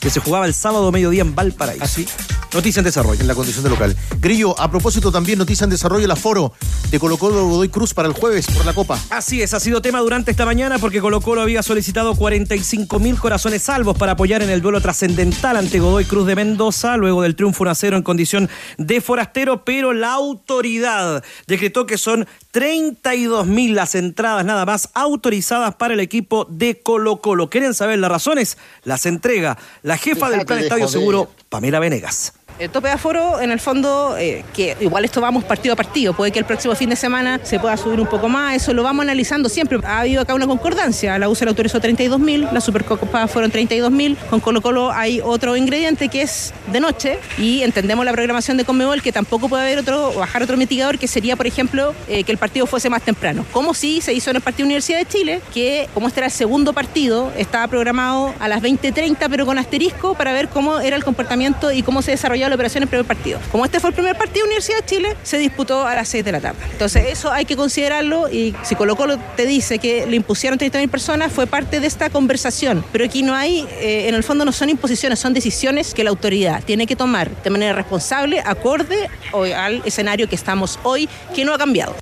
que 0.00 0.08
se 0.08 0.18
jugaba 0.18 0.46
el 0.46 0.54
sábado 0.54 0.90
mediodía 0.90 1.20
en 1.20 1.34
Valparaíso. 1.34 1.84
Así. 1.84 2.06
Noticia 2.52 2.80
en 2.80 2.84
desarrollo. 2.84 3.20
En 3.20 3.28
la 3.28 3.34
condición 3.34 3.62
de 3.62 3.70
local. 3.70 3.96
Grillo, 4.18 4.58
a 4.58 4.70
propósito 4.70 5.12
también 5.12 5.38
noticia 5.38 5.64
en 5.64 5.70
desarrollo 5.70 6.04
el 6.04 6.10
aforo 6.10 6.52
de 6.90 6.98
Colo 6.98 7.16
Colo 7.16 7.46
Godoy 7.46 7.68
Cruz 7.68 7.94
para 7.94 8.08
el 8.08 8.14
jueves 8.14 8.46
por 8.46 8.66
la 8.66 8.72
Copa. 8.72 8.98
Así 9.10 9.40
es, 9.40 9.54
ha 9.54 9.60
sido 9.60 9.80
tema 9.80 10.00
durante 10.00 10.32
esta 10.32 10.44
mañana 10.44 10.78
porque 10.78 11.00
Colo 11.00 11.20
Colo 11.20 11.42
había 11.42 11.62
solicitado 11.62 12.16
45 12.16 12.98
mil 12.98 13.16
corazones 13.18 13.62
salvos 13.62 13.96
para 13.96 14.12
apoyar 14.12 14.42
en 14.42 14.50
el 14.50 14.62
duelo 14.62 14.80
trascendental 14.80 15.56
ante 15.56 15.78
Godoy 15.78 16.06
Cruz 16.06 16.26
de 16.26 16.34
Mendoza, 16.34 16.96
luego 16.96 17.22
del 17.22 17.36
triunfo 17.36 17.62
1 17.62 17.70
a 17.70 17.74
0 17.74 17.96
en 17.98 18.02
condición 18.02 18.50
de 18.78 19.00
forastero, 19.00 19.64
pero 19.64 19.92
la 19.92 20.14
autoridad 20.14 21.22
decretó 21.46 21.86
que 21.86 21.98
son 21.98 22.26
32 22.50 23.46
mil 23.46 23.76
las 23.76 23.94
entradas 23.94 24.44
nada 24.44 24.66
más 24.66 24.88
autorizadas 24.94 25.76
para 25.76 25.89
el 25.92 26.00
equipo 26.00 26.46
de 26.48 26.80
Colo 26.80 27.20
Colo. 27.20 27.50
¿Quieren 27.50 27.74
saber 27.74 27.98
las 27.98 28.10
razones? 28.10 28.58
Las 28.84 29.06
entrega 29.06 29.58
la 29.82 29.96
jefa 29.96 30.30
del 30.30 30.44
Plan 30.46 30.58
de 30.58 30.64
Estadio 30.66 30.86
joder. 30.86 31.00
Seguro, 31.00 31.30
Pamela 31.48 31.78
Venegas. 31.78 32.34
El 32.60 32.68
tope 32.68 32.88
de 32.88 32.94
aforo, 32.94 33.40
en 33.40 33.50
el 33.52 33.58
fondo, 33.58 34.18
eh, 34.18 34.44
que 34.52 34.76
igual 34.80 35.06
esto 35.06 35.22
vamos 35.22 35.44
partido 35.44 35.72
a 35.72 35.76
partido, 35.76 36.12
puede 36.12 36.30
que 36.30 36.38
el 36.38 36.44
próximo 36.44 36.74
fin 36.74 36.90
de 36.90 36.96
semana 36.96 37.40
se 37.42 37.58
pueda 37.58 37.74
subir 37.78 37.98
un 37.98 38.06
poco 38.06 38.28
más, 38.28 38.54
eso 38.54 38.74
lo 38.74 38.82
vamos 38.82 39.02
analizando 39.02 39.48
siempre. 39.48 39.78
Ha 39.82 40.00
habido 40.00 40.20
acá 40.20 40.34
una 40.34 40.46
concordancia, 40.46 41.18
la 41.18 41.30
UCE 41.30 41.46
le 41.46 41.48
autorizó 41.48 41.80
32 41.80 42.20
mil, 42.20 42.46
la 42.52 42.60
Supercopa 42.60 43.26
fueron 43.28 43.50
32 43.50 43.90
mil, 43.90 44.18
con 44.28 44.40
Colo 44.40 44.60
Colo 44.60 44.92
hay 44.92 45.22
otro 45.24 45.56
ingrediente 45.56 46.10
que 46.10 46.20
es 46.20 46.52
de 46.70 46.80
noche. 46.80 47.18
Y 47.38 47.62
entendemos 47.62 48.04
la 48.04 48.12
programación 48.12 48.58
de 48.58 48.66
Conmebol 48.66 49.00
que 49.00 49.10
tampoco 49.10 49.48
puede 49.48 49.62
haber 49.62 49.78
otro, 49.78 50.12
bajar 50.12 50.42
otro 50.42 50.58
mitigador 50.58 50.98
que 50.98 51.08
sería, 51.08 51.36
por 51.36 51.46
ejemplo, 51.46 51.94
eh, 52.08 52.24
que 52.24 52.32
el 52.32 52.36
partido 52.36 52.66
fuese 52.66 52.90
más 52.90 53.00
temprano. 53.00 53.46
Como 53.52 53.72
si 53.72 54.02
se 54.02 54.12
hizo 54.12 54.28
en 54.28 54.36
el 54.36 54.42
partido 54.42 54.66
Universidad 54.66 54.98
de 54.98 55.06
Chile, 55.06 55.40
que 55.54 55.88
como 55.94 56.08
este 56.08 56.20
era 56.20 56.26
el 56.26 56.32
segundo 56.32 56.74
partido, 56.74 57.32
estaba 57.38 57.66
programado 57.68 58.34
a 58.38 58.48
las 58.48 58.60
20.30 58.60 59.16
pero 59.30 59.46
con 59.46 59.56
asterisco 59.56 60.14
para 60.14 60.34
ver 60.34 60.48
cómo 60.48 60.80
era 60.80 60.94
el 60.94 61.04
comportamiento 61.04 61.72
y 61.72 61.82
cómo 61.82 62.02
se 62.02 62.10
desarrollaba 62.10 62.49
la 62.50 62.56
operación 62.56 62.82
en 62.82 62.88
primer 62.88 63.06
partido. 63.06 63.38
Como 63.50 63.64
este 63.64 63.80
fue 63.80 63.90
el 63.90 63.94
primer 63.94 64.16
partido 64.16 64.44
Universidad 64.44 64.78
de 64.78 64.86
Chile, 64.86 65.16
se 65.22 65.38
disputó 65.38 65.86
a 65.86 65.94
las 65.94 66.08
6 66.08 66.24
de 66.24 66.32
la 66.32 66.40
tarde. 66.40 66.58
Entonces 66.70 67.06
eso 67.08 67.32
hay 67.32 67.44
que 67.44 67.56
considerarlo 67.56 68.30
y 68.30 68.54
si 68.62 68.74
Colo 68.74 68.96
Colo 68.96 69.18
te 69.36 69.46
dice 69.46 69.78
que 69.78 70.06
le 70.06 70.16
impusieron 70.16 70.58
30.000 70.58 70.88
personas, 70.88 71.32
fue 71.32 71.46
parte 71.46 71.80
de 71.80 71.86
esta 71.86 72.10
conversación. 72.10 72.84
Pero 72.92 73.04
aquí 73.04 73.22
no 73.22 73.34
hay, 73.34 73.66
eh, 73.80 74.08
en 74.08 74.14
el 74.14 74.22
fondo 74.22 74.44
no 74.44 74.52
son 74.52 74.68
imposiciones, 74.68 75.18
son 75.18 75.32
decisiones 75.32 75.94
que 75.94 76.04
la 76.04 76.10
autoridad 76.10 76.62
tiene 76.64 76.86
que 76.86 76.96
tomar 76.96 77.30
de 77.42 77.50
manera 77.50 77.72
responsable, 77.72 78.40
acorde 78.44 79.08
al 79.32 79.82
escenario 79.84 80.28
que 80.28 80.34
estamos 80.34 80.78
hoy, 80.82 81.08
que 81.34 81.44
no 81.44 81.54
ha 81.54 81.58
cambiado. 81.58 81.94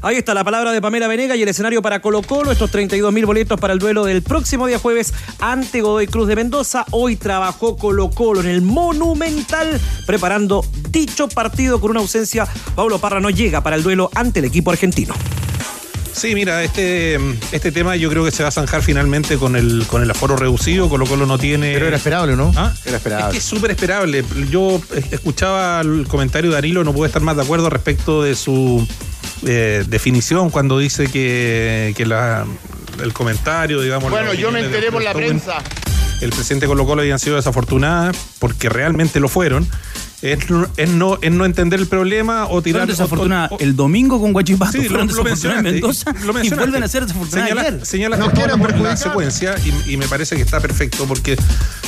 Ahí 0.00 0.16
está 0.16 0.34
la 0.34 0.42
palabra 0.42 0.72
de 0.72 0.80
Pamela 0.80 1.06
Venega 1.06 1.36
y 1.36 1.42
el 1.42 1.48
escenario 1.48 1.80
para 1.80 2.00
Colo 2.00 2.22
Colo, 2.22 2.50
estos 2.50 2.70
32 2.72 3.12
mil 3.12 3.24
boletos 3.26 3.60
para 3.60 3.72
el 3.72 3.78
duelo 3.78 4.04
del 4.04 4.22
próximo 4.22 4.66
día 4.66 4.78
jueves 4.78 5.12
ante 5.38 5.80
Godoy 5.80 6.08
Cruz 6.08 6.26
de 6.26 6.34
Mendoza. 6.34 6.84
Hoy 6.90 7.14
trabajó 7.16 7.76
Colo 7.76 8.10
Colo 8.10 8.40
en 8.40 8.48
el 8.48 8.62
Monumental 8.62 9.80
preparando 10.06 10.64
dicho 10.90 11.28
partido 11.28 11.80
con 11.80 11.92
una 11.92 12.00
ausencia. 12.00 12.48
Pablo 12.74 12.98
Parra 12.98 13.20
no 13.20 13.30
llega 13.30 13.62
para 13.62 13.76
el 13.76 13.82
duelo 13.84 14.10
ante 14.14 14.40
el 14.40 14.46
equipo 14.46 14.70
argentino. 14.72 15.14
Sí, 16.12 16.34
mira, 16.34 16.62
este, 16.62 17.14
este 17.52 17.72
tema 17.72 17.96
yo 17.96 18.10
creo 18.10 18.22
que 18.24 18.30
se 18.32 18.42
va 18.42 18.50
a 18.50 18.52
zanjar 18.52 18.82
finalmente 18.82 19.38
con 19.38 19.56
el, 19.56 19.84
con 19.86 20.02
el 20.02 20.10
aforo 20.10 20.36
reducido. 20.36 20.88
Colo 20.88 21.06
Colo 21.06 21.26
no 21.26 21.38
tiene. 21.38 21.72
Pero 21.74 21.86
era 21.86 21.96
esperable, 21.96 22.34
¿no? 22.36 22.52
¿Ah? 22.56 22.72
Era 22.84 22.90
Es 22.90 22.94
esperable. 22.96 23.30
que 23.32 23.38
es 23.38 23.44
súper 23.44 23.70
esperable. 23.70 24.24
Yo 24.50 24.80
eh, 24.94 25.04
escuchaba 25.12 25.80
el 25.80 26.06
comentario 26.08 26.50
de 26.50 26.56
Danilo, 26.56 26.82
no 26.84 26.92
puedo 26.92 27.06
estar 27.06 27.22
más 27.22 27.36
de 27.36 27.42
acuerdo 27.42 27.70
respecto 27.70 28.22
de 28.22 28.34
su 28.34 28.86
eh, 29.46 29.84
definición 29.86 30.50
cuando 30.50 30.78
dice 30.78 31.06
que, 31.08 31.94
que 31.96 32.06
la- 32.06 32.44
el 33.02 33.12
comentario, 33.12 33.80
digamos. 33.80 34.10
Bueno, 34.10 34.34
yo 34.34 34.50
me 34.52 34.60
enteré 34.60 34.92
por 34.92 35.02
la 35.02 35.12
prensa. 35.12 35.54
El 36.20 36.30
presidente 36.30 36.66
Colo 36.66 36.86
Colo 36.86 37.02
habían 37.02 37.18
sido 37.18 37.36
desafortunadas 37.36 38.16
porque 38.38 38.68
realmente 38.68 39.18
lo 39.18 39.28
fueron. 39.28 39.66
Es, 40.20 40.48
no- 40.50 40.68
es 40.76 40.88
no, 40.88 41.18
es 41.20 41.32
no 41.32 41.44
entender 41.44 41.80
el 41.80 41.88
problema 41.88 42.46
o 42.46 42.62
tirar. 42.62 42.88
O- 42.88 43.54
o- 43.54 43.58
el 43.58 43.74
domingo 43.74 44.20
con 44.20 44.32
Guachipato, 44.32 44.70
Sí, 44.70 44.84
fueron 44.86 45.08
lo- 45.08 45.14
lo 45.24 45.28
en 45.28 45.62
Mendoza 45.64 46.12
lo 46.12 46.20
y 46.20 46.34
mencionaste. 46.34 46.54
vuelven 46.56 46.82
a 46.84 46.88
ser 46.88 47.02
desafortunadas 47.06 47.48
Señala- 47.50 47.68
ayer. 47.68 47.86
señalas 47.86 48.18
No 48.20 48.30
quieren 48.30 48.60
perjudicar. 48.60 48.90
la 48.92 48.96
secuencia 48.96 49.54
y, 49.64 49.94
y 49.94 49.96
me 49.96 50.06
parece 50.06 50.36
que 50.36 50.42
está 50.42 50.60
perfecto 50.60 51.06
porque, 51.08 51.36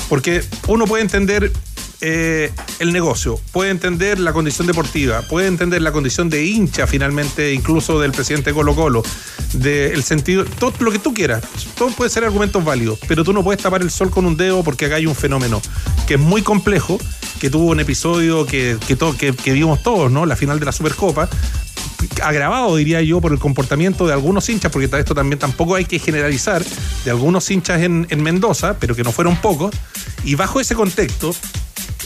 porque 0.08 0.42
uno 0.66 0.84
puede 0.86 1.04
entender 1.04 1.52
eh, 2.06 2.52
el 2.80 2.92
negocio, 2.92 3.40
puede 3.50 3.70
entender 3.70 4.20
la 4.20 4.34
condición 4.34 4.66
deportiva, 4.66 5.22
puede 5.22 5.46
entender 5.46 5.80
la 5.80 5.90
condición 5.90 6.28
de 6.28 6.44
hincha 6.44 6.86
finalmente, 6.86 7.54
incluso 7.54 7.98
del 7.98 8.12
presidente 8.12 8.52
Colo 8.52 8.74
Colo, 8.74 9.02
del 9.54 10.02
sentido, 10.02 10.44
todo 10.44 10.74
lo 10.80 10.92
que 10.92 10.98
tú 10.98 11.14
quieras, 11.14 11.42
todo 11.78 11.88
puede 11.92 12.10
ser 12.10 12.24
argumentos 12.24 12.62
válidos, 12.62 12.98
pero 13.08 13.24
tú 13.24 13.32
no 13.32 13.42
puedes 13.42 13.62
tapar 13.62 13.80
el 13.80 13.90
sol 13.90 14.10
con 14.10 14.26
un 14.26 14.36
dedo 14.36 14.62
porque 14.62 14.84
acá 14.84 14.96
hay 14.96 15.06
un 15.06 15.14
fenómeno 15.14 15.62
que 16.06 16.14
es 16.14 16.20
muy 16.20 16.42
complejo, 16.42 16.98
que 17.40 17.48
tuvo 17.48 17.70
un 17.70 17.80
episodio 17.80 18.44
que, 18.44 18.76
que, 18.86 19.52
vimos 19.54 19.82
todos, 19.82 20.12
¿no? 20.12 20.26
La 20.26 20.36
final 20.36 20.60
de 20.60 20.66
la 20.66 20.72
Supercopa, 20.72 21.30
agravado, 22.22 22.76
diría 22.76 23.00
yo, 23.00 23.22
por 23.22 23.32
el 23.32 23.38
comportamiento 23.38 24.06
de 24.06 24.12
algunos 24.12 24.46
hinchas, 24.50 24.70
porque 24.70 24.90
esto 24.98 25.14
también 25.14 25.38
tampoco 25.38 25.74
hay 25.74 25.86
que 25.86 25.98
generalizar, 25.98 26.62
de 27.06 27.10
algunos 27.10 27.50
hinchas 27.50 27.80
en, 27.80 28.06
en 28.10 28.22
Mendoza, 28.22 28.76
pero 28.78 28.94
que 28.94 29.02
no 29.02 29.10
fueron 29.10 29.36
pocos, 29.36 29.74
y 30.22 30.34
bajo 30.34 30.60
ese 30.60 30.74
contexto, 30.74 31.34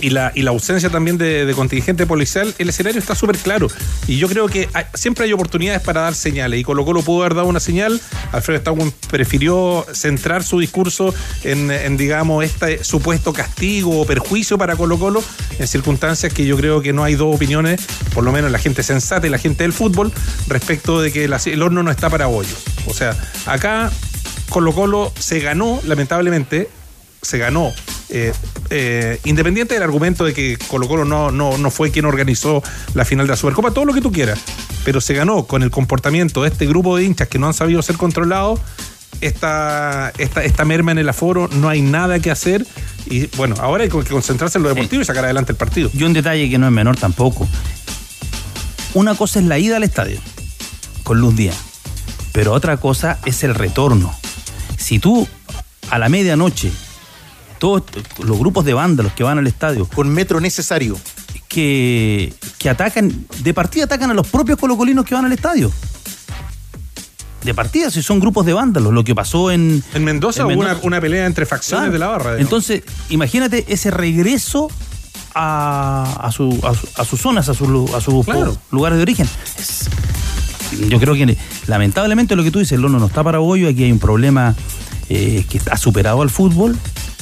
y 0.00 0.10
la, 0.10 0.32
y 0.34 0.42
la 0.42 0.50
ausencia 0.50 0.90
también 0.90 1.18
de, 1.18 1.52
contingente 1.54 2.06
policial, 2.06 2.54
el 2.58 2.68
escenario 2.68 2.98
está 2.98 3.14
súper 3.14 3.36
claro. 3.38 3.68
Y 4.06 4.18
yo 4.18 4.28
creo 4.28 4.46
que 4.46 4.68
siempre 4.94 5.24
hay 5.24 5.32
oportunidades 5.32 5.82
para 5.82 6.02
dar 6.02 6.14
señales. 6.14 6.60
Y 6.60 6.64
Colo 6.64 6.84
Colo 6.84 7.02
pudo 7.02 7.22
haber 7.22 7.34
dado 7.34 7.48
una 7.48 7.60
señal. 7.60 8.00
Alfredo 8.32 8.60
Stauwen 8.60 8.92
prefirió 9.10 9.84
centrar 9.92 10.42
su 10.42 10.60
discurso 10.60 11.14
en, 11.44 11.96
digamos, 11.96 12.44
este 12.44 12.84
supuesto 12.84 13.32
castigo 13.32 14.00
o 14.00 14.06
perjuicio 14.06 14.58
para 14.58 14.76
Colo 14.76 14.98
Colo 14.98 15.22
en 15.58 15.66
circunstancias 15.66 16.32
que 16.32 16.46
yo 16.46 16.56
creo 16.56 16.80
que 16.80 16.92
no 16.92 17.04
hay 17.04 17.14
dos 17.14 17.34
opiniones, 17.34 17.80
por 18.14 18.24
lo 18.24 18.32
menos 18.32 18.50
la 18.50 18.58
gente 18.58 18.82
sensata 18.82 19.26
y 19.26 19.30
la 19.30 19.38
gente 19.38 19.64
del 19.64 19.72
fútbol, 19.72 20.12
respecto 20.46 21.00
de 21.00 21.12
que 21.12 21.24
el 21.24 21.62
horno 21.62 21.82
no 21.82 21.90
está 21.90 22.10
para 22.10 22.26
bollos. 22.26 22.58
O 22.86 22.94
sea, 22.94 23.16
acá 23.46 23.90
Colo 24.48 24.72
Colo 24.72 25.12
se 25.18 25.40
ganó, 25.40 25.80
lamentablemente, 25.84 26.68
se 27.22 27.38
ganó. 27.38 27.72
Eh, 28.10 28.32
eh, 28.70 29.20
independiente 29.24 29.74
del 29.74 29.82
argumento 29.82 30.24
de 30.24 30.32
que 30.32 30.56
Colo 30.68 30.88
Colo 30.88 31.04
no, 31.04 31.30
no, 31.30 31.58
no 31.58 31.70
fue 31.70 31.90
quien 31.90 32.06
organizó 32.06 32.62
la 32.94 33.04
final 33.04 33.26
de 33.26 33.32
la 33.32 33.36
Supercopa, 33.36 33.70
todo 33.70 33.84
lo 33.84 33.92
que 33.92 34.00
tú 34.00 34.12
quieras, 34.12 34.40
pero 34.84 35.00
se 35.00 35.14
ganó 35.14 35.44
con 35.44 35.62
el 35.62 35.70
comportamiento 35.70 36.42
de 36.42 36.48
este 36.48 36.66
grupo 36.66 36.96
de 36.96 37.04
hinchas 37.04 37.28
que 37.28 37.38
no 37.38 37.46
han 37.46 37.54
sabido 37.54 37.82
ser 37.82 37.96
controlados. 37.96 38.60
Esta, 39.20 40.12
esta, 40.18 40.44
esta 40.44 40.64
merma 40.64 40.92
en 40.92 40.98
el 40.98 41.08
aforo, 41.08 41.48
no 41.52 41.68
hay 41.68 41.82
nada 41.82 42.20
que 42.20 42.30
hacer 42.30 42.64
y 43.06 43.26
bueno, 43.36 43.56
ahora 43.58 43.82
hay 43.82 43.90
que 43.90 44.04
concentrarse 44.04 44.58
en 44.58 44.62
lo 44.62 44.68
deportivo 44.68 45.02
y 45.02 45.04
sacar 45.04 45.24
adelante 45.24 45.52
el 45.52 45.58
partido. 45.58 45.90
Y 45.92 46.04
un 46.04 46.12
detalle 46.12 46.48
que 46.48 46.58
no 46.58 46.66
es 46.66 46.72
menor 46.72 46.96
tampoco. 46.96 47.48
Una 48.94 49.14
cosa 49.16 49.40
es 49.40 49.46
la 49.46 49.58
ida 49.58 49.76
al 49.76 49.82
estadio 49.82 50.20
con 51.02 51.20
luz 51.20 51.34
día, 51.34 51.52
pero 52.32 52.52
otra 52.52 52.76
cosa 52.76 53.18
es 53.24 53.42
el 53.42 53.54
retorno. 53.54 54.14
Si 54.76 54.98
tú 54.98 55.26
a 55.90 55.98
la 55.98 56.08
medianoche, 56.08 56.70
todos 57.58 57.82
los 58.24 58.38
grupos 58.38 58.64
de 58.64 58.74
vándalos 58.74 59.12
que 59.12 59.22
van 59.24 59.38
al 59.38 59.46
estadio, 59.46 59.86
con 59.86 60.08
metro 60.08 60.40
necesario, 60.40 60.96
que, 61.48 62.32
que 62.58 62.68
atacan, 62.70 63.26
de 63.42 63.54
partida 63.54 63.84
atacan 63.84 64.10
a 64.10 64.14
los 64.14 64.26
propios 64.28 64.58
colocolinos 64.58 65.04
que 65.04 65.14
van 65.14 65.24
al 65.24 65.32
estadio. 65.32 65.70
De 67.44 67.54
partida, 67.54 67.90
si 67.90 68.02
son 68.02 68.18
grupos 68.18 68.44
de 68.46 68.52
vándalos, 68.52 68.92
lo 68.92 69.04
que 69.04 69.14
pasó 69.14 69.50
en. 69.52 69.82
En 69.94 70.04
Mendoza 70.04 70.44
hubo 70.44 70.58
una, 70.58 70.76
una 70.82 71.00
pelea 71.00 71.24
entre 71.24 71.46
facciones 71.46 71.82
Claro. 71.84 71.92
de 71.92 71.98
la 71.98 72.06
barra. 72.08 72.24
digamos. 72.32 72.40
Entonces, 72.42 72.82
imagínate 73.10 73.64
ese 73.68 73.90
regreso 73.92 74.68
a, 75.34 76.18
a, 76.20 76.32
su- 76.32 76.58
a 76.64 76.74
su- 76.74 76.88
a 76.96 77.04
sus 77.04 77.20
zonas, 77.20 77.48
a, 77.48 77.54
su 77.54 77.90
a 77.94 78.00
sus 78.00 78.24
Claro. 78.24 78.56
lugares 78.72 78.96
de 78.98 79.02
origen. 79.02 79.28
Es- 79.58 79.88
yo 80.88 80.98
creo 81.00 81.14
que 81.14 81.38
lamentablemente 81.68 82.34
lo 82.36 82.42
que 82.42 82.50
tú 82.50 82.58
dices, 82.58 82.72
el 82.72 82.84
horno 82.84 82.98
no 82.98 83.06
está 83.06 83.22
para 83.22 83.38
bollo, 83.38 83.68
aquí 83.68 83.84
hay 83.84 83.92
un 83.92 83.98
problema 84.00 84.54
eh, 85.08 85.46
que 85.48 85.60
ha 85.70 85.76
superado 85.78 86.20
al 86.22 86.28
fútbol 86.30 86.76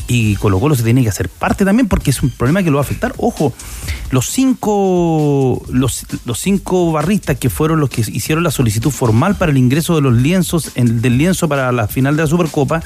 y 0.08 0.36
Colo 0.36 0.60
Colo 0.60 0.74
se 0.74 0.82
tiene 0.82 1.02
que 1.02 1.08
hacer 1.08 1.28
parte 1.28 1.64
también 1.64 1.88
porque 1.88 2.10
es 2.10 2.22
un 2.22 2.30
problema 2.30 2.62
que 2.62 2.70
lo 2.70 2.76
va 2.76 2.82
a 2.82 2.84
afectar. 2.86 3.12
Ojo, 3.18 3.52
los 4.10 4.26
cinco, 4.30 5.62
los, 5.70 6.06
los 6.24 6.38
cinco 6.38 6.92
barristas 6.92 7.38
que 7.38 7.50
fueron 7.50 7.80
los 7.80 7.90
que 7.90 8.02
hicieron 8.02 8.44
la 8.44 8.50
solicitud 8.50 8.90
formal 8.90 9.36
para 9.36 9.52
el 9.52 9.58
ingreso 9.58 9.94
de 9.94 10.02
los 10.02 10.14
lienzos, 10.14 10.72
en- 10.74 11.00
del 11.02 11.18
lienzo 11.18 11.48
para 11.48 11.72
la 11.72 11.88
final 11.88 12.16
de 12.16 12.22
la 12.22 12.28
Supercopa, 12.28 12.82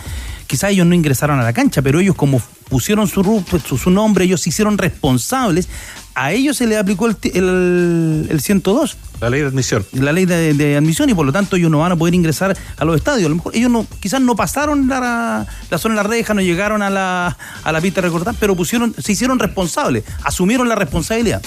quizás 0.46 0.70
ellos 0.70 0.86
no 0.86 0.94
ingresaron 0.94 1.38
a 1.38 1.42
la 1.42 1.52
cancha, 1.52 1.82
pero 1.82 2.00
ellos 2.00 2.14
como 2.16 2.40
pusieron 2.68 3.06
su, 3.08 3.44
su, 3.66 3.76
su 3.78 3.90
nombre, 3.90 4.24
ellos 4.24 4.40
se 4.40 4.48
hicieron 4.50 4.78
responsables, 4.78 5.68
a 6.14 6.32
ellos 6.32 6.56
se 6.56 6.66
les 6.66 6.78
aplicó 6.78 7.06
el, 7.06 7.16
el, 7.34 8.26
el 8.30 8.40
102. 8.40 8.96
La 9.20 9.30
ley 9.30 9.40
de 9.40 9.46
admisión. 9.46 9.84
La 9.92 10.12
ley 10.12 10.24
de, 10.24 10.54
de 10.54 10.76
admisión 10.76 11.10
y 11.10 11.14
por 11.14 11.26
lo 11.26 11.32
tanto 11.32 11.56
ellos 11.56 11.70
no 11.70 11.78
van 11.78 11.92
a 11.92 11.96
poder 11.96 12.14
ingresar 12.14 12.56
a 12.76 12.84
los 12.84 12.96
estadios. 12.96 13.26
A 13.26 13.28
lo 13.28 13.36
mejor 13.36 13.54
ellos 13.54 13.70
no, 13.70 13.86
quizás 14.00 14.20
no 14.20 14.34
pasaron 14.34 14.88
la, 14.88 15.46
la 15.70 15.78
zona 15.78 15.96
de 15.96 16.02
la 16.02 16.08
reja, 16.08 16.34
no 16.34 16.40
llegaron 16.40 16.82
a 16.82 16.90
la, 16.90 17.36
a 17.62 17.72
la 17.72 17.80
pista 17.80 18.00
de 18.00 18.08
recordar, 18.08 18.34
pero 18.40 18.56
pusieron, 18.56 18.94
se 18.98 19.12
hicieron 19.12 19.38
responsables, 19.38 20.04
asumieron 20.24 20.68
la 20.68 20.74
responsabilidad. 20.74 21.42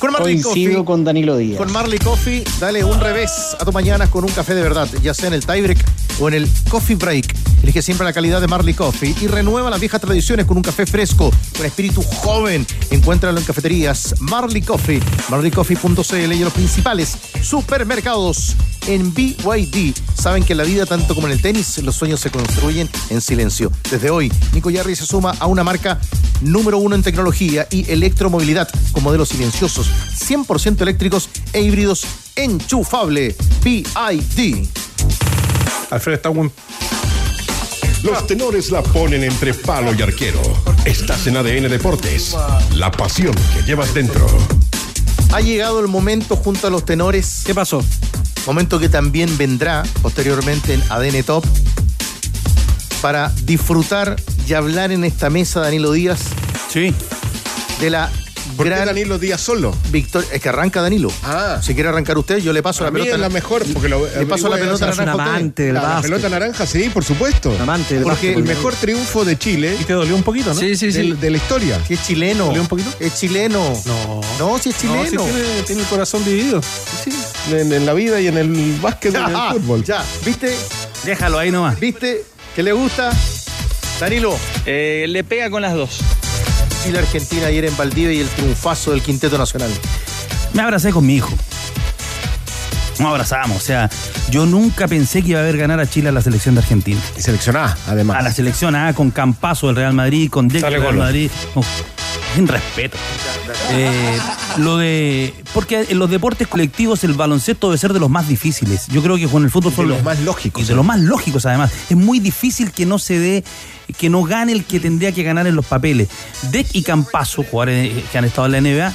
Con 0.00 0.12
Marley 0.12 0.40
Coincido 0.40 0.70
Coffee. 0.72 0.84
con 0.86 1.04
Danilo 1.04 1.36
Díaz. 1.36 1.58
Con 1.58 1.70
Marley 1.72 1.98
Coffee, 1.98 2.42
dale 2.58 2.82
un 2.82 2.98
revés 2.98 3.54
a 3.60 3.66
tu 3.66 3.70
mañana 3.72 4.10
con 4.10 4.24
un 4.24 4.30
café 4.30 4.54
de 4.54 4.62
verdad, 4.62 4.88
ya 5.02 5.12
sea 5.12 5.28
en 5.28 5.34
el 5.34 5.44
tie 5.44 5.60
break 5.60 5.84
o 6.18 6.28
en 6.28 6.34
el 6.34 6.48
coffee 6.70 6.96
break. 6.96 7.36
Elige 7.62 7.82
siempre 7.82 8.06
la 8.06 8.14
calidad 8.14 8.40
de 8.40 8.48
Marley 8.48 8.72
Coffee 8.72 9.14
y 9.20 9.26
renueva 9.26 9.68
las 9.68 9.78
viejas 9.78 10.00
tradiciones 10.00 10.46
con 10.46 10.56
un 10.56 10.62
café 10.62 10.86
fresco, 10.86 11.30
con 11.54 11.66
espíritu 11.66 12.02
joven. 12.02 12.66
Encuéntralo 12.90 13.38
en 13.38 13.44
cafeterías 13.44 14.14
Marley 14.20 14.62
Coffee, 14.62 15.02
marleycoffee.cl 15.28 16.14
y 16.14 16.36
en 16.38 16.44
los 16.44 16.52
principales 16.54 17.18
supermercados 17.42 18.56
en 18.86 19.12
BYD. 19.12 19.94
Saben 20.14 20.44
que 20.44 20.54
en 20.54 20.58
la 20.58 20.64
vida, 20.64 20.86
tanto 20.86 21.14
como 21.14 21.26
en 21.26 21.34
el 21.34 21.42
tenis, 21.42 21.78
los 21.78 21.96
sueños 21.96 22.20
se 22.20 22.30
construyen 22.30 22.88
en 23.10 23.20
silencio. 23.20 23.70
Desde 23.90 24.08
hoy, 24.08 24.32
Nico 24.54 24.70
Yarri 24.70 24.96
se 24.96 25.04
suma 25.04 25.34
a 25.38 25.46
una 25.46 25.62
marca 25.62 25.98
número 26.40 26.78
uno 26.78 26.94
en 26.94 27.02
tecnología 27.02 27.66
y 27.70 27.90
electromovilidad 27.90 28.68
con 28.92 29.02
modelos 29.02 29.28
silenciosos, 29.28 29.89
100% 30.18 30.80
eléctricos 30.82 31.28
e 31.52 31.60
híbridos 31.60 32.06
enchufable. 32.36 33.34
BID. 33.62 34.66
Alfredo 35.90 36.18
Stauwen 36.18 36.52
Los 38.02 38.26
tenores 38.26 38.70
la 38.70 38.82
ponen 38.82 39.24
entre 39.24 39.54
palo 39.54 39.92
y 39.94 40.02
arquero. 40.02 40.40
Estás 40.84 41.26
en 41.26 41.36
ADN 41.36 41.68
Deportes. 41.68 42.36
La 42.74 42.90
pasión 42.90 43.34
que 43.54 43.62
llevas 43.62 43.92
dentro. 43.92 44.26
Ha 45.32 45.40
llegado 45.40 45.80
el 45.80 45.88
momento 45.88 46.36
junto 46.36 46.66
a 46.66 46.70
los 46.70 46.84
tenores. 46.84 47.42
¿Qué 47.44 47.54
pasó? 47.54 47.84
Momento 48.46 48.78
que 48.80 48.88
también 48.88 49.36
vendrá 49.36 49.82
posteriormente 50.02 50.74
en 50.74 50.82
ADN 50.88 51.22
Top 51.22 51.44
para 53.00 53.32
disfrutar 53.44 54.16
y 54.46 54.54
hablar 54.54 54.92
en 54.92 55.04
esta 55.04 55.30
mesa, 55.30 55.60
Danilo 55.60 55.92
Díaz. 55.92 56.20
Sí. 56.68 56.94
De 57.80 57.90
la 57.90 58.10
¿Por 58.60 58.68
qué 58.68 58.74
gran 58.74 58.86
Danilo 58.86 59.18
Díaz 59.18 59.40
solo? 59.40 59.74
victoria. 59.90 60.28
Es 60.32 60.40
que 60.40 60.48
arranca 60.48 60.82
Danilo. 60.82 61.10
Ah. 61.22 61.60
Si 61.62 61.74
quiere 61.74 61.88
arrancar 61.88 62.18
usted, 62.18 62.38
yo 62.38 62.52
le 62.52 62.62
paso 62.62 62.80
Para 62.80 62.90
la 62.90 62.94
mí 62.94 63.00
pelota. 63.00 63.14
es 63.16 63.20
la 63.20 63.28
mejor, 63.28 63.64
porque 63.72 63.88
lo, 63.88 64.06
le 64.06 64.26
paso 64.26 64.48
la 64.48 64.56
pelota 64.56 64.86
naranja 64.86 65.12
a 65.36 65.38
usted. 65.40 65.76
Ah, 65.76 65.94
La 65.96 66.02
pelota 66.02 66.28
naranja, 66.28 66.66
sí, 66.66 66.90
por 66.90 67.04
supuesto. 67.04 67.56
Amante 67.60 67.94
del 67.94 68.04
Porque 68.04 68.32
el 68.32 68.44
mejor 68.44 68.74
triunfo 68.74 69.24
de 69.24 69.38
Chile. 69.38 69.76
Y 69.80 69.84
te 69.84 69.92
dolió 69.94 70.14
un 70.14 70.22
poquito, 70.22 70.52
¿no? 70.54 70.60
Sí, 70.60 70.76
sí, 70.76 70.92
sí. 70.92 70.98
del- 70.98 71.20
de 71.20 71.30
la 71.30 71.36
historia. 71.38 71.78
Que 71.86 71.94
es 71.94 72.02
chileno. 72.06 72.46
¿Dolió 72.46 72.62
un 72.62 72.68
poquito? 72.68 72.90
Es 73.00 73.18
chileno. 73.18 73.60
No. 73.86 74.20
No, 74.38 74.58
si 74.58 74.70
es 74.70 74.84
No, 74.84 75.04
chileno. 75.04 75.24
tiene, 75.24 75.62
tiene 75.66 75.82
el 75.82 75.88
corazón 75.88 76.24
dividido. 76.24 76.60
Sí, 76.62 77.10
en, 77.52 77.72
en 77.72 77.86
la 77.86 77.94
vida 77.94 78.20
y 78.20 78.26
en 78.28 78.36
el 78.38 78.78
básquet 78.80 79.12
y 79.14 79.16
en 79.16 79.24
el 79.24 79.36
fútbol. 79.52 79.84
ya, 79.84 80.04
¿viste? 80.24 80.54
Déjalo 81.04 81.38
ahí 81.38 81.50
nomás. 81.50 81.80
¿Viste? 81.80 82.24
¿Que 82.54 82.62
le 82.62 82.72
gusta? 82.72 83.10
Danilo, 83.98 84.36
Eh, 84.66 85.04
le 85.08 85.24
pega 85.24 85.50
con 85.50 85.62
las 85.62 85.74
dos. 85.74 86.00
Chile 86.82 86.98
Argentina 86.98 87.46
ayer 87.46 87.64
en 87.66 87.76
Valdivia 87.76 88.12
y 88.12 88.20
el 88.20 88.28
triunfazo 88.28 88.92
del 88.92 89.02
Quinteto 89.02 89.36
Nacional. 89.36 89.70
Me 90.54 90.62
abracé 90.62 90.90
con 90.90 91.04
mi 91.06 91.16
hijo. 91.16 91.30
Nos 92.98 93.08
abrazamos. 93.08 93.56
O 93.56 93.60
sea, 93.60 93.88
yo 94.30 94.46
nunca 94.46 94.88
pensé 94.88 95.22
que 95.22 95.30
iba 95.30 95.40
a 95.40 95.42
haber 95.42 95.56
ganar 95.56 95.80
a 95.80 95.86
Chile 95.88 96.08
a 96.08 96.12
la 96.12 96.22
selección 96.22 96.54
de 96.54 96.60
Argentina. 96.60 97.00
Y 97.16 97.22
seleccionada, 97.22 97.76
además. 97.86 98.18
A 98.18 98.22
la 98.22 98.32
selección 98.32 98.74
A 98.74 98.92
con 98.94 99.10
Campazo 99.10 99.68
del 99.68 99.76
Real 99.76 99.92
Madrid, 99.94 100.30
con 100.30 100.48
Dale, 100.48 100.60
del 100.70 100.80
Real. 100.82 100.96
Madrid. 100.96 101.30
Uf, 101.54 101.66
sin 102.34 102.46
respeto. 102.46 102.96
Eh, 103.72 104.18
lo 104.58 104.76
de. 104.76 105.34
Porque 105.54 105.86
en 105.88 105.98
los 105.98 106.10
deportes 106.10 106.48
colectivos 106.48 107.04
el 107.04 107.14
baloncesto 107.14 107.68
debe 107.68 107.78
ser 107.78 107.92
de 107.92 108.00
los 108.00 108.10
más 108.10 108.28
difíciles. 108.28 108.86
Yo 108.88 109.02
creo 109.02 109.16
que 109.16 109.28
con 109.28 109.44
el 109.44 109.50
fútbol. 109.50 109.74
de 109.74 109.94
los 109.94 110.02
más 110.02 110.20
lógicos. 110.20 110.62
Y 110.62 110.66
de 110.66 110.74
los 110.74 110.84
más 110.84 111.00
lógicos, 111.00 111.46
además. 111.46 111.70
Es 111.88 111.96
muy 111.96 112.18
difícil 112.20 112.72
que 112.72 112.86
no 112.86 112.98
se 112.98 113.18
dé, 113.18 113.44
que 113.98 114.10
no 114.10 114.22
gane 114.22 114.52
el 114.52 114.64
que 114.64 114.80
tendría 114.80 115.12
que 115.12 115.22
ganar 115.22 115.46
en 115.46 115.56
los 115.56 115.66
papeles. 115.66 116.08
Deck 116.50 116.68
y 116.72 116.82
Campazo, 116.82 117.44
jugadores 117.44 117.92
que 118.10 118.18
han 118.18 118.24
estado 118.24 118.46
en 118.46 118.52
la 118.52 118.60
NBA, 118.60 118.92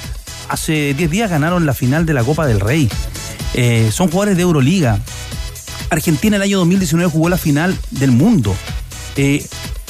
hace 0.49 0.93
10 0.93 1.09
días 1.09 1.29
ganaron 1.29 1.65
la 1.65 1.73
final 1.73 2.05
de 2.05 2.13
la 2.13 2.23
Copa 2.23 2.45
del 2.45 2.59
Rey. 2.59 2.89
eh, 3.53 3.89
son 3.91 4.09
jugadores 4.09 4.35
de 4.35 4.43
Euroliga. 4.43 4.99
Argentina 5.89 6.35
el 6.35 6.41
año 6.41 6.57
2019 6.59 7.09
jugó 7.11 7.29
la 7.29 7.37
final 7.37 7.77
del 7.91 8.11
mundo. 8.11 8.55
Eh, 9.15 9.45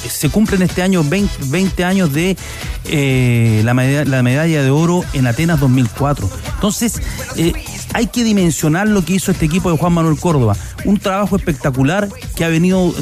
se 0.10 0.30
cumplen 0.30 0.62
este 0.62 0.82
año 0.82 1.04
20, 1.04 1.46
20 1.48 1.84
años 1.84 2.14
de 2.14 2.38
eh, 2.86 3.62
la, 3.64 3.74
medalla, 3.74 4.10
la, 4.10 4.24
medalla, 4.24 4.64
de 4.64 4.70
oro 4.70 5.04
en 5.14 5.28
Atenas 5.28 5.60
2004. 5.60 6.30
Entonces, 6.56 7.02
eh, 7.38 7.54
hay 7.96 8.08
que 8.08 8.26
dimensionar 8.26 8.90
lo 8.90 9.06
que 9.06 9.14
hizo 9.14 9.32
este 9.32 9.46
equipo 9.46 9.72
de 9.72 9.78
Juan 9.78 9.94
Manuel 9.94 10.20
Córdoba. 10.20 10.58
Un 10.84 11.00
trabajo 11.00 11.38
espectacular 11.38 12.10
que 12.36 12.44
ha 12.44 12.50
venido 12.50 12.94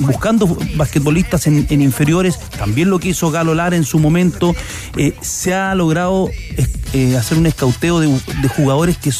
buscando 0.00 0.48
basquetbolistas 0.74 1.46
en, 1.46 1.80
inferiores, 1.80 2.40
también 2.58 2.90
lo 2.90 2.98
que 2.98 3.10
hizo 3.10 3.30
Galo 3.30 3.54
Lara 3.54 3.76
en 3.76 3.84
su 3.84 4.00
momento. 4.00 4.52
Eh, 4.96 5.14
se 5.20 5.54
ha 5.54 5.72
logrado 5.76 6.28
eh, 6.92 7.16
hacer 7.16 7.38
un 7.38 7.46
escauteo 7.46 8.00
de, 8.00 8.08
jugadores 8.48 8.96
que, 8.96 9.12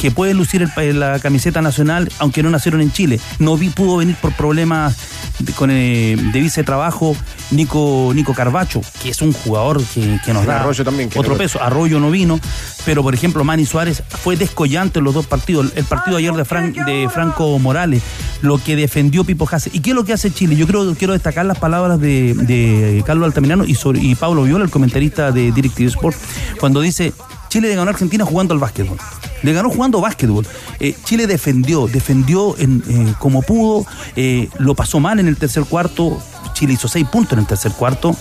que 0.00 0.12
pueden 0.12 0.36
lucir 0.36 0.68
el, 0.76 1.00
la 1.00 1.18
camiseta 1.18 1.60
nacional, 1.60 2.08
aunque 2.20 2.44
no 2.44 2.50
nacieron 2.50 2.80
en 2.82 2.92
Chile. 2.92 3.18
No 3.40 3.56
vi, 3.56 3.68
pudo 3.68 3.96
venir 3.96 4.14
por 4.14 4.32
problemas 4.34 4.96
de, 5.40 5.52
con, 5.54 5.72
eh, 5.72 6.16
de 6.16 6.40
vice 6.40 6.62
trabajo 6.62 7.16
Nico, 7.52 8.10
Nico 8.14 8.34
Carbacho, 8.34 8.80
que 9.02 9.10
es 9.10 9.22
un 9.22 9.32
jugador 9.32 9.82
que, 9.84 10.18
que 10.24 10.32
nos 10.32 10.44
da 10.46 10.60
Arroyo 10.62 10.84
también, 10.84 11.08
que 11.08 11.18
otro 11.18 11.32
no- 11.32 11.38
peso. 11.38 11.62
Arroyo 11.62 12.00
no 12.00 12.10
vino, 12.10 12.40
pero 12.84 13.02
por 13.02 13.14
ejemplo 13.14 13.44
Manny 13.44 13.66
Suárez 13.66 14.02
fue 14.08 14.36
descollante 14.36 14.98
en 14.98 15.04
los 15.04 15.14
dos 15.14 15.26
partidos. 15.26 15.72
El 15.76 15.84
partido 15.84 16.16
ayer 16.16 16.32
de, 16.32 16.44
Fran- 16.44 16.72
de 16.84 17.08
Franco 17.08 17.58
Morales, 17.58 18.02
lo 18.40 18.58
que 18.58 18.74
defendió 18.74 19.24
Pipo 19.24 19.46
Jase. 19.46 19.70
¿Y 19.72 19.80
qué 19.80 19.90
es 19.90 19.96
lo 19.96 20.04
que 20.04 20.12
hace 20.12 20.30
Chile? 20.32 20.56
Yo 20.56 20.66
creo 20.66 20.94
quiero 20.94 21.12
destacar 21.12 21.44
las 21.46 21.58
palabras 21.58 22.00
de, 22.00 22.34
de 22.34 23.02
Carlos 23.06 23.26
Altamirano 23.26 23.64
y, 23.64 23.74
sobre- 23.74 24.00
y 24.00 24.14
Pablo 24.14 24.42
Viola, 24.44 24.64
el 24.64 24.70
comentarista 24.70 25.30
de 25.30 25.52
Directive 25.52 25.90
Sport, 25.90 26.16
cuando 26.58 26.80
dice 26.80 27.12
Chile 27.48 27.68
le 27.68 27.74
ganó 27.76 27.90
a 27.90 27.92
Argentina 27.92 28.24
jugando 28.24 28.54
al 28.54 28.60
básquetbol. 28.60 28.96
Le 29.42 29.52
ganó 29.52 29.68
jugando 29.68 30.00
básquetbol. 30.00 30.46
Eh, 30.80 30.94
Chile 31.04 31.26
defendió, 31.26 31.86
defendió 31.88 32.56
en, 32.58 32.82
eh, 32.88 33.12
como 33.18 33.42
pudo, 33.42 33.84
eh, 34.16 34.48
lo 34.58 34.74
pasó 34.74 35.00
mal 35.00 35.18
en 35.20 35.26
el 35.28 35.36
tercer 35.36 35.64
cuarto. 35.64 36.22
Chile 36.52 36.74
hizo 36.74 36.88
seis 36.88 37.06
puntos 37.08 37.34
en 37.34 37.40
el 37.40 37.46
tercer 37.46 37.72
cuarto. 37.72 38.14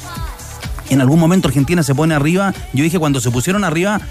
En 0.90 1.02
algún 1.02 1.20
momento 1.20 1.48
Argentina 1.48 1.84
se 1.84 1.96
pone 1.96 2.14
arriba. 2.14 2.54
Yo 2.74 2.84
dije 2.84 3.00
cuando 3.00 3.22
se 3.22 3.32
pusieron 3.32 3.64
arriba, 3.64 4.02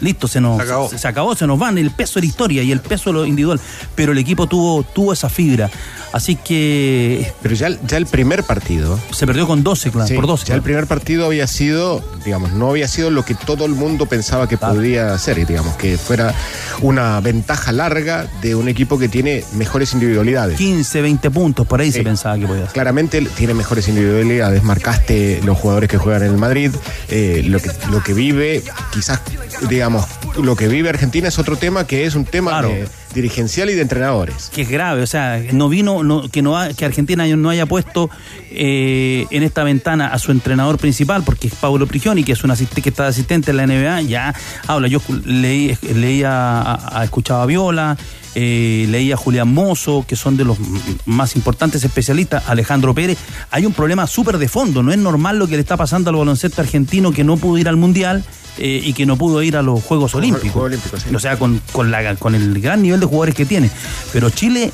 listo, 0.00 0.26
se 0.26 0.40
nos 0.40 0.56
Se 0.56 0.62
acabó. 0.62 0.88
se, 0.88 0.98
se 0.98 1.08
acabó, 1.08 1.34
se 1.36 1.46
nos 1.46 1.58
van 1.58 1.76
el 1.78 1.90
peso 1.90 2.14
de 2.14 2.22
la 2.22 2.26
historia 2.26 2.62
y 2.62 2.72
el 2.72 2.80
peso 2.80 3.10
de 3.10 3.14
lo 3.14 3.26
individual. 3.26 3.60
Pero 3.94 4.12
el 4.12 4.18
equipo 4.18 4.46
tuvo, 4.46 4.82
tuvo 4.82 5.12
esa 5.12 5.28
fibra. 5.28 5.70
Así 6.12 6.34
que 6.36 7.30
Pero 7.42 7.54
ya, 7.54 7.68
ya 7.86 7.96
el 7.96 8.06
primer 8.06 8.42
partido. 8.44 8.98
se 9.12 9.26
perdió 9.26 9.46
con 9.46 9.62
12, 9.62 9.90
claro, 9.90 10.08
Sí, 10.08 10.14
por 10.14 10.26
12. 10.26 10.46
Ya 10.46 10.54
el 10.54 10.62
primer 10.62 10.86
partido 10.86 11.26
había 11.26 11.46
sido, 11.46 12.02
digamos, 12.24 12.52
no 12.52 12.70
había 12.70 12.88
sido 12.88 13.10
lo 13.10 13.24
que 13.24 13.34
todo 13.34 13.64
el 13.64 13.72
mundo 13.74 14.06
pensaba 14.06 14.48
que 14.48 14.58
podría 14.58 15.16
ser, 15.18 15.46
digamos, 15.46 15.76
que 15.76 15.96
fuera 15.98 16.34
una 16.82 17.20
ventaja 17.20 17.70
larga 17.72 18.26
de 18.42 18.54
un 18.54 18.68
equipo 18.68 18.98
que 18.98 19.08
tiene 19.08 19.44
mejores 19.54 19.92
individualidades. 19.92 20.56
15, 20.58 21.00
20 21.00 21.30
puntos, 21.30 21.66
por 21.66 21.80
ahí 21.80 21.92
se 21.92 22.02
pensaba 22.02 22.36
que 22.38 22.46
podía 22.46 22.64
ser. 22.64 22.72
Claramente 22.72 23.20
tiene 23.36 23.54
mejores 23.54 23.86
individualidades, 23.88 24.62
marcaste 24.62 25.40
los 25.44 25.56
jugadores 25.58 25.88
que 25.88 25.98
juegan 25.98 26.22
en 26.24 26.32
el 26.32 26.38
Madrid, 26.38 26.72
eh, 27.08 27.42
lo, 27.44 27.60
que, 27.60 27.70
lo 27.90 28.02
que 28.02 28.14
vive, 28.14 28.62
quizás, 28.92 29.20
digamos, 29.68 30.06
lo 30.42 30.56
que 30.56 30.66
vive 30.68 30.88
Argentina 30.88 31.28
es 31.28 31.38
otro 31.38 31.56
tema 31.56 31.86
que 31.86 32.04
es 32.06 32.14
un 32.14 32.24
tema 32.24 32.50
Claro. 32.52 32.68
de- 32.70 32.88
dirigencial 33.14 33.70
y 33.70 33.74
de 33.74 33.82
entrenadores. 33.82 34.50
que 34.54 34.62
es 34.62 34.68
grave, 34.68 35.02
o 35.02 35.06
sea, 35.06 35.42
no 35.52 35.68
vino, 35.68 36.02
no, 36.02 36.28
que 36.28 36.42
no 36.42 36.56
ha- 36.58 36.72
que 36.74 36.84
Argentina 36.84 37.26
no 37.26 37.50
haya 37.50 37.66
puesto 37.66 38.08
eh, 38.50 39.26
en 39.30 39.42
esta 39.42 39.62
ventana 39.64 40.08
a 40.08 40.18
su 40.18 40.32
entrenador 40.32 40.78
principal, 40.78 41.22
porque 41.24 41.48
es 41.48 41.54
Pablo 41.54 41.86
Prigioni, 41.86 42.24
que 42.24 42.32
es 42.32 42.44
un 42.44 42.50
asistente, 42.50 42.82
que 42.82 42.88
está 42.90 43.06
asistente 43.06 43.50
en 43.50 43.56
la 43.58 43.66
NBA, 43.66 44.02
ya 44.02 44.34
habla, 44.66 44.88
yo 44.88 45.00
leí, 45.24 45.76
leía, 45.94 46.30
a, 46.60 47.00
a- 47.00 47.04
escuchaba 47.04 47.42
a 47.42 47.46
Viola, 47.46 47.96
eh, 48.34 48.86
leía 48.88 49.14
a 49.14 49.16
Julián 49.16 49.52
Mozo, 49.52 50.04
que 50.06 50.16
son 50.16 50.36
de 50.36 50.44
los 50.44 50.58
más 51.06 51.34
importantes 51.36 51.82
especialistas, 51.84 52.44
Alejandro 52.48 52.94
Pérez, 52.94 53.18
hay 53.50 53.66
un 53.66 53.72
problema 53.72 54.06
súper 54.06 54.38
de 54.38 54.48
fondo, 54.48 54.82
no 54.82 54.92
es 54.92 54.98
normal 54.98 55.38
lo 55.38 55.46
que 55.48 55.54
le 55.56 55.60
está 55.62 55.76
pasando 55.76 56.10
al 56.10 56.16
baloncesto 56.16 56.60
argentino 56.60 57.12
que 57.12 57.24
no 57.24 57.36
pudo 57.36 57.58
ir 57.58 57.68
al 57.68 57.76
Mundial 57.76 58.24
eh, 58.58 58.80
y 58.84 58.92
que 58.92 59.06
no 59.06 59.16
pudo 59.16 59.42
ir 59.42 59.56
a 59.56 59.62
los 59.62 59.82
Juegos 59.82 60.14
Olímpicos. 60.14 60.72
Sí. 61.08 61.14
O 61.14 61.18
sea, 61.18 61.38
con, 61.38 61.60
con, 61.72 61.90
la, 61.90 62.14
con 62.16 62.34
el 62.34 62.60
gran 62.60 62.82
nivel 62.82 63.00
de 63.00 63.06
jugadores 63.06 63.34
que 63.34 63.46
tiene. 63.46 63.70
Pero 64.12 64.30
Chile 64.30 64.72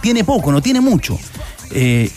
tiene 0.00 0.24
poco, 0.24 0.50
no 0.52 0.60
tiene 0.60 0.80
mucho. 0.80 1.18
Eh, 1.70 2.10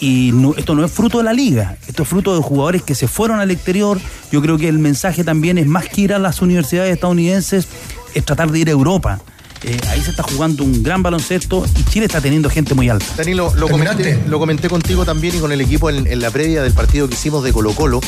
y 0.00 0.30
no- 0.32 0.54
esto 0.56 0.74
no 0.74 0.84
es 0.84 0.92
fruto 0.92 1.18
de 1.18 1.24
la 1.24 1.32
liga, 1.32 1.76
esto 1.86 2.02
es 2.02 2.08
fruto 2.08 2.36
de 2.36 2.42
jugadores 2.42 2.82
que 2.82 2.94
se 2.94 3.08
fueron 3.08 3.40
al 3.40 3.50
exterior. 3.50 3.98
Yo 4.30 4.40
creo 4.42 4.58
que 4.58 4.68
el 4.68 4.78
mensaje 4.78 5.24
también 5.24 5.58
es 5.58 5.66
más 5.66 5.88
que 5.88 6.02
ir 6.02 6.12
a 6.14 6.18
las 6.18 6.40
universidades 6.42 6.92
estadounidenses, 6.94 7.66
es 8.14 8.24
tratar 8.24 8.50
de 8.50 8.58
ir 8.58 8.68
a 8.68 8.72
Europa. 8.72 9.20
Eh, 9.64 9.78
ahí 9.88 10.00
se 10.00 10.10
está 10.10 10.22
jugando 10.22 10.62
un 10.62 10.82
gran 10.82 11.02
baloncesto 11.02 11.64
y 11.76 11.84
Chile 11.84 12.06
está 12.06 12.20
teniendo 12.20 12.48
gente 12.48 12.74
muy 12.74 12.88
alta. 12.88 13.06
Danilo, 13.16 13.52
lo 13.56 13.68
comenté, 13.68 14.20
lo 14.26 14.38
comenté 14.38 14.68
contigo 14.68 15.04
también 15.04 15.36
y 15.36 15.38
con 15.40 15.50
el 15.50 15.60
equipo 15.60 15.90
en, 15.90 16.06
en 16.06 16.20
la 16.20 16.30
previa 16.30 16.62
del 16.62 16.72
partido 16.72 17.08
que 17.08 17.14
hicimos 17.14 17.42
de 17.42 17.52
Colo 17.52 17.72
Colo, 17.72 18.00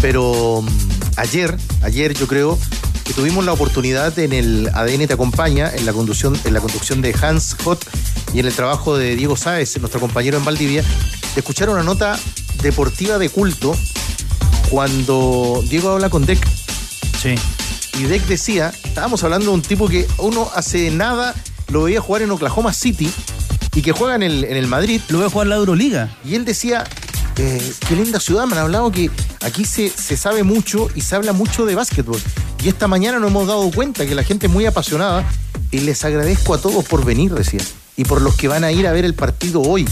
pero 0.00 0.62
mm, 0.62 0.68
ayer, 1.16 1.56
ayer 1.82 2.14
yo 2.14 2.26
creo 2.26 2.58
que 3.08 3.14
tuvimos 3.14 3.44
la 3.44 3.52
oportunidad 3.52 4.18
en 4.18 4.32
el 4.34 4.70
ADN 4.74 5.06
Te 5.06 5.14
Acompaña, 5.14 5.70
en 5.74 5.86
la 5.86 5.94
conducción, 5.94 6.38
en 6.44 6.52
la 6.52 6.60
conducción 6.60 7.00
de 7.00 7.14
Hans 7.20 7.56
Hot 7.64 7.82
y 8.34 8.40
en 8.40 8.46
el 8.46 8.52
trabajo 8.52 8.98
de 8.98 9.16
Diego 9.16 9.34
Sáez, 9.36 9.78
nuestro 9.78 9.98
compañero 9.98 10.36
en 10.36 10.44
Valdivia, 10.44 10.82
de 10.82 11.40
escuchar 11.40 11.70
una 11.70 11.82
nota 11.82 12.18
deportiva 12.60 13.18
de 13.18 13.30
culto 13.30 13.74
cuando 14.68 15.62
Diego 15.68 15.90
habla 15.90 16.10
con 16.10 16.26
Deck. 16.26 16.46
Sí. 17.22 17.34
Y 17.98 18.04
Deck 18.04 18.26
decía, 18.26 18.72
estábamos 18.84 19.24
hablando 19.24 19.46
de 19.46 19.52
un 19.52 19.62
tipo 19.62 19.88
que 19.88 20.06
uno 20.18 20.48
hace 20.54 20.90
nada 20.92 21.34
lo 21.72 21.82
veía 21.82 22.00
jugar 22.00 22.22
en 22.22 22.30
Oklahoma 22.30 22.72
City 22.72 23.10
y 23.74 23.82
que 23.82 23.92
juega 23.92 24.14
en 24.14 24.22
el, 24.22 24.44
en 24.44 24.56
el 24.56 24.68
Madrid. 24.68 25.00
Lo 25.08 25.18
veía 25.18 25.30
jugar 25.30 25.46
en 25.46 25.50
la 25.50 25.56
Euroliga. 25.56 26.16
Y 26.24 26.36
él 26.36 26.44
decía, 26.44 26.84
eh, 27.36 27.72
qué 27.88 27.96
linda 27.96 28.20
ciudad, 28.20 28.46
me 28.46 28.52
han 28.52 28.58
hablado 28.60 28.92
que 28.92 29.10
aquí 29.42 29.64
se, 29.64 29.88
se 29.88 30.16
sabe 30.16 30.44
mucho 30.44 30.88
y 30.94 31.00
se 31.00 31.16
habla 31.16 31.32
mucho 31.32 31.66
de 31.66 31.74
básquetbol. 31.74 32.20
Y 32.62 32.68
esta 32.68 32.86
mañana 32.86 33.18
nos 33.18 33.30
hemos 33.30 33.48
dado 33.48 33.68
cuenta 33.72 34.06
que 34.06 34.14
la 34.14 34.22
gente 34.22 34.46
es 34.46 34.52
muy 34.52 34.64
apasionada 34.64 35.28
y 35.72 35.80
les 35.80 36.04
agradezco 36.04 36.54
a 36.54 36.58
todos 36.60 36.84
por 36.84 37.04
venir, 37.04 37.34
decía. 37.34 37.60
Y 37.96 38.04
por 38.04 38.22
los 38.22 38.36
que 38.36 38.46
van 38.46 38.62
a 38.62 38.70
ir 38.70 38.86
a 38.86 38.92
ver 38.92 39.04
el 39.04 39.14
partido 39.14 39.60
hoy. 39.60 39.88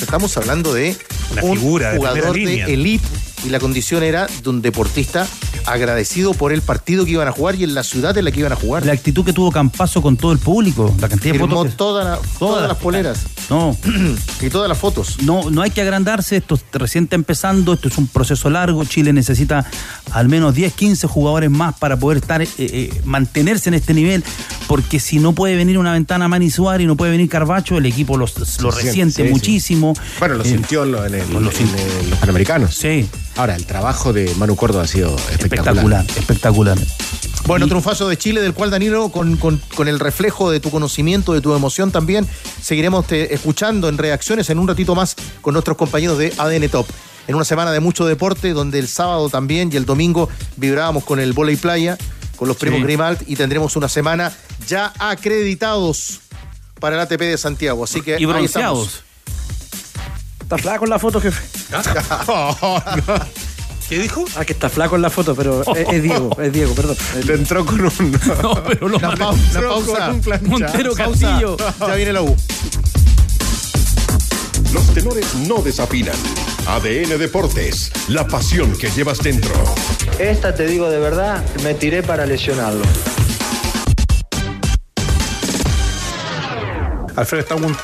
Estamos 0.00 0.36
hablando 0.36 0.74
de 0.74 0.96
Una 1.32 1.42
un 1.42 1.56
figura 1.56 1.92
de 1.92 1.96
jugador 1.96 2.32
primera 2.32 2.66
de 2.66 2.66
línea. 2.66 2.66
elite 2.66 3.08
y 3.44 3.48
la 3.50 3.58
condición 3.60 4.02
era 4.02 4.26
de 4.42 4.48
un 4.50 4.62
deportista 4.62 5.26
agradecido 5.66 6.34
por 6.34 6.52
el 6.52 6.62
partido 6.62 7.04
que 7.04 7.12
iban 7.12 7.28
a 7.28 7.32
jugar 7.32 7.54
y 7.54 7.64
en 7.64 7.74
la 7.74 7.82
ciudad 7.82 8.16
en 8.16 8.24
la 8.24 8.32
que 8.32 8.40
iban 8.40 8.52
a 8.52 8.56
jugar. 8.56 8.84
La 8.86 8.92
actitud 8.92 9.24
que 9.24 9.32
tuvo 9.32 9.50
Campazo 9.52 10.00
con 10.02 10.16
todo 10.16 10.32
el 10.32 10.38
público, 10.38 10.94
la 11.00 11.08
cantidad 11.08 11.32
de 11.34 11.38
Firmó 11.38 11.56
fotos. 11.56 11.72
que- 11.72 11.76
toda 11.76 12.04
la- 12.04 12.18
todas 12.38 12.66
las 12.68 12.76
poleras 12.78 13.20
No. 13.50 13.76
y 14.40 14.48
todas 14.50 14.68
las 14.68 14.78
fotos. 14.78 15.22
No, 15.22 15.50
no 15.50 15.62
hay 15.62 15.70
que 15.70 15.80
agrandarse, 15.82 16.36
esto 16.36 16.54
es 16.54 16.62
recién 16.72 17.04
está 17.04 17.16
empezando, 17.16 17.72
esto 17.74 17.88
es 17.88 17.98
un 17.98 18.06
proceso 18.06 18.48
largo, 18.50 18.84
Chile 18.84 19.12
necesita 19.12 19.64
al 20.12 20.28
menos 20.28 20.54
10, 20.54 20.72
15 20.74 21.06
jugadores 21.06 21.50
más 21.50 21.74
para 21.78 21.96
poder 21.98 22.18
estar, 22.18 22.40
eh, 22.42 22.48
eh, 22.58 23.00
mantenerse 23.04 23.68
en 23.70 23.74
este 23.74 23.92
nivel, 23.94 24.24
porque 24.66 25.00
si 25.00 25.18
no 25.18 25.32
puede 25.32 25.56
venir 25.56 25.78
una 25.78 25.92
ventana 25.92 26.28
Mani 26.28 26.50
Suárez 26.50 26.84
y 26.84 26.86
no 26.86 26.96
puede 26.96 27.10
venir 27.12 27.28
Carbacho, 27.28 27.76
el 27.78 27.86
equipo 27.86 28.16
los- 28.16 28.38
lo 28.38 28.44
siente, 28.72 28.86
resiente 28.86 29.22
sí, 29.22 29.28
sí. 29.28 29.32
muchísimo. 29.32 29.94
Bueno, 30.18 30.34
lo 30.36 30.44
Eh, 30.44 30.48
sintió 30.48 30.84
en, 30.84 30.92
lo- 30.92 31.04
en 31.04 31.14
el- 31.14 31.32
lo 31.32 31.38
en 31.38 31.44
los 31.44 32.18
Panamericanos. 32.20 32.74
Sí. 32.74 33.08
Ahora, 33.40 33.56
el 33.56 33.64
trabajo 33.64 34.12
de 34.12 34.30
Manu 34.34 34.54
Córdoba 34.54 34.84
ha 34.84 34.86
sido 34.86 35.16
espectacular. 35.30 36.04
espectacular, 36.04 36.06
espectacular. 36.18 36.78
Bueno, 37.46 37.66
triunfazo 37.68 38.06
de 38.06 38.18
Chile, 38.18 38.42
del 38.42 38.52
cual 38.52 38.70
Danilo, 38.70 39.08
con, 39.08 39.38
con- 39.38 39.56
con 39.74 39.88
el 39.88 39.98
reflejo 39.98 40.50
de 40.50 40.60
tu 40.60 40.70
conocimiento, 40.70 41.32
de 41.32 41.40
tu 41.40 41.54
emoción 41.54 41.90
también, 41.90 42.28
seguiremos 42.60 43.06
te- 43.06 43.32
escuchando 43.32 43.88
en 43.88 43.96
reacciones 43.96 44.50
en 44.50 44.58
un 44.58 44.68
ratito 44.68 44.94
más 44.94 45.16
con 45.40 45.54
nuestros 45.54 45.78
compañeros 45.78 46.18
de 46.18 46.34
ADN 46.36 46.68
Top. 46.68 46.86
En 47.28 47.34
una 47.34 47.46
semana 47.46 47.72
de 47.72 47.80
mucho 47.80 48.04
deporte, 48.04 48.52
donde 48.52 48.78
el 48.78 48.88
sábado 48.88 49.30
también 49.30 49.70
y 49.72 49.76
el 49.76 49.86
domingo 49.86 50.28
vibrábamos 50.56 51.04
con 51.04 51.18
el 51.18 51.32
volei 51.32 51.56
playa, 51.56 51.96
con 52.36 52.46
los 52.46 52.58
primos 52.58 52.80
Sí. 52.80 52.84
Grimalt, 52.84 53.22
y 53.26 53.36
tendremos 53.36 53.74
una 53.74 53.88
semana 53.88 54.30
ya 54.68 54.92
acreditados 54.98 56.20
para 56.78 56.96
el 56.96 57.00
ATP 57.00 57.20
de 57.22 57.38
Santiago. 57.38 57.84
Así 57.84 58.02
que 58.02 58.18
Y 58.20 58.24
ahí 58.30 58.44
estamos. 58.44 59.02
Está 60.50 60.58
flaco 60.58 60.84
en 60.84 60.90
la 60.90 60.98
foto, 60.98 61.20
jefe. 61.20 61.40
¿Qué 63.88 64.00
dijo? 64.00 64.24
Ah, 64.34 64.44
que 64.44 64.52
está 64.52 64.68
flaco 64.68 64.96
en 64.96 65.02
la 65.02 65.08
foto, 65.10 65.36
pero 65.36 65.62
es, 65.76 65.88
es 65.92 66.02
Diego, 66.02 66.36
es 66.42 66.52
Diego, 66.52 66.74
perdón. 66.74 66.96
Le 67.24 67.34
entró 67.34 67.64
con 67.64 67.80
un. 67.80 67.90
No, 68.42 68.64
pero 68.64 68.88
lo 68.88 68.98
La, 68.98 69.14
pau- 69.14 69.36
la 69.54 69.60
pausa. 69.60 70.12
Montero 70.42 70.92
Pausa. 70.96 71.28
Castillo. 71.28 71.56
Ya 71.78 71.94
viene 71.94 72.12
la 72.12 72.22
U. 72.22 72.34
Los 74.72 74.92
tenores 74.92 75.32
no 75.46 75.62
desafinan. 75.62 76.16
ADN 76.66 77.16
Deportes, 77.16 77.92
la 78.08 78.26
pasión 78.26 78.76
que 78.76 78.90
llevas 78.90 79.18
dentro. 79.18 79.52
Esta 80.18 80.52
te 80.52 80.66
digo 80.66 80.90
de 80.90 80.98
verdad, 80.98 81.44
me 81.62 81.74
tiré 81.74 82.02
para 82.02 82.26
lesionarlo. 82.26 82.82
Alfredo 87.14 87.40
está 87.42 87.54
un 87.54 87.76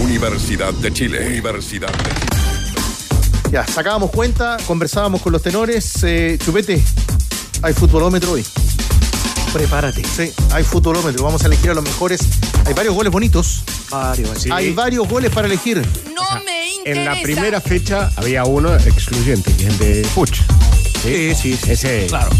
Universidad 0.00 0.72
de 0.74 0.92
Chile. 0.92 1.26
Universidad 1.26 1.88
de 1.88 1.98
Chile. 1.98 3.50
Ya, 3.50 3.66
sacábamos 3.66 4.10
cuenta, 4.10 4.56
conversábamos 4.66 5.22
con 5.22 5.32
los 5.32 5.42
tenores. 5.42 6.02
Eh, 6.02 6.38
Chupete, 6.44 6.82
hay 7.62 7.72
futbolómetro 7.72 8.32
hoy. 8.32 8.44
Prepárate. 9.52 10.02
Sí, 10.04 10.30
hay 10.52 10.62
futbolómetro. 10.64 11.24
Vamos 11.24 11.42
a 11.42 11.46
elegir 11.46 11.70
a 11.70 11.74
los 11.74 11.82
mejores. 11.84 12.20
Hay 12.66 12.74
varios 12.74 12.94
goles 12.94 13.10
bonitos. 13.12 13.62
Varios. 13.90 14.42
Sí. 14.42 14.50
Hay 14.52 14.72
varios 14.72 15.08
goles 15.08 15.30
para 15.32 15.46
elegir. 15.46 15.78
No 16.14 16.22
me 16.44 16.90
En 16.90 17.04
la 17.06 17.16
interesa. 17.16 17.22
primera 17.22 17.60
fecha 17.62 18.10
había 18.16 18.44
uno 18.44 18.74
excluyente, 18.76 19.50
que 19.54 19.62
es 19.64 19.68
el 19.70 19.78
de 19.78 20.08
Puch. 20.14 20.40
Sí, 21.02 21.34
sí, 21.34 21.56
sí. 21.56 21.70
Ese, 21.70 22.06
Claro. 22.08 22.30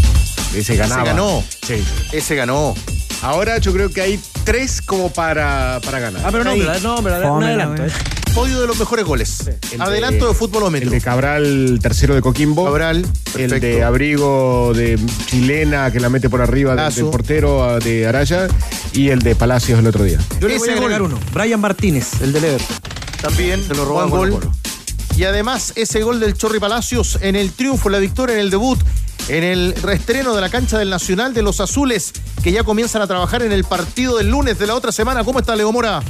ese 0.53 0.75
ganaba. 0.75 1.01
Ese 1.01 1.09
ganó. 1.11 1.43
Sí. 1.65 1.83
Ese 2.11 2.35
ganó. 2.35 2.75
Ahora 3.21 3.57
yo 3.57 3.73
creo 3.73 3.89
que 3.89 4.01
hay 4.01 4.19
tres 4.45 4.81
como 4.81 5.11
para, 5.11 5.79
para 5.83 5.99
ganar. 5.99 6.21
Ah, 6.25 6.29
pero 6.31 6.43
no, 6.43 6.51
Ahí. 6.51 6.61
pero, 6.65 6.79
no, 6.79 7.03
pero 7.03 7.15
un 7.17 7.23
Fome, 7.23 7.45
adelanto. 7.47 7.81
la 7.83 7.87
¿eh? 7.89 7.91
Podio 8.33 8.61
de 8.61 8.67
los 8.67 8.77
mejores 8.79 9.03
goles. 9.05 9.49
El 9.71 9.81
Adelanto 9.81 10.27
de, 10.29 10.33
futbolómetro. 10.35 10.85
El 10.87 10.91
de 10.91 11.01
Cabral, 11.01 11.79
tercero 11.81 12.13
de 12.15 12.21
Coquimbo. 12.21 12.63
Cabral, 12.65 12.97
El 12.97 13.03
perfecto. 13.49 13.65
de 13.67 13.83
Abrigo 13.83 14.71
de 14.73 14.99
Chilena, 15.25 15.91
que 15.91 15.99
la 15.99 16.09
mete 16.09 16.29
por 16.29 16.39
arriba 16.41 16.71
del, 16.75 16.77
Lazo. 16.85 17.01
del 17.01 17.09
portero 17.09 17.63
a- 17.63 17.79
de 17.79 18.07
Araya. 18.07 18.47
Y 18.93 19.09
el 19.09 19.19
de 19.19 19.35
Palacios 19.35 19.79
el 19.79 19.87
otro 19.87 20.03
día. 20.03 20.19
Yo 20.39 20.47
le 20.47 20.57
voy 20.57 20.67
Ese 20.69 20.77
a 20.77 20.81
agregar 20.81 21.01
gol. 21.01 21.13
uno. 21.13 21.19
Brian 21.33 21.59
Martínez, 21.59 22.21
el 22.21 22.31
del 22.31 22.45
Everton. 22.45 22.77
También 23.21 23.63
Se 23.67 23.73
lo 23.75 23.83
robaron 23.83 24.11
buen 24.11 24.31
gol. 24.31 24.49
Y 25.17 25.23
además 25.25 25.73
ese 25.75 26.01
gol 26.03 26.19
del 26.19 26.35
Chorri 26.35 26.59
Palacios 26.59 27.17
en 27.21 27.35
el 27.35 27.51
triunfo, 27.51 27.89
la 27.89 27.97
victoria 27.97 28.35
en 28.35 28.41
el 28.41 28.49
debut, 28.51 28.79
en 29.29 29.43
el 29.43 29.75
reestreno 29.75 30.35
de 30.35 30.41
la 30.41 30.49
cancha 30.49 30.77
del 30.77 30.89
Nacional 30.89 31.33
de 31.33 31.43
los 31.43 31.61
Azules, 31.61 32.13
que 32.43 32.51
ya 32.51 32.63
comienzan 32.63 33.01
a 33.01 33.07
trabajar 33.07 33.43
en 33.43 33.51
el 33.51 33.63
partido 33.63 34.17
del 34.17 34.29
lunes 34.29 34.57
de 34.57 34.67
la 34.67 34.75
otra 34.75 34.91
semana. 34.91 35.23
¿Cómo 35.23 35.39
está 35.39 35.55
Leo 35.55 35.71
Mora? 35.71 36.01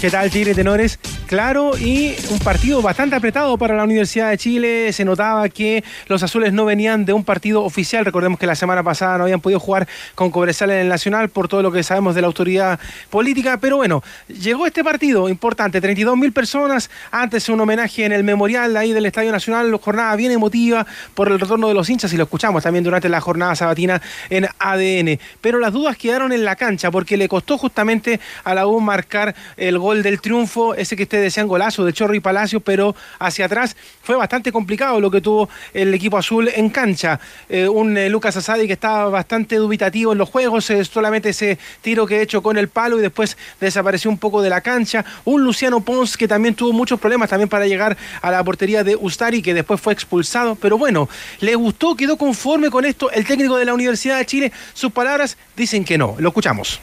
¿Qué 0.00 0.10
tal, 0.10 0.30
Chile 0.30 0.54
Tenores? 0.54 0.98
Claro, 1.30 1.78
y 1.78 2.16
un 2.28 2.40
partido 2.40 2.82
bastante 2.82 3.14
apretado 3.14 3.56
para 3.56 3.76
la 3.76 3.84
Universidad 3.84 4.30
de 4.30 4.36
Chile. 4.36 4.92
Se 4.92 5.04
notaba 5.04 5.48
que 5.48 5.84
los 6.08 6.24
azules 6.24 6.52
no 6.52 6.64
venían 6.64 7.04
de 7.04 7.12
un 7.12 7.22
partido 7.22 7.62
oficial. 7.62 8.04
Recordemos 8.04 8.36
que 8.36 8.48
la 8.48 8.56
semana 8.56 8.82
pasada 8.82 9.16
no 9.16 9.22
habían 9.22 9.40
podido 9.40 9.60
jugar 9.60 9.86
con 10.16 10.32
Cobresal 10.32 10.72
en 10.72 10.78
el 10.78 10.88
Nacional 10.88 11.28
por 11.28 11.46
todo 11.46 11.62
lo 11.62 11.70
que 11.70 11.84
sabemos 11.84 12.16
de 12.16 12.22
la 12.22 12.26
autoridad 12.26 12.80
política. 13.10 13.58
Pero 13.60 13.76
bueno, 13.76 14.02
llegó 14.26 14.66
este 14.66 14.82
partido 14.82 15.28
importante. 15.28 15.80
32 15.80 16.16
mil 16.16 16.32
personas. 16.32 16.90
Antes 17.12 17.48
un 17.48 17.60
homenaje 17.60 18.04
en 18.04 18.10
el 18.10 18.24
memorial 18.24 18.76
ahí 18.76 18.92
del 18.92 19.06
Estadio 19.06 19.30
Nacional. 19.30 19.72
Jornada 19.80 20.16
bien 20.16 20.32
emotiva 20.32 20.84
por 21.14 21.28
el 21.28 21.38
retorno 21.38 21.68
de 21.68 21.74
los 21.74 21.88
hinchas 21.88 22.12
y 22.12 22.16
lo 22.16 22.24
escuchamos 22.24 22.64
también 22.64 22.82
durante 22.82 23.08
la 23.08 23.20
jornada 23.20 23.54
sabatina 23.54 24.02
en 24.30 24.48
ADN. 24.58 25.20
Pero 25.40 25.60
las 25.60 25.72
dudas 25.72 25.96
quedaron 25.96 26.32
en 26.32 26.44
la 26.44 26.56
cancha 26.56 26.90
porque 26.90 27.16
le 27.16 27.28
costó 27.28 27.56
justamente 27.56 28.18
a 28.42 28.52
la 28.52 28.66
U 28.66 28.80
marcar 28.80 29.36
el 29.56 29.78
gol 29.78 30.02
del 30.02 30.20
triunfo, 30.20 30.74
ese 30.74 30.96
que 30.96 31.04
ustedes 31.04 31.19
decían 31.20 31.48
golazo 31.48 31.84
de 31.84 31.92
Chorri 31.92 32.18
y 32.18 32.20
Palacio, 32.20 32.60
pero 32.60 32.94
hacia 33.18 33.46
atrás 33.46 33.76
fue 34.02 34.16
bastante 34.16 34.52
complicado 34.52 35.00
lo 35.00 35.10
que 35.10 35.20
tuvo 35.20 35.48
el 35.72 35.92
equipo 35.94 36.16
azul 36.16 36.50
en 36.54 36.70
cancha. 36.70 37.20
Eh, 37.48 37.68
un 37.68 37.96
eh, 37.96 38.08
Lucas 38.08 38.36
Asadi 38.36 38.66
que 38.66 38.72
estaba 38.72 39.08
bastante 39.08 39.56
dubitativo 39.56 40.12
en 40.12 40.18
los 40.18 40.28
juegos, 40.28 40.70
eh, 40.70 40.84
solamente 40.84 41.30
ese 41.30 41.58
tiro 41.82 42.06
que 42.06 42.18
he 42.18 42.22
hecho 42.22 42.42
con 42.42 42.56
el 42.56 42.68
palo 42.68 42.98
y 42.98 43.02
después 43.02 43.36
desapareció 43.60 44.10
un 44.10 44.18
poco 44.18 44.42
de 44.42 44.50
la 44.50 44.60
cancha. 44.60 45.04
Un 45.24 45.44
Luciano 45.44 45.80
Pons 45.80 46.16
que 46.16 46.28
también 46.28 46.54
tuvo 46.54 46.72
muchos 46.72 46.98
problemas 46.98 47.30
también 47.30 47.48
para 47.48 47.66
llegar 47.66 47.96
a 48.22 48.30
la 48.30 48.42
portería 48.44 48.84
de 48.84 48.96
Ustari, 48.96 49.42
que 49.42 49.54
después 49.54 49.80
fue 49.80 49.92
expulsado. 49.92 50.54
Pero 50.56 50.78
bueno, 50.78 51.08
le 51.40 51.54
gustó, 51.54 51.96
quedó 51.96 52.16
conforme 52.16 52.70
con 52.70 52.84
esto 52.84 53.10
el 53.10 53.26
técnico 53.26 53.56
de 53.56 53.64
la 53.64 53.74
Universidad 53.74 54.18
de 54.18 54.26
Chile. 54.26 54.52
Sus 54.74 54.92
palabras 54.92 55.36
dicen 55.56 55.84
que 55.84 55.98
no. 55.98 56.16
Lo 56.18 56.28
escuchamos. 56.28 56.80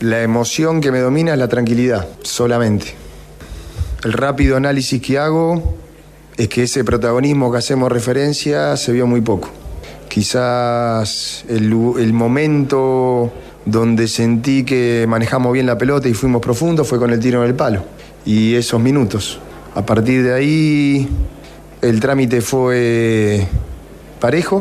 La 0.00 0.22
emoción 0.22 0.82
que 0.82 0.92
me 0.92 0.98
domina 0.98 1.32
es 1.32 1.38
la 1.38 1.48
tranquilidad, 1.48 2.06
solamente. 2.22 2.94
El 4.04 4.12
rápido 4.12 4.56
análisis 4.56 5.00
que 5.00 5.18
hago 5.18 5.74
es 6.36 6.48
que 6.48 6.64
ese 6.64 6.84
protagonismo 6.84 7.50
que 7.50 7.58
hacemos 7.58 7.90
referencia 7.90 8.76
se 8.76 8.92
vio 8.92 9.06
muy 9.06 9.22
poco. 9.22 9.48
Quizás 10.06 11.46
el, 11.48 12.12
momento 12.12 13.32
donde 13.64 14.06
sentí 14.06 14.64
que 14.64 15.06
manejamos 15.08 15.54
bien 15.54 15.64
la 15.64 15.78
pelota 15.78 16.08
y 16.08 16.14
fuimos 16.14 16.42
profundos 16.42 16.86
fue 16.86 16.98
con 16.98 17.10
el 17.10 17.18
tiro 17.18 17.42
en 17.42 17.48
el 17.48 17.54
palo. 17.54 17.82
Y 18.26 18.54
esos 18.54 18.80
minutos. 18.80 19.40
A 19.74 19.86
partir 19.86 20.22
de 20.22 20.34
ahí 20.34 21.08
el 21.80 22.00
trámite 22.00 22.42
fue 22.42 23.46
parejo. 24.20 24.60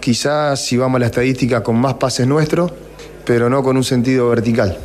Quizás 0.00 0.64
si 0.64 0.76
vamos 0.76 0.96
a 0.96 1.00
la 1.00 1.06
estadística 1.06 1.62
con 1.62 1.76
más 1.76 1.94
pases 1.94 2.26
nuestros, 2.26 2.72
pero 3.26 3.50
no 3.50 3.62
con 3.62 3.76
un 3.76 3.84
sentido 3.84 4.28
vertical. 4.30 4.78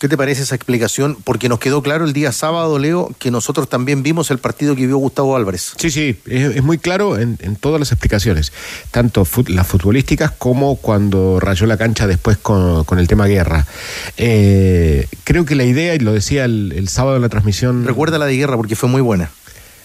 ¿Qué 0.00 0.08
te 0.08 0.18
parece 0.18 0.42
esa 0.42 0.54
explicación? 0.54 1.16
Porque 1.24 1.48
nos 1.48 1.60
quedó 1.60 1.80
claro 1.80 2.04
el 2.04 2.12
día 2.12 2.30
sábado, 2.30 2.78
Leo, 2.78 3.14
que 3.18 3.30
nosotros 3.30 3.70
también 3.70 4.02
vimos 4.02 4.30
el 4.30 4.36
partido 4.38 4.76
que 4.76 4.86
vio 4.86 4.98
Gustavo 4.98 5.34
Álvarez. 5.34 5.72
Sí, 5.78 5.90
sí, 5.90 6.20
es, 6.26 6.56
es 6.56 6.62
muy 6.62 6.76
claro 6.76 7.16
en, 7.18 7.38
en 7.40 7.56
todas 7.56 7.80
las 7.80 7.90
explicaciones, 7.90 8.52
tanto 8.90 9.24
fut- 9.24 9.48
las 9.48 9.66
futbolísticas 9.66 10.32
como 10.32 10.76
cuando 10.76 11.40
rayó 11.40 11.64
la 11.64 11.78
cancha 11.78 12.06
después 12.06 12.36
con, 12.36 12.84
con 12.84 12.98
el 12.98 13.08
tema 13.08 13.26
guerra. 13.26 13.66
Eh, 14.18 15.08
creo 15.22 15.46
que 15.46 15.54
la 15.54 15.64
idea, 15.64 15.94
y 15.94 16.00
lo 16.00 16.12
decía 16.12 16.44
el, 16.44 16.74
el 16.76 16.88
sábado 16.88 17.16
en 17.16 17.22
la 17.22 17.30
transmisión... 17.30 17.86
Recuerda 17.86 18.18
la 18.18 18.26
de 18.26 18.36
guerra 18.36 18.56
porque 18.56 18.76
fue 18.76 18.90
muy 18.90 19.00
buena. 19.00 19.30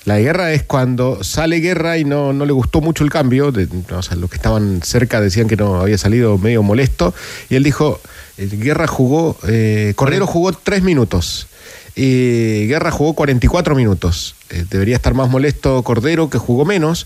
La 0.06 0.18
guerra 0.20 0.54
es 0.54 0.64
cuando 0.64 1.24
sale 1.24 1.58
guerra 1.60 1.98
y 1.98 2.06
no, 2.06 2.34
no 2.34 2.46
le 2.46 2.52
gustó 2.54 2.82
mucho 2.82 3.04
el 3.04 3.10
cambio. 3.10 3.52
de- 3.52 3.68
o 3.92 4.02
sea, 4.02 4.16
los 4.16 4.30
que 4.30 4.38
estaban 4.38 4.82
cerca 4.84 5.22
decían 5.22 5.48
que 5.48 5.56
no 5.58 5.80
había 5.80 5.98
salido 5.98 6.38
medio 6.38 6.64
molesto. 6.64 7.14
Y 7.50 7.56
él 7.56 7.64
dijo: 7.64 8.00
eh, 8.38 8.50
Guerra 8.52 8.88
jugó, 8.88 9.38
eh, 9.48 9.94
Cordero 9.96 10.26
jugó 10.26 10.52
tres 10.54 10.82
minutos. 10.84 11.48
Y 11.96 12.68
Guerra 12.68 12.92
jugó 12.92 13.14
44 13.14 13.76
minutos. 13.76 14.36
Eh, 14.50 14.66
debería 14.70 14.96
estar 14.96 15.14
más 15.14 15.30
molesto 15.30 15.84
Cordero, 15.84 16.30
que 16.30 16.38
jugó 16.38 16.64
menos. 16.66 17.06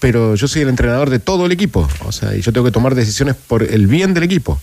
Pero 0.00 0.34
yo 0.34 0.48
soy 0.48 0.62
el 0.62 0.68
entrenador 0.68 1.10
de 1.10 1.18
todo 1.20 1.46
el 1.46 1.52
equipo. 1.52 1.86
O 2.06 2.12
sea, 2.12 2.34
y 2.34 2.40
yo 2.40 2.52
tengo 2.52 2.64
que 2.64 2.72
tomar 2.72 2.94
decisiones 2.94 3.36
por 3.36 3.62
el 3.62 3.86
bien 3.86 4.14
del 4.14 4.24
equipo. 4.24 4.60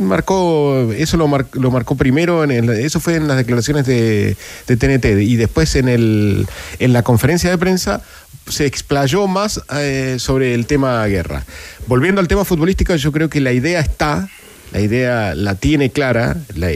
Marcó, 0.00 0.90
eso 0.96 1.16
lo, 1.16 1.28
mar- 1.28 1.46
lo 1.52 1.70
marcó 1.70 1.94
primero, 1.94 2.42
en 2.42 2.50
el- 2.50 2.70
eso 2.70 3.00
fue 3.00 3.16
en 3.16 3.28
las 3.28 3.36
declaraciones 3.36 3.86
de, 3.86 4.36
de 4.66 4.76
TNT 4.76 5.20
y 5.20 5.36
después 5.36 5.76
en, 5.76 5.88
el, 5.88 6.46
en 6.78 6.92
la 6.92 7.02
conferencia 7.02 7.50
de 7.50 7.58
prensa 7.58 8.00
se 8.48 8.66
explayó 8.66 9.26
más 9.26 9.60
eh, 9.76 10.16
sobre 10.18 10.54
el 10.54 10.66
tema 10.66 11.06
guerra. 11.06 11.44
Volviendo 11.86 12.20
al 12.20 12.28
tema 12.28 12.44
futbolístico, 12.44 12.94
yo 12.96 13.12
creo 13.12 13.28
que 13.28 13.40
la 13.40 13.52
idea 13.52 13.80
está, 13.80 14.28
la 14.72 14.80
idea 14.80 15.34
la 15.34 15.54
tiene 15.54 15.90
clara, 15.90 16.36
la, 16.56 16.68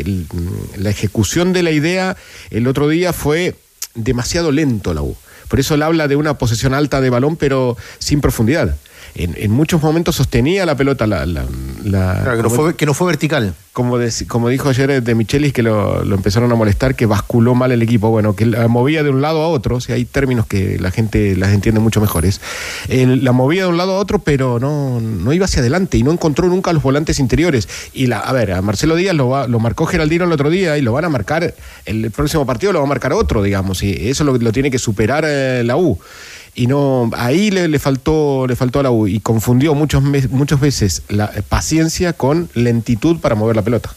la 0.77 0.91
ejecución 0.91 1.53
de 1.53 1.63
la 1.63 1.71
idea 1.71 2.17
el 2.51 2.67
otro 2.67 2.89
día 2.89 3.13
fue 3.13 3.55
demasiado 3.95 4.53
lento 4.53 4.93
la 4.95 5.03
U. 5.03 5.17
Por 5.49 5.61
eso 5.61 5.75
él 5.75 5.83
habla 5.83 6.09
de 6.09 6.17
una 6.17 6.37
posesión 6.39 6.75
alta 6.75 7.01
de 7.01 7.11
balón, 7.11 7.37
pero 7.37 7.77
sin 7.99 8.21
profundidad. 8.21 8.77
En, 9.17 9.35
en 9.39 9.51
muchos 9.53 9.81
momentos 9.81 10.17
sostenía 10.17 10.67
la 10.67 10.77
pelota, 10.77 11.07
la, 11.07 11.25
la- 11.25 11.45
la- 11.85 12.21
Claro, 12.23 12.37
que, 12.37 12.43
no 12.43 12.51
fue, 12.51 12.75
que 12.75 12.85
no 12.87 12.95
fue 12.95 13.07
vertical. 13.07 13.55
como, 13.73 13.99
dijo 14.49 14.69
ayer 14.69 15.03
de 15.03 15.15
Michelis, 15.15 15.53
que 15.53 15.63
lo, 15.63 16.05
lo 16.05 16.17
empezaron 16.17 16.51
a 16.51 16.55
molestar, 16.57 16.95
que 16.97 17.07
basculó 17.07 17.55
mal 17.55 17.71
el 17.73 17.83
equipo. 17.83 18.11
Bueno, 18.11 18.35
que 18.35 18.45
la 18.47 18.67
movía 18.69 19.03
de 19.05 19.11
un 19.11 19.21
lado 19.23 19.43
a 19.43 19.49
otro, 19.49 19.77
o 19.77 19.81
sea, 19.81 19.95
hay 19.95 20.05
términos 20.05 20.47
que 20.47 20.79
la 20.81 20.91
gente 20.91 21.37
las 21.37 21.53
entiende 21.53 21.81
mucho 21.81 22.01
mejores. 22.01 22.41
El- 22.89 23.23
la 23.25 23.31
movía 23.33 23.63
de 23.65 23.69
un 23.69 23.77
lado 23.77 23.93
a 23.95 23.99
otro, 23.99 24.19
pero 24.21 24.59
no, 24.59 25.01
no 25.01 25.33
iba 25.33 25.45
hacia 25.45 25.61
adelante 25.61 25.97
y 25.97 26.03
no 26.03 26.11
encontró 26.11 26.49
nunca 26.49 26.73
los 26.73 26.83
volantes 26.83 27.21
interiores. 27.21 27.69
Y 27.93 28.07
la, 28.09 28.19
a 28.19 28.33
ver, 28.33 28.51
a 28.53 28.63
Marcelo 28.63 28.97
Díaz 28.97 29.15
lo, 29.15 29.29
va- 29.29 29.47
lo 29.47 29.61
marcó 29.61 29.87
Geraldino 29.87 30.25
el 30.25 30.33
otro 30.33 30.51
día 30.51 30.77
y 30.77 30.83
lo 30.83 30.93
van 30.93 31.05
a 31.05 31.09
marcar, 31.09 31.55
el, 31.87 32.11
próximo 32.11 32.47
partido 32.47 32.73
lo 32.73 32.81
va 32.81 32.85
a 32.87 32.89
marcar 32.89 33.13
otro, 33.13 33.43
digamos, 33.43 33.83
y 33.85 34.09
eso 34.09 34.25
lo, 34.25 34.37
lo 34.39 34.51
tiene 34.53 34.71
que 34.73 34.79
superar 34.79 35.25
eh, 35.27 35.63
la 35.65 35.77
U 35.77 35.99
y 36.55 36.67
no 36.69 37.11
ahí 37.17 37.51
le, 37.51 37.67
le 37.69 37.79
faltó 37.79 38.47
le 38.47 38.55
faltó 38.57 38.81
a 38.81 38.85
la 38.85 38.91
U 38.91 39.07
y 39.09 39.21
confundió 39.21 39.75
muchos 39.75 40.03
muchas 40.03 40.61
veces 40.61 41.03
la 41.09 41.31
paciencia 41.49 42.13
con 42.13 42.49
lentitud 42.55 43.19
para 43.21 43.35
mover 43.35 43.57
la 43.57 43.63
pelota. 43.63 43.93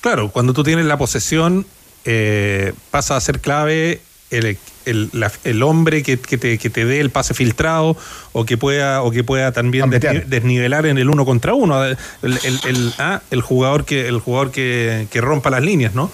Claro, 0.00 0.30
cuando 0.30 0.52
tú 0.54 0.62
tienes 0.64 0.86
la 0.86 0.96
posesión, 0.96 1.66
eh, 2.04 2.72
pasa 2.90 3.16
a 3.16 3.20
ser 3.20 3.40
clave 3.40 4.00
el, 4.30 4.56
el- 4.86 5.10
la- 5.12 5.30
el 5.44 5.62
hombre 5.62 6.02
que, 6.02 6.18
que 6.18 6.38
te, 6.38 6.56
que 6.56 6.70
te 6.70 6.84
dé 6.86 7.00
el 7.00 7.10
pase 7.10 7.34
filtrado 7.34 7.96
o 8.32 8.44
que 8.46 8.56
pueda, 8.56 9.02
o 9.02 9.10
que 9.10 9.22
pueda 9.24 9.52
también 9.52 9.84
desni- 10.00 10.24
desnivelar 10.24 10.86
en 10.86 10.96
el 10.96 11.10
uno 11.10 11.26
contra 11.26 11.52
uno. 11.52 11.84
El, 11.84 11.98
el- 12.22 12.60
el- 12.66 12.94
ah, 12.98 13.20
el 13.30 13.42
jugador 13.42 13.84
que, 13.84 14.08
el 14.08 14.20
jugador 14.20 14.50
que, 14.52 15.06
que 15.10 15.20
rompa 15.20 15.50
las 15.50 15.62
líneas, 15.62 15.94
¿no? 15.94 16.10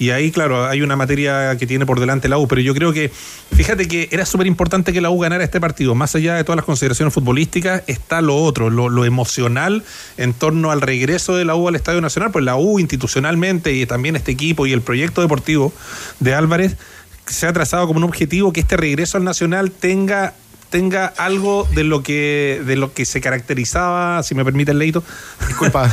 Y 0.00 0.10
ahí, 0.12 0.30
claro, 0.32 0.66
hay 0.66 0.80
una 0.80 0.96
materia 0.96 1.54
que 1.58 1.66
tiene 1.66 1.84
por 1.84 2.00
delante 2.00 2.26
la 2.30 2.38
U, 2.38 2.48
pero 2.48 2.62
yo 2.62 2.74
creo 2.74 2.90
que, 2.94 3.12
fíjate 3.54 3.86
que 3.86 4.08
era 4.10 4.24
súper 4.24 4.46
importante 4.46 4.94
que 4.94 5.02
la 5.02 5.10
U 5.10 5.18
ganara 5.18 5.44
este 5.44 5.60
partido. 5.60 5.94
Más 5.94 6.14
allá 6.14 6.36
de 6.36 6.42
todas 6.42 6.56
las 6.56 6.64
consideraciones 6.64 7.12
futbolísticas, 7.12 7.82
está 7.86 8.22
lo 8.22 8.34
otro, 8.36 8.70
lo, 8.70 8.88
lo 8.88 9.04
emocional 9.04 9.84
en 10.16 10.32
torno 10.32 10.70
al 10.70 10.80
regreso 10.80 11.36
de 11.36 11.44
la 11.44 11.54
U 11.54 11.68
al 11.68 11.76
Estadio 11.76 12.00
Nacional, 12.00 12.30
pues 12.30 12.46
la 12.46 12.56
U 12.56 12.78
institucionalmente 12.78 13.74
y 13.74 13.84
también 13.84 14.16
este 14.16 14.32
equipo 14.32 14.66
y 14.66 14.72
el 14.72 14.80
proyecto 14.80 15.20
deportivo 15.20 15.70
de 16.18 16.32
Álvarez 16.32 16.78
se 17.26 17.46
ha 17.46 17.52
trazado 17.52 17.86
como 17.86 17.98
un 17.98 18.04
objetivo 18.04 18.54
que 18.54 18.60
este 18.60 18.78
regreso 18.78 19.18
al 19.18 19.24
Nacional 19.24 19.70
tenga 19.70 20.32
tenga 20.70 21.06
algo 21.06 21.68
de 21.74 21.84
lo 21.84 22.02
que 22.02 22.62
de 22.64 22.76
lo 22.76 22.94
que 22.94 23.04
se 23.04 23.20
caracterizaba, 23.20 24.22
si 24.22 24.34
me 24.34 24.44
permite 24.44 24.70
el 24.70 24.78
leito. 24.78 25.02
Disculpa. 25.46 25.92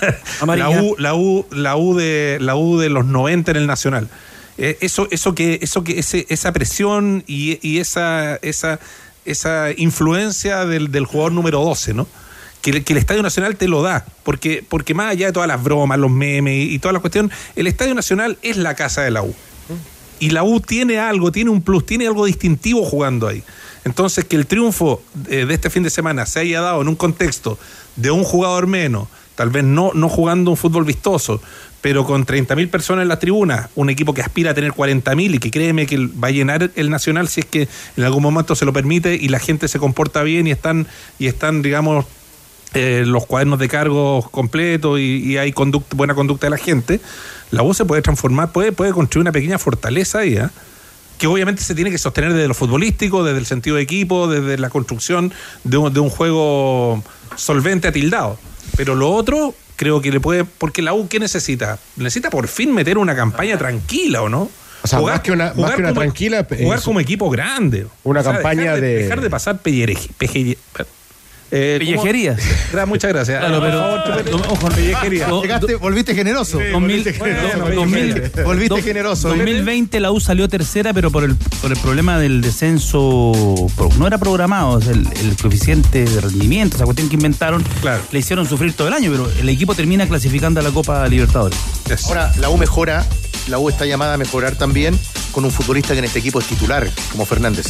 la 0.56 0.68
U, 0.82 0.94
la 0.98 1.14
U, 1.14 1.46
la 1.50 1.76
U 1.76 1.96
de 1.96 2.38
la 2.40 2.54
U 2.56 2.78
de 2.78 2.88
los 2.90 3.04
90 3.06 3.50
en 3.50 3.56
el 3.56 3.66
Nacional. 3.66 4.08
Eh, 4.58 4.76
eso 4.80 5.08
eso 5.10 5.34
que 5.34 5.58
eso 5.62 5.82
que 5.84 5.98
ese, 5.98 6.26
esa 6.28 6.52
presión 6.52 7.24
y, 7.26 7.58
y 7.66 7.78
esa 7.78 8.36
esa 8.42 8.78
esa 9.24 9.70
influencia 9.76 10.64
del, 10.64 10.90
del 10.90 11.04
jugador 11.04 11.32
número 11.32 11.60
12, 11.60 11.94
¿no? 11.94 12.06
Que, 12.62 12.70
el- 12.70 12.84
que 12.84 12.92
el 12.94 12.98
Estadio 12.98 13.22
Nacional 13.22 13.56
te 13.56 13.68
lo 13.68 13.82
da, 13.82 14.04
porque, 14.24 14.64
porque 14.68 14.94
más 14.94 15.10
allá 15.12 15.26
de 15.26 15.32
todas 15.32 15.46
las 15.48 15.62
bromas, 15.62 15.98
los 15.98 16.10
memes 16.10 16.54
y, 16.54 16.74
y 16.74 16.78
toda 16.78 16.92
la 16.94 17.00
cuestión, 17.00 17.30
el 17.54 17.66
Estadio 17.66 17.94
Nacional 17.94 18.38
es 18.42 18.56
la 18.56 18.74
casa 18.74 19.02
de 19.02 19.10
la 19.10 19.22
U. 19.22 19.34
Y 20.18 20.30
la 20.30 20.42
U 20.42 20.60
tiene 20.60 20.98
algo, 20.98 21.30
tiene 21.30 21.50
un 21.50 21.62
plus, 21.62 21.84
tiene 21.86 22.06
algo 22.06 22.24
distintivo 22.24 22.84
jugando 22.84 23.28
ahí. 23.28 23.42
Entonces, 23.88 24.24
que 24.26 24.36
el 24.36 24.46
triunfo 24.46 25.02
eh, 25.30 25.46
de 25.46 25.54
este 25.54 25.70
fin 25.70 25.82
de 25.82 25.90
semana 25.90 26.26
se 26.26 26.40
haya 26.40 26.60
dado 26.60 26.82
en 26.82 26.88
un 26.88 26.94
contexto 26.96 27.58
de 27.96 28.10
un 28.10 28.22
jugador 28.22 28.66
menos, 28.66 29.08
tal 29.34 29.48
vez 29.48 29.64
no, 29.64 29.92
no 29.94 30.08
jugando 30.10 30.50
un 30.50 30.56
fútbol 30.58 30.84
vistoso, 30.84 31.40
pero 31.80 32.04
con 32.04 32.26
30.000 32.26 32.68
personas 32.70 33.02
en 33.02 33.08
la 33.08 33.18
tribuna, 33.18 33.70
un 33.76 33.88
equipo 33.88 34.12
que 34.12 34.20
aspira 34.20 34.50
a 34.50 34.54
tener 34.54 34.72
40.000 34.72 35.36
y 35.36 35.38
que 35.38 35.50
créeme 35.50 35.86
que 35.86 35.96
va 35.96 36.28
a 36.28 36.30
llenar 36.32 36.70
el 36.74 36.90
Nacional 36.90 37.28
si 37.28 37.40
es 37.40 37.46
que 37.46 37.66
en 37.96 38.04
algún 38.04 38.22
momento 38.22 38.54
se 38.54 38.64
lo 38.66 38.72
permite 38.72 39.14
y 39.14 39.28
la 39.28 39.38
gente 39.38 39.68
se 39.68 39.78
comporta 39.78 40.22
bien 40.22 40.46
y 40.46 40.50
están, 40.50 40.86
y 41.18 41.28
están 41.28 41.62
digamos, 41.62 42.04
eh, 42.74 43.04
los 43.06 43.24
cuadernos 43.26 43.58
de 43.58 43.68
cargos 43.68 44.28
completos 44.28 45.00
y, 45.00 45.38
hay 45.38 45.52
conduct- 45.52 45.94
buena 45.94 46.14
conducta 46.14 46.46
de 46.48 46.50
la 46.50 46.58
gente, 46.58 47.00
la 47.50 47.62
U 47.62 47.72
se 47.72 47.84
puede 47.86 48.02
transformar, 48.02 48.52
puede, 48.52 48.72
puede 48.72 48.92
construir 48.92 49.22
una 49.22 49.32
pequeña 49.32 49.58
fortaleza 49.58 50.18
ahí, 50.18 50.36
¿ah? 50.36 50.50
Que 51.18 51.26
obviamente 51.26 51.62
se 51.62 51.74
tiene 51.74 51.90
que 51.90 51.98
sostener 51.98 52.32
desde 52.32 52.48
lo 52.48 52.54
futbolístico, 52.54 53.24
desde 53.24 53.38
el 53.40 53.46
sentido 53.46 53.76
de 53.76 53.82
equipo, 53.82 54.28
desde 54.28 54.56
la 54.58 54.70
construcción 54.70 55.32
de 55.64 55.76
un, 55.76 55.92
de 55.92 56.00
un 56.00 56.10
juego 56.10 57.02
solvente 57.36 57.88
atildado. 57.88 58.38
Pero 58.76 58.94
lo 58.94 59.10
otro, 59.10 59.54
creo 59.76 60.00
que 60.00 60.10
le 60.12 60.20
puede. 60.20 60.44
Porque 60.44 60.80
la 60.82 60.94
U, 60.94 61.08
¿qué 61.08 61.18
necesita? 61.18 61.78
Necesita 61.96 62.30
por 62.30 62.46
fin 62.48 62.72
meter 62.72 62.98
una 62.98 63.14
campaña 63.16 63.58
tranquila, 63.58 64.22
¿o 64.22 64.28
no? 64.28 64.48
O 64.82 64.86
sea, 64.86 65.00
más 65.00 65.20
que 65.20 65.32
una- 65.32 65.52
más 65.54 65.72
que 65.72 65.80
una 65.80 65.88
como- 65.88 66.00
tranquila, 66.00 66.46
Jugar 66.48 66.78
es- 66.78 66.84
como 66.84 67.00
equipo 67.00 67.28
grande. 67.30 67.86
Una 68.04 68.22
campaña 68.22 68.62
dejar 68.76 68.80
de- 68.80 68.94
Dejar 69.02 69.20
de 69.20 69.30
pasar 69.30 69.60
pellereje- 69.60 70.10
peje- 70.16 70.56
eh, 71.50 71.78
¿cómo? 71.80 72.02
Pellejerías. 72.02 72.40
Gra- 72.72 72.86
Muchas 72.86 73.10
gracias. 73.12 73.38
Claro, 73.40 73.60
pero- 73.60 73.80
Por 73.80 74.02
favor, 74.24 74.30
no, 74.30 74.52
ojo, 74.52 74.68
pellejería. 74.68 75.28
no, 75.28 75.42
Llegaste, 75.42 75.74
volviste 75.76 76.14
generoso. 76.14 76.58
Bueno. 76.58 76.80
Volviste 78.44 78.74
dos- 78.74 78.84
generoso. 78.84 79.28
2020 79.28 80.00
la 80.00 80.10
U 80.10 80.20
salió 80.20 80.48
tercera, 80.48 80.92
pero 80.92 81.10
por 81.10 81.24
el, 81.24 81.34
por 81.60 81.72
el 81.72 81.78
problema 81.78 82.18
del 82.18 82.40
descenso, 82.40 83.32
no 83.98 84.06
era 84.06 84.18
programado, 84.18 84.78
el, 84.90 85.06
el 85.20 85.36
coeficiente 85.40 86.04
de 86.04 86.20
rendimiento, 86.20 86.76
esa 86.76 86.84
cuestión 86.84 87.08
que 87.08 87.14
inventaron, 87.16 87.64
le 88.12 88.18
hicieron 88.18 88.46
sufrir 88.48 88.72
todo 88.74 88.88
el 88.88 88.94
año, 88.94 89.10
pero 89.10 89.30
el 89.40 89.48
equipo 89.48 89.74
termina 89.74 90.06
clasificando 90.06 90.60
a 90.60 90.62
la 90.62 90.70
Copa 90.70 91.06
Libertadores. 91.08 91.58
Ahora, 92.06 92.32
la 92.38 92.50
U 92.50 92.58
mejora, 92.58 93.06
la 93.48 93.58
U 93.58 93.68
está 93.68 93.86
llamada 93.86 94.14
a 94.14 94.16
mejorar 94.18 94.56
también 94.56 94.98
con 95.32 95.44
un 95.44 95.50
futbolista 95.50 95.92
que 95.94 96.00
en 96.00 96.04
este 96.04 96.18
equipo 96.18 96.38
es 96.40 96.46
titular, 96.46 96.88
como 97.12 97.24
Fernández. 97.24 97.66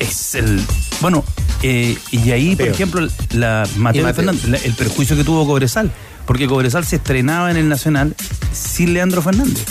Es 0.00 0.34
el. 0.34 0.60
Bueno, 1.00 1.22
eh, 1.62 1.96
y 2.10 2.30
ahí, 2.32 2.56
por 2.56 2.66
ejemplo, 2.68 3.06
la 3.32 3.68
Mateo. 3.76 4.12
Fernández, 4.12 4.44
la- 4.48 4.56
el 4.56 4.74
perjuicio 4.74 5.14
que 5.16 5.22
tuvo 5.24 5.46
Cobresal, 5.46 5.92
porque 6.26 6.48
Cobresal 6.48 6.84
se 6.84 6.96
estrenaba 6.96 7.50
en 7.52 7.56
el 7.56 7.68
Nacional 7.68 8.16
sin 8.52 8.92
Leandro 8.94 9.22
Fernández. 9.22 9.64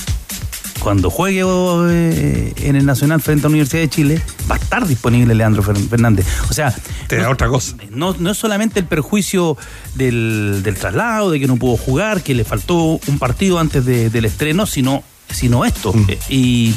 Cuando 0.80 1.10
juegue 1.10 1.42
eh, 1.44 2.54
en 2.58 2.76
el 2.78 2.86
Nacional 2.86 3.20
frente 3.22 3.42
a 3.42 3.50
la 3.50 3.50
Universidad 3.50 3.82
de 3.82 3.90
Chile, 3.90 4.22
va 4.50 4.56
a 4.56 4.60
estar 4.60 4.88
disponible 4.88 5.36
Leandro 5.36 5.62
Fer- 5.62 5.90
Fernández. 5.90 6.26
O 6.50 6.54
sea, 6.54 6.74
Te 7.08 7.18
da 7.18 7.30
otra 7.30 7.50
cosa. 7.50 7.76
no, 7.90 8.16
no 8.18 8.32
es 8.32 8.38
solamente 8.38 8.80
el 8.80 8.86
perjuicio 8.86 9.58
del, 9.96 10.62
del 10.64 10.76
traslado, 10.76 11.32
de 11.32 11.40
que 11.42 11.48
no 11.48 11.58
pudo 11.58 11.76
jugar, 11.76 12.22
que 12.24 12.34
le 12.34 12.46
faltó 12.46 12.98
un 13.08 13.20
partido 13.20 13.60
antes 13.60 13.84
de- 13.84 14.10
del 14.10 14.24
estreno, 14.26 14.66
sino, 14.66 15.04
sino 15.30 15.66
esto. 15.66 15.94
Eh, 16.08 16.18
Y 16.30 16.76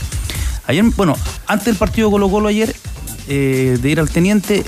ayer, 0.66 0.82
bueno, 0.96 1.16
antes 1.46 1.66
del 1.66 1.76
partido 1.76 2.10
Colo 2.10 2.28
Colo 2.28 2.48
ayer, 2.48 2.74
eh, 3.28 3.78
de 3.80 3.90
ir 3.90 4.00
al 4.00 4.10
teniente, 4.10 4.64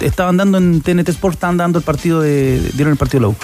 estaban 0.00 0.36
dando 0.36 0.58
en 0.58 0.80
TNT 0.80 1.08
Sport, 1.10 1.34
estaban 1.34 1.56
dando 1.56 1.78
el 1.78 1.84
partido 1.84 2.20
de. 2.20 2.60
dieron 2.74 2.92
el 2.92 2.98
partido 2.98 3.28
U. 3.28 3.32
O 3.32 3.36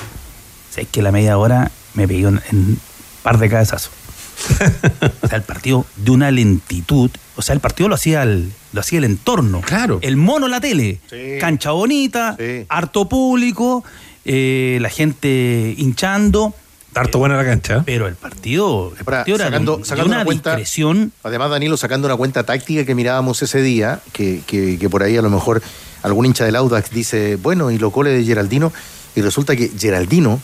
sea, 0.70 0.82
es 0.82 0.88
que 0.88 1.02
la 1.02 1.12
media 1.12 1.38
hora 1.38 1.70
me 1.94 2.06
pegué 2.06 2.26
en 2.26 2.40
un 2.52 2.80
par 3.22 3.38
de 3.38 3.48
cabezazos. 3.48 3.92
o 5.22 5.28
sea, 5.28 5.36
el 5.36 5.42
partido 5.42 5.86
de 5.96 6.10
una 6.10 6.30
lentitud. 6.30 7.10
O 7.36 7.42
sea, 7.42 7.54
el 7.54 7.60
partido 7.60 7.88
lo 7.88 7.94
hacía 7.94 8.22
el, 8.22 8.52
lo 8.72 8.80
hacía 8.80 8.98
el 8.98 9.04
entorno. 9.04 9.60
Claro. 9.62 9.98
El 10.02 10.16
mono 10.16 10.48
la 10.48 10.60
tele. 10.60 11.00
Cancha 11.40 11.70
bonita, 11.70 12.36
harto 12.68 13.08
público, 13.08 13.84
eh, 14.24 14.78
la 14.80 14.88
gente 14.88 15.74
hinchando. 15.76 16.54
Harto 16.96 17.18
buena 17.18 17.36
la 17.36 17.44
cancha. 17.44 17.82
Pero 17.84 18.06
el 18.08 18.14
partido, 18.14 18.92
el 18.92 18.98
Ahora, 19.06 19.18
partido 19.18 19.38
sacando, 19.38 19.76
de 19.78 19.84
sacando 19.84 20.06
una 20.06 20.16
una 20.16 20.24
cuenta, 20.24 20.50
discreción. 20.56 21.12
además 21.22 21.50
Danilo 21.50 21.76
sacando 21.76 22.06
una 22.08 22.16
cuenta 22.16 22.42
táctica 22.44 22.84
que 22.84 22.94
mirábamos 22.94 23.42
ese 23.42 23.60
día, 23.62 24.00
que, 24.12 24.40
que- 24.46 24.78
que 24.78 24.88
por 24.90 25.02
ahí 25.02 25.16
a 25.16 25.22
lo 25.22 25.30
mejor 25.30 25.62
algún 26.02 26.26
hincha 26.26 26.44
del 26.44 26.56
Audax 26.56 26.90
dice, 26.90 27.36
bueno, 27.36 27.70
y 27.70 27.78
los 27.78 27.92
goles 27.92 28.16
de 28.18 28.24
Geraldino, 28.24 28.72
y 29.14 29.20
resulta 29.22 29.56
que 29.56 29.70
Geraldino 29.78 30.40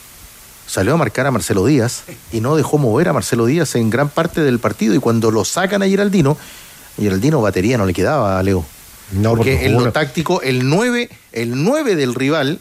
salió 0.66 0.94
a 0.94 0.96
marcar 0.96 1.26
a 1.26 1.30
Marcelo 1.30 1.64
Díaz 1.66 2.04
y 2.32 2.40
no 2.40 2.56
dejó 2.56 2.78
mover 2.78 3.08
a 3.08 3.12
Marcelo 3.12 3.46
Díaz 3.46 3.74
en 3.74 3.90
gran 3.90 4.08
parte 4.08 4.40
del 4.42 4.58
partido, 4.58 4.94
y 4.94 4.98
cuando 4.98 5.30
lo 5.30 5.44
sacan 5.44 5.82
a 5.82 5.86
Geraldino, 5.88 6.36
a 6.98 7.02
Geraldino 7.02 7.40
batería 7.40 7.78
no 7.78 7.86
le 7.86 7.94
quedaba 7.94 8.38
a 8.38 8.42
Leo. 8.42 8.64
No, 9.12 9.30
porque 9.36 9.52
porque 9.52 9.66
en 9.66 9.74
lo 9.84 9.92
táctico, 9.92 10.40
el 10.42 10.68
9, 10.68 11.10
el 11.32 11.62
9 11.64 11.96
del 11.96 12.14
rival 12.14 12.60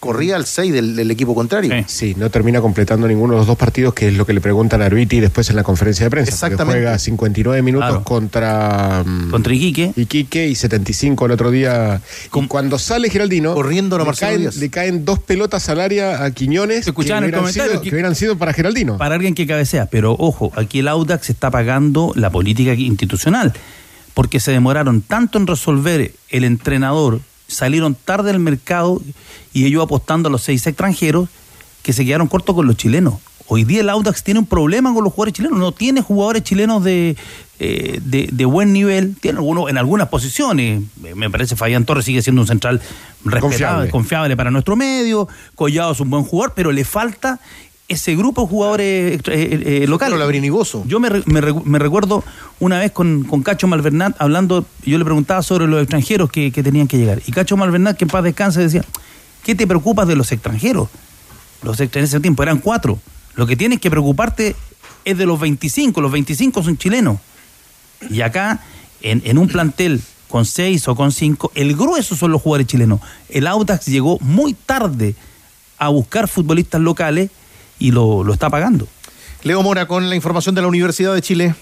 corría 0.00 0.36
al 0.36 0.46
6 0.46 0.72
del, 0.72 0.94
del 0.94 1.10
equipo 1.10 1.34
contrario. 1.34 1.72
Sí, 1.88 2.14
no 2.16 2.30
termina 2.30 2.60
completando 2.60 3.08
ninguno 3.08 3.32
de 3.34 3.38
los 3.40 3.46
dos 3.46 3.56
partidos, 3.56 3.94
que 3.94 4.08
es 4.08 4.14
lo 4.14 4.24
que 4.26 4.32
le 4.34 4.40
preguntan 4.40 4.82
a 4.82 4.86
Arbiti 4.86 5.20
después 5.20 5.48
en 5.50 5.56
la 5.56 5.62
conferencia 5.64 6.04
de 6.04 6.10
prensa. 6.10 6.30
Exactamente. 6.32 6.80
Juega 6.80 6.98
59 6.98 7.62
minutos 7.62 7.88
Claro. 7.88 8.04
contra. 8.04 9.02
mm, 9.04 9.30
Contra 9.30 9.54
Iquique. 9.54 9.92
Iquique 9.96 10.46
y 10.48 10.54
75 10.54 11.26
el 11.26 11.32
otro 11.32 11.50
día. 11.50 12.00
Y 12.34 12.46
cuando 12.46 12.78
sale 12.78 13.08
Geraldino. 13.10 13.54
Corriendo 13.54 13.96
a 13.96 14.04
le 14.04 14.12
caen, 14.18 14.40
Díaz. 14.42 14.56
le 14.56 14.70
caen 14.70 15.04
dos 15.04 15.18
pelotas 15.18 15.68
al 15.68 15.80
área 15.80 16.24
a 16.24 16.30
Quiñones. 16.30 16.84
que 16.84 16.90
escuchaba 16.90 17.18
en 17.18 17.24
el 17.24 17.32
comentario 17.32 17.72
sido- 17.72 17.82
que- 17.82 17.88
que 17.90 17.94
hubieran 17.96 18.14
sido 18.14 18.36
para 18.38 18.52
Geraldino. 18.52 18.98
para 18.98 19.14
alguien 19.16 19.34
que 19.34 19.46
cabecea. 19.46 19.86
Pero 19.86 20.14
ojo, 20.18 20.52
aquí 20.56 20.80
el 20.80 20.88
Audax 20.88 21.30
está 21.30 21.50
pagando 21.50 22.12
la 22.14 22.30
política 22.30 22.74
institucional, 22.74 23.52
porque 24.14 24.40
se 24.40 24.52
demoraron 24.52 25.00
tanto 25.02 25.38
en 25.38 25.46
resolver 25.46 26.12
el 26.30 26.44
entrenador, 26.44 27.20
salieron 27.48 27.94
tarde 27.94 28.30
al 28.30 28.38
mercado 28.38 29.00
y 29.52 29.66
ellos 29.66 29.82
apostando 29.82 30.28
a 30.28 30.32
los 30.32 30.42
seis 30.42 30.66
extranjeros 30.66 31.28
que 31.82 31.92
se 31.92 32.04
quedaron 32.04 32.26
cortos 32.28 32.54
con 32.54 32.66
los 32.66 32.76
chilenos. 32.76 33.14
Hoy 33.48 33.62
día 33.62 33.80
el 33.80 33.90
Audax 33.90 34.24
tiene 34.24 34.40
un 34.40 34.46
problema 34.46 34.92
con 34.92 35.04
los 35.04 35.12
jugadores 35.12 35.34
chilenos, 35.34 35.58
no 35.58 35.70
tiene 35.70 36.00
jugadores 36.02 36.42
chilenos 36.42 36.82
de, 36.82 37.16
eh, 37.60 38.00
de, 38.02 38.28
de 38.32 38.44
buen 38.44 38.72
nivel, 38.72 39.14
tiene 39.20 39.38
algunos 39.38 39.70
en 39.70 39.78
algunas 39.78 40.08
posiciones. 40.08 40.82
Me 41.14 41.30
parece 41.30 41.54
Fabián 41.54 41.84
Torres 41.84 42.04
sigue 42.04 42.22
siendo 42.22 42.42
un 42.42 42.48
central 42.48 42.80
respetable, 43.24 43.40
Confiable. 43.40 43.90
confiable 43.90 44.36
para 44.36 44.50
nuestro 44.50 44.74
medio, 44.74 45.28
Collado 45.54 45.92
es 45.92 46.00
un 46.00 46.10
buen 46.10 46.24
jugador, 46.24 46.54
pero 46.56 46.72
le 46.72 46.84
falta 46.84 47.38
ese 47.88 48.16
grupo 48.16 48.42
de 48.42 48.48
jugadores 48.48 49.14
extra- 49.14 49.34
eh, 49.34 49.82
eh, 49.82 49.86
locales. 49.86 50.14
Yo 50.86 50.98
me, 51.00 51.08
me 51.26 51.40
me 51.64 51.78
recuerdo 51.78 52.24
una 52.58 52.78
vez 52.78 52.90
con, 52.92 53.22
con 53.24 53.42
Cacho 53.42 53.66
Malvernat 53.68 54.16
hablando, 54.20 54.66
yo 54.84 54.98
le 54.98 55.04
preguntaba 55.04 55.42
sobre 55.42 55.66
los 55.66 55.80
extranjeros 55.80 56.30
que, 56.30 56.50
que 56.50 56.62
tenían 56.62 56.88
que 56.88 56.98
llegar. 56.98 57.22
Y 57.26 57.32
Cacho 57.32 57.56
Malvernat, 57.56 57.96
que 57.96 58.04
en 58.04 58.08
paz 58.10 58.24
descanse, 58.24 58.60
decía, 58.60 58.84
¿qué 59.44 59.54
te 59.54 59.66
preocupas 59.66 60.08
de 60.08 60.16
los 60.16 60.32
extranjeros? 60.32 60.88
Los 61.62 61.78
extranjeros 61.80 62.10
en 62.12 62.16
ese 62.16 62.20
tiempo 62.20 62.42
eran 62.42 62.58
cuatro. 62.58 62.98
Lo 63.34 63.46
que 63.46 63.56
tienes 63.56 63.80
que 63.80 63.90
preocuparte 63.90 64.56
es 65.04 65.16
de 65.18 65.26
los 65.26 65.38
25. 65.38 66.00
Los 66.00 66.10
25 66.10 66.62
son 66.62 66.76
chilenos. 66.78 67.18
Y 68.10 68.20
acá, 68.22 68.60
en, 69.00 69.22
en 69.24 69.38
un 69.38 69.46
plantel 69.48 70.00
con 70.28 70.44
seis 70.44 70.88
o 70.88 70.96
con 70.96 71.12
cinco, 71.12 71.52
el 71.54 71.76
grueso 71.76 72.16
son 72.16 72.32
los 72.32 72.42
jugadores 72.42 72.66
chilenos. 72.66 73.00
El 73.28 73.46
Audax 73.46 73.86
llegó 73.86 74.18
muy 74.20 74.54
tarde 74.54 75.14
a 75.78 75.88
buscar 75.88 76.26
futbolistas 76.26 76.80
locales 76.80 77.30
y 77.78 77.90
lo, 77.90 78.24
lo 78.24 78.32
está 78.32 78.50
pagando. 78.50 78.88
Leo 79.42 79.62
Mora 79.62 79.86
con 79.86 80.08
la 80.08 80.16
información 80.16 80.54
de 80.54 80.62
la 80.62 80.68
Universidad 80.68 81.14
de 81.14 81.22
Chile. 81.22 81.54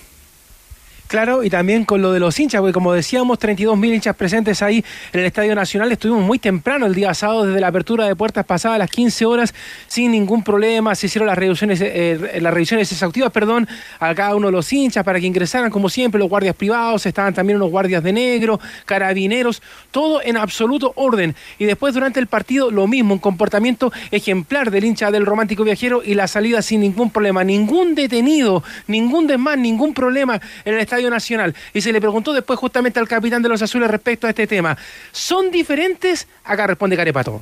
Claro, 1.07 1.45
y 1.45 1.51
también 1.51 1.85
con 1.85 2.01
lo 2.01 2.13
de 2.13 2.19
los 2.19 2.41
hinchas, 2.41 2.61
porque 2.61 2.73
como 2.73 2.93
decíamos, 2.93 3.39
32 3.39 3.77
mil 3.77 3.93
hinchas 3.93 4.17
presentes 4.17 4.63
ahí 4.63 4.83
en 5.13 5.21
el 5.21 5.27
Estadio 5.27 5.55
Nacional. 5.55 5.93
Estuvimos 5.93 6.25
muy 6.25 6.39
temprano 6.39 6.87
el 6.87 6.95
día 6.95 7.13
sábado, 7.13 7.47
desde 7.47 7.61
la 7.61 7.69
apertura 7.69 8.07
de 8.07 8.17
puertas 8.17 8.47
pasadas 8.47 8.77
a 8.77 8.79
las 8.79 8.91
15 8.91 9.27
horas, 9.27 9.55
sin 9.87 10.13
ningún 10.13 10.43
problema. 10.43 10.95
Se 10.95 11.07
hicieron 11.07 11.27
las 11.27 11.37
revisiones, 11.37 11.81
eh, 11.83 12.39
las 12.41 12.55
revisiones 12.55 12.91
exhaustivas, 12.91 13.31
perdón, 13.33 13.69
a 14.01 14.15
cada 14.15 14.35
uno 14.35 14.47
de 14.47 14.53
los 14.53 14.73
hinchas 14.73 15.05
para 15.05 15.21
que 15.21 15.27
ingresaran, 15.27 15.71
como 15.71 15.91
siempre, 15.91 16.19
los 16.19 16.31
guardias 16.31 16.57
privados, 16.57 17.05
estaban 17.05 17.35
también 17.35 17.57
unos 17.57 17.71
guardias 17.71 18.03
de 18.03 18.13
negro, 18.13 18.59
carabineros, 18.87 19.63
todo 19.91 20.23
en 20.23 20.39
absoluto 20.39 20.95
orden. 20.97 21.37
Y 21.59 21.67
después, 21.67 21.93
durante 21.93 22.19
el 22.19 22.29
partido, 22.29 22.71
lo 22.71 22.87
mismo, 22.87 23.13
un 23.13 23.21
comportamiento 23.21 23.93
ejemplar 24.11 24.71
del 24.71 24.85
hincha 24.85 25.11
del 25.11 25.27
romántico 25.27 25.65
viajero 25.65 26.03
y 26.03 26.15
la 26.15 26.29
salida 26.29 26.63
sin 26.63 26.81
ningún 26.81 27.11
problema. 27.11 27.45
Ningún 27.45 27.95
detenido, 27.95 28.65
ningún 28.87 29.27
desmán, 29.27 29.61
ningún 29.61 29.93
problema 29.93 30.41
en 30.65 30.75
el 30.75 30.81
Estadio 30.81 30.94
Nacional. 31.03 31.55
Y 31.73 31.81
se 31.81 31.93
le 31.93 32.01
preguntó 32.01 32.33
después 32.33 32.59
justamente 32.59 32.99
al 33.01 33.09
capitán 33.09 33.43
de 33.43 33.49
los 33.49 33.61
azules 33.63 33.91
respecto 33.91 34.27
a 34.27 34.31
este 34.31 34.47
tema. 34.47 34.77
¿Son 35.13 35.51
diferentes? 35.51 36.27
Acá 36.45 36.67
responde 36.67 36.97
Carepato. 36.97 37.41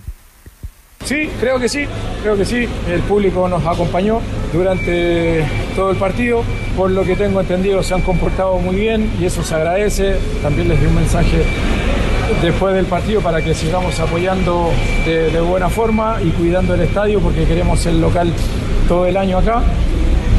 Sí, 1.04 1.28
creo 1.40 1.58
que 1.58 1.68
sí, 1.68 1.84
creo 2.22 2.36
que 2.36 2.44
sí. 2.44 2.68
El 2.88 3.00
público 3.00 3.48
nos 3.48 3.66
acompañó 3.66 4.20
durante 4.52 5.44
todo 5.74 5.90
el 5.90 5.96
partido. 5.96 6.44
Por 6.76 6.90
lo 6.90 7.04
que 7.04 7.16
tengo 7.16 7.40
entendido, 7.40 7.82
se 7.82 7.94
han 7.94 8.02
comportado 8.02 8.56
muy 8.58 8.76
bien 8.76 9.10
y 9.20 9.24
eso 9.24 9.42
se 9.42 9.54
agradece. 9.54 10.16
También 10.42 10.68
les 10.68 10.80
di 10.80 10.86
un 10.86 10.94
mensaje 10.94 11.42
después 12.40 12.74
del 12.74 12.86
partido 12.86 13.20
para 13.20 13.42
que 13.42 13.52
sigamos 13.52 13.98
apoyando 13.98 14.70
de, 15.04 15.30
de 15.30 15.40
buena 15.40 15.68
forma 15.68 16.18
y 16.22 16.30
cuidando 16.30 16.74
el 16.74 16.80
estadio 16.80 17.20
porque 17.20 17.44
queremos 17.44 17.80
ser 17.80 17.94
local 17.94 18.32
todo 18.88 19.06
el 19.06 19.16
año 19.16 19.38
acá. 19.38 19.62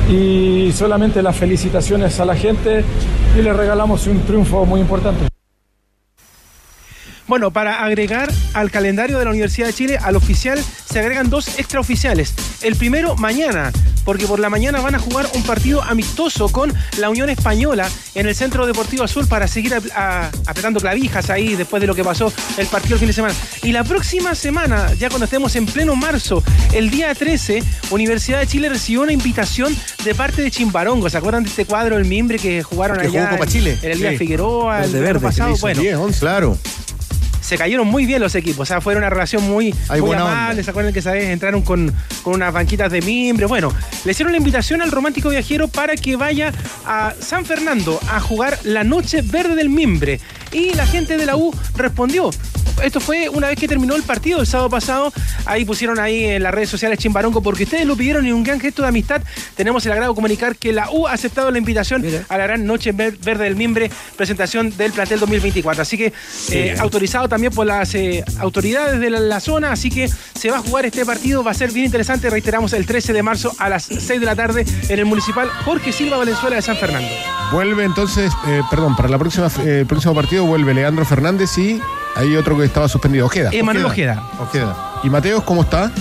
Y 0.09 0.71
solamente 0.73 1.21
las 1.21 1.35
felicitaciones 1.35 2.19
a 2.19 2.25
la 2.25 2.35
gente 2.35 2.83
y 3.37 3.41
le 3.41 3.53
regalamos 3.53 4.05
un 4.07 4.19
triunfo 4.21 4.65
muy 4.65 4.81
importante. 4.81 5.32
Bueno, 7.27 7.51
para 7.51 7.83
agregar 7.83 8.31
al 8.53 8.69
calendario 8.69 9.17
de 9.17 9.25
la 9.25 9.31
Universidad 9.31 9.67
de 9.67 9.73
Chile, 9.73 9.97
al 10.01 10.15
oficial, 10.15 10.59
se 10.91 10.99
agregan 10.99 11.29
dos 11.29 11.57
extraoficiales. 11.57 12.33
El 12.61 12.75
primero 12.75 13.15
mañana, 13.15 13.71
porque 14.03 14.25
por 14.27 14.39
la 14.39 14.49
mañana 14.49 14.81
van 14.81 14.95
a 14.95 14.99
jugar 14.99 15.27
un 15.33 15.43
partido 15.43 15.81
amistoso 15.81 16.49
con 16.49 16.73
la 16.97 17.09
Unión 17.09 17.29
Española 17.29 17.89
en 18.15 18.27
el 18.27 18.35
Centro 18.35 18.65
Deportivo 18.67 19.03
Azul 19.03 19.25
para 19.27 19.47
seguir 19.47 19.73
apretando 20.45 20.79
clavijas 20.81 21.29
ahí 21.29 21.55
después 21.55 21.79
de 21.81 21.87
lo 21.87 21.95
que 21.95 22.03
pasó 22.03 22.31
el 22.57 22.67
partido 22.67 22.95
el 22.95 22.99
fin 22.99 23.07
de 23.07 23.13
semana. 23.13 23.33
Y 23.63 23.71
la 23.71 23.83
próxima 23.83 24.35
semana, 24.35 24.93
ya 24.93 25.07
cuando 25.09 25.25
estemos 25.25 25.55
en 25.55 25.65
pleno 25.65 25.95
marzo, 25.95 26.43
el 26.73 26.89
día 26.89 27.15
13, 27.15 27.63
Universidad 27.91 28.39
de 28.39 28.47
Chile 28.47 28.69
recibió 28.69 29.01
una 29.01 29.13
invitación 29.13 29.75
de 30.03 30.13
parte 30.13 30.41
de 30.41 30.51
Chimbarongo. 30.51 31.09
¿Se 31.09 31.17
acuerdan 31.17 31.43
de 31.43 31.49
este 31.49 31.65
cuadro, 31.65 31.97
el 31.97 32.05
mimbre 32.05 32.37
que 32.37 32.63
jugaron 32.63 32.97
Que 32.97 33.07
allá 33.07 33.21
jugó 33.27 33.31
Copa 33.31 33.45
en- 33.45 33.49
Chile. 33.49 33.77
en 33.81 33.91
el 33.91 33.97
día 33.99 34.11
Sí. 34.11 34.17
Figueroa, 34.17 34.83
el 34.83 34.91
verde, 34.91 35.13
que 35.13 35.25
pasado? 35.25 35.49
le 35.49 35.55
hizo 35.55 35.61
Bueno, 35.61 35.81
10, 35.81 35.95
11. 35.95 36.19
Claro. 36.19 36.57
Se 37.43 37.57
cayeron 37.57 37.85
muy 37.87 38.05
bien 38.05 38.21
los 38.21 38.33
equipos, 38.35 38.61
o 38.61 38.65
sea, 38.65 38.81
fue 38.81 38.95
una 38.95 39.09
relación 39.09 39.43
muy, 39.43 39.75
Hay 39.89 40.01
muy 40.01 40.13
amable. 40.15 40.63
¿se 40.63 40.69
acuerdan 40.71 40.93
que 40.93 41.01
sabes? 41.01 41.25
entraron 41.25 41.61
con, 41.61 41.93
con 42.23 42.33
unas 42.35 42.53
banquitas 42.53 42.91
de 42.91 43.01
mimbre? 43.01 43.45
Bueno, 43.45 43.71
le 44.05 44.11
hicieron 44.11 44.31
la 44.31 44.37
invitación 44.37 44.81
al 44.81 44.91
romántico 44.91 45.29
viajero 45.29 45.67
para 45.67 45.95
que 45.95 46.15
vaya 46.15 46.51
a 46.85 47.13
San 47.19 47.45
Fernando 47.45 47.99
a 48.09 48.19
jugar 48.19 48.57
la 48.63 48.83
noche 48.83 49.21
verde 49.21 49.55
del 49.55 49.69
mimbre. 49.69 50.19
Y 50.51 50.73
la 50.75 50.85
gente 50.85 51.17
de 51.17 51.25
la 51.25 51.35
U 51.35 51.51
respondió. 51.75 52.29
Esto 52.83 52.99
fue 52.99 53.27
una 53.29 53.47
vez 53.47 53.57
que 53.59 53.67
terminó 53.67 53.95
el 53.95 54.03
partido 54.03 54.39
el 54.39 54.47
sábado 54.47 54.69
pasado. 54.69 55.11
Ahí 55.45 55.63
pusieron 55.65 55.99
ahí 55.99 56.25
en 56.25 56.43
las 56.43 56.53
redes 56.53 56.69
sociales 56.69 56.99
Chimbarongo 56.99 57.41
porque 57.41 57.63
ustedes 57.63 57.85
lo 57.85 57.95
pidieron 57.95 58.25
y 58.27 58.31
un 58.31 58.43
gran 58.43 58.59
gesto 58.59 58.81
de 58.83 58.87
amistad. 58.87 59.21
Tenemos 59.55 59.83
el 59.85 59.91
agrado 59.93 60.11
de 60.11 60.15
comunicar 60.15 60.55
que 60.55 60.71
la 60.73 60.89
U 60.91 61.07
ha 61.07 61.13
aceptado 61.13 61.49
la 61.51 61.57
invitación 61.57 62.03
a 62.29 62.37
la 62.37 62.43
gran 62.43 62.65
noche 62.65 62.91
Ver- 62.91 63.17
verde 63.17 63.45
del 63.45 63.55
mimbre, 63.55 63.89
presentación 64.15 64.75
del 64.77 64.91
plantel 64.91 65.19
2024. 65.19 65.81
Así 65.81 65.97
que 65.97 66.13
eh, 66.51 66.75
autorizado 66.79 67.27
también 67.33 67.51
por 67.51 67.65
las 67.65 67.95
eh, 67.95 68.23
autoridades 68.39 68.99
de 68.99 69.09
la, 69.09 69.19
la 69.19 69.39
zona. 69.39 69.71
Así 69.71 69.89
que 69.89 70.07
se 70.07 70.51
va 70.51 70.57
a 70.57 70.61
jugar 70.61 70.85
este 70.85 71.03
partido. 71.03 71.43
Va 71.43 71.49
a 71.49 71.55
ser 71.55 71.71
bien 71.71 71.87
interesante. 71.87 72.29
Reiteramos 72.29 72.73
el 72.73 72.85
13 72.85 73.11
de 73.11 73.23
marzo 73.23 73.51
a 73.57 73.69
las 73.69 73.85
6 73.85 74.19
de 74.19 74.25
la 74.25 74.35
tarde 74.35 74.63
en 74.87 74.99
el 74.99 75.05
municipal 75.05 75.49
Jorge 75.65 75.91
Silva 75.91 76.17
Valenzuela 76.17 76.57
de 76.57 76.61
San 76.61 76.77
Fernando. 76.77 77.09
Vuelve 77.51 77.85
entonces, 77.85 78.31
eh, 78.45 78.61
perdón, 78.69 78.95
para 78.95 79.09
la 79.09 79.17
próxima, 79.17 79.47
eh, 79.65 79.79
el 79.79 79.87
próximo 79.87 80.13
partido 80.13 80.45
vuelve 80.45 80.75
Leandro 80.75 81.05
Fernández 81.05 81.57
y 81.57 81.81
hay 82.15 82.35
otro 82.35 82.55
que 82.55 82.65
estaba 82.65 82.87
suspendido, 82.87 83.25
Ojeda. 83.25 83.49
Emanuel 83.51 83.85
Ojeda. 83.85 84.23
Ojeda. 84.39 84.75
¿Y 85.03 85.09
Mateos 85.09 85.43
cómo 85.43 85.63
está? 85.63 85.91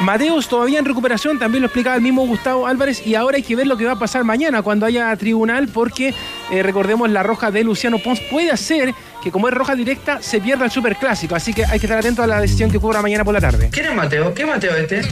Mateos 0.00 0.48
todavía 0.48 0.78
en 0.78 0.84
recuperación, 0.84 1.38
también 1.40 1.62
lo 1.62 1.66
explicaba 1.66 1.96
el 1.96 2.02
mismo 2.02 2.24
Gustavo 2.24 2.66
Álvarez, 2.68 3.04
y 3.04 3.16
ahora 3.16 3.36
hay 3.36 3.42
que 3.42 3.56
ver 3.56 3.66
lo 3.66 3.76
que 3.76 3.84
va 3.84 3.92
a 3.92 3.98
pasar 3.98 4.22
mañana 4.22 4.62
cuando 4.62 4.86
haya 4.86 5.14
tribunal, 5.16 5.68
porque 5.68 6.14
eh, 6.52 6.62
recordemos 6.62 7.10
la 7.10 7.24
roja 7.24 7.50
de 7.50 7.64
Luciano 7.64 7.98
Pons 7.98 8.20
puede 8.30 8.52
hacer 8.52 8.94
que 9.22 9.32
como 9.32 9.48
es 9.48 9.54
roja 9.54 9.74
directa 9.74 10.22
se 10.22 10.40
pierda 10.40 10.64
el 10.66 10.70
superclásico, 10.70 11.34
así 11.34 11.52
que 11.52 11.64
hay 11.64 11.80
que 11.80 11.86
estar 11.86 11.98
atento 11.98 12.22
a 12.22 12.28
la 12.28 12.40
decisión 12.40 12.70
que 12.70 12.76
ocurra 12.76 13.02
mañana 13.02 13.24
por 13.24 13.34
la 13.34 13.40
tarde. 13.40 13.70
¿Quién 13.72 13.86
es 13.86 13.94
Mateo? 13.94 14.32
¿Qué 14.32 14.46
Mateo 14.46 14.76
este? 14.76 15.02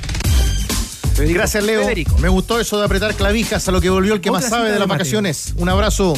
Gracias, 1.19 1.65
Leo. 1.65 1.89
Me 2.21 2.29
gustó 2.29 2.61
eso 2.61 2.79
de 2.79 2.85
apretar 2.85 3.15
clavijas 3.15 3.67
a 3.67 3.73
lo 3.73 3.81
que 3.81 3.91
volvió 3.91 4.15
el 4.15 4.21
que 4.21 4.29
Otra 4.31 4.43
más 4.43 4.51
sabe 4.51 4.67
de 4.67 4.73
de 4.75 4.79
las 4.79 4.87
Mateo. 4.87 4.99
vacaciones. 4.99 5.55
Un 5.57 5.69
abrazo. 5.69 6.15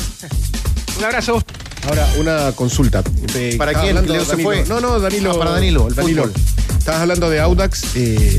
Un 0.98 1.04
abrazo. 1.04 1.42
Ahora, 1.88 2.06
una 2.18 2.52
consulta. 2.52 3.02
Eh, 3.34 3.54
¿Para 3.58 3.72
quién? 3.80 3.94
Leo 4.06 4.24
se 4.24 4.32
Danilo. 4.32 4.48
fue. 4.48 4.64
No, 4.66 4.80
no, 4.80 5.00
Danilo. 5.00 5.32
Ah, 5.32 5.38
para 5.38 5.50
Danilo, 5.52 5.88
el 5.88 5.94
fútbol. 5.94 6.32
Estabas 6.78 7.00
hablando 7.02 7.30
de 7.30 7.40
Audax. 7.40 7.96
eh, 7.96 8.38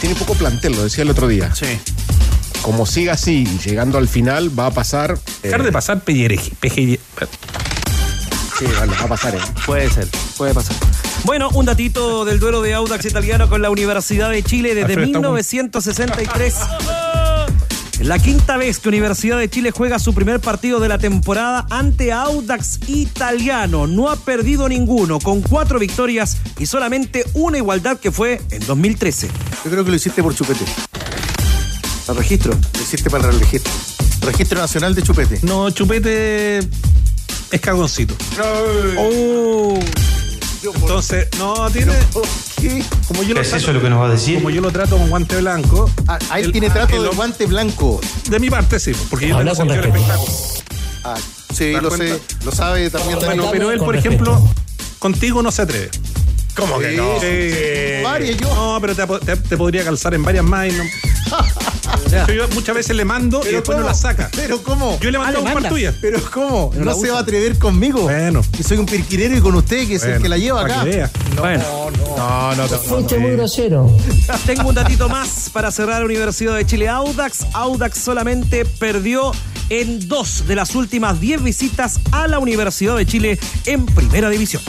tiene 0.00 0.14
poco 0.16 0.34
plantel, 0.34 0.72
lo 0.72 0.84
decía 0.84 1.02
el 1.02 1.10
otro 1.10 1.28
día. 1.28 1.54
Sí. 1.54 1.66
Como 2.62 2.84
siga 2.86 3.12
así, 3.14 3.46
llegando 3.64 3.98
al 3.98 4.08
final, 4.08 4.58
va 4.58 4.66
a 4.66 4.70
pasar. 4.70 5.18
Dejar 5.42 5.62
de 5.62 5.72
pasar 5.72 6.00
pellereje. 6.00 6.52
peje- 6.60 6.98
Sí, 8.58 8.64
bueno, 8.78 8.92
va 8.98 9.04
a 9.04 9.08
pasar, 9.08 9.34
¿eh? 9.34 9.38
Puede 9.66 9.90
ser, 9.90 10.08
puede 10.38 10.54
pasar. 10.54 10.74
Bueno, 11.24 11.50
un 11.52 11.66
datito 11.66 12.24
del 12.24 12.38
duelo 12.40 12.62
de 12.62 12.72
Audax 12.74 13.04
italiano 13.04 13.48
con 13.50 13.60
la 13.60 13.68
Universidad 13.68 14.30
de 14.30 14.42
Chile 14.42 14.70
desde 14.74 14.94
Alfredo, 14.94 15.02
está 15.06 15.18
1963. 15.18 16.54
La 18.00 18.18
quinta 18.18 18.56
vez 18.58 18.78
que 18.78 18.88
Universidad 18.88 19.38
de 19.38 19.48
Chile 19.48 19.70
juega 19.70 19.98
su 19.98 20.14
primer 20.14 20.40
partido 20.40 20.80
de 20.80 20.88
la 20.88 20.98
temporada 20.98 21.66
ante 21.70 22.12
Audax 22.12 22.80
Italiano. 22.88 23.86
No 23.86 24.10
ha 24.10 24.16
perdido 24.16 24.68
ninguno, 24.68 25.18
con 25.18 25.40
cuatro 25.40 25.78
victorias 25.78 26.36
y 26.58 26.66
solamente 26.66 27.24
una 27.32 27.56
igualdad 27.56 27.98
que 27.98 28.12
fue 28.12 28.40
en 28.50 28.66
2013. 28.66 29.28
Yo 29.64 29.70
creo 29.70 29.84
que 29.84 29.90
lo 29.90 29.96
hiciste 29.96 30.22
por 30.22 30.34
chupete. 30.34 30.64
¿Al 32.08 32.16
registro? 32.16 32.52
Lo 32.52 32.82
hiciste 32.82 33.08
para 33.08 33.30
el 33.30 33.40
registro. 33.40 33.72
Registro 34.20 34.60
Nacional 34.60 34.94
de 34.94 35.02
Chupete. 35.02 35.40
No, 35.42 35.70
chupete 35.70 36.58
es 36.58 37.60
cagoncito. 37.60 38.14
Oh. 38.98 39.78
Entonces, 40.62 41.28
no, 41.38 41.70
tiene. 41.70 41.92
Como 43.08 43.22
yo 43.22 43.34
lo 43.34 43.40
¿Es 43.40 43.48
trato- 43.50 43.56
eso 43.64 43.72
lo 43.72 43.80
que 43.82 43.90
nos 43.90 44.00
va 44.00 44.06
a 44.06 44.10
decir? 44.10 44.36
Como 44.36 44.50
yo 44.50 44.60
lo 44.60 44.70
trato 44.70 44.96
con 44.96 45.08
guante 45.08 45.36
blanco. 45.36 45.90
Ah, 46.08 46.18
ah, 46.30 46.38
él 46.40 46.46
el- 46.46 46.52
tiene 46.52 46.70
trato 46.70 46.96
el- 46.96 47.02
de 47.02 47.08
guante 47.10 47.46
blanco. 47.46 48.00
De 48.28 48.38
mi 48.40 48.50
parte, 48.50 48.80
sí, 48.80 48.92
porque 49.10 49.28
yo 49.28 49.36
Habla 49.36 49.52
tengo 49.52 49.66
con 49.68 49.78
espectáculo. 49.78 50.32
Ah, 51.04 51.14
sí, 51.50 51.54
¿Te 51.56 51.72
das 51.72 51.82
lo 51.82 51.90
sé. 51.90 52.20
Lo 52.44 52.52
sabe 52.52 52.90
también 52.90 53.18
Bueno, 53.18 53.48
pero 53.52 53.70
él, 53.70 53.78
con 53.78 53.86
por 53.86 53.94
respeto. 53.94 54.14
ejemplo, 54.14 54.48
contigo 54.98 55.42
no 55.42 55.50
se 55.52 55.62
atreve. 55.62 55.90
¿Cómo 56.56 56.78
que 56.78 56.92
no? 56.92 57.20
Sí. 57.20 58.02
Varias 58.02 58.36
yo. 58.38 58.54
No, 58.54 58.78
pero 58.80 58.94
te, 58.94 59.06
te- 59.26 59.36
te 59.36 59.56
podría 59.58 59.84
calzar 59.84 60.14
en 60.14 60.22
varias 60.22 60.44
más. 60.44 60.66
y 60.68 60.72
no- 60.72 60.84
Yo- 62.10 62.32
yo 62.34 62.48
muchas 62.54 62.74
veces 62.74 62.96
le 62.96 63.04
mando 63.04 63.40
y 63.40 63.44
¿Pero 63.44 63.56
después 63.58 63.78
no 63.78 63.84
la 63.84 63.94
saca. 63.94 64.30
¿Pero 64.34 64.62
cómo? 64.62 64.98
Yo 65.00 65.10
le 65.10 65.18
mando 65.18 65.40
Ah, 65.40 65.42
un 65.42 65.62
par 65.62 65.68
tuya. 65.68 65.94
¿Pero 66.00 66.20
cómo? 66.30 66.70
Pero 66.70 66.84
no 66.84 66.90
la 66.90 66.94
se 66.96 67.02
usa. 67.02 67.12
va 67.12 67.18
a 67.18 67.22
atrever 67.22 67.58
conmigo. 67.58 68.02
Bueno. 68.02 68.42
Que 68.56 68.62
soy 68.62 68.78
un 68.78 68.86
pirquinero 68.86 69.36
y 69.36 69.40
con 69.40 69.54
usted, 69.54 69.86
que 69.88 69.96
es 69.96 70.02
el 70.04 70.20
que 70.22 70.28
la 70.28 70.38
lleva 70.38 70.62
acá. 70.62 70.84
que 70.84 70.90
vea. 70.90 71.10
Bueno. 71.38 71.64
No, 72.16 72.54
no, 72.54 72.62
no. 72.62 72.68
Fuiste 72.78 73.18
muy 73.18 73.32
grosero. 73.32 73.90
Tengo 74.46 74.68
un 74.68 74.74
datito 74.74 75.08
más 75.08 75.50
para 75.52 75.70
cerrar 75.70 76.04
Universidad 76.04 76.54
de 76.56 76.64
Chile 76.66 76.88
Audax. 76.88 77.46
Audax 77.52 77.98
solamente 77.98 78.64
perdió 78.64 79.32
en 79.68 80.08
dos 80.08 80.46
de 80.46 80.54
las 80.54 80.74
últimas 80.76 81.20
diez 81.20 81.42
visitas 81.42 81.98
a 82.12 82.28
la 82.28 82.38
Universidad 82.38 82.96
de 82.96 83.04
Chile 83.04 83.38
en 83.64 83.84
Primera 83.86 84.30
División. 84.30 84.62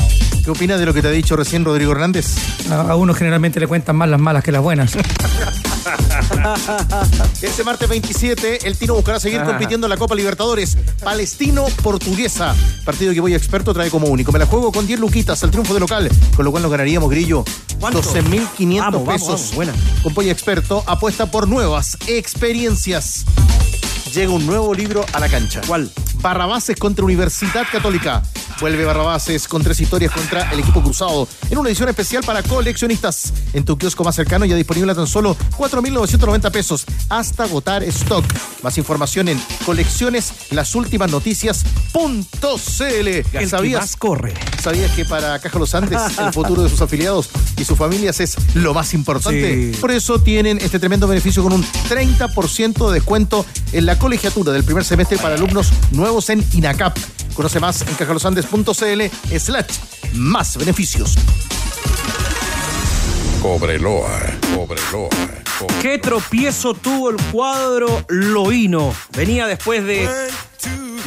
¿Qué 0.44 0.52
opinas 0.52 0.80
de 0.80 0.86
lo 0.86 0.94
que 0.94 1.02
te 1.02 1.08
ha 1.10 1.12
dicho 1.12 1.36
recién 1.36 1.64
Rodrigo 1.66 1.92
Hernández? 1.92 2.26
A, 2.72 2.82
a 2.92 2.96
uno 2.96 3.14
generalmente 3.14 3.60
le 3.60 3.68
cuentan 3.68 3.96
más 3.96 4.10
las 4.10 4.20
malas 4.20 4.44
que 4.44 4.52
las 4.52 4.62
buenas. 4.62 4.94
Este 7.42 7.64
martes 7.64 7.88
27, 7.88 8.68
el 8.68 8.78
Tino 8.78 8.96
buscará 8.96 9.20
seguir 9.20 9.44
compitiendo 9.44 9.88
en 9.88 9.90
la 9.90 9.98
Copa 9.98 10.16
Libertadores. 10.16 10.78
Palestino-Portuguesa. 11.04 12.56
Partido 12.86 13.14
que 13.14 13.22
voy 13.22 13.34
experto 13.36 13.74
trae 13.74 13.90
como 13.90 14.08
único. 14.08 14.32
Me 14.32 14.40
la 14.40 14.46
juego 14.46 14.72
con 14.72 14.88
10 14.88 15.00
luquitas 15.00 15.44
al 15.44 15.52
triunfo 15.52 15.74
de 15.74 15.80
local, 15.80 16.10
con 16.36 16.46
lo 16.46 16.52
cual 16.52 16.64
nos 16.64 16.72
ganaríamos, 16.72 17.10
Grillo. 17.10 17.44
¿Cuánto? 17.80 18.02
12.500 18.02 18.80
Vamos, 18.80 19.06
vamos, 19.06 19.22
pesos. 19.22 19.56
buena. 19.56 19.74
Con 20.04 20.14
Polla 20.14 20.32
Experto 20.32 20.84
apuesta 20.88 21.28
por 21.30 21.48
nuevas 21.48 21.98
experiencias. 22.08 23.26
Llega 24.14 24.32
un 24.32 24.46
nuevo 24.46 24.74
libro 24.74 25.06
a 25.14 25.20
la 25.20 25.30
cancha. 25.30 25.62
¿Cuál? 25.68 25.92
Barrabases 26.16 26.78
contra 26.78 27.06
Universidad 27.06 27.66
Católica. 27.72 28.24
Vuelve 28.60 28.86
Barrabases 28.86 29.48
con 29.48 29.62
tres 29.62 29.80
historias 29.80 30.12
contra 30.12 30.52
el 30.52 30.60
equipo 30.60 30.82
cruzado. 30.82 31.28
En 31.50 31.60
una 31.60 31.70
edición 31.70 31.90
especial 31.90 32.24
para 32.24 32.42
coleccionistas. 32.42 33.32
En 33.54 33.66
tu 33.66 33.78
kiosco 33.78 34.04
más 34.04 34.16
cercano 34.16 34.46
ya 34.46 34.56
disponible 34.56 34.92
a 34.92 34.96
tan 34.96 35.06
solo 35.06 35.38
4.990 35.58 36.52
pesos. 36.52 36.86
Hasta 37.10 37.44
agotar 37.44 37.84
stock. 37.84 38.26
Más 38.64 38.78
información 38.78 39.28
en 39.28 39.40
colecciones 39.66 40.34
las 40.52 40.74
últimas 40.74 41.12
noticias.cl. 41.12 43.08
El 43.08 43.24
que 43.26 43.48
¿Sabías, 43.48 43.82
más 43.82 43.96
corre. 43.96 44.34
¿Sabías 44.62 44.92
que 44.92 45.06
para 45.06 45.38
Caja 45.40 45.60
Los 45.60 45.76
Andes 45.76 46.02
el 46.20 46.34
futuro 46.34 46.64
de 46.64 46.70
sus 46.70 46.82
afiliados 46.82 47.30
y 47.58 47.64
sus 47.64 47.78
familias 47.78 48.20
es 48.20 48.38
lo 48.56 48.74
más 48.74 48.94
importante? 48.96 49.74
Sí. 49.74 49.80
Por 49.80 49.92
eso 49.92 50.20
tienen 50.20 50.58
este 50.58 50.80
tremendo 50.80 51.08
beneficio 51.08 51.44
con 51.44 51.54
un 51.54 51.64
30% 51.64 52.88
de 52.88 52.94
descuento 52.96 53.46
en 53.72 53.86
la 53.86 54.00
colegiatura 54.00 54.52
del 54.52 54.64
primer 54.64 54.84
semestre 54.84 55.18
para 55.18 55.36
alumnos 55.36 55.72
nuevos 55.92 56.30
en 56.32 56.44
INACAP. 56.54 56.98
Conoce 57.38 57.60
más 57.60 57.84
en 57.88 57.94
cajalosandes.cl 57.94 59.38
slash 59.40 59.78
más 60.14 60.58
beneficios. 60.58 61.16
Cobreloa, 63.44 64.10
Cobreloa. 64.56 65.47
¿Qué 65.82 65.98
tropiezo 65.98 66.74
tuvo 66.74 67.10
el 67.10 67.18
cuadro 67.32 68.06
Loíno? 68.10 68.94
Venía 69.16 69.48
después 69.48 69.84
de 69.84 70.08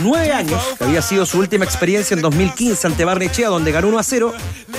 nueve 0.00 0.32
años, 0.32 0.60
que 0.78 0.84
había 0.84 1.02
sido 1.02 1.26
su 1.26 1.38
última 1.38 1.64
experiencia 1.64 2.14
en 2.14 2.22
2015 2.22 2.86
ante 2.86 3.04
Barnechea, 3.04 3.48
donde 3.48 3.70
ganó 3.72 3.88
1 3.88 3.98
a 3.98 4.02
0, 4.02 4.32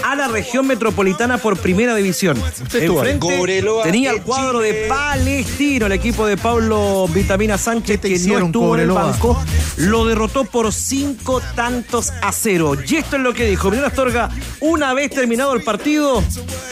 a 0.03 0.15
la 0.15 0.27
región 0.27 0.67
metropolitana 0.67 1.37
por 1.37 1.57
primera 1.57 1.95
división. 1.95 2.41
Enfrente 2.73 3.63
tenía 3.83 4.11
el 4.11 4.21
cuadro 4.21 4.59
de 4.59 4.85
Palestino, 4.87 5.85
el 5.85 5.91
equipo 5.93 6.25
de 6.25 6.37
Pablo 6.37 7.07
Vitamina 7.07 7.57
Sánchez, 7.57 7.99
que 8.01 8.19
no 8.19 8.45
estuvo 8.45 8.75
en 8.75 8.81
el 8.81 8.91
banco, 8.91 9.39
lo 9.77 10.05
derrotó 10.05 10.43
por 10.43 10.73
cinco 10.73 11.41
tantos 11.55 12.11
a 12.21 12.31
cero. 12.31 12.75
Y 12.87 12.95
esto 12.95 13.15
es 13.15 13.21
lo 13.21 13.33
que 13.33 13.45
dijo 13.45 13.69
Miguel 13.69 13.85
Astorga 13.85 14.29
una 14.59 14.93
vez 14.93 15.11
terminado 15.11 15.53
el 15.53 15.63
partido, 15.63 16.23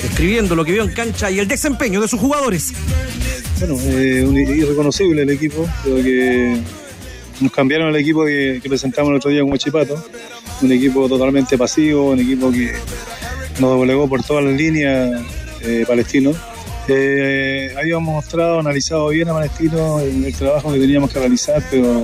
describiendo 0.02 0.56
lo 0.56 0.66
que 0.66 0.72
vio 0.72 0.84
en 0.84 0.94
cancha 0.94 1.30
y 1.32 1.40
el 1.40 1.48
desempeño 1.48 2.02
de 2.02 2.08
sus 2.08 2.20
jugadores. 2.20 2.74
Bueno, 3.60 3.78
eh, 3.82 4.26
irreconocible 4.56 5.24
el 5.24 5.30
equipo. 5.30 5.68
Creo 5.84 5.98
que 5.98 6.62
nos 7.42 7.52
cambiaron 7.52 7.90
el 7.90 7.96
equipo 7.98 8.26
que, 8.26 8.62
presentamos 8.68 9.12
el 9.12 9.18
otro 9.18 9.32
día 9.32 9.42
con 9.42 9.52
Huachipato. 9.52 10.04
Un 10.62 10.72
equipo 10.72 11.08
totalmente 11.08 11.58
pasivo, 11.58 12.12
un 12.12 12.20
equipo 12.20 12.52
que 12.52 12.74
nos 13.60 13.72
doblegó 13.72 14.08
por 14.08 14.24
todas 14.24 14.44
las 14.44 14.54
líneas 14.54 15.22
eh, 15.62 15.84
palestino. 15.88 16.34
Eh, 16.88 17.74
habíamos 17.78 18.14
mostrado, 18.16 18.60
analizado 18.60 19.10
bien 19.10 19.30
a 19.30 19.34
Palestino 19.34 20.00
el, 20.00 20.34
trabajo 20.34 20.74
que 20.74 20.80
teníamos 20.80 21.12
que 21.12 21.20
realizar, 21.20 21.62
pero 21.70 22.04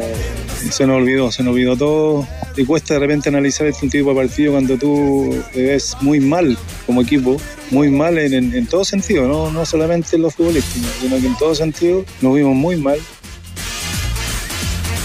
se 0.70 0.86
nos 0.86 0.98
olvidó, 0.98 1.32
se 1.32 1.42
nos 1.44 1.54
olvidó 1.54 1.76
todo. 1.76 2.28
Y 2.56 2.66
cuesta 2.66 2.94
de 2.94 3.00
repente 3.00 3.30
analizar 3.30 3.66
este 3.68 3.88
tipo 3.90 4.10
de 4.12 4.16
partido 4.16 4.52
cuando 4.54 4.78
tú 4.78 5.44
ves 5.56 5.98
muy 6.02 6.20
mal 6.20 6.58
como 6.86 7.02
equipo, 7.02 7.38
muy 7.72 7.90
mal 7.90 8.18
en, 8.18 8.34
en- 8.54 8.68
todo 8.68 8.86
sentido, 8.86 9.28
¿no? 9.28 9.50
no 9.52 9.66
solamente 9.66 10.16
en 10.16 10.22
lo 10.22 10.30
futbolístico, 10.30 10.86
sino 11.02 11.20
que 11.20 11.28
en 11.28 11.38
todo 11.38 11.56
sentido 11.56 12.06
nos 12.22 12.36
vimos 12.36 12.56
muy 12.56 12.78
mal. 12.78 13.00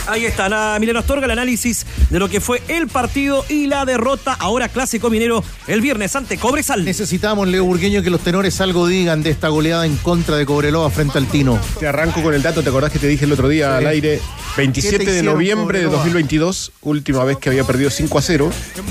Ahí 0.06 0.26
está, 0.26 0.46
Ana 0.46 0.76
Milena 0.80 1.00
Astorga, 1.00 1.24
el 1.26 1.30
análisis 1.30 1.86
de 2.10 2.18
lo 2.18 2.28
que 2.28 2.40
fue 2.40 2.62
el 2.68 2.88
partido 2.88 3.44
y 3.48 3.66
la 3.66 3.84
derrota. 3.84 4.34
Ahora 4.38 4.68
clásico 4.68 5.08
minero 5.10 5.42
el 5.66 5.80
viernes 5.80 6.14
ante 6.16 6.36
Cobresal. 6.36 6.84
Necesitamos, 6.84 7.48
Leo 7.48 7.64
Burgueño, 7.64 8.02
que 8.02 8.10
los 8.10 8.20
tenores 8.20 8.60
algo 8.60 8.86
digan 8.86 9.22
de 9.22 9.30
esta 9.30 9.48
goleada 9.48 9.86
en 9.86 9.96
contra 9.96 10.36
de 10.36 10.44
Cobreloa 10.46 10.90
frente 10.90 11.18
al 11.18 11.26
Tino. 11.26 11.58
Te 11.78 11.86
arranco 11.86 12.22
con 12.22 12.34
el 12.34 12.42
dato, 12.42 12.62
¿te 12.62 12.68
acordás 12.68 12.92
que 12.92 12.98
te 12.98 13.06
dije 13.06 13.24
el 13.24 13.32
otro 13.32 13.48
día 13.48 13.68
Sí. 13.78 13.84
al 13.84 13.86
aire? 13.86 14.20
27 14.56 14.98
¿Qué 14.98 15.04
te 15.04 15.12
de 15.12 15.22
noviembre 15.22 15.78
de 15.78 15.84
Cobreloa? 15.84 16.04
2022, 16.04 16.72
última 16.82 17.24
vez 17.24 17.38
que 17.38 17.48
había 17.48 17.64
perdido 17.64 17.88
5 17.90 18.18
a 18.18 18.22
0, 18.22 18.50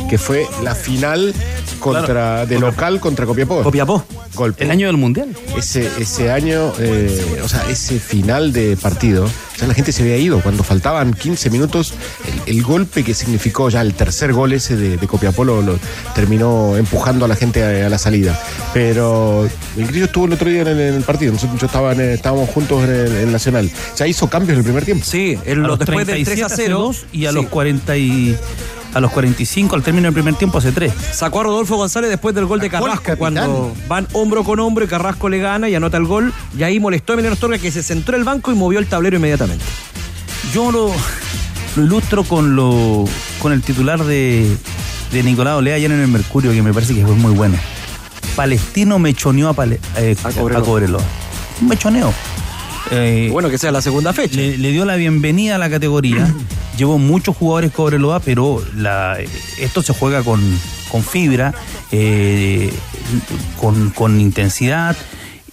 que 0.10 0.18
fue 0.18 0.48
la 0.64 0.74
final 0.74 1.34
contra 1.80 2.46
de 2.46 2.60
local 2.60 3.00
contra 3.00 3.26
Copiapó. 3.26 3.62
Copiapó. 3.64 4.06
Golpe. 4.36 4.64
El 4.64 4.72
año 4.72 4.88
del 4.88 4.98
Mundial. 4.98 5.36
Ese, 5.58 5.90
ese 6.00 6.32
año, 6.32 6.72
eh, 6.80 7.42
o 7.44 7.50
sea, 7.50 7.68
ese 7.70 8.00
final 8.00 8.54
de 8.54 8.78
partido, 8.78 9.26
o 9.26 9.58
sea, 9.58 9.68
la 9.68 9.74
gente 9.74 9.92
se 9.92 10.04
había 10.04 10.18
ido. 10.18 10.40
Cuando 10.42 10.64
faltaban 10.64 11.14
15 11.14 11.50
minutos, 11.50 11.94
el, 12.48 12.56
el 12.58 12.64
golpe 12.64 13.04
que 13.04 13.09
significó 13.14 13.70
ya 13.70 13.82
el 13.82 13.94
tercer 13.94 14.34
gol 14.34 14.54
ese 14.54 14.76
de, 14.76 14.98
de 14.98 15.08
Copiapó 15.08 15.44
lo, 15.44 15.62
lo 15.62 15.78
terminó 16.16 16.76
empujando 16.78 17.26
a 17.26 17.28
la 17.28 17.36
gente 17.36 17.64
a, 17.84 17.86
a 17.88 17.90
la 17.90 17.98
salida. 17.98 18.40
Pero 18.74 19.48
el 19.78 19.88
grillo 19.88 20.06
estuvo 20.06 20.26
el 20.26 20.34
otro 20.34 20.50
día 20.50 20.62
en 20.62 20.68
el, 20.68 20.80
en 20.80 20.94
el 20.96 21.04
partido. 21.04 21.34
Nosotros 21.34 21.60
yo 21.60 21.66
estaba 21.68 21.92
en 21.94 22.02
el- 22.02 22.10
estábamos 22.10 22.50
juntos 22.50 22.84
en 22.84 22.90
el, 22.92 23.08
en 23.08 23.18
el 23.28 23.32
Nacional. 23.32 23.70
Ya 23.98 24.08
hizo 24.08 24.30
cambios 24.30 24.54
en 24.54 24.60
el 24.60 24.64
primer 24.64 24.86
tiempo. 24.86 25.06
Sí, 25.06 25.38
A 25.46 25.54
los 25.56 25.80
después 25.80 26.06
del 26.08 26.24
37 26.24 26.32
3 26.36 26.44
a 26.44 26.46
hace 26.48 26.56
0 26.66 26.80
dos 26.80 27.06
y 27.12 27.26
a 27.26 27.30
sí. 27.30 27.36
los 27.36 27.46
40 27.48 27.98
y 27.98 28.38
a 28.94 29.00
los 29.00 29.12
45 29.12 29.76
al 29.76 29.84
término 29.84 30.06
del 30.08 30.14
primer 30.14 30.34
tiempo 30.36 30.58
hace 30.58 30.72
3. 30.72 30.92
Sacó 31.14 31.42
a 31.42 31.44
Rodolfo 31.44 31.76
González 31.78 32.10
después 32.10 32.34
del 32.34 32.46
gol 32.46 32.60
de 32.60 32.70
Carrasco, 32.70 33.16
cuando 33.18 33.72
van 33.88 34.08
hombro 34.14 34.44
con 34.44 34.60
hombro 34.60 34.84
y 34.86 34.88
Carrasco 34.88 35.30
le 35.30 35.38
gana 35.40 35.70
y 35.70 35.76
anota 35.76 35.98
el 35.98 36.06
gol. 36.06 36.34
Y 36.58 36.64
ahí 36.64 36.80
molestó 36.80 37.14
a 37.14 37.16
Emiliano 37.16 37.34
Astorga 37.36 37.58
que 37.60 37.72
se 37.72 37.84
centró 37.84 38.16
en 38.16 38.22
el 38.22 38.26
banco 38.26 38.52
y 38.52 38.56
movió 38.56 38.80
el 38.80 38.88
tablero 38.88 39.18
inmediatamente. 39.18 39.64
Yo 40.54 40.72
lo, 40.72 40.92
lo 41.76 41.84
ilustro 41.84 42.24
con 42.24 42.56
lo 42.56 43.06
con 43.42 43.52
el 43.54 43.62
titular 43.62 44.04
de, 44.04 44.56
de 45.12 45.24
Nicolás 45.24 45.56
Olea 45.56 45.76
ayer 45.76 45.92
en 45.92 46.00
el 46.02 46.08
Mercurio, 46.08 46.52
que 46.52 46.62
me 46.62 46.74
parece 46.74 46.94
que 46.96 47.06
fue 47.06 47.16
muy 47.16 47.32
bueno. 47.34 47.56
Palestino 48.36 49.00
mechoneó 49.00 49.50
a, 49.50 49.54
Pale- 49.54 49.80
eh, 49.98 50.16
a 50.24 50.32
Cobreloa. 50.32 50.64
Cobreloa. 50.64 51.04
Un 51.62 51.68
mechoneo. 51.68 52.14
Eh, 52.92 53.30
Bueno, 53.32 53.50
que 53.50 53.58
sea 53.58 53.72
la 53.72 53.82
segunda 53.82 54.14
fecha. 54.14 54.36
le, 54.38 54.58
le 54.58 54.72
dio 54.72 54.86
la 54.86 54.96
bienvenida 54.96 55.56
a 55.56 55.58
la 55.58 55.70
categoría. 55.70 56.34
Llevó 56.78 56.98
muchos 56.98 57.36
jugadores 57.36 57.72
Cobreloa, 57.72 58.22
pero 58.22 58.64
la, 58.76 59.18
esto 59.60 59.82
se 59.82 59.94
juega 59.94 60.24
con, 60.24 60.42
con 60.90 61.04
fibra, 61.04 61.54
eh, 61.92 62.72
con, 63.60 63.90
con 63.90 64.20
intensidad 64.22 64.96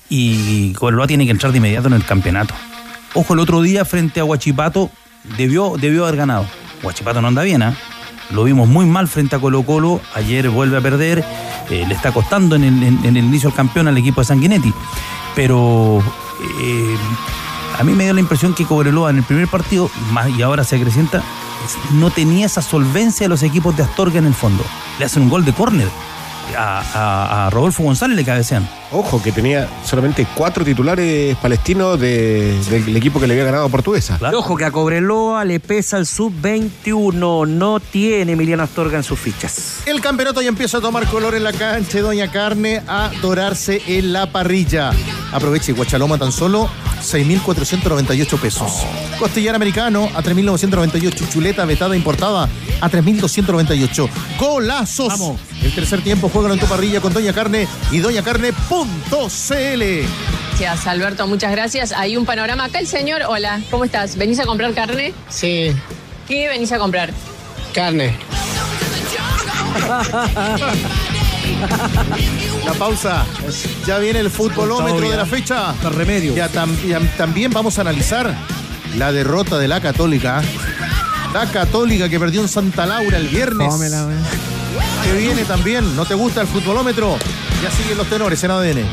y 0.09 0.73
Cobreloa 0.75 1.09
tiene 1.09 1.25
que 1.25 1.33
entrar 1.33 1.51
de 1.51 1.59
inmediato 1.59 1.89
en 1.89 1.95
el 1.95 2.05
campeonato. 2.05 2.55
Ojo, 3.15 3.35
el 3.35 3.41
otro 3.41 3.61
día 3.63 3.85
frente 3.85 4.21
a 4.21 4.25
Huachipato 4.25 4.91
debió, 5.37 5.75
debió 5.81 6.05
haber 6.05 6.17
ganado. 6.17 6.47
Huachipato 6.83 7.21
no 7.23 7.29
anda 7.29 7.43
bien, 7.43 7.63
¿ah? 7.63 7.75
Lo 8.31 8.45
vimos 8.45 8.69
muy 8.69 8.87
mal 8.87 9.07
frente 9.09 9.37
a 9.37 9.39
Colo 9.39 9.63
Colo. 9.63 10.01
Ayer 10.15 10.49
vuelve 10.51 10.77
a 10.79 10.81
perder. 10.81 11.25
eh, 11.71 11.85
le 11.87 11.95
está 11.95 12.13
costando 12.13 12.55
en 12.57 12.65
el, 12.65 12.83
en- 12.83 13.05
el 13.05 13.17
inicio 13.17 13.49
del 13.51 13.57
campeón 13.57 13.89
al 13.89 13.97
equipo 13.99 14.21
de 14.21 14.25
Sanguinetti. 14.27 14.73
Pero 15.35 16.03
eh, 16.63 16.97
a 17.79 17.83
mí 17.85 17.93
me 17.93 18.05
dio 18.05 18.15
la 18.15 18.21
impresión 18.21 18.55
que 18.55 18.65
Cobreloa 18.65 19.11
en 19.11 19.19
el 19.19 19.23
primer 19.25 19.49
partido, 19.49 19.91
y 20.37 20.43
ahora 20.43 20.65
se 20.65 20.77
acrecienta, 20.77 21.23
no 21.95 22.11
tenía 22.11 22.47
esa 22.47 22.63
solvencia 22.63 23.25
de 23.25 23.29
los 23.29 23.43
equipos 23.43 23.77
de 23.77 23.83
Astorga 23.83 24.19
en 24.19 24.27
el 24.27 24.35
fondo. 24.35 24.65
Le 24.99 25.05
hacen 25.05 25.23
un 25.25 25.29
gol 25.29 25.45
de 25.45 25.53
córner. 25.53 25.89
A, 26.57 26.81
a- 26.95 27.47
a 27.47 27.51
Rodolfo 27.51 27.83
González 27.83 28.17
le 28.17 28.25
cabecean. 28.25 28.69
Ojo, 28.93 29.21
que 29.23 29.33
tenía 29.33 29.69
solamente 29.85 30.27
cuatro 30.35 30.65
titulares 30.65 31.37
palestinos 31.39 31.99
de- 31.99 32.57
del 32.71 32.97
equipo 32.97 33.19
que 33.21 33.27
le 33.27 33.35
había 33.35 33.45
ganado 33.45 33.65
a 33.65 33.69
Portuguesa. 33.69 34.19
Ojo 34.35 34.57
que 34.57 34.65
a 34.65 34.71
Cobreloa 34.71 35.45
le 35.45 35.59
pesa 35.61 35.97
el 35.99 36.07
sub-21. 36.07 37.47
No 37.49 37.81
tiene 37.81 38.33
Emiliano 38.33 38.63
Astorga 38.63 38.97
en 38.97 39.03
sus 39.03 39.19
fichas. 39.19 39.81
El 39.87 40.01
campeonato 40.01 40.41
ya 40.41 40.49
empieza 40.49 40.79
a 40.79 40.81
tomar 40.81 41.07
color 41.07 41.35
en 41.35 41.45
la 41.45 41.53
cancha 41.53 42.01
Doña 42.01 42.31
Carne 42.31 42.83
a 42.87 43.11
dorarse 43.23 43.83
en 43.87 44.13
la 44.13 44.31
parrilla. 44.31 44.93
Aproveche 45.33 45.73
Guachaloma 45.73 46.17
tan 46.19 46.31
solo 46.33 46.71
6.498 47.03 48.39
pesos. 48.39 48.73
Costillar 49.19 49.55
americano 49.55 50.09
a 50.15 50.23
3.998. 50.23 51.29
Chuleta 51.29 51.65
vetada 51.65 51.97
importada 51.97 52.49
a 52.81 52.89
3.298. 52.91 54.09
¡Golazos! 54.39 55.09
Vamos. 55.09 55.41
El 55.67 55.75
tercer 55.75 56.01
tiempo 56.01 56.31
juega 56.33 56.53
en 56.55 56.61
tu 56.61 56.67
parrilla 56.67 57.01
con 57.01 57.13
Doña 57.13 57.33
Carne 57.33 57.67
y 57.91 57.99
doñacarne.cl. 57.99 59.83
Gracias, 60.59 60.87
Alberto, 60.87 61.27
muchas 61.27 61.51
gracias. 61.51 61.91
Hay 61.93 62.17
un 62.17 62.25
panorama 62.25 62.67
acá. 62.67 62.79
El 62.79 62.87
señor, 62.87 63.23
hola, 63.29 63.61
¿cómo 63.69 63.85
estás? 63.85 64.17
¿Venís 64.17 64.39
a 64.39 64.47
comprar 64.47 64.73
carne? 64.75 65.13
Sí, 65.29 65.73
¿Qué 66.29 66.47
venís 66.49 66.71
a 66.71 66.79
comprar? 66.79 67.11
carne. 67.75 68.17
La 72.65 72.73
pausa. 72.79 73.25
Ya 73.87 73.99
viene 73.99 74.21
el 74.21 74.31
futbolómetro 74.31 75.11
de 75.11 75.17
la 75.17 75.27
fecha. 75.27 75.75
remedio. 75.91 76.35
Ya, 76.35 76.49
tam- 76.49 76.81
ya 76.87 77.01
también 77.17 77.51
vamos 77.53 77.77
a 77.79 77.81
analizar 77.83 78.33
la 78.97 79.11
derrota 79.13 79.59
de 79.59 79.67
la 79.69 79.81
Católica. 79.81 80.43
La 81.35 81.47
Católica 81.51 82.09
que 82.09 82.19
perdió 82.21 82.41
en 82.41 82.49
Santa 82.49 82.87
Laura 82.87 83.19
el 83.19 83.29
viernes. 83.29 83.69
Tómela, 83.69 84.07
wey. 84.07 84.17
Que 85.05 85.13
viene 85.17 85.45
también. 85.45 85.97
¿No 85.97 86.05
te 86.05 86.15
gusta 86.15 86.41
el 86.41 86.47
futbolómetro? 86.47 87.19
Ya 87.63 87.71
siguen 87.71 87.99
los 87.99 88.09
tenores 88.09 88.43
en 88.45 88.51
ADN. 88.51 88.85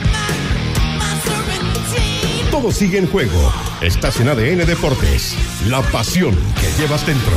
Todo 2.52 2.72
sigue 2.72 3.00
en 3.00 3.08
juego. 3.08 3.52
Estás 3.82 4.20
en 4.20 4.30
ADN 4.30 4.66
Deportes. 4.66 5.36
La 5.68 5.82
pasión 5.82 6.38
que 6.60 6.82
llevas 6.82 7.06
dentro. 7.06 7.34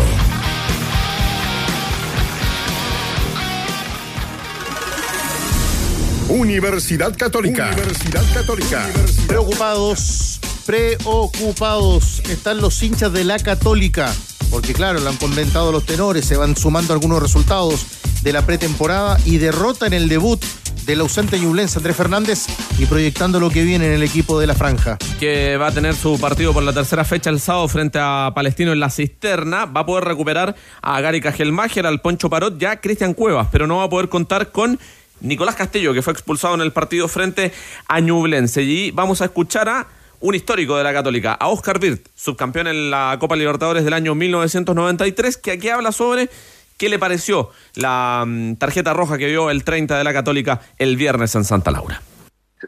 Universidad 6.29 7.17
Católica. 7.17 7.71
Universidad 7.73 8.25
Católica. 8.35 8.87
Preocupados, 9.29 10.41
preocupados 10.67 12.21
están 12.29 12.61
los 12.61 12.83
hinchas 12.83 13.13
de 13.13 13.25
la 13.25 13.39
Católica. 13.39 14.13
Porque 14.51 14.75
claro, 14.75 15.01
lo 15.01 15.09
han 15.09 15.17
comentado 15.17 15.73
los 15.73 15.85
tenores, 15.87 16.25
se 16.25 16.37
van 16.37 16.57
sumando 16.57 16.93
algunos 16.93 17.23
resultados 17.23 17.87
de 18.23 18.33
la 18.33 18.45
pretemporada 18.45 19.19
y 19.25 19.39
derrota 19.39 19.87
en 19.87 19.93
el 19.93 20.09
debut 20.09 20.45
del 20.87 21.01
ausente 21.01 21.39
ñublense 21.41 21.79
Andrés 21.79 21.97
Fernández 21.97 22.47
y 22.79 22.87
proyectando 22.87 23.41
lo 23.41 23.51
que 23.51 23.65
viene 23.65 23.87
en 23.87 23.93
el 23.93 24.03
equipo 24.03 24.39
de 24.39 24.47
la 24.47 24.55
franja. 24.55 24.99
que 25.19 25.57
va 25.57 25.69
a 25.69 25.73
tener 25.73 25.95
su 25.95 26.21
partido 26.21 26.53
por 26.53 26.63
la 26.63 26.73
tercera 26.73 27.05
fecha 27.05 27.31
el 27.31 27.41
sábado 27.41 27.67
frente 27.67 27.99
a 28.01 28.31
Palestino 28.35 28.73
en 28.73 28.81
la 28.81 28.91
cisterna. 28.91 29.65
Va 29.67 29.81
a 29.81 29.87
poder 29.87 30.05
recuperar 30.05 30.55
a 30.83 31.01
Gary 31.01 31.21
Cajelmacher, 31.21 31.87
al 31.87 32.01
Poncho 32.01 32.31
Parot, 32.31 32.59
ya 32.59 32.81
Cristian 32.81 33.15
Cuevas, 33.15 33.49
pero 33.51 33.67
no 33.67 33.79
va 33.79 33.85
a 33.85 33.89
poder 33.89 34.09
contar 34.09 34.53
con 34.53 34.79
Nicolás 35.21 35.57
Castillo, 35.57 35.93
que 35.93 36.03
fue 36.03 36.13
expulsado 36.13 36.55
en 36.55 36.61
el 36.61 36.73
partido 36.73 37.09
frente 37.09 37.53
a 37.89 38.01
Ñublense. 38.01 38.63
Y 38.63 38.93
vamos 38.93 39.23
a 39.23 39.27
escuchar 39.27 39.69
a 39.69 39.87
un 40.21 40.35
histórico 40.35 40.77
de 40.77 40.85
la 40.85 40.93
Católica, 40.93 41.33
a 41.33 41.49
Oscar 41.49 41.79
Birt, 41.79 42.07
subcampeón 42.15 42.69
en 42.69 42.91
la 42.91 43.17
Copa 43.19 43.37
Libertadores 43.37 43.85
del 43.85 43.93
año 43.93 44.15
1993, 44.15 45.37
que 45.37 45.53
aquí 45.53 45.69
habla 45.69 45.93
sobre 45.93 46.31
qué 46.77 46.89
le 46.89 46.99
pareció 46.99 47.51
la 47.75 48.25
mm, 48.27 48.57
tarjeta 48.57 48.93
roja 48.93 49.19
que 49.19 49.27
vio 49.27 49.51
el 49.51 49.65
30 49.65 49.99
de 49.99 50.05
la 50.05 50.13
Católica 50.13 50.61
el 50.79 50.97
viernes 50.97 51.35
en 51.35 51.45
Santa 51.45 51.71
Laura. 51.71 52.01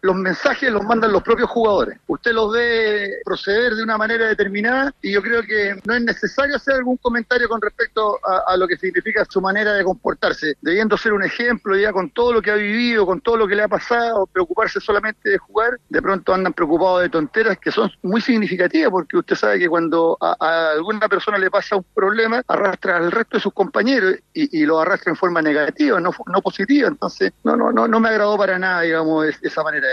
Los 0.03 0.14
mensajes 0.16 0.70
los 0.70 0.84
mandan 0.84 1.12
los 1.12 1.22
propios 1.22 1.49
jugadores. 1.51 1.99
Usted 2.07 2.32
los 2.32 2.53
ve 2.53 3.20
proceder 3.24 3.74
de 3.74 3.82
una 3.82 3.97
manera 3.97 4.26
determinada 4.28 4.93
y 5.03 5.12
yo 5.12 5.22
creo 5.22 5.43
que 5.43 5.76
no 5.84 5.95
es 5.95 6.03
necesario 6.03 6.57
hacer 6.57 6.74
algún 6.74 6.97
comentario 6.99 7.49
con 7.49 7.61
respecto 7.61 8.18
a, 8.24 8.57
lo 8.57 8.66
que 8.68 8.76
significa 8.76 9.24
su 9.28 9.41
manera 9.41 9.72
de 9.74 9.84
comportarse, 9.84 10.55
debiendo 10.61 10.97
ser 10.97 11.12
un 11.12 11.24
ejemplo 11.24 11.76
ya 11.76 11.93
con 11.93 12.11
todo 12.11 12.32
lo 12.32 12.43
que 12.43 12.51
ha 12.51 12.55
vivido, 12.57 13.07
con 13.07 13.20
todo 13.20 13.36
lo 13.36 13.47
que 13.47 13.55
le 13.57 13.62
ha 13.62 13.68
pasado, 13.68 14.26
preocuparse 14.26 14.80
solamente 14.80 15.30
de 15.30 15.39
jugar, 15.39 15.78
de 15.89 16.03
pronto 16.03 16.34
andan 16.34 16.53
preocupados 16.53 17.03
de 17.03 17.09
tonteras 17.09 17.59
que 17.59 17.70
son 17.70 17.91
muy 18.03 18.20
significativas 18.20 18.91
porque 18.91 19.16
usted 19.16 19.36
sabe 19.36 19.59
que 19.59 19.68
cuando 19.68 20.16
a, 20.20 20.70
alguna 20.72 21.09
persona 21.09 21.39
le 21.39 21.51
pasa 21.51 21.76
un 21.76 21.84
problema, 21.95 22.43
arrastra 22.47 22.97
al 22.97 23.11
resto 23.11 23.36
de 23.36 23.43
sus 23.43 23.53
compañeros 23.53 24.16
y, 24.32 24.61
y 24.62 24.66
lo 24.66 24.80
arrastra 24.80 25.11
en 25.11 25.16
forma 25.16 25.41
negativa, 25.43 26.01
no, 26.01 26.11
no 26.26 26.41
positiva. 26.43 26.89
Entonces, 26.89 27.32
no, 27.45 27.57
no, 27.57 27.72
no, 27.72 28.01
me 28.01 28.09
agradó 28.09 28.36
para 28.36 28.59
nada, 28.59 28.82
digamos, 28.82 29.26
es- 29.26 29.39
esa 29.43 29.62
manera 29.62 29.88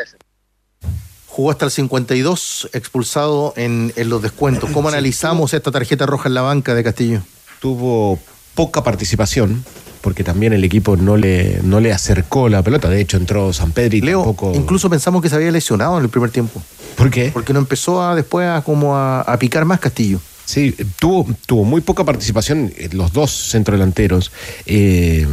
Jugó 1.28 1.52
hasta 1.52 1.66
el 1.66 1.72
52, 1.72 2.70
expulsado 2.74 3.54
en, 3.58 3.92
en 3.96 4.10
los 4.10 4.22
descuentos. 4.22 4.70
¿Cómo 4.72 4.88
analizamos 4.88 5.54
esta 5.54 5.72
tarjeta 5.72 6.06
roja 6.06 6.30
en 6.30 6.34
la 6.34 6.42
banca 6.42 6.74
de 6.74 6.84
Castillo? 6.84 7.22
Tuvo 7.60 8.20
poca 8.54 8.84
participación, 8.84 9.66
porque 10.02 10.24
también 10.24 10.54
el 10.54 10.64
equipo 10.64 10.96
no 10.96 11.18
le, 11.18 11.60
no 11.64 11.80
le 11.80 11.92
acercó 11.92 12.48
la 12.48 12.64
pelota. 12.64 12.90
De 12.90 13.02
hecho, 13.02 13.18
entró 13.18 13.52
San 13.52 13.74
Pedro 13.74 13.98
y 13.98 14.02
tampoco. 14.02 14.54
Incluso 14.56 14.90
pensamos 14.90 15.22
que 15.22 15.30
se 15.30 15.36
había 15.36 15.52
lesionado 15.52 15.98
en 15.98 16.04
el 16.04 16.10
primer 16.10 16.32
tiempo. 16.32 16.62
¿Por 16.96 17.12
qué? 17.12 17.32
Porque 17.34 17.52
no 17.52 17.60
empezó 17.60 18.02
a, 18.02 18.16
después 18.16 18.48
a, 18.48 18.62
como 18.62 18.96
a, 18.96 19.22
a 19.22 19.38
picar 19.38 19.66
más 19.66 19.80
Castillo. 19.80 20.22
Sí, 20.46 20.76
tuvo, 21.00 21.28
tuvo 21.48 21.64
muy 21.64 21.82
poca 21.82 22.04
participación 22.04 22.72
los 22.92 23.12
dos 23.12 23.50
centrodelanteros. 23.50 24.32
Eh, 24.66 25.28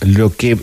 lo 0.00 0.34
que. 0.34 0.58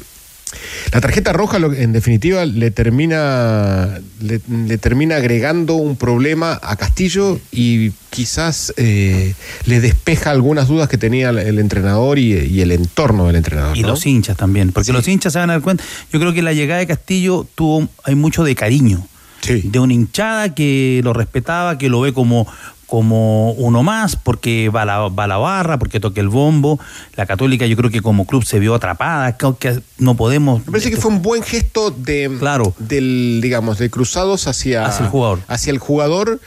La 0.92 1.02
tarjeta 1.02 1.34
roja, 1.34 1.58
en 1.58 1.94
definitiva, 1.94 2.46
le 2.46 2.72
termina, 2.72 4.00
le, 4.22 4.42
le 4.50 4.78
termina 4.78 5.18
agregando 5.18 5.76
un 5.76 5.96
problema 5.96 6.60
a 6.64 6.76
Castillo 6.76 7.40
y 7.52 7.92
quizás 8.10 8.74
eh, 8.78 9.34
le 9.66 9.82
despeja 9.82 10.32
algunas 10.32 10.68
dudas 10.68 10.90
que 10.90 10.98
tenía 10.98 11.30
el, 11.30 11.60
entrenador 11.60 12.18
y, 12.18 12.34
y 12.34 12.62
el 12.62 12.72
entorno 12.72 13.28
del 13.28 13.36
entrenador. 13.36 13.78
Y 13.78 13.82
¿no? 13.82 13.90
los 13.90 14.06
hinchas 14.06 14.38
también, 14.38 14.72
porque 14.72 14.92
los 14.92 15.08
hinchas 15.08 15.34
se 15.34 15.40
van 15.40 15.52
a 15.52 15.54
dar 15.54 15.62
cuenta. 15.62 15.84
Yo 16.12 16.20
creo 16.20 16.34
que 16.34 16.42
la 16.42 16.54
llegada 16.54 16.80
de 16.80 16.88
Castillo 16.88 17.48
tuvo, 17.56 17.88
hay 18.04 18.16
mucho 18.16 18.44
de 18.44 18.56
cariño. 18.56 19.06
De 19.48 19.80
una 19.80 19.94
hinchada 19.94 20.54
que 20.54 21.02
lo 21.04 21.14
respetaba, 21.14 21.78
que 21.78 21.90
lo 21.90 22.02
ve 22.02 22.14
como, 22.14 22.46
como 22.90 23.52
uno 23.52 23.84
más, 23.84 24.16
porque 24.16 24.70
va 24.70 24.82
a, 24.82 24.86
la, 24.86 24.98
va 25.10 25.28
la 25.28 25.38
barra, 25.38 25.78
porque 25.78 26.00
toca 26.00 26.20
el 26.22 26.30
bombo. 26.30 26.80
La 27.16 27.28
Católica 27.28 27.68
yo 27.68 27.78
creo 27.78 27.92
que 27.92 28.02
como 28.02 28.26
club 28.26 28.44
se 28.44 28.60
vio 28.60 28.74
atrapada, 28.74 29.38
creo 29.38 29.58
que 29.58 29.80
no 30.00 30.16
podemos... 30.16 30.66
Me 30.66 30.72
parece 30.72 30.90
que 30.90 30.98
fue 30.98 31.12
un 31.12 31.22
buen 31.22 31.44
gesto 31.44 31.92
de, 31.92 32.36
Claro. 32.40 32.74
del, 32.80 33.40
digamos, 33.44 33.78
de 33.78 33.92
cruzados 33.92 34.48
hacia, 34.48 34.88
Hacia 34.88 35.06
el 35.06 35.12
jugador. 35.12 35.40
Hacia 35.48 35.72
el 35.72 35.78
jugador. 35.78 36.40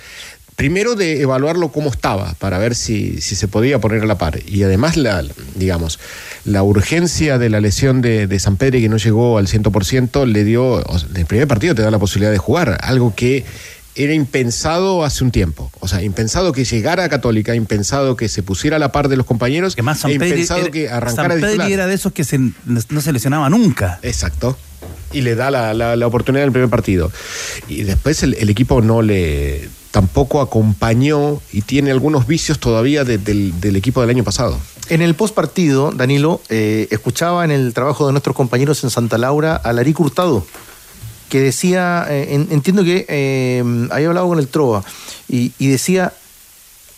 Primero 0.57 0.97
de 0.97 1.23
evaluarlo 1.23 1.71
cómo 1.71 1.91
estaba, 1.91 2.35
para 2.35 2.59
ver 2.59 2.75
si, 2.75 3.21
si 3.21 3.37
se 3.37 3.49
podía 3.49 3.81
poner 3.81 4.03
a 4.03 4.07
la 4.07 4.19
par. 4.19 4.41
Y 4.47 4.65
además, 4.65 4.97
la, 4.97 5.25
digamos, 5.55 5.99
la 6.45 6.63
urgencia 6.63 7.39
de 7.39 7.49
la 7.51 7.61
lesión 7.61 8.03
de, 8.03 8.27
de 8.27 8.39
San 8.41 8.57
Pedro 8.57 8.81
que 8.81 8.89
no 8.89 8.97
llegó 8.97 9.39
al 9.39 9.47
100%, 9.47 10.27
le 10.27 10.45
dio, 10.45 10.65
o 10.65 10.99
sea, 10.99 11.09
en 11.09 11.17
el 11.17 11.27
primer 11.27 11.47
partido 11.47 11.75
te 11.75 11.83
da 11.83 11.91
la 11.91 11.99
posibilidad 11.99 12.33
de 12.33 12.39
jugar, 12.39 12.79
algo 12.83 13.15
que 13.15 13.45
era 13.95 14.15
impensado 14.15 15.05
hace 15.05 15.23
un 15.25 15.31
tiempo. 15.31 15.71
O 15.81 15.89
sea, 15.89 16.03
impensado 16.03 16.53
que 16.53 16.65
llegara 16.65 17.05
a 17.05 17.09
Católica, 17.09 17.55
impensado 17.55 18.17
que 18.17 18.29
se 18.29 18.43
pusiera 18.43 18.77
a 18.77 18.79
la 18.79 18.91
par 18.93 19.09
de 19.09 19.17
los 19.17 19.27
compañeros, 19.27 19.77
Que 19.77 19.83
más 19.83 20.01
San 20.01 20.11
e 20.11 20.15
impensado 20.15 20.61
era- 20.63 20.71
que 20.71 20.87
San 20.89 20.97
arrancara 20.97 21.35
de 21.37 21.41
Pedri 21.43 21.73
era 21.73 21.87
de 21.87 21.95
esos 21.95 22.13
que 22.13 22.25
se- 22.25 22.39
no 22.39 23.01
se 23.01 23.13
lesionaba 23.13 23.51
nunca. 23.51 23.99
Exacto. 24.03 24.57
Y 25.13 25.21
le 25.21 25.35
da 25.35 25.51
la, 25.51 25.75
la- 25.75 25.95
la 25.97 26.07
oportunidad 26.07 26.43
en 26.45 26.49
el 26.49 26.53
primer 26.53 26.71
partido. 26.71 27.13
Y 27.69 27.83
después 27.83 28.23
el, 28.23 28.35
el 28.35 28.49
equipo 28.49 28.81
no 28.81 29.03
le 29.03 29.69
tampoco 29.91 30.41
acompañó 30.41 31.43
y 31.53 31.61
tiene 31.63 31.91
algunos 31.91 32.27
vicios 32.27 32.59
todavía 32.59 33.05
de- 33.05 33.19
del, 33.19 33.61
del 33.61 33.77
equipo 33.77 34.01
del 34.01 34.09
año 34.09 34.25
pasado. 34.25 34.59
En 34.89 35.03
el 35.03 35.15
post 35.15 35.35
partido, 35.35 35.93
Danilo, 35.93 36.41
eh, 36.49 36.89
escuchaba 36.91 37.45
en 37.45 37.51
el 37.51 37.73
trabajo 37.75 38.07
de 38.07 38.13
nuestros 38.13 38.35
compañeros 38.35 38.83
en 38.85 38.91
Santa 38.91 39.19
Laura 39.19 39.55
a 39.55 39.73
Larí 39.75 39.95
Hurtado, 39.97 40.47
que 41.33 41.41
decía, 41.41 42.05
eh, 42.11 42.35
en- 42.35 42.49
entiendo 42.51 42.85
que 42.85 43.07
eh, 43.09 43.65
había 43.91 44.09
hablado 44.09 44.29
con 44.29 44.39
el 44.39 44.49
Trova, 44.49 44.85
y, 45.31 45.51
y 45.59 45.69
decía, 45.69 46.13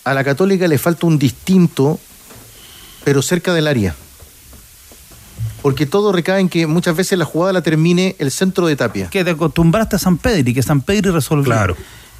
a 0.02 0.12
la 0.12 0.24
Católica 0.24 0.66
le 0.66 0.76
falta 0.76 1.06
un 1.06 1.20
distinto, 1.20 2.00
pero 3.04 3.22
cerca 3.22 3.54
del 3.54 3.68
área. 3.68 3.94
Porque 5.62 5.86
todo 5.86 6.10
recae 6.10 6.40
en 6.40 6.48
que 6.48 6.66
muchas 6.66 6.96
veces 6.96 7.16
la 7.16 7.24
jugada 7.24 7.52
la 7.52 7.62
termine 7.62 8.16
el 8.18 8.32
centro 8.32 8.66
de 8.66 8.74
Tapia. 8.74 9.08
Que 9.08 9.22
te 9.22 9.30
acostumbraste 9.30 9.94
a 9.94 9.98
San 10.00 10.18
Pedro 10.18 10.50
y 10.50 10.54
que 10.54 10.64
San 10.64 10.80
Pedro 10.82 11.12
resolvió. 11.12 11.44
Claro. 11.44 11.76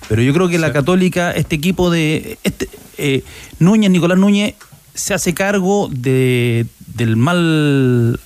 Pero 0.08 0.22
yo 0.22 0.32
creo 0.32 0.48
que 0.48 0.58
la 0.60 0.72
Católica, 0.72 1.32
este 1.32 1.56
equipo 1.56 1.90
de. 1.90 2.38
Este, 2.44 2.68
eh, 2.96 3.24
Núñez, 3.58 3.90
Nicolás 3.90 4.18
Núñez, 4.18 4.54
se 4.94 5.14
hace 5.14 5.34
cargo 5.34 5.88
de, 5.90 6.66
del 6.94 7.16
mal. 7.16 8.20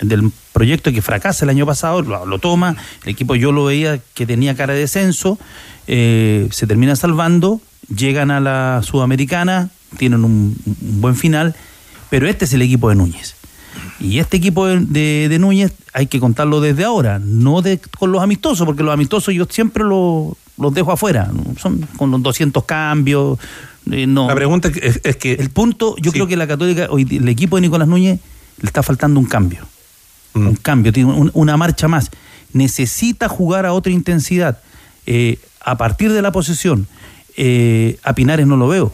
Del 0.00 0.30
proyecto 0.52 0.92
que 0.92 1.02
fracasa 1.02 1.44
el 1.44 1.50
año 1.50 1.66
pasado, 1.66 2.02
lo, 2.02 2.26
lo 2.26 2.38
toma. 2.38 2.76
El 3.04 3.10
equipo 3.10 3.34
yo 3.34 3.52
lo 3.52 3.64
veía 3.64 4.00
que 4.14 4.26
tenía 4.26 4.54
cara 4.54 4.74
de 4.74 4.80
descenso. 4.80 5.38
eh, 5.86 6.48
se 6.50 6.66
termina 6.66 6.96
salvando. 6.96 7.60
Llegan 7.94 8.30
a 8.30 8.40
la 8.40 8.80
Sudamericana, 8.82 9.68
tienen 9.98 10.24
un, 10.24 10.56
un 10.66 11.00
buen 11.00 11.16
final. 11.16 11.54
Pero 12.10 12.28
este 12.28 12.44
es 12.44 12.52
el 12.52 12.62
equipo 12.62 12.88
de 12.88 12.94
Núñez. 12.94 13.34
Y 14.00 14.18
este 14.18 14.36
equipo 14.36 14.66
de, 14.66 14.80
de- 14.80 15.28
de 15.28 15.38
Núñez 15.38 15.72
hay 15.92 16.06
que 16.06 16.20
contarlo 16.20 16.60
desde 16.60 16.84
ahora, 16.84 17.18
no 17.22 17.60
de, 17.62 17.80
con 17.98 18.12
los 18.12 18.22
amistosos, 18.22 18.66
porque 18.66 18.82
los 18.82 18.92
amistosos 18.92 19.34
yo 19.34 19.46
siempre 19.50 19.82
lo- 19.84 20.36
los 20.58 20.72
dejo 20.74 20.92
afuera. 20.92 21.30
Son 21.60 21.80
con 21.96 22.10
los 22.10 22.22
200 22.22 22.64
cambios. 22.64 23.38
eh, 23.90 24.06
no. 24.06 24.28
La 24.28 24.34
pregunta 24.34 24.70
es, 24.80 25.00
es 25.02 25.16
que. 25.16 25.32
El 25.34 25.50
punto, 25.50 25.96
yo 26.00 26.12
creo 26.12 26.26
que 26.26 26.36
la 26.36 26.46
Católica, 26.46 26.86
hoy, 26.90 27.06
el 27.10 27.28
equipo 27.28 27.56
de 27.56 27.62
Nicolás 27.62 27.88
Núñez 27.88 28.20
le 28.60 28.66
está 28.66 28.82
faltando 28.82 29.18
un 29.20 29.26
cambio. 29.26 29.66
Mm. 30.34 30.46
Un 30.48 30.56
cambio, 30.56 30.92
tiene 30.92 31.12
un- 31.12 31.30
una 31.34 31.56
marcha 31.56 31.88
más. 31.88 32.10
Necesita 32.52 33.28
jugar 33.28 33.66
a 33.66 33.72
otra 33.72 33.92
intensidad. 33.92 34.58
Eh, 35.06 35.38
a 35.60 35.76
partir 35.76 36.12
de 36.12 36.22
la 36.22 36.32
posesión, 36.32 36.86
eh, 37.36 37.98
a 38.02 38.14
Pinares 38.14 38.46
no 38.46 38.56
lo 38.56 38.68
veo. 38.68 38.92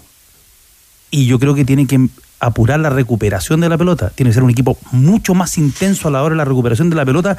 Y 1.10 1.26
yo 1.26 1.38
creo 1.38 1.54
que 1.54 1.64
tiene 1.64 1.86
que 1.86 2.08
apurar 2.38 2.80
la 2.80 2.90
recuperación 2.90 3.60
de 3.60 3.68
la 3.68 3.76
pelota. 3.76 4.10
Tiene 4.10 4.30
que 4.30 4.34
ser 4.34 4.42
un 4.42 4.50
equipo 4.50 4.78
mucho 4.92 5.34
más 5.34 5.58
intenso 5.58 6.08
a 6.08 6.10
la 6.10 6.22
hora 6.22 6.34
de 6.34 6.38
la 6.38 6.44
recuperación 6.44 6.88
de 6.90 6.96
la 6.96 7.04
pelota 7.04 7.36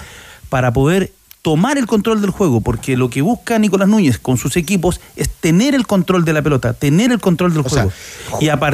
para 0.49 0.73
poder 0.73 1.11
tomar 1.41 1.77
el 1.79 1.87
control 1.87 2.21
del 2.21 2.29
juego, 2.29 2.61
porque 2.61 2.95
lo 2.97 3.09
que 3.09 3.21
busca 3.23 3.57
Nicolás 3.57 3.87
Núñez 3.87 4.19
con 4.19 4.37
sus 4.37 4.57
equipos 4.57 5.01
es 5.15 5.27
tener 5.29 5.73
el 5.73 5.87
control 5.87 6.23
de 6.23 6.33
la 6.33 6.41
pelota, 6.43 6.73
tener 6.73 7.11
el 7.11 7.19
control 7.19 7.53
del 7.53 7.63
juego. 7.63 7.91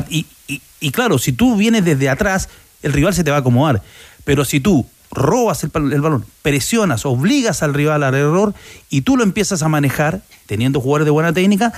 y, 0.10 0.26
y- 0.48 0.62
y 0.82 0.92
claro, 0.92 1.18
si 1.18 1.32
tú 1.32 1.56
vienes 1.56 1.86
desde 1.86 2.10
atrás, 2.10 2.50
el 2.88 2.94
rival 2.94 3.14
se 3.14 3.24
te 3.24 3.30
va 3.32 3.38
a 3.38 3.40
acomodar. 3.42 3.82
Pero 4.24 4.44
si 4.44 4.60
tú 4.60 4.86
robas 5.12 5.64
el, 5.64 5.70
balón, 6.02 6.26
presionas, 6.42 7.06
obligas 7.06 7.64
al 7.64 7.74
rival 7.74 8.04
al 8.04 8.16
error 8.16 8.54
y 8.90 9.02
tú 9.02 9.16
lo 9.16 9.24
empiezas 9.24 9.62
a 9.62 9.70
manejar, 9.70 10.22
teniendo 10.48 10.82
jugadores 10.82 11.06
de 11.06 11.12
buena 11.12 11.32
técnica, 11.34 11.72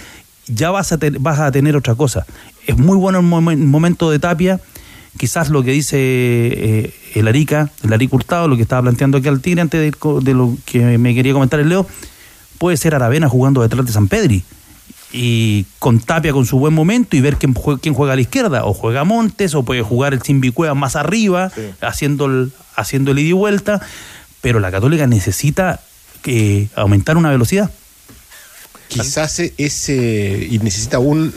ya 0.47 0.72
vas 0.72 0.91
a, 0.91 0.97
vas 1.20 1.39
a 1.39 1.51
tener 1.51 1.76
otra 1.76 1.95
cosa. 1.95 2.26
Es 2.66 2.78
muy 2.78 2.97
bueno 2.97 3.20
el 3.20 3.26
momen- 3.26 3.66
momento 3.66 4.10
de 4.10 4.18
Tapia, 4.20 4.60
quizás 5.18 5.49
lo 5.49 5.62
que 5.64 5.72
dice 5.72 5.97
eh, 5.99 6.93
el 7.16 7.28
Arica, 7.28 7.70
el 7.84 7.93
Arica 7.93 8.16
Hurtado, 8.16 8.47
lo 8.47 8.55
que 8.55 8.64
estaba 8.64 8.82
planteando 8.82 9.18
aquí 9.20 9.28
al 9.28 9.41
Tigre 9.41 9.62
antes 9.62 9.93
de 10.24 10.34
lo 10.34 10.57
que 10.66 10.97
me 10.97 11.14
quería 11.14 11.34
comentar 11.34 11.60
el 11.60 11.70
Leo, 11.70 11.86
puede 12.57 12.78
ser 12.78 12.95
Aravena 12.95 13.30
jugando 13.30 13.62
detrás 13.62 13.86
de 13.86 13.91
San 13.91 14.07
Pedri. 14.07 14.43
Y 15.12 15.66
con 15.80 15.99
Tapia 15.99 16.32
con 16.34 16.45
su 16.45 16.60
buen 16.60 16.74
momento 16.74 17.18
y 17.18 17.22
ver 17.22 17.38
quién 17.38 17.53
juega, 17.53 17.80
quién 17.82 17.95
juega 17.95 18.14
a 18.14 18.16
la 18.16 18.22
izquierda. 18.22 18.66
O 18.66 18.74
juega 18.74 19.03
Montes, 19.03 19.55
o 19.55 19.64
puede 19.64 19.82
jugar 19.82 20.14
el 20.14 20.22
Simbicueva 20.22 20.76
más 20.76 20.95
arriba, 20.95 21.51
haciendo, 21.82 22.26
el, 22.26 22.51
haciendo 22.76 23.12
el 23.12 23.20
ida 23.20 23.30
y 23.30 23.34
vuelta. 23.34 23.82
Pero 24.41 24.60
la 24.60 24.72
Católica 24.72 25.07
necesita 25.07 25.80
eh, 26.26 26.68
aumentar 26.76 27.18
una 27.18 27.30
velocidad. 27.30 27.72
Quizás 28.89 29.39
ese. 29.57 30.47
Y 30.49 30.59
necesita 30.59 30.99
un. 30.99 31.31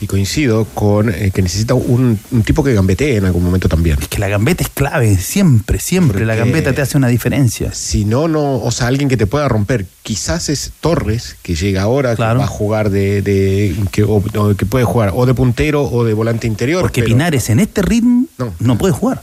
Y 0.00 0.06
coincido 0.06 0.66
con 0.74 1.08
eh, 1.08 1.30
que 1.34 1.40
necesita 1.42 1.74
un, 1.74 2.18
un 2.30 2.42
tipo 2.42 2.62
que 2.62 2.74
gambetee 2.74 3.16
en 3.16 3.24
algún 3.24 3.42
momento 3.42 3.68
también. 3.68 3.96
Es 4.00 4.08
que 4.08 4.18
la 4.18 4.28
gambeta 4.28 4.62
es 4.62 4.68
clave, 4.68 5.16
siempre, 5.16 5.78
siempre. 5.80 6.24
la 6.26 6.34
gambeta 6.36 6.72
te 6.74 6.82
hace 6.82 6.96
una 6.98 7.08
diferencia. 7.08 7.72
Si 7.72 8.04
no, 8.04 8.28
no. 8.28 8.56
O 8.62 8.70
sea, 8.70 8.88
alguien 8.88 9.08
que 9.08 9.16
te 9.16 9.26
pueda 9.26 9.48
romper. 9.48 9.86
Quizás 10.02 10.48
es 10.48 10.72
Torres, 10.80 11.36
que 11.42 11.54
llega 11.54 11.82
ahora, 11.82 12.14
que 12.14 12.22
va 12.22 12.44
a 12.44 12.46
jugar 12.46 12.90
de. 12.90 13.22
de- 13.22 13.74
que, 13.90 14.02
o- 14.04 14.16
o 14.34 14.54
que 14.54 14.66
puede 14.66 14.84
jugar 14.84 15.12
o 15.14 15.24
de 15.26 15.34
puntero 15.34 15.82
o 15.84 16.04
de 16.04 16.12
volante 16.14 16.46
interior. 16.46 16.82
Porque 16.82 17.00
pero 17.02 17.14
Pinares 17.14 17.48
en 17.50 17.60
este 17.60 17.82
ritmo 17.82 18.26
no, 18.58 18.76
puede 18.78 18.92
jugar. 18.92 19.22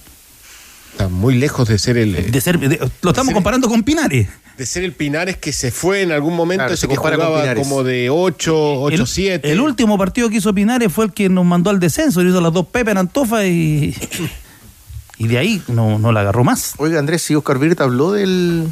Está 0.91 1.07
muy 1.10 1.35
lejos 1.35 1.68
de 1.68 1.77
ser 1.77 1.97
el. 1.97 2.31
De 2.31 2.41
ser, 2.41 2.57
de- 2.57 2.80
lo 3.01 3.10
estamos 3.11 3.34
comparando 3.34 3.68
con 3.69 3.84
Pinares. 3.84 4.27
De 4.57 4.65
ser 4.65 4.84
el 4.86 4.94
Pinares 4.94 5.36
que 5.38 5.52
se 5.52 5.69
fue 5.69 6.02
en 6.02 6.11
algún 6.14 6.34
momento, 6.34 6.61
Claro, 6.61 6.73
ese 6.76 6.82
se 6.82 6.88
que 6.88 6.95
jugaba 6.95 7.53
como 7.56 7.84
de 7.84 8.10
8, 8.10 8.82
8, 8.84 8.95
el, 9.02 9.07
7. 9.07 9.52
el 9.52 9.60
último 9.60 9.98
partido 9.98 10.30
que 10.30 10.38
hizo 10.38 10.53
Pinares 10.53 10.91
fue 10.94 11.06
el 11.06 11.11
que 11.14 11.27
nos 11.27 11.44
mandó 11.45 11.69
al 11.69 11.80
descenso. 11.80 12.23
Le 12.23 12.30
hizo 12.30 12.40
las 12.40 12.53
dos 12.53 12.65
Pepe 12.68 12.91
en 12.91 12.98
Antofa 12.98 13.45
y. 13.45 13.94
Y 15.18 15.27
de 15.27 15.38
ahí 15.38 15.61
no, 15.68 15.98
no 15.99 16.11
la 16.11 16.22
agarró 16.22 16.44
más. 16.44 16.73
Oiga, 16.77 16.99
Andrés, 16.99 17.22
si 17.22 17.36
Oscar 17.36 17.57
Virta 17.60 17.84
habló 17.86 18.11
del, 18.11 18.68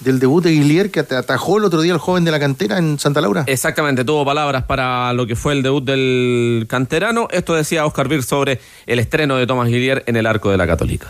del 0.00 0.18
debut 0.20 0.42
de 0.42 0.50
Guillier 0.52 0.90
que 0.92 1.00
at- 1.00 1.12
atajó 1.12 1.58
el 1.58 1.64
otro 1.64 1.80
día 1.80 1.92
al 1.92 1.98
joven 1.98 2.24
de 2.24 2.30
la 2.30 2.38
cantera 2.40 2.78
en 2.78 2.98
Santa 3.00 3.20
Laura. 3.20 3.44
Exactamente, 3.46 4.04
tuvo 4.04 4.24
palabras 4.24 4.64
para 4.64 5.12
lo 5.12 5.26
que 5.26 5.34
fue 5.36 5.52
el 5.54 5.62
debut 5.62 5.84
del 5.84 6.66
canterano. 6.68 7.26
Esto 7.32 7.54
decía 7.54 7.84
Oscar 7.86 8.08
Bir 8.08 8.22
sobre 8.22 8.60
el 8.86 8.98
estreno 9.00 9.36
de 9.36 9.46
Tomás 9.46 9.68
Guillier 9.68 10.04
en 10.06 10.16
el 10.16 10.26
arco 10.26 10.50
de 10.50 10.56
la 10.56 10.66
Católica. 10.68 11.08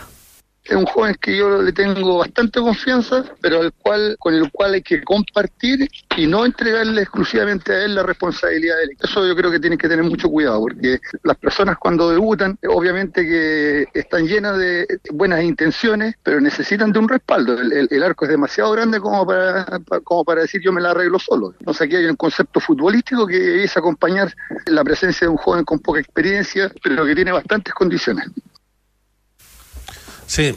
Es 0.63 0.75
un 0.77 0.85
joven 0.85 1.15
que 1.19 1.35
yo 1.35 1.61
le 1.61 1.73
tengo 1.73 2.19
bastante 2.19 2.61
confianza, 2.61 3.25
pero 3.41 3.59
al 3.59 3.73
cual, 3.73 4.15
con 4.17 4.33
el 4.33 4.49
cual 4.49 4.75
hay 4.75 4.81
que 4.81 5.03
compartir 5.03 5.89
y 6.15 6.25
no 6.25 6.45
entregarle 6.45 7.01
exclusivamente 7.01 7.73
a 7.73 7.83
él 7.83 7.95
la 7.95 8.03
responsabilidad 8.03 8.77
de 8.77 8.83
él. 8.83 8.97
Eso 9.01 9.27
yo 9.27 9.35
creo 9.35 9.51
que 9.51 9.59
tienen 9.59 9.77
que 9.77 9.89
tener 9.89 10.05
mucho 10.05 10.29
cuidado, 10.29 10.61
porque 10.61 10.99
las 11.23 11.35
personas 11.37 11.77
cuando 11.77 12.09
debutan, 12.09 12.57
obviamente 12.69 13.23
que 13.27 13.87
están 13.93 14.25
llenas 14.25 14.57
de 14.57 14.87
buenas 15.11 15.43
intenciones, 15.43 16.15
pero 16.23 16.39
necesitan 16.39 16.93
de 16.93 16.99
un 16.99 17.09
respaldo. 17.09 17.57
El, 17.59 18.03
arco 18.03 18.23
es 18.23 18.31
demasiado 18.31 18.71
grande 18.71 19.01
como 19.01 19.25
para, 19.27 19.65
pa- 19.85 19.99
como 19.99 20.23
para 20.23 20.43
decir 20.43 20.61
yo 20.61 20.71
me 20.71 20.79
la 20.79 20.91
arreglo 20.91 21.19
solo. 21.19 21.53
Entonces 21.59 21.87
aquí 21.87 21.97
hay 21.97 22.05
un 22.05 22.15
concepto 22.15 22.61
futbolístico 22.61 23.27
que 23.27 23.65
es 23.65 23.75
acompañar 23.75 24.33
la 24.67 24.83
presencia 24.85 25.25
de 25.27 25.31
un 25.31 25.37
joven 25.37 25.65
con 25.65 25.79
poca 25.79 25.99
experiencia, 25.99 26.71
pero 26.81 27.05
que 27.05 27.15
tiene 27.15 27.33
bastantes 27.33 27.73
condiciones. 27.73 28.27
Sí, 30.25 30.55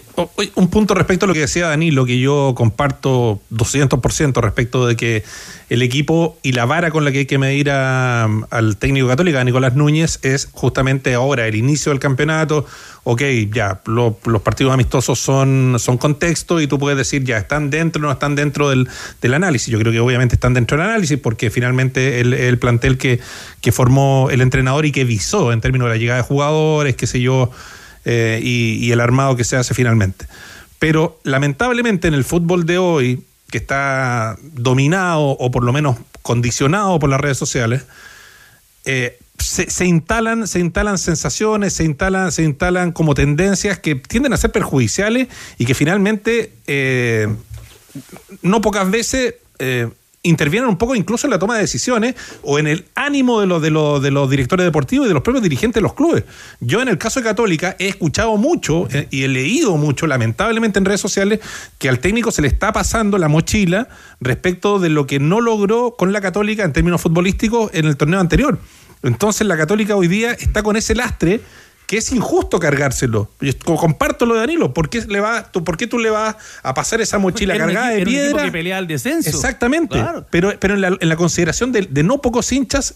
un 0.55 0.69
punto 0.69 0.95
respecto 0.95 1.25
a 1.25 1.29
lo 1.29 1.35
que 1.35 1.41
decía 1.41 1.67
Danilo, 1.69 2.07
que 2.07 2.19
yo 2.19 2.55
comparto 2.57 3.41
200% 3.53 4.41
respecto 4.41 4.87
de 4.87 4.97
que 4.97 5.25
el 5.69 5.83
equipo 5.83 6.39
y 6.43 6.53
la 6.53 6.65
vara 6.65 6.91
con 6.91 7.05
la 7.05 7.13
que 7.13 7.19
hay 7.19 7.27
que 7.27 7.37
medir 7.39 7.69
al 7.71 8.77
técnico 8.79 9.09
católico, 9.09 9.39
a 9.39 9.45
Nicolás 9.45 9.75
Núñez, 9.75 10.21
es 10.23 10.49
justamente 10.53 11.15
ahora, 11.15 11.47
el 11.47 11.57
inicio 11.57 11.91
del 11.91 11.99
campeonato. 11.99 12.65
Ok, 13.09 13.23
ya, 13.53 13.81
lo- 13.87 14.19
los 14.25 14.43
partidos 14.43 14.73
amistosos 14.73 15.19
son, 15.19 15.77
son 15.79 15.99
contexto 15.99 16.61
y 16.61 16.67
tú 16.67 16.79
puedes 16.79 16.97
decir, 16.97 17.23
ya, 17.25 17.37
están 17.39 17.69
dentro 17.71 18.01
o 18.01 18.07
no 18.07 18.13
están 18.13 18.35
dentro 18.35 18.71
del, 18.71 18.89
del 19.21 19.35
análisis. 19.35 19.69
Yo 19.69 19.79
creo 19.79 19.93
que 19.93 20.01
obviamente 20.01 20.37
están 20.37 20.55
dentro 20.55 20.77
del 20.79 20.87
análisis 20.89 21.19
porque 21.19 21.51
finalmente 21.51 22.21
el, 22.21 22.33
el 22.33 22.59
plantel 22.59 22.99
que, 22.99 23.21
que 23.61 23.73
formó 23.73 24.29
el 24.31 24.41
entrenador 24.41 24.87
y 24.87 24.93
que 24.93 25.05
visó 25.05 25.53
en 25.53 25.61
términos 25.61 25.87
de 25.87 25.95
la 25.95 25.99
llegada 25.99 26.19
de 26.23 26.27
jugadores, 26.27 26.97
qué 26.97 27.07
sé 27.07 27.21
yo, 27.21 27.51
eh, 28.09 28.39
y, 28.41 28.93
el 28.93 29.01
armado 29.01 29.35
que 29.35 29.43
se 29.43 29.57
hace 29.57 29.75
finalmente. 29.75 30.27
Pero 30.79 31.19
lamentablemente 31.25 32.07
en 32.07 32.15
el 32.15 32.23
fútbol 32.23 32.65
de 32.65 32.79
hoy, 32.79 33.25
que 33.51 33.59
está 33.59 34.37
dominado 34.41 35.31
o 35.31 35.51
por 35.51 35.65
lo 35.65 35.73
menos 35.73 35.97
condicionado 36.23 37.01
por 37.01 37.11
las 37.11 37.21
redes 37.21 37.37
sociales, 37.37 37.85
eh, 38.85 39.19
se, 39.39 39.87
instalan, 39.87 40.47
se 40.47 40.61
instalan 40.61 40.99
sensaciones, 40.99 41.73
se 41.73 41.83
instalan, 41.83 42.31
se 42.31 42.45
instalan 42.45 42.93
como 42.93 43.15
tendencias 43.15 43.81
que 43.81 43.97
tienden 43.97 44.33
a 44.33 44.37
ser 44.37 44.53
perjudiciales 44.53 45.27
y 45.59 45.67
que 45.67 45.75
finalmente 45.75 46.53
eh, 46.69 47.27
no 48.43 48.61
pocas 48.61 48.89
veces 48.89 49.35
intervienen 50.27 50.69
un 50.69 50.77
poco 50.77 50.95
incluso 50.95 51.27
en 51.27 51.31
la 51.31 51.39
toma 51.39 51.55
de 51.55 51.61
decisiones 51.61 52.15
o 52.43 52.59
en 52.59 52.67
el 52.67 52.85
ánimo 52.95 53.41
de 53.41 53.47
los, 53.47 53.63
de, 53.63 53.71
los, 53.71 54.03
de 54.03 54.11
los 54.11 54.29
directores 54.29 54.65
deportivos 54.65 55.07
y 55.07 55.09
de 55.09 55.15
los 55.15 55.23
propios 55.23 55.43
dirigentes 55.43 55.77
de 55.77 55.83
los 55.83 55.95
clubes. 55.95 56.25
Yo 56.61 56.83
en 56.83 56.89
el 56.89 56.99
caso 56.99 57.21
de 57.21 57.25
Católica 57.25 57.77
he 57.79 57.89
escuchado 57.89 58.37
mucho 58.37 58.89
eh, 58.93 59.09
y 59.11 59.23
he 59.23 59.29
leído 59.29 59.77
mucho, 59.77 60.07
lamentablemente 60.07 60.79
en 60.79 60.85
redes 60.85 61.01
sociales, 61.01 61.41
que 61.79 61.89
al 61.89 61.99
técnico 62.01 62.31
se 62.31 62.43
le 62.43 62.49
está 62.49 62.73
pasando 62.73 63.19
la 63.19 63.29
mochila 63.29 63.89
respecto 64.21 64.79
de 64.79 64.91
lo 64.91 65.07
que 65.07 65.19
no 65.19 65.41
logró 65.41 65.97
con 65.97 66.13
la 66.13 66.21
Católica 66.21 66.65
en 66.65 66.73
términos 66.73 67.01
futbolísticos 67.01 67.71
en 67.75 67.87
el 67.87 67.97
torneo 67.97 68.21
anterior. 68.21 68.59
Entonces 69.03 69.47
la 69.47 69.57
Católica 69.57 69.95
hoy 69.95 70.09
día 70.09 70.33
está 70.33 70.63
con 70.63 70.77
ese 70.77 70.95
lastre 70.95 71.41
que 71.87 71.99
es 71.99 72.11
injusto 72.13 72.59
cargárselo. 72.59 73.31
Yo 73.41 73.53
co- 73.65 73.77
comparto 73.77 74.27
lo 74.27 74.35
de 74.35 74.41
Danilo. 74.41 74.75
¿Por 74.75 74.89
qué, 74.89 75.03
le 75.03 75.21
va, 75.21 75.51
tú, 75.53 75.63
¿Por 75.63 75.77
qué 75.77 75.87
tú 75.87 75.99
le 75.99 76.11
vas 76.11 76.35
a 76.63 76.75
pasar 76.75 77.01
esa 77.01 77.19
mochila 77.19 77.57
cargada 77.57 77.91
de 77.91 78.05
piedra? 78.05 78.45
que 78.45 78.51
pelea 78.53 78.79
el 78.79 78.87
descenso. 78.87 79.29
Exactamente. 79.31 79.95
Claro. 79.95 80.27
Pero, 80.31 80.53
pero 80.59 80.75
en, 80.75 80.81
la, 80.81 80.89
en 81.01 81.09
la 81.09 81.17
consideración 81.17 81.71
de, 81.73 81.83
de 81.83 82.03
no 82.03 82.19
pocos 82.21 82.51
hinchas 82.53 82.95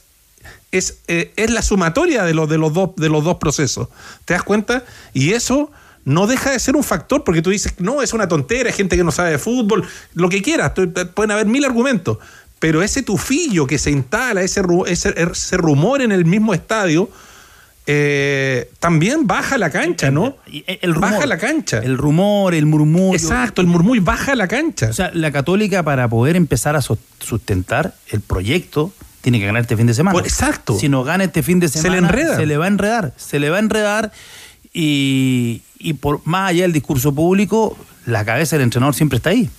es, 0.73 0.99
eh, 1.09 1.33
es 1.37 1.51
la 1.51 1.62
sumatoria 1.62 2.25
de 2.25 2.35
los, 2.35 2.49
de, 2.49 2.59
los 2.59 2.73
dos, 2.73 2.91
de 2.97 3.09
los 3.09 3.23
dos 3.25 3.37
procesos. 3.37 3.89
¿Te 4.25 4.35
das 4.35 4.43
cuenta? 4.43 4.85
Y 5.12 5.33
eso 5.35 5.71
no 6.05 6.27
deja 6.27 6.51
de 6.51 6.59
ser 6.59 6.77
un 6.77 6.83
factor, 6.83 7.23
porque 7.25 7.43
tú 7.43 7.51
dices, 7.51 7.75
no, 7.79 8.03
es 8.03 8.12
una 8.12 8.27
tontera, 8.27 8.71
hay 8.71 8.75
gente 8.77 8.97
que 8.97 9.05
no 9.05 9.12
sabe 9.12 9.31
de 9.33 9.39
fútbol, 9.39 9.87
lo 10.15 10.29
que 10.29 10.41
quieras, 10.43 10.73
tú- 10.75 10.93
pueden 11.15 11.31
haber 11.31 11.47
mil 11.47 11.65
argumentos. 11.65 12.19
Pero 12.59 12.83
ese 12.83 13.03
tufillo 13.03 13.67
que 13.67 13.79
se 13.79 13.91
instala, 13.91 14.43
ese, 14.43 14.62
ese, 14.87 15.15
ese 15.17 15.57
rumor 15.57 16.03
en 16.03 16.11
el 16.12 16.25
mismo 16.25 16.55
estadio, 16.55 17.09
eh, 17.93 18.71
también 18.79 19.27
baja 19.27 19.59
la 19.59 19.71
cancha, 19.71 20.12
¿no? 20.12 20.37
El 20.47 20.95
rumor, 20.95 21.11
baja 21.11 21.27
la 21.27 21.39
cancha. 21.39 21.79
El 21.79 21.99
rumor, 21.99 22.55
el 22.55 22.67
murmullo. 22.67 23.15
Exacto, 23.17 23.61
el 23.61 23.67
murmullo 23.67 24.01
baja 24.03 24.37
la 24.37 24.47
cancha. 24.47 24.91
O 24.91 24.93
sea, 24.93 25.11
la 25.12 25.33
Católica 25.33 25.83
para 25.83 26.07
poder 26.09 26.37
empezar 26.37 26.77
a 26.77 26.83
sustentar 26.83 27.95
el 28.11 28.21
proyecto 28.21 28.93
tiene 29.23 29.41
que 29.41 29.47
ganar 29.47 29.62
este 29.62 29.77
fin 29.77 29.87
de 29.87 29.95
semana. 29.95 30.12
Pues, 30.12 30.33
exacto. 30.33 30.79
Si 30.79 30.89
no 30.89 31.03
gana 31.03 31.25
este 31.25 31.43
fin 31.43 31.59
de 31.59 31.69
Se 31.69 31.81
semana, 31.83 32.01
le 32.01 32.07
enreda. 32.07 32.37
se 32.37 32.47
le 32.47 32.57
va 32.57 32.67
a 32.67 32.69
enredar, 32.69 33.12
se 33.17 33.41
le 33.41 33.51
va 33.51 33.57
a 33.57 33.61
enredar 33.61 34.12
y, 34.73 35.62
y 35.79 35.95
por 35.95 36.21
más 36.25 36.51
allá 36.51 36.62
del 36.62 36.73
discurso 36.73 37.12
público, 37.12 37.77
la 38.07 38.25
cabeza 38.25 38.57
del 38.57 38.62
entrenador 38.65 38.95
siempre 38.95 39.17
está 39.17 39.31
ahí. 39.31 39.51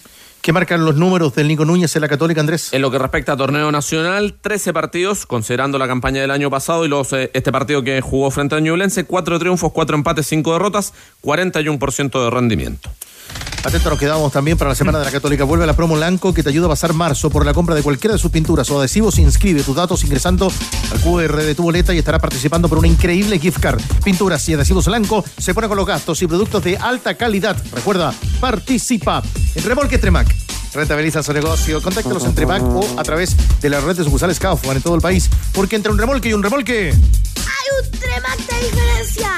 ¿Qué 0.42 0.54
marcan 0.54 0.84
los 0.84 0.96
números 0.96 1.36
del 1.36 1.48
Nico 1.48 1.66
Núñez 1.66 1.96
en 1.96 2.02
la 2.02 2.08
Católica, 2.08 2.42
Andrés? 2.42 2.74
En 2.74 2.82
lo 2.82 2.90
que 2.90 2.98
respecta 2.98 3.34
a 3.34 3.38
torneo 3.38 3.72
nacional, 3.72 4.34
13 4.42 4.74
partidos, 4.74 5.28
considerando 5.28 5.78
la 5.78 5.88
campaña 5.88 6.22
del 6.22 6.32
año 6.32 6.50
pasado 6.50 6.84
y 6.84 6.88
los, 6.88 7.14
eh, 7.14 7.30
este 7.36 7.52
partido 7.52 7.84
que 7.84 8.02
jugó 8.02 8.32
frente 8.32 8.56
a 8.56 8.60
Ñublense, 8.60 9.04
4 9.04 9.38
triunfos, 9.38 9.72
4 9.72 9.96
empates, 9.96 10.26
5 10.26 10.54
derrotas, 10.54 10.94
41% 11.22 12.24
de 12.24 12.30
rendimiento. 12.32 12.90
Atento, 13.64 13.92
nos 13.92 14.00
quedamos 14.00 14.32
también 14.32 14.58
para 14.58 14.70
la 14.70 14.76
semana 14.76 14.98
de 14.98 15.06
la 15.06 15.12
Católica. 15.12 15.44
Vuelve 15.44 15.68
la 15.68 15.76
promo 15.76 15.96
Lanco 15.96 16.34
que 16.34 16.42
te 16.42 16.50
ayuda 16.50 16.66
a 16.66 16.70
pasar 16.70 16.94
marzo 16.94 17.30
por 17.30 17.46
la 17.46 17.54
compra 17.54 17.76
de 17.76 17.84
cualquiera 17.84 18.14
de 18.14 18.20
sus 18.20 18.32
pinturas 18.32 18.70
o 18.72 18.80
adhesivos. 18.80 19.20
Inscribe 19.20 19.62
tus 19.62 19.76
datos 19.76 20.04
ingresando 20.04 20.52
al 20.92 21.00
QR 21.00 21.36
de 21.36 21.54
tu 21.54 21.64
boleta 21.64 21.94
y 21.94 22.00
estará 22.00 22.18
participando 22.18 22.68
por 22.68 22.80
una 22.80 22.88
increíble 22.88 23.38
gift 23.38 23.60
card. 23.60 23.80
Pinturas 24.04 24.50
y 24.50 24.56
adhesivos 24.56 24.88
Lanco 24.88 25.24
se 25.38 25.54
pone 25.54 25.68
con 25.68 25.78
los 25.78 25.86
gastos 25.86 26.22
y 26.24 26.28
productos 26.28 26.64
de 26.64 26.76
alta 26.78 27.14
calidad. 27.16 27.56
Recuerda, 27.72 28.14
participa 28.40 29.22
en 29.54 29.64
Remolque 29.64 30.00
Tremac. 30.00 30.28
Rentabiliza 30.74 31.22
su 31.22 31.32
negocio. 31.32 31.84
Contáctalos 31.84 32.24
en 32.26 32.34
Tremac 32.34 32.64
o 32.64 33.00
a 33.00 33.04
través 33.04 33.36
de 33.62 33.70
la 33.70 33.80
red 33.80 33.96
de 33.96 34.04
sucursales 34.04 34.40
Kaufman 34.40 34.78
en 34.78 34.82
todo 34.82 34.96
el 34.96 35.02
país. 35.02 35.30
Porque 35.54 35.76
entre 35.76 35.92
un 35.92 36.00
remolque 36.00 36.30
y 36.30 36.34
un 36.34 36.42
remolque. 36.42 36.90
Hay 36.90 37.84
un 37.84 38.00
Tremac 38.00 38.38
de 38.38 38.66
diferencia. 38.66 39.32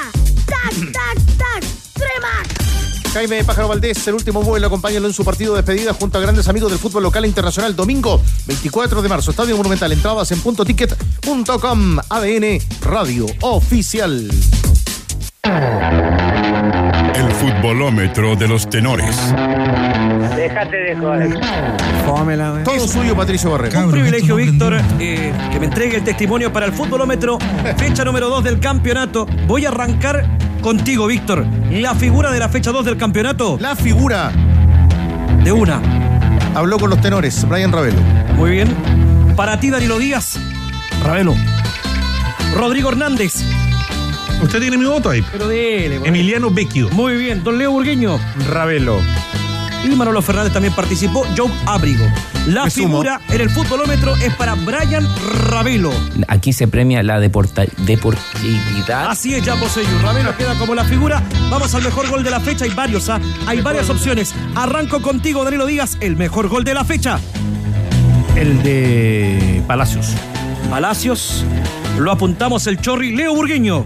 Tac, 0.45 0.91
tac, 0.93 1.37
tac. 1.37 1.63
Tremac. 1.93 2.82
Jaime 3.13 3.43
Pájaro 3.43 3.67
Valdés, 3.67 4.07
el 4.07 4.15
último 4.15 4.41
vuelo, 4.41 4.65
acompáñalo 4.65 5.05
en 5.05 5.13
su 5.13 5.23
partido 5.23 5.53
de 5.53 5.61
despedida 5.61 5.93
junto 5.93 6.17
a 6.17 6.21
grandes 6.21 6.47
amigos 6.47 6.71
del 6.71 6.79
fútbol 6.79 7.03
local 7.03 7.23
e 7.25 7.27
internacional. 7.27 7.75
Domingo 7.75 8.19
24 8.47 9.03
de 9.03 9.09
marzo, 9.09 9.29
Estadio 9.29 9.55
Monumental. 9.55 9.91
Entradas 9.91 10.31
en 10.31 10.41
puntoticket.com. 10.41 11.99
ADN 12.09 12.59
Radio 12.81 13.27
Oficial. 13.41 14.31
El 17.13 17.31
futbolómetro 17.33 18.35
de 18.35 18.47
los 18.47 18.67
tenores. 18.67 19.15
Déjate 20.35 20.77
de 20.77 20.95
joder. 20.97 22.63
Todo 22.63 22.87
suyo, 22.87 23.15
Patricio 23.15 23.51
Borrego. 23.51 23.79
Un 23.79 23.91
privilegio, 23.91 24.37
Víctor, 24.37 24.81
eh, 24.99 25.31
que 25.51 25.59
me 25.59 25.67
entregue 25.67 25.97
el 25.97 26.03
testimonio 26.03 26.51
para 26.51 26.65
el 26.65 26.73
futbolómetro. 26.73 27.37
Fecha 27.77 28.03
número 28.03 28.27
2 28.29 28.43
del 28.43 28.59
campeonato. 28.59 29.27
Voy 29.45 29.65
a 29.65 29.69
arrancar 29.69 30.25
contigo, 30.63 31.05
Víctor. 31.05 31.45
La 31.69 31.93
figura 31.93 32.31
de 32.31 32.39
la 32.39 32.49
fecha 32.49 32.71
2 32.71 32.85
del 32.85 32.97
campeonato. 32.97 33.57
La 33.59 33.75
figura. 33.75 34.31
De 35.43 35.51
una. 35.51 35.81
Habló 36.55 36.79
con 36.79 36.89
los 36.89 37.01
tenores, 37.01 37.47
Brian 37.47 37.71
Ravelo. 37.71 37.99
Muy 38.35 38.51
bien. 38.51 38.73
Para 39.35 39.59
ti, 39.59 39.69
Danilo 39.69 39.99
Díaz. 39.99 40.39
Ravelo. 41.03 41.35
Rodrigo 42.55 42.89
Hernández. 42.89 43.43
Usted 44.41 44.59
tiene 44.61 44.77
mi 44.77 44.85
voto 44.85 45.09
ahí. 45.09 45.23
Pero 45.31 45.47
dele. 45.47 45.99
Emiliano 46.03 46.49
Vecchio. 46.49 46.89
Muy 46.91 47.17
bien. 47.17 47.43
Don 47.43 47.57
Leo 47.57 47.71
Burgueño. 47.71 48.17
Ravelo. 48.49 48.99
Y 49.83 49.95
Manolo 49.95 50.21
Fernández 50.21 50.53
también 50.53 50.73
participó. 50.73 51.25
Joe 51.37 51.51
Abrigo. 51.65 52.05
La 52.47 52.65
Me 52.65 52.69
sumo. 52.69 52.87
figura 53.01 53.21
en 53.29 53.41
el 53.41 53.49
futbolómetro 53.49 54.15
es 54.17 54.33
para 54.35 54.55
Brian 54.55 55.07
Ravelo. 55.49 55.91
Aquí 56.27 56.51
se 56.53 56.67
premia 56.67 57.03
la 57.03 57.19
deporta- 57.19 57.65
deportividad. 57.85 59.09
Así 59.09 59.33
es, 59.35 59.43
ya 59.45 59.55
Poseyu. 59.55 59.97
Ravelo 60.01 60.35
queda 60.37 60.55
como 60.55 60.73
la 60.75 60.83
figura. 60.83 61.21
Vamos 61.49 61.73
al 61.75 61.83
mejor 61.83 62.09
gol 62.09 62.23
de 62.23 62.31
la 62.31 62.39
fecha. 62.39 62.65
Hay 62.65 62.71
varios, 62.71 63.09
¿ah? 63.09 63.19
Hay 63.47 63.61
varias 63.61 63.89
opciones. 63.89 64.33
Arranco 64.55 65.01
contigo, 65.01 65.43
Danilo 65.43 65.65
Díaz. 65.65 65.97
El 66.01 66.15
mejor 66.15 66.47
gol 66.49 66.63
de 66.63 66.73
la 66.73 66.83
fecha. 66.83 67.19
El 68.35 68.63
de 68.63 69.63
Palacios. 69.67 70.07
Palacios. 70.69 71.45
Lo 71.99 72.11
apuntamos 72.11 72.65
el 72.67 72.79
Chorri. 72.81 73.15
Leo 73.15 73.33
Burgueño. 73.35 73.85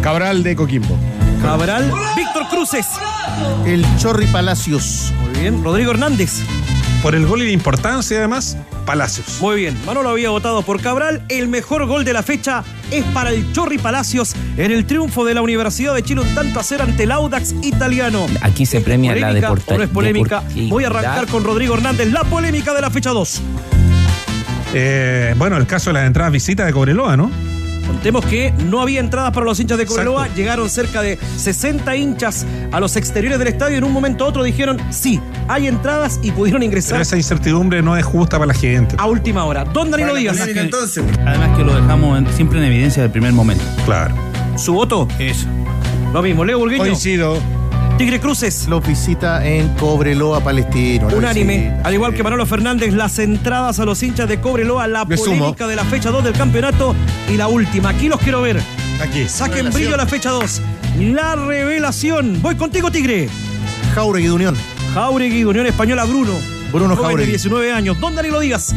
Cabral 0.00 0.42
de 0.42 0.56
Coquimbo. 0.56 0.96
Cabral. 1.42 1.92
Víctor 2.16 2.48
Cruces. 2.48 2.86
El 3.64 3.84
Chorri 3.98 4.26
Palacios. 4.26 5.12
Muy 5.20 5.40
bien. 5.40 5.62
Rodrigo 5.62 5.90
Hernández. 5.92 6.40
Por 7.02 7.14
el 7.14 7.26
gol 7.26 7.42
y 7.42 7.46
la 7.46 7.52
importancia, 7.52 8.18
además. 8.18 8.56
Palacios. 8.84 9.38
Muy 9.40 9.56
bien, 9.56 9.76
Manolo 9.84 10.10
había 10.10 10.30
votado 10.30 10.62
por 10.62 10.80
Cabral. 10.80 11.22
El 11.28 11.48
mejor 11.48 11.86
gol 11.86 12.04
de 12.04 12.12
la 12.12 12.22
fecha 12.22 12.62
es 12.90 13.04
para 13.06 13.30
el 13.30 13.52
Chorri 13.52 13.78
Palacios 13.78 14.34
en 14.56 14.70
el 14.70 14.86
triunfo 14.86 15.24
de 15.24 15.34
la 15.34 15.42
Universidad 15.42 15.92
de 15.94 16.02
Chile 16.04 16.20
un 16.20 16.34
tanto 16.34 16.60
a 16.60 16.62
cero 16.62 16.84
ante 16.84 17.02
el 17.02 17.10
Audax 17.12 17.54
italiano. 17.62 18.26
Aquí 18.42 18.64
se 18.64 18.80
premia 18.80 19.14
la 19.14 19.26
¿Polémica 19.28 19.48
deporta- 19.48 19.74
o 19.74 19.78
no 19.78 19.84
es 19.84 19.90
polémica? 19.90 20.42
Voy 20.68 20.84
a 20.84 20.86
arrancar 20.86 21.26
con 21.26 21.42
Rodrigo 21.44 21.74
Hernández. 21.74 22.12
La 22.12 22.22
polémica 22.24 22.74
de 22.74 22.80
la 22.80 22.90
fecha 22.90 23.10
2. 23.10 23.40
Eh, 24.74 25.34
bueno, 25.36 25.56
el 25.56 25.66
caso 25.66 25.90
de 25.90 25.94
las 25.94 26.06
entradas 26.06 26.32
visitas 26.32 26.66
de 26.66 26.72
Cobreloa, 26.72 27.16
¿no? 27.16 27.30
Contemos 27.86 28.24
que 28.26 28.52
no 28.52 28.80
había 28.80 29.00
entradas 29.00 29.32
para 29.32 29.46
los 29.46 29.58
hinchas 29.60 29.78
de 29.78 29.86
Cobreloa, 29.86 30.28
llegaron 30.34 30.68
cerca 30.68 31.02
de 31.02 31.18
60 31.36 31.96
hinchas 31.96 32.44
a 32.72 32.80
los 32.80 32.96
exteriores 32.96 33.38
del 33.38 33.48
estadio 33.48 33.76
y 33.76 33.78
en 33.78 33.84
un 33.84 33.92
momento 33.92 34.24
u 34.24 34.28
otro 34.28 34.42
dijeron, 34.42 34.78
sí, 34.90 35.20
hay 35.48 35.66
entradas 35.68 36.18
y 36.22 36.30
pudieron 36.32 36.60
Pero 36.60 36.66
ingresar 36.66 37.00
esa 37.00 37.16
incertidumbre 37.16 37.82
no 37.82 37.96
es 37.96 38.04
justa 38.04 38.38
para 38.38 38.46
la 38.48 38.54
gente. 38.54 38.96
a 38.98 39.06
última 39.06 39.44
hora. 39.44 39.64
Don 39.64 39.90
Danilo 39.90 40.14
Díaz, 40.14 40.36
Además 40.40 41.56
que 41.56 41.64
lo 41.64 41.74
dejamos 41.74 42.18
en- 42.18 42.26
siempre 42.34 42.58
en 42.58 42.64
evidencia 42.64 43.02
del 43.02 43.10
primer 43.12 43.32
momento. 43.32 43.64
Claro. 43.84 44.14
su 44.56 44.72
voto, 44.72 45.06
Eso. 45.18 45.46
lo 46.12 46.22
mismo. 46.22 46.44
Leo 46.44 46.58
Burgueño, 46.58 46.82
Coincido. 46.82 47.38
Tigre 47.98 48.20
Cruces, 48.20 48.66
Los 48.68 48.86
visita 48.86 49.44
en 49.46 49.68
Cobreloa, 49.76 50.40
Palestino. 50.40 51.08
lo 51.08 51.16
unánime, 51.16 51.74
al 51.82 51.94
igual 51.94 52.12
que 52.12 52.22
Manolo 52.22 52.44
Fernández, 52.44 52.92
las 52.92 53.18
entradas 53.18 53.78
a 53.80 53.86
los 53.86 54.02
hinchas 54.02 54.28
de 54.28 54.38
Cobreloa, 54.38 54.86
la 54.86 55.06
Me 55.06 55.16
sumo. 55.16 55.36
polémica 55.36 55.66
de 55.66 55.76
la 55.76 55.84
fecha 55.84 56.10
2 56.10 56.22
del 56.24 56.34
campeonato 56.34 56.94
y 57.32 57.36
la 57.38 57.48
última. 57.48 57.90
Aquí 57.90 58.08
los 58.08 58.20
quiero 58.20 58.42
ver. 58.42 58.60
Aquí. 59.00 59.26
Saquen 59.26 59.56
Revelación. 59.56 59.72
brillo 59.72 59.94
a 59.94 59.96
la 59.96 60.06
fecha 60.06 60.30
2. 60.30 60.60
La 61.00 61.36
revelación. 61.36 62.40
Voy 62.42 62.54
contigo, 62.56 62.90
Tigre. 62.90 63.30
Jauregui 63.94 64.26
de 64.28 64.32
Unión. 64.34 64.56
Jauregui, 64.92 65.38
de 65.40 65.46
Unión 65.46 65.66
Española, 65.66 66.04
Bruno. 66.04 66.32
Bruno 66.72 66.88
Joven 66.96 66.96
de 66.98 67.02
Jauregui. 67.08 67.30
19 67.32 67.72
años. 67.72 67.98
Don 67.98 68.14
Danilo 68.14 68.40
Díaz. 68.40 68.74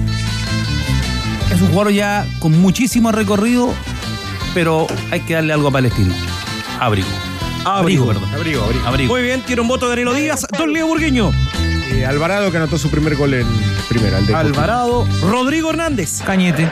Es 1.54 1.62
un 1.62 1.68
jugador 1.70 1.92
ya 1.92 2.26
con 2.40 2.60
muchísimo 2.62 3.12
recorrido, 3.12 3.74
pero 4.54 4.88
hay 5.12 5.20
que 5.22 5.34
darle 5.34 5.52
algo 5.52 5.68
a 5.68 5.72
Palestino. 5.72 6.14
Abrigo. 6.80 7.08
Abrigo. 7.66 8.08
perdón. 8.08 8.24
Abrigo, 8.34 8.64
abrigo. 8.64 8.88
Abrigo. 8.88 9.14
Muy 9.14 9.22
bien, 9.24 9.42
tiene 9.42 9.62
un 9.62 9.68
voto 9.68 9.86
de 9.86 9.92
Danilo 9.92 10.14
Díaz. 10.14 10.46
Don 10.58 10.72
Leo 10.74 10.88
Burgueño. 10.88 11.32
Eh, 11.92 12.06
Alvarado 12.06 12.52
que 12.52 12.58
anotó 12.58 12.78
su 12.78 12.90
primer 12.90 13.16
gol 13.16 13.34
en 13.34 13.48
primera. 13.88 14.20
el 14.20 14.26
de 14.28 14.36
Alvarado. 14.36 15.06
Rodrigo 15.30 15.72
Hernández. 15.72 16.22
Cañete. 16.24 16.70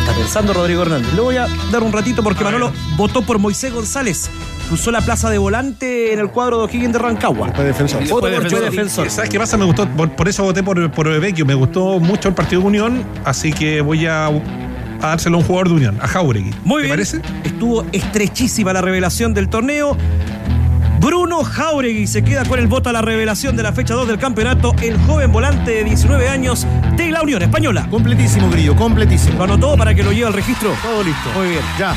Está 0.00 0.14
pensando 0.14 0.52
Rodrigo 0.52 0.82
Hernández. 0.82 1.12
Le 1.14 1.20
voy 1.20 1.36
a 1.36 1.46
dar 1.72 1.82
un 1.82 1.92
ratito 1.92 2.22
porque 2.22 2.44
Manolo 2.44 2.72
votó 2.96 3.22
por 3.22 3.38
Moisés 3.38 3.72
González. 3.72 4.30
que 4.68 4.74
Usó 4.74 4.90
la 4.90 5.00
plaza 5.00 5.30
de 5.30 5.38
volante 5.38 6.12
en 6.12 6.18
el 6.18 6.28
cuadro 6.30 6.58
de 6.58 6.64
O'Higgins 6.64 6.92
de 6.92 6.98
Rancagua. 6.98 7.52
Fue 7.54 7.64
defensor. 7.64 8.06
Voto 8.08 8.28
por 8.28 8.60
defensor. 8.60 9.10
¿Sabes 9.10 9.30
qué 9.30 9.38
pasa? 9.38 9.56
Me 9.56 9.64
gustó, 9.64 9.88
por, 9.88 10.10
por 10.10 10.28
eso 10.28 10.42
voté 10.44 10.62
por, 10.62 10.90
por 10.90 11.20
Vecchio. 11.20 11.46
Me 11.46 11.54
gustó 11.54 11.98
mucho 12.00 12.28
el 12.28 12.34
partido 12.34 12.60
de 12.62 12.66
Unión, 12.68 13.04
así 13.24 13.52
que 13.52 13.80
voy 13.80 14.06
a, 14.06 14.30
a 15.00 15.08
dárselo 15.08 15.36
a 15.36 15.40
un 15.40 15.46
jugador 15.46 15.68
de 15.68 15.74
Unión, 15.74 15.98
a 16.00 16.08
Jauregui. 16.08 16.52
Muy 16.64 16.82
¿Te 16.82 16.86
bien. 16.86 16.92
parece? 16.92 17.20
Estuvo 17.44 17.84
estrechísima 17.92 18.72
la 18.72 18.80
revelación 18.80 19.34
del 19.34 19.48
torneo. 19.48 19.96
Bruno 21.00 21.44
Jauregui 21.44 22.06
se 22.06 22.24
queda 22.24 22.44
con 22.44 22.58
el 22.58 22.66
voto 22.66 22.88
a 22.88 22.92
la 22.92 23.02
revelación 23.02 23.56
de 23.56 23.62
la 23.62 23.72
fecha 23.72 23.94
2 23.94 24.08
del 24.08 24.18
campeonato. 24.18 24.74
El 24.82 24.98
joven 25.06 25.30
volante 25.30 25.70
de 25.70 25.84
19 25.84 26.28
años 26.28 26.66
de 26.96 27.10
la 27.10 27.22
Unión 27.22 27.42
Española. 27.42 27.86
Completísimo, 27.90 28.50
Grillo, 28.50 28.74
completísimo. 28.74 29.38
¿Lo 29.38 29.44
anotó 29.44 29.76
para 29.76 29.94
que 29.94 30.02
lo 30.02 30.12
lleve 30.12 30.26
al 30.26 30.32
registro? 30.32 30.74
Todo 30.82 31.02
listo. 31.04 31.30
Muy 31.36 31.48
bien. 31.48 31.62
Ya. 31.78 31.94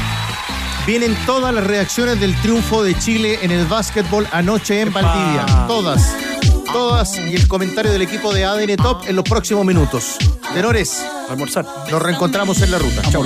Vienen 0.85 1.15
todas 1.26 1.53
las 1.53 1.65
reacciones 1.65 2.19
del 2.19 2.35
triunfo 2.41 2.84
de 2.84 2.97
Chile 2.97 3.39
en 3.41 3.51
el 3.51 3.65
básquetbol 3.65 4.27
anoche 4.31 4.81
en 4.81 4.89
Epa. 4.89 5.01
Valdivia. 5.01 5.67
Todas. 5.67 6.15
Todas. 6.72 7.18
Y 7.18 7.36
el 7.36 7.48
comentario 7.48 7.91
del 7.91 8.02
equipo 8.02 8.34
de 8.34 8.45
ADN 8.45 8.76
Top 8.78 9.03
en 9.07 9.16
los 9.16 9.26
próximos 9.26 9.66
minutos. 9.66 10.18
Tenores, 10.53 11.06
Almorzar. 11.30 11.66
nos 11.91 12.02
reencontramos 12.02 12.61
en 12.61 12.72
la 12.72 12.80
ruta. 12.80 13.02
Chao. 13.11 13.26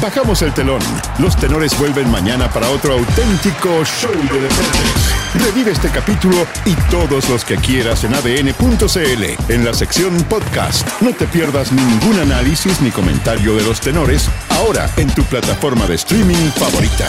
Bajamos 0.00 0.42
el 0.42 0.54
telón. 0.54 0.80
Los 1.18 1.36
tenores 1.36 1.76
vuelven 1.78 2.08
mañana 2.10 2.48
para 2.48 2.70
otro 2.70 2.94
auténtico 2.94 3.84
show 3.84 4.12
de 4.12 4.40
deportes. 4.40 5.18
Revive 5.34 5.72
este 5.72 5.88
capítulo 5.90 6.46
y 6.64 6.74
todos 6.90 7.28
los 7.28 7.44
que 7.44 7.56
quieras 7.56 8.04
en 8.04 8.14
adn.cl 8.14 9.52
en 9.52 9.64
la 9.64 9.74
sección 9.74 10.16
podcast. 10.24 10.88
No 11.02 11.12
te 11.12 11.26
pierdas 11.26 11.72
ningún 11.72 12.18
análisis 12.20 12.80
ni 12.80 12.90
comentario 12.90 13.56
de 13.56 13.64
los 13.64 13.80
tenores 13.80 14.28
ahora 14.50 14.88
en 14.96 15.08
tu 15.10 15.24
plataforma 15.24 15.86
de 15.86 15.96
streaming 15.96 16.50
favorita. 16.54 17.08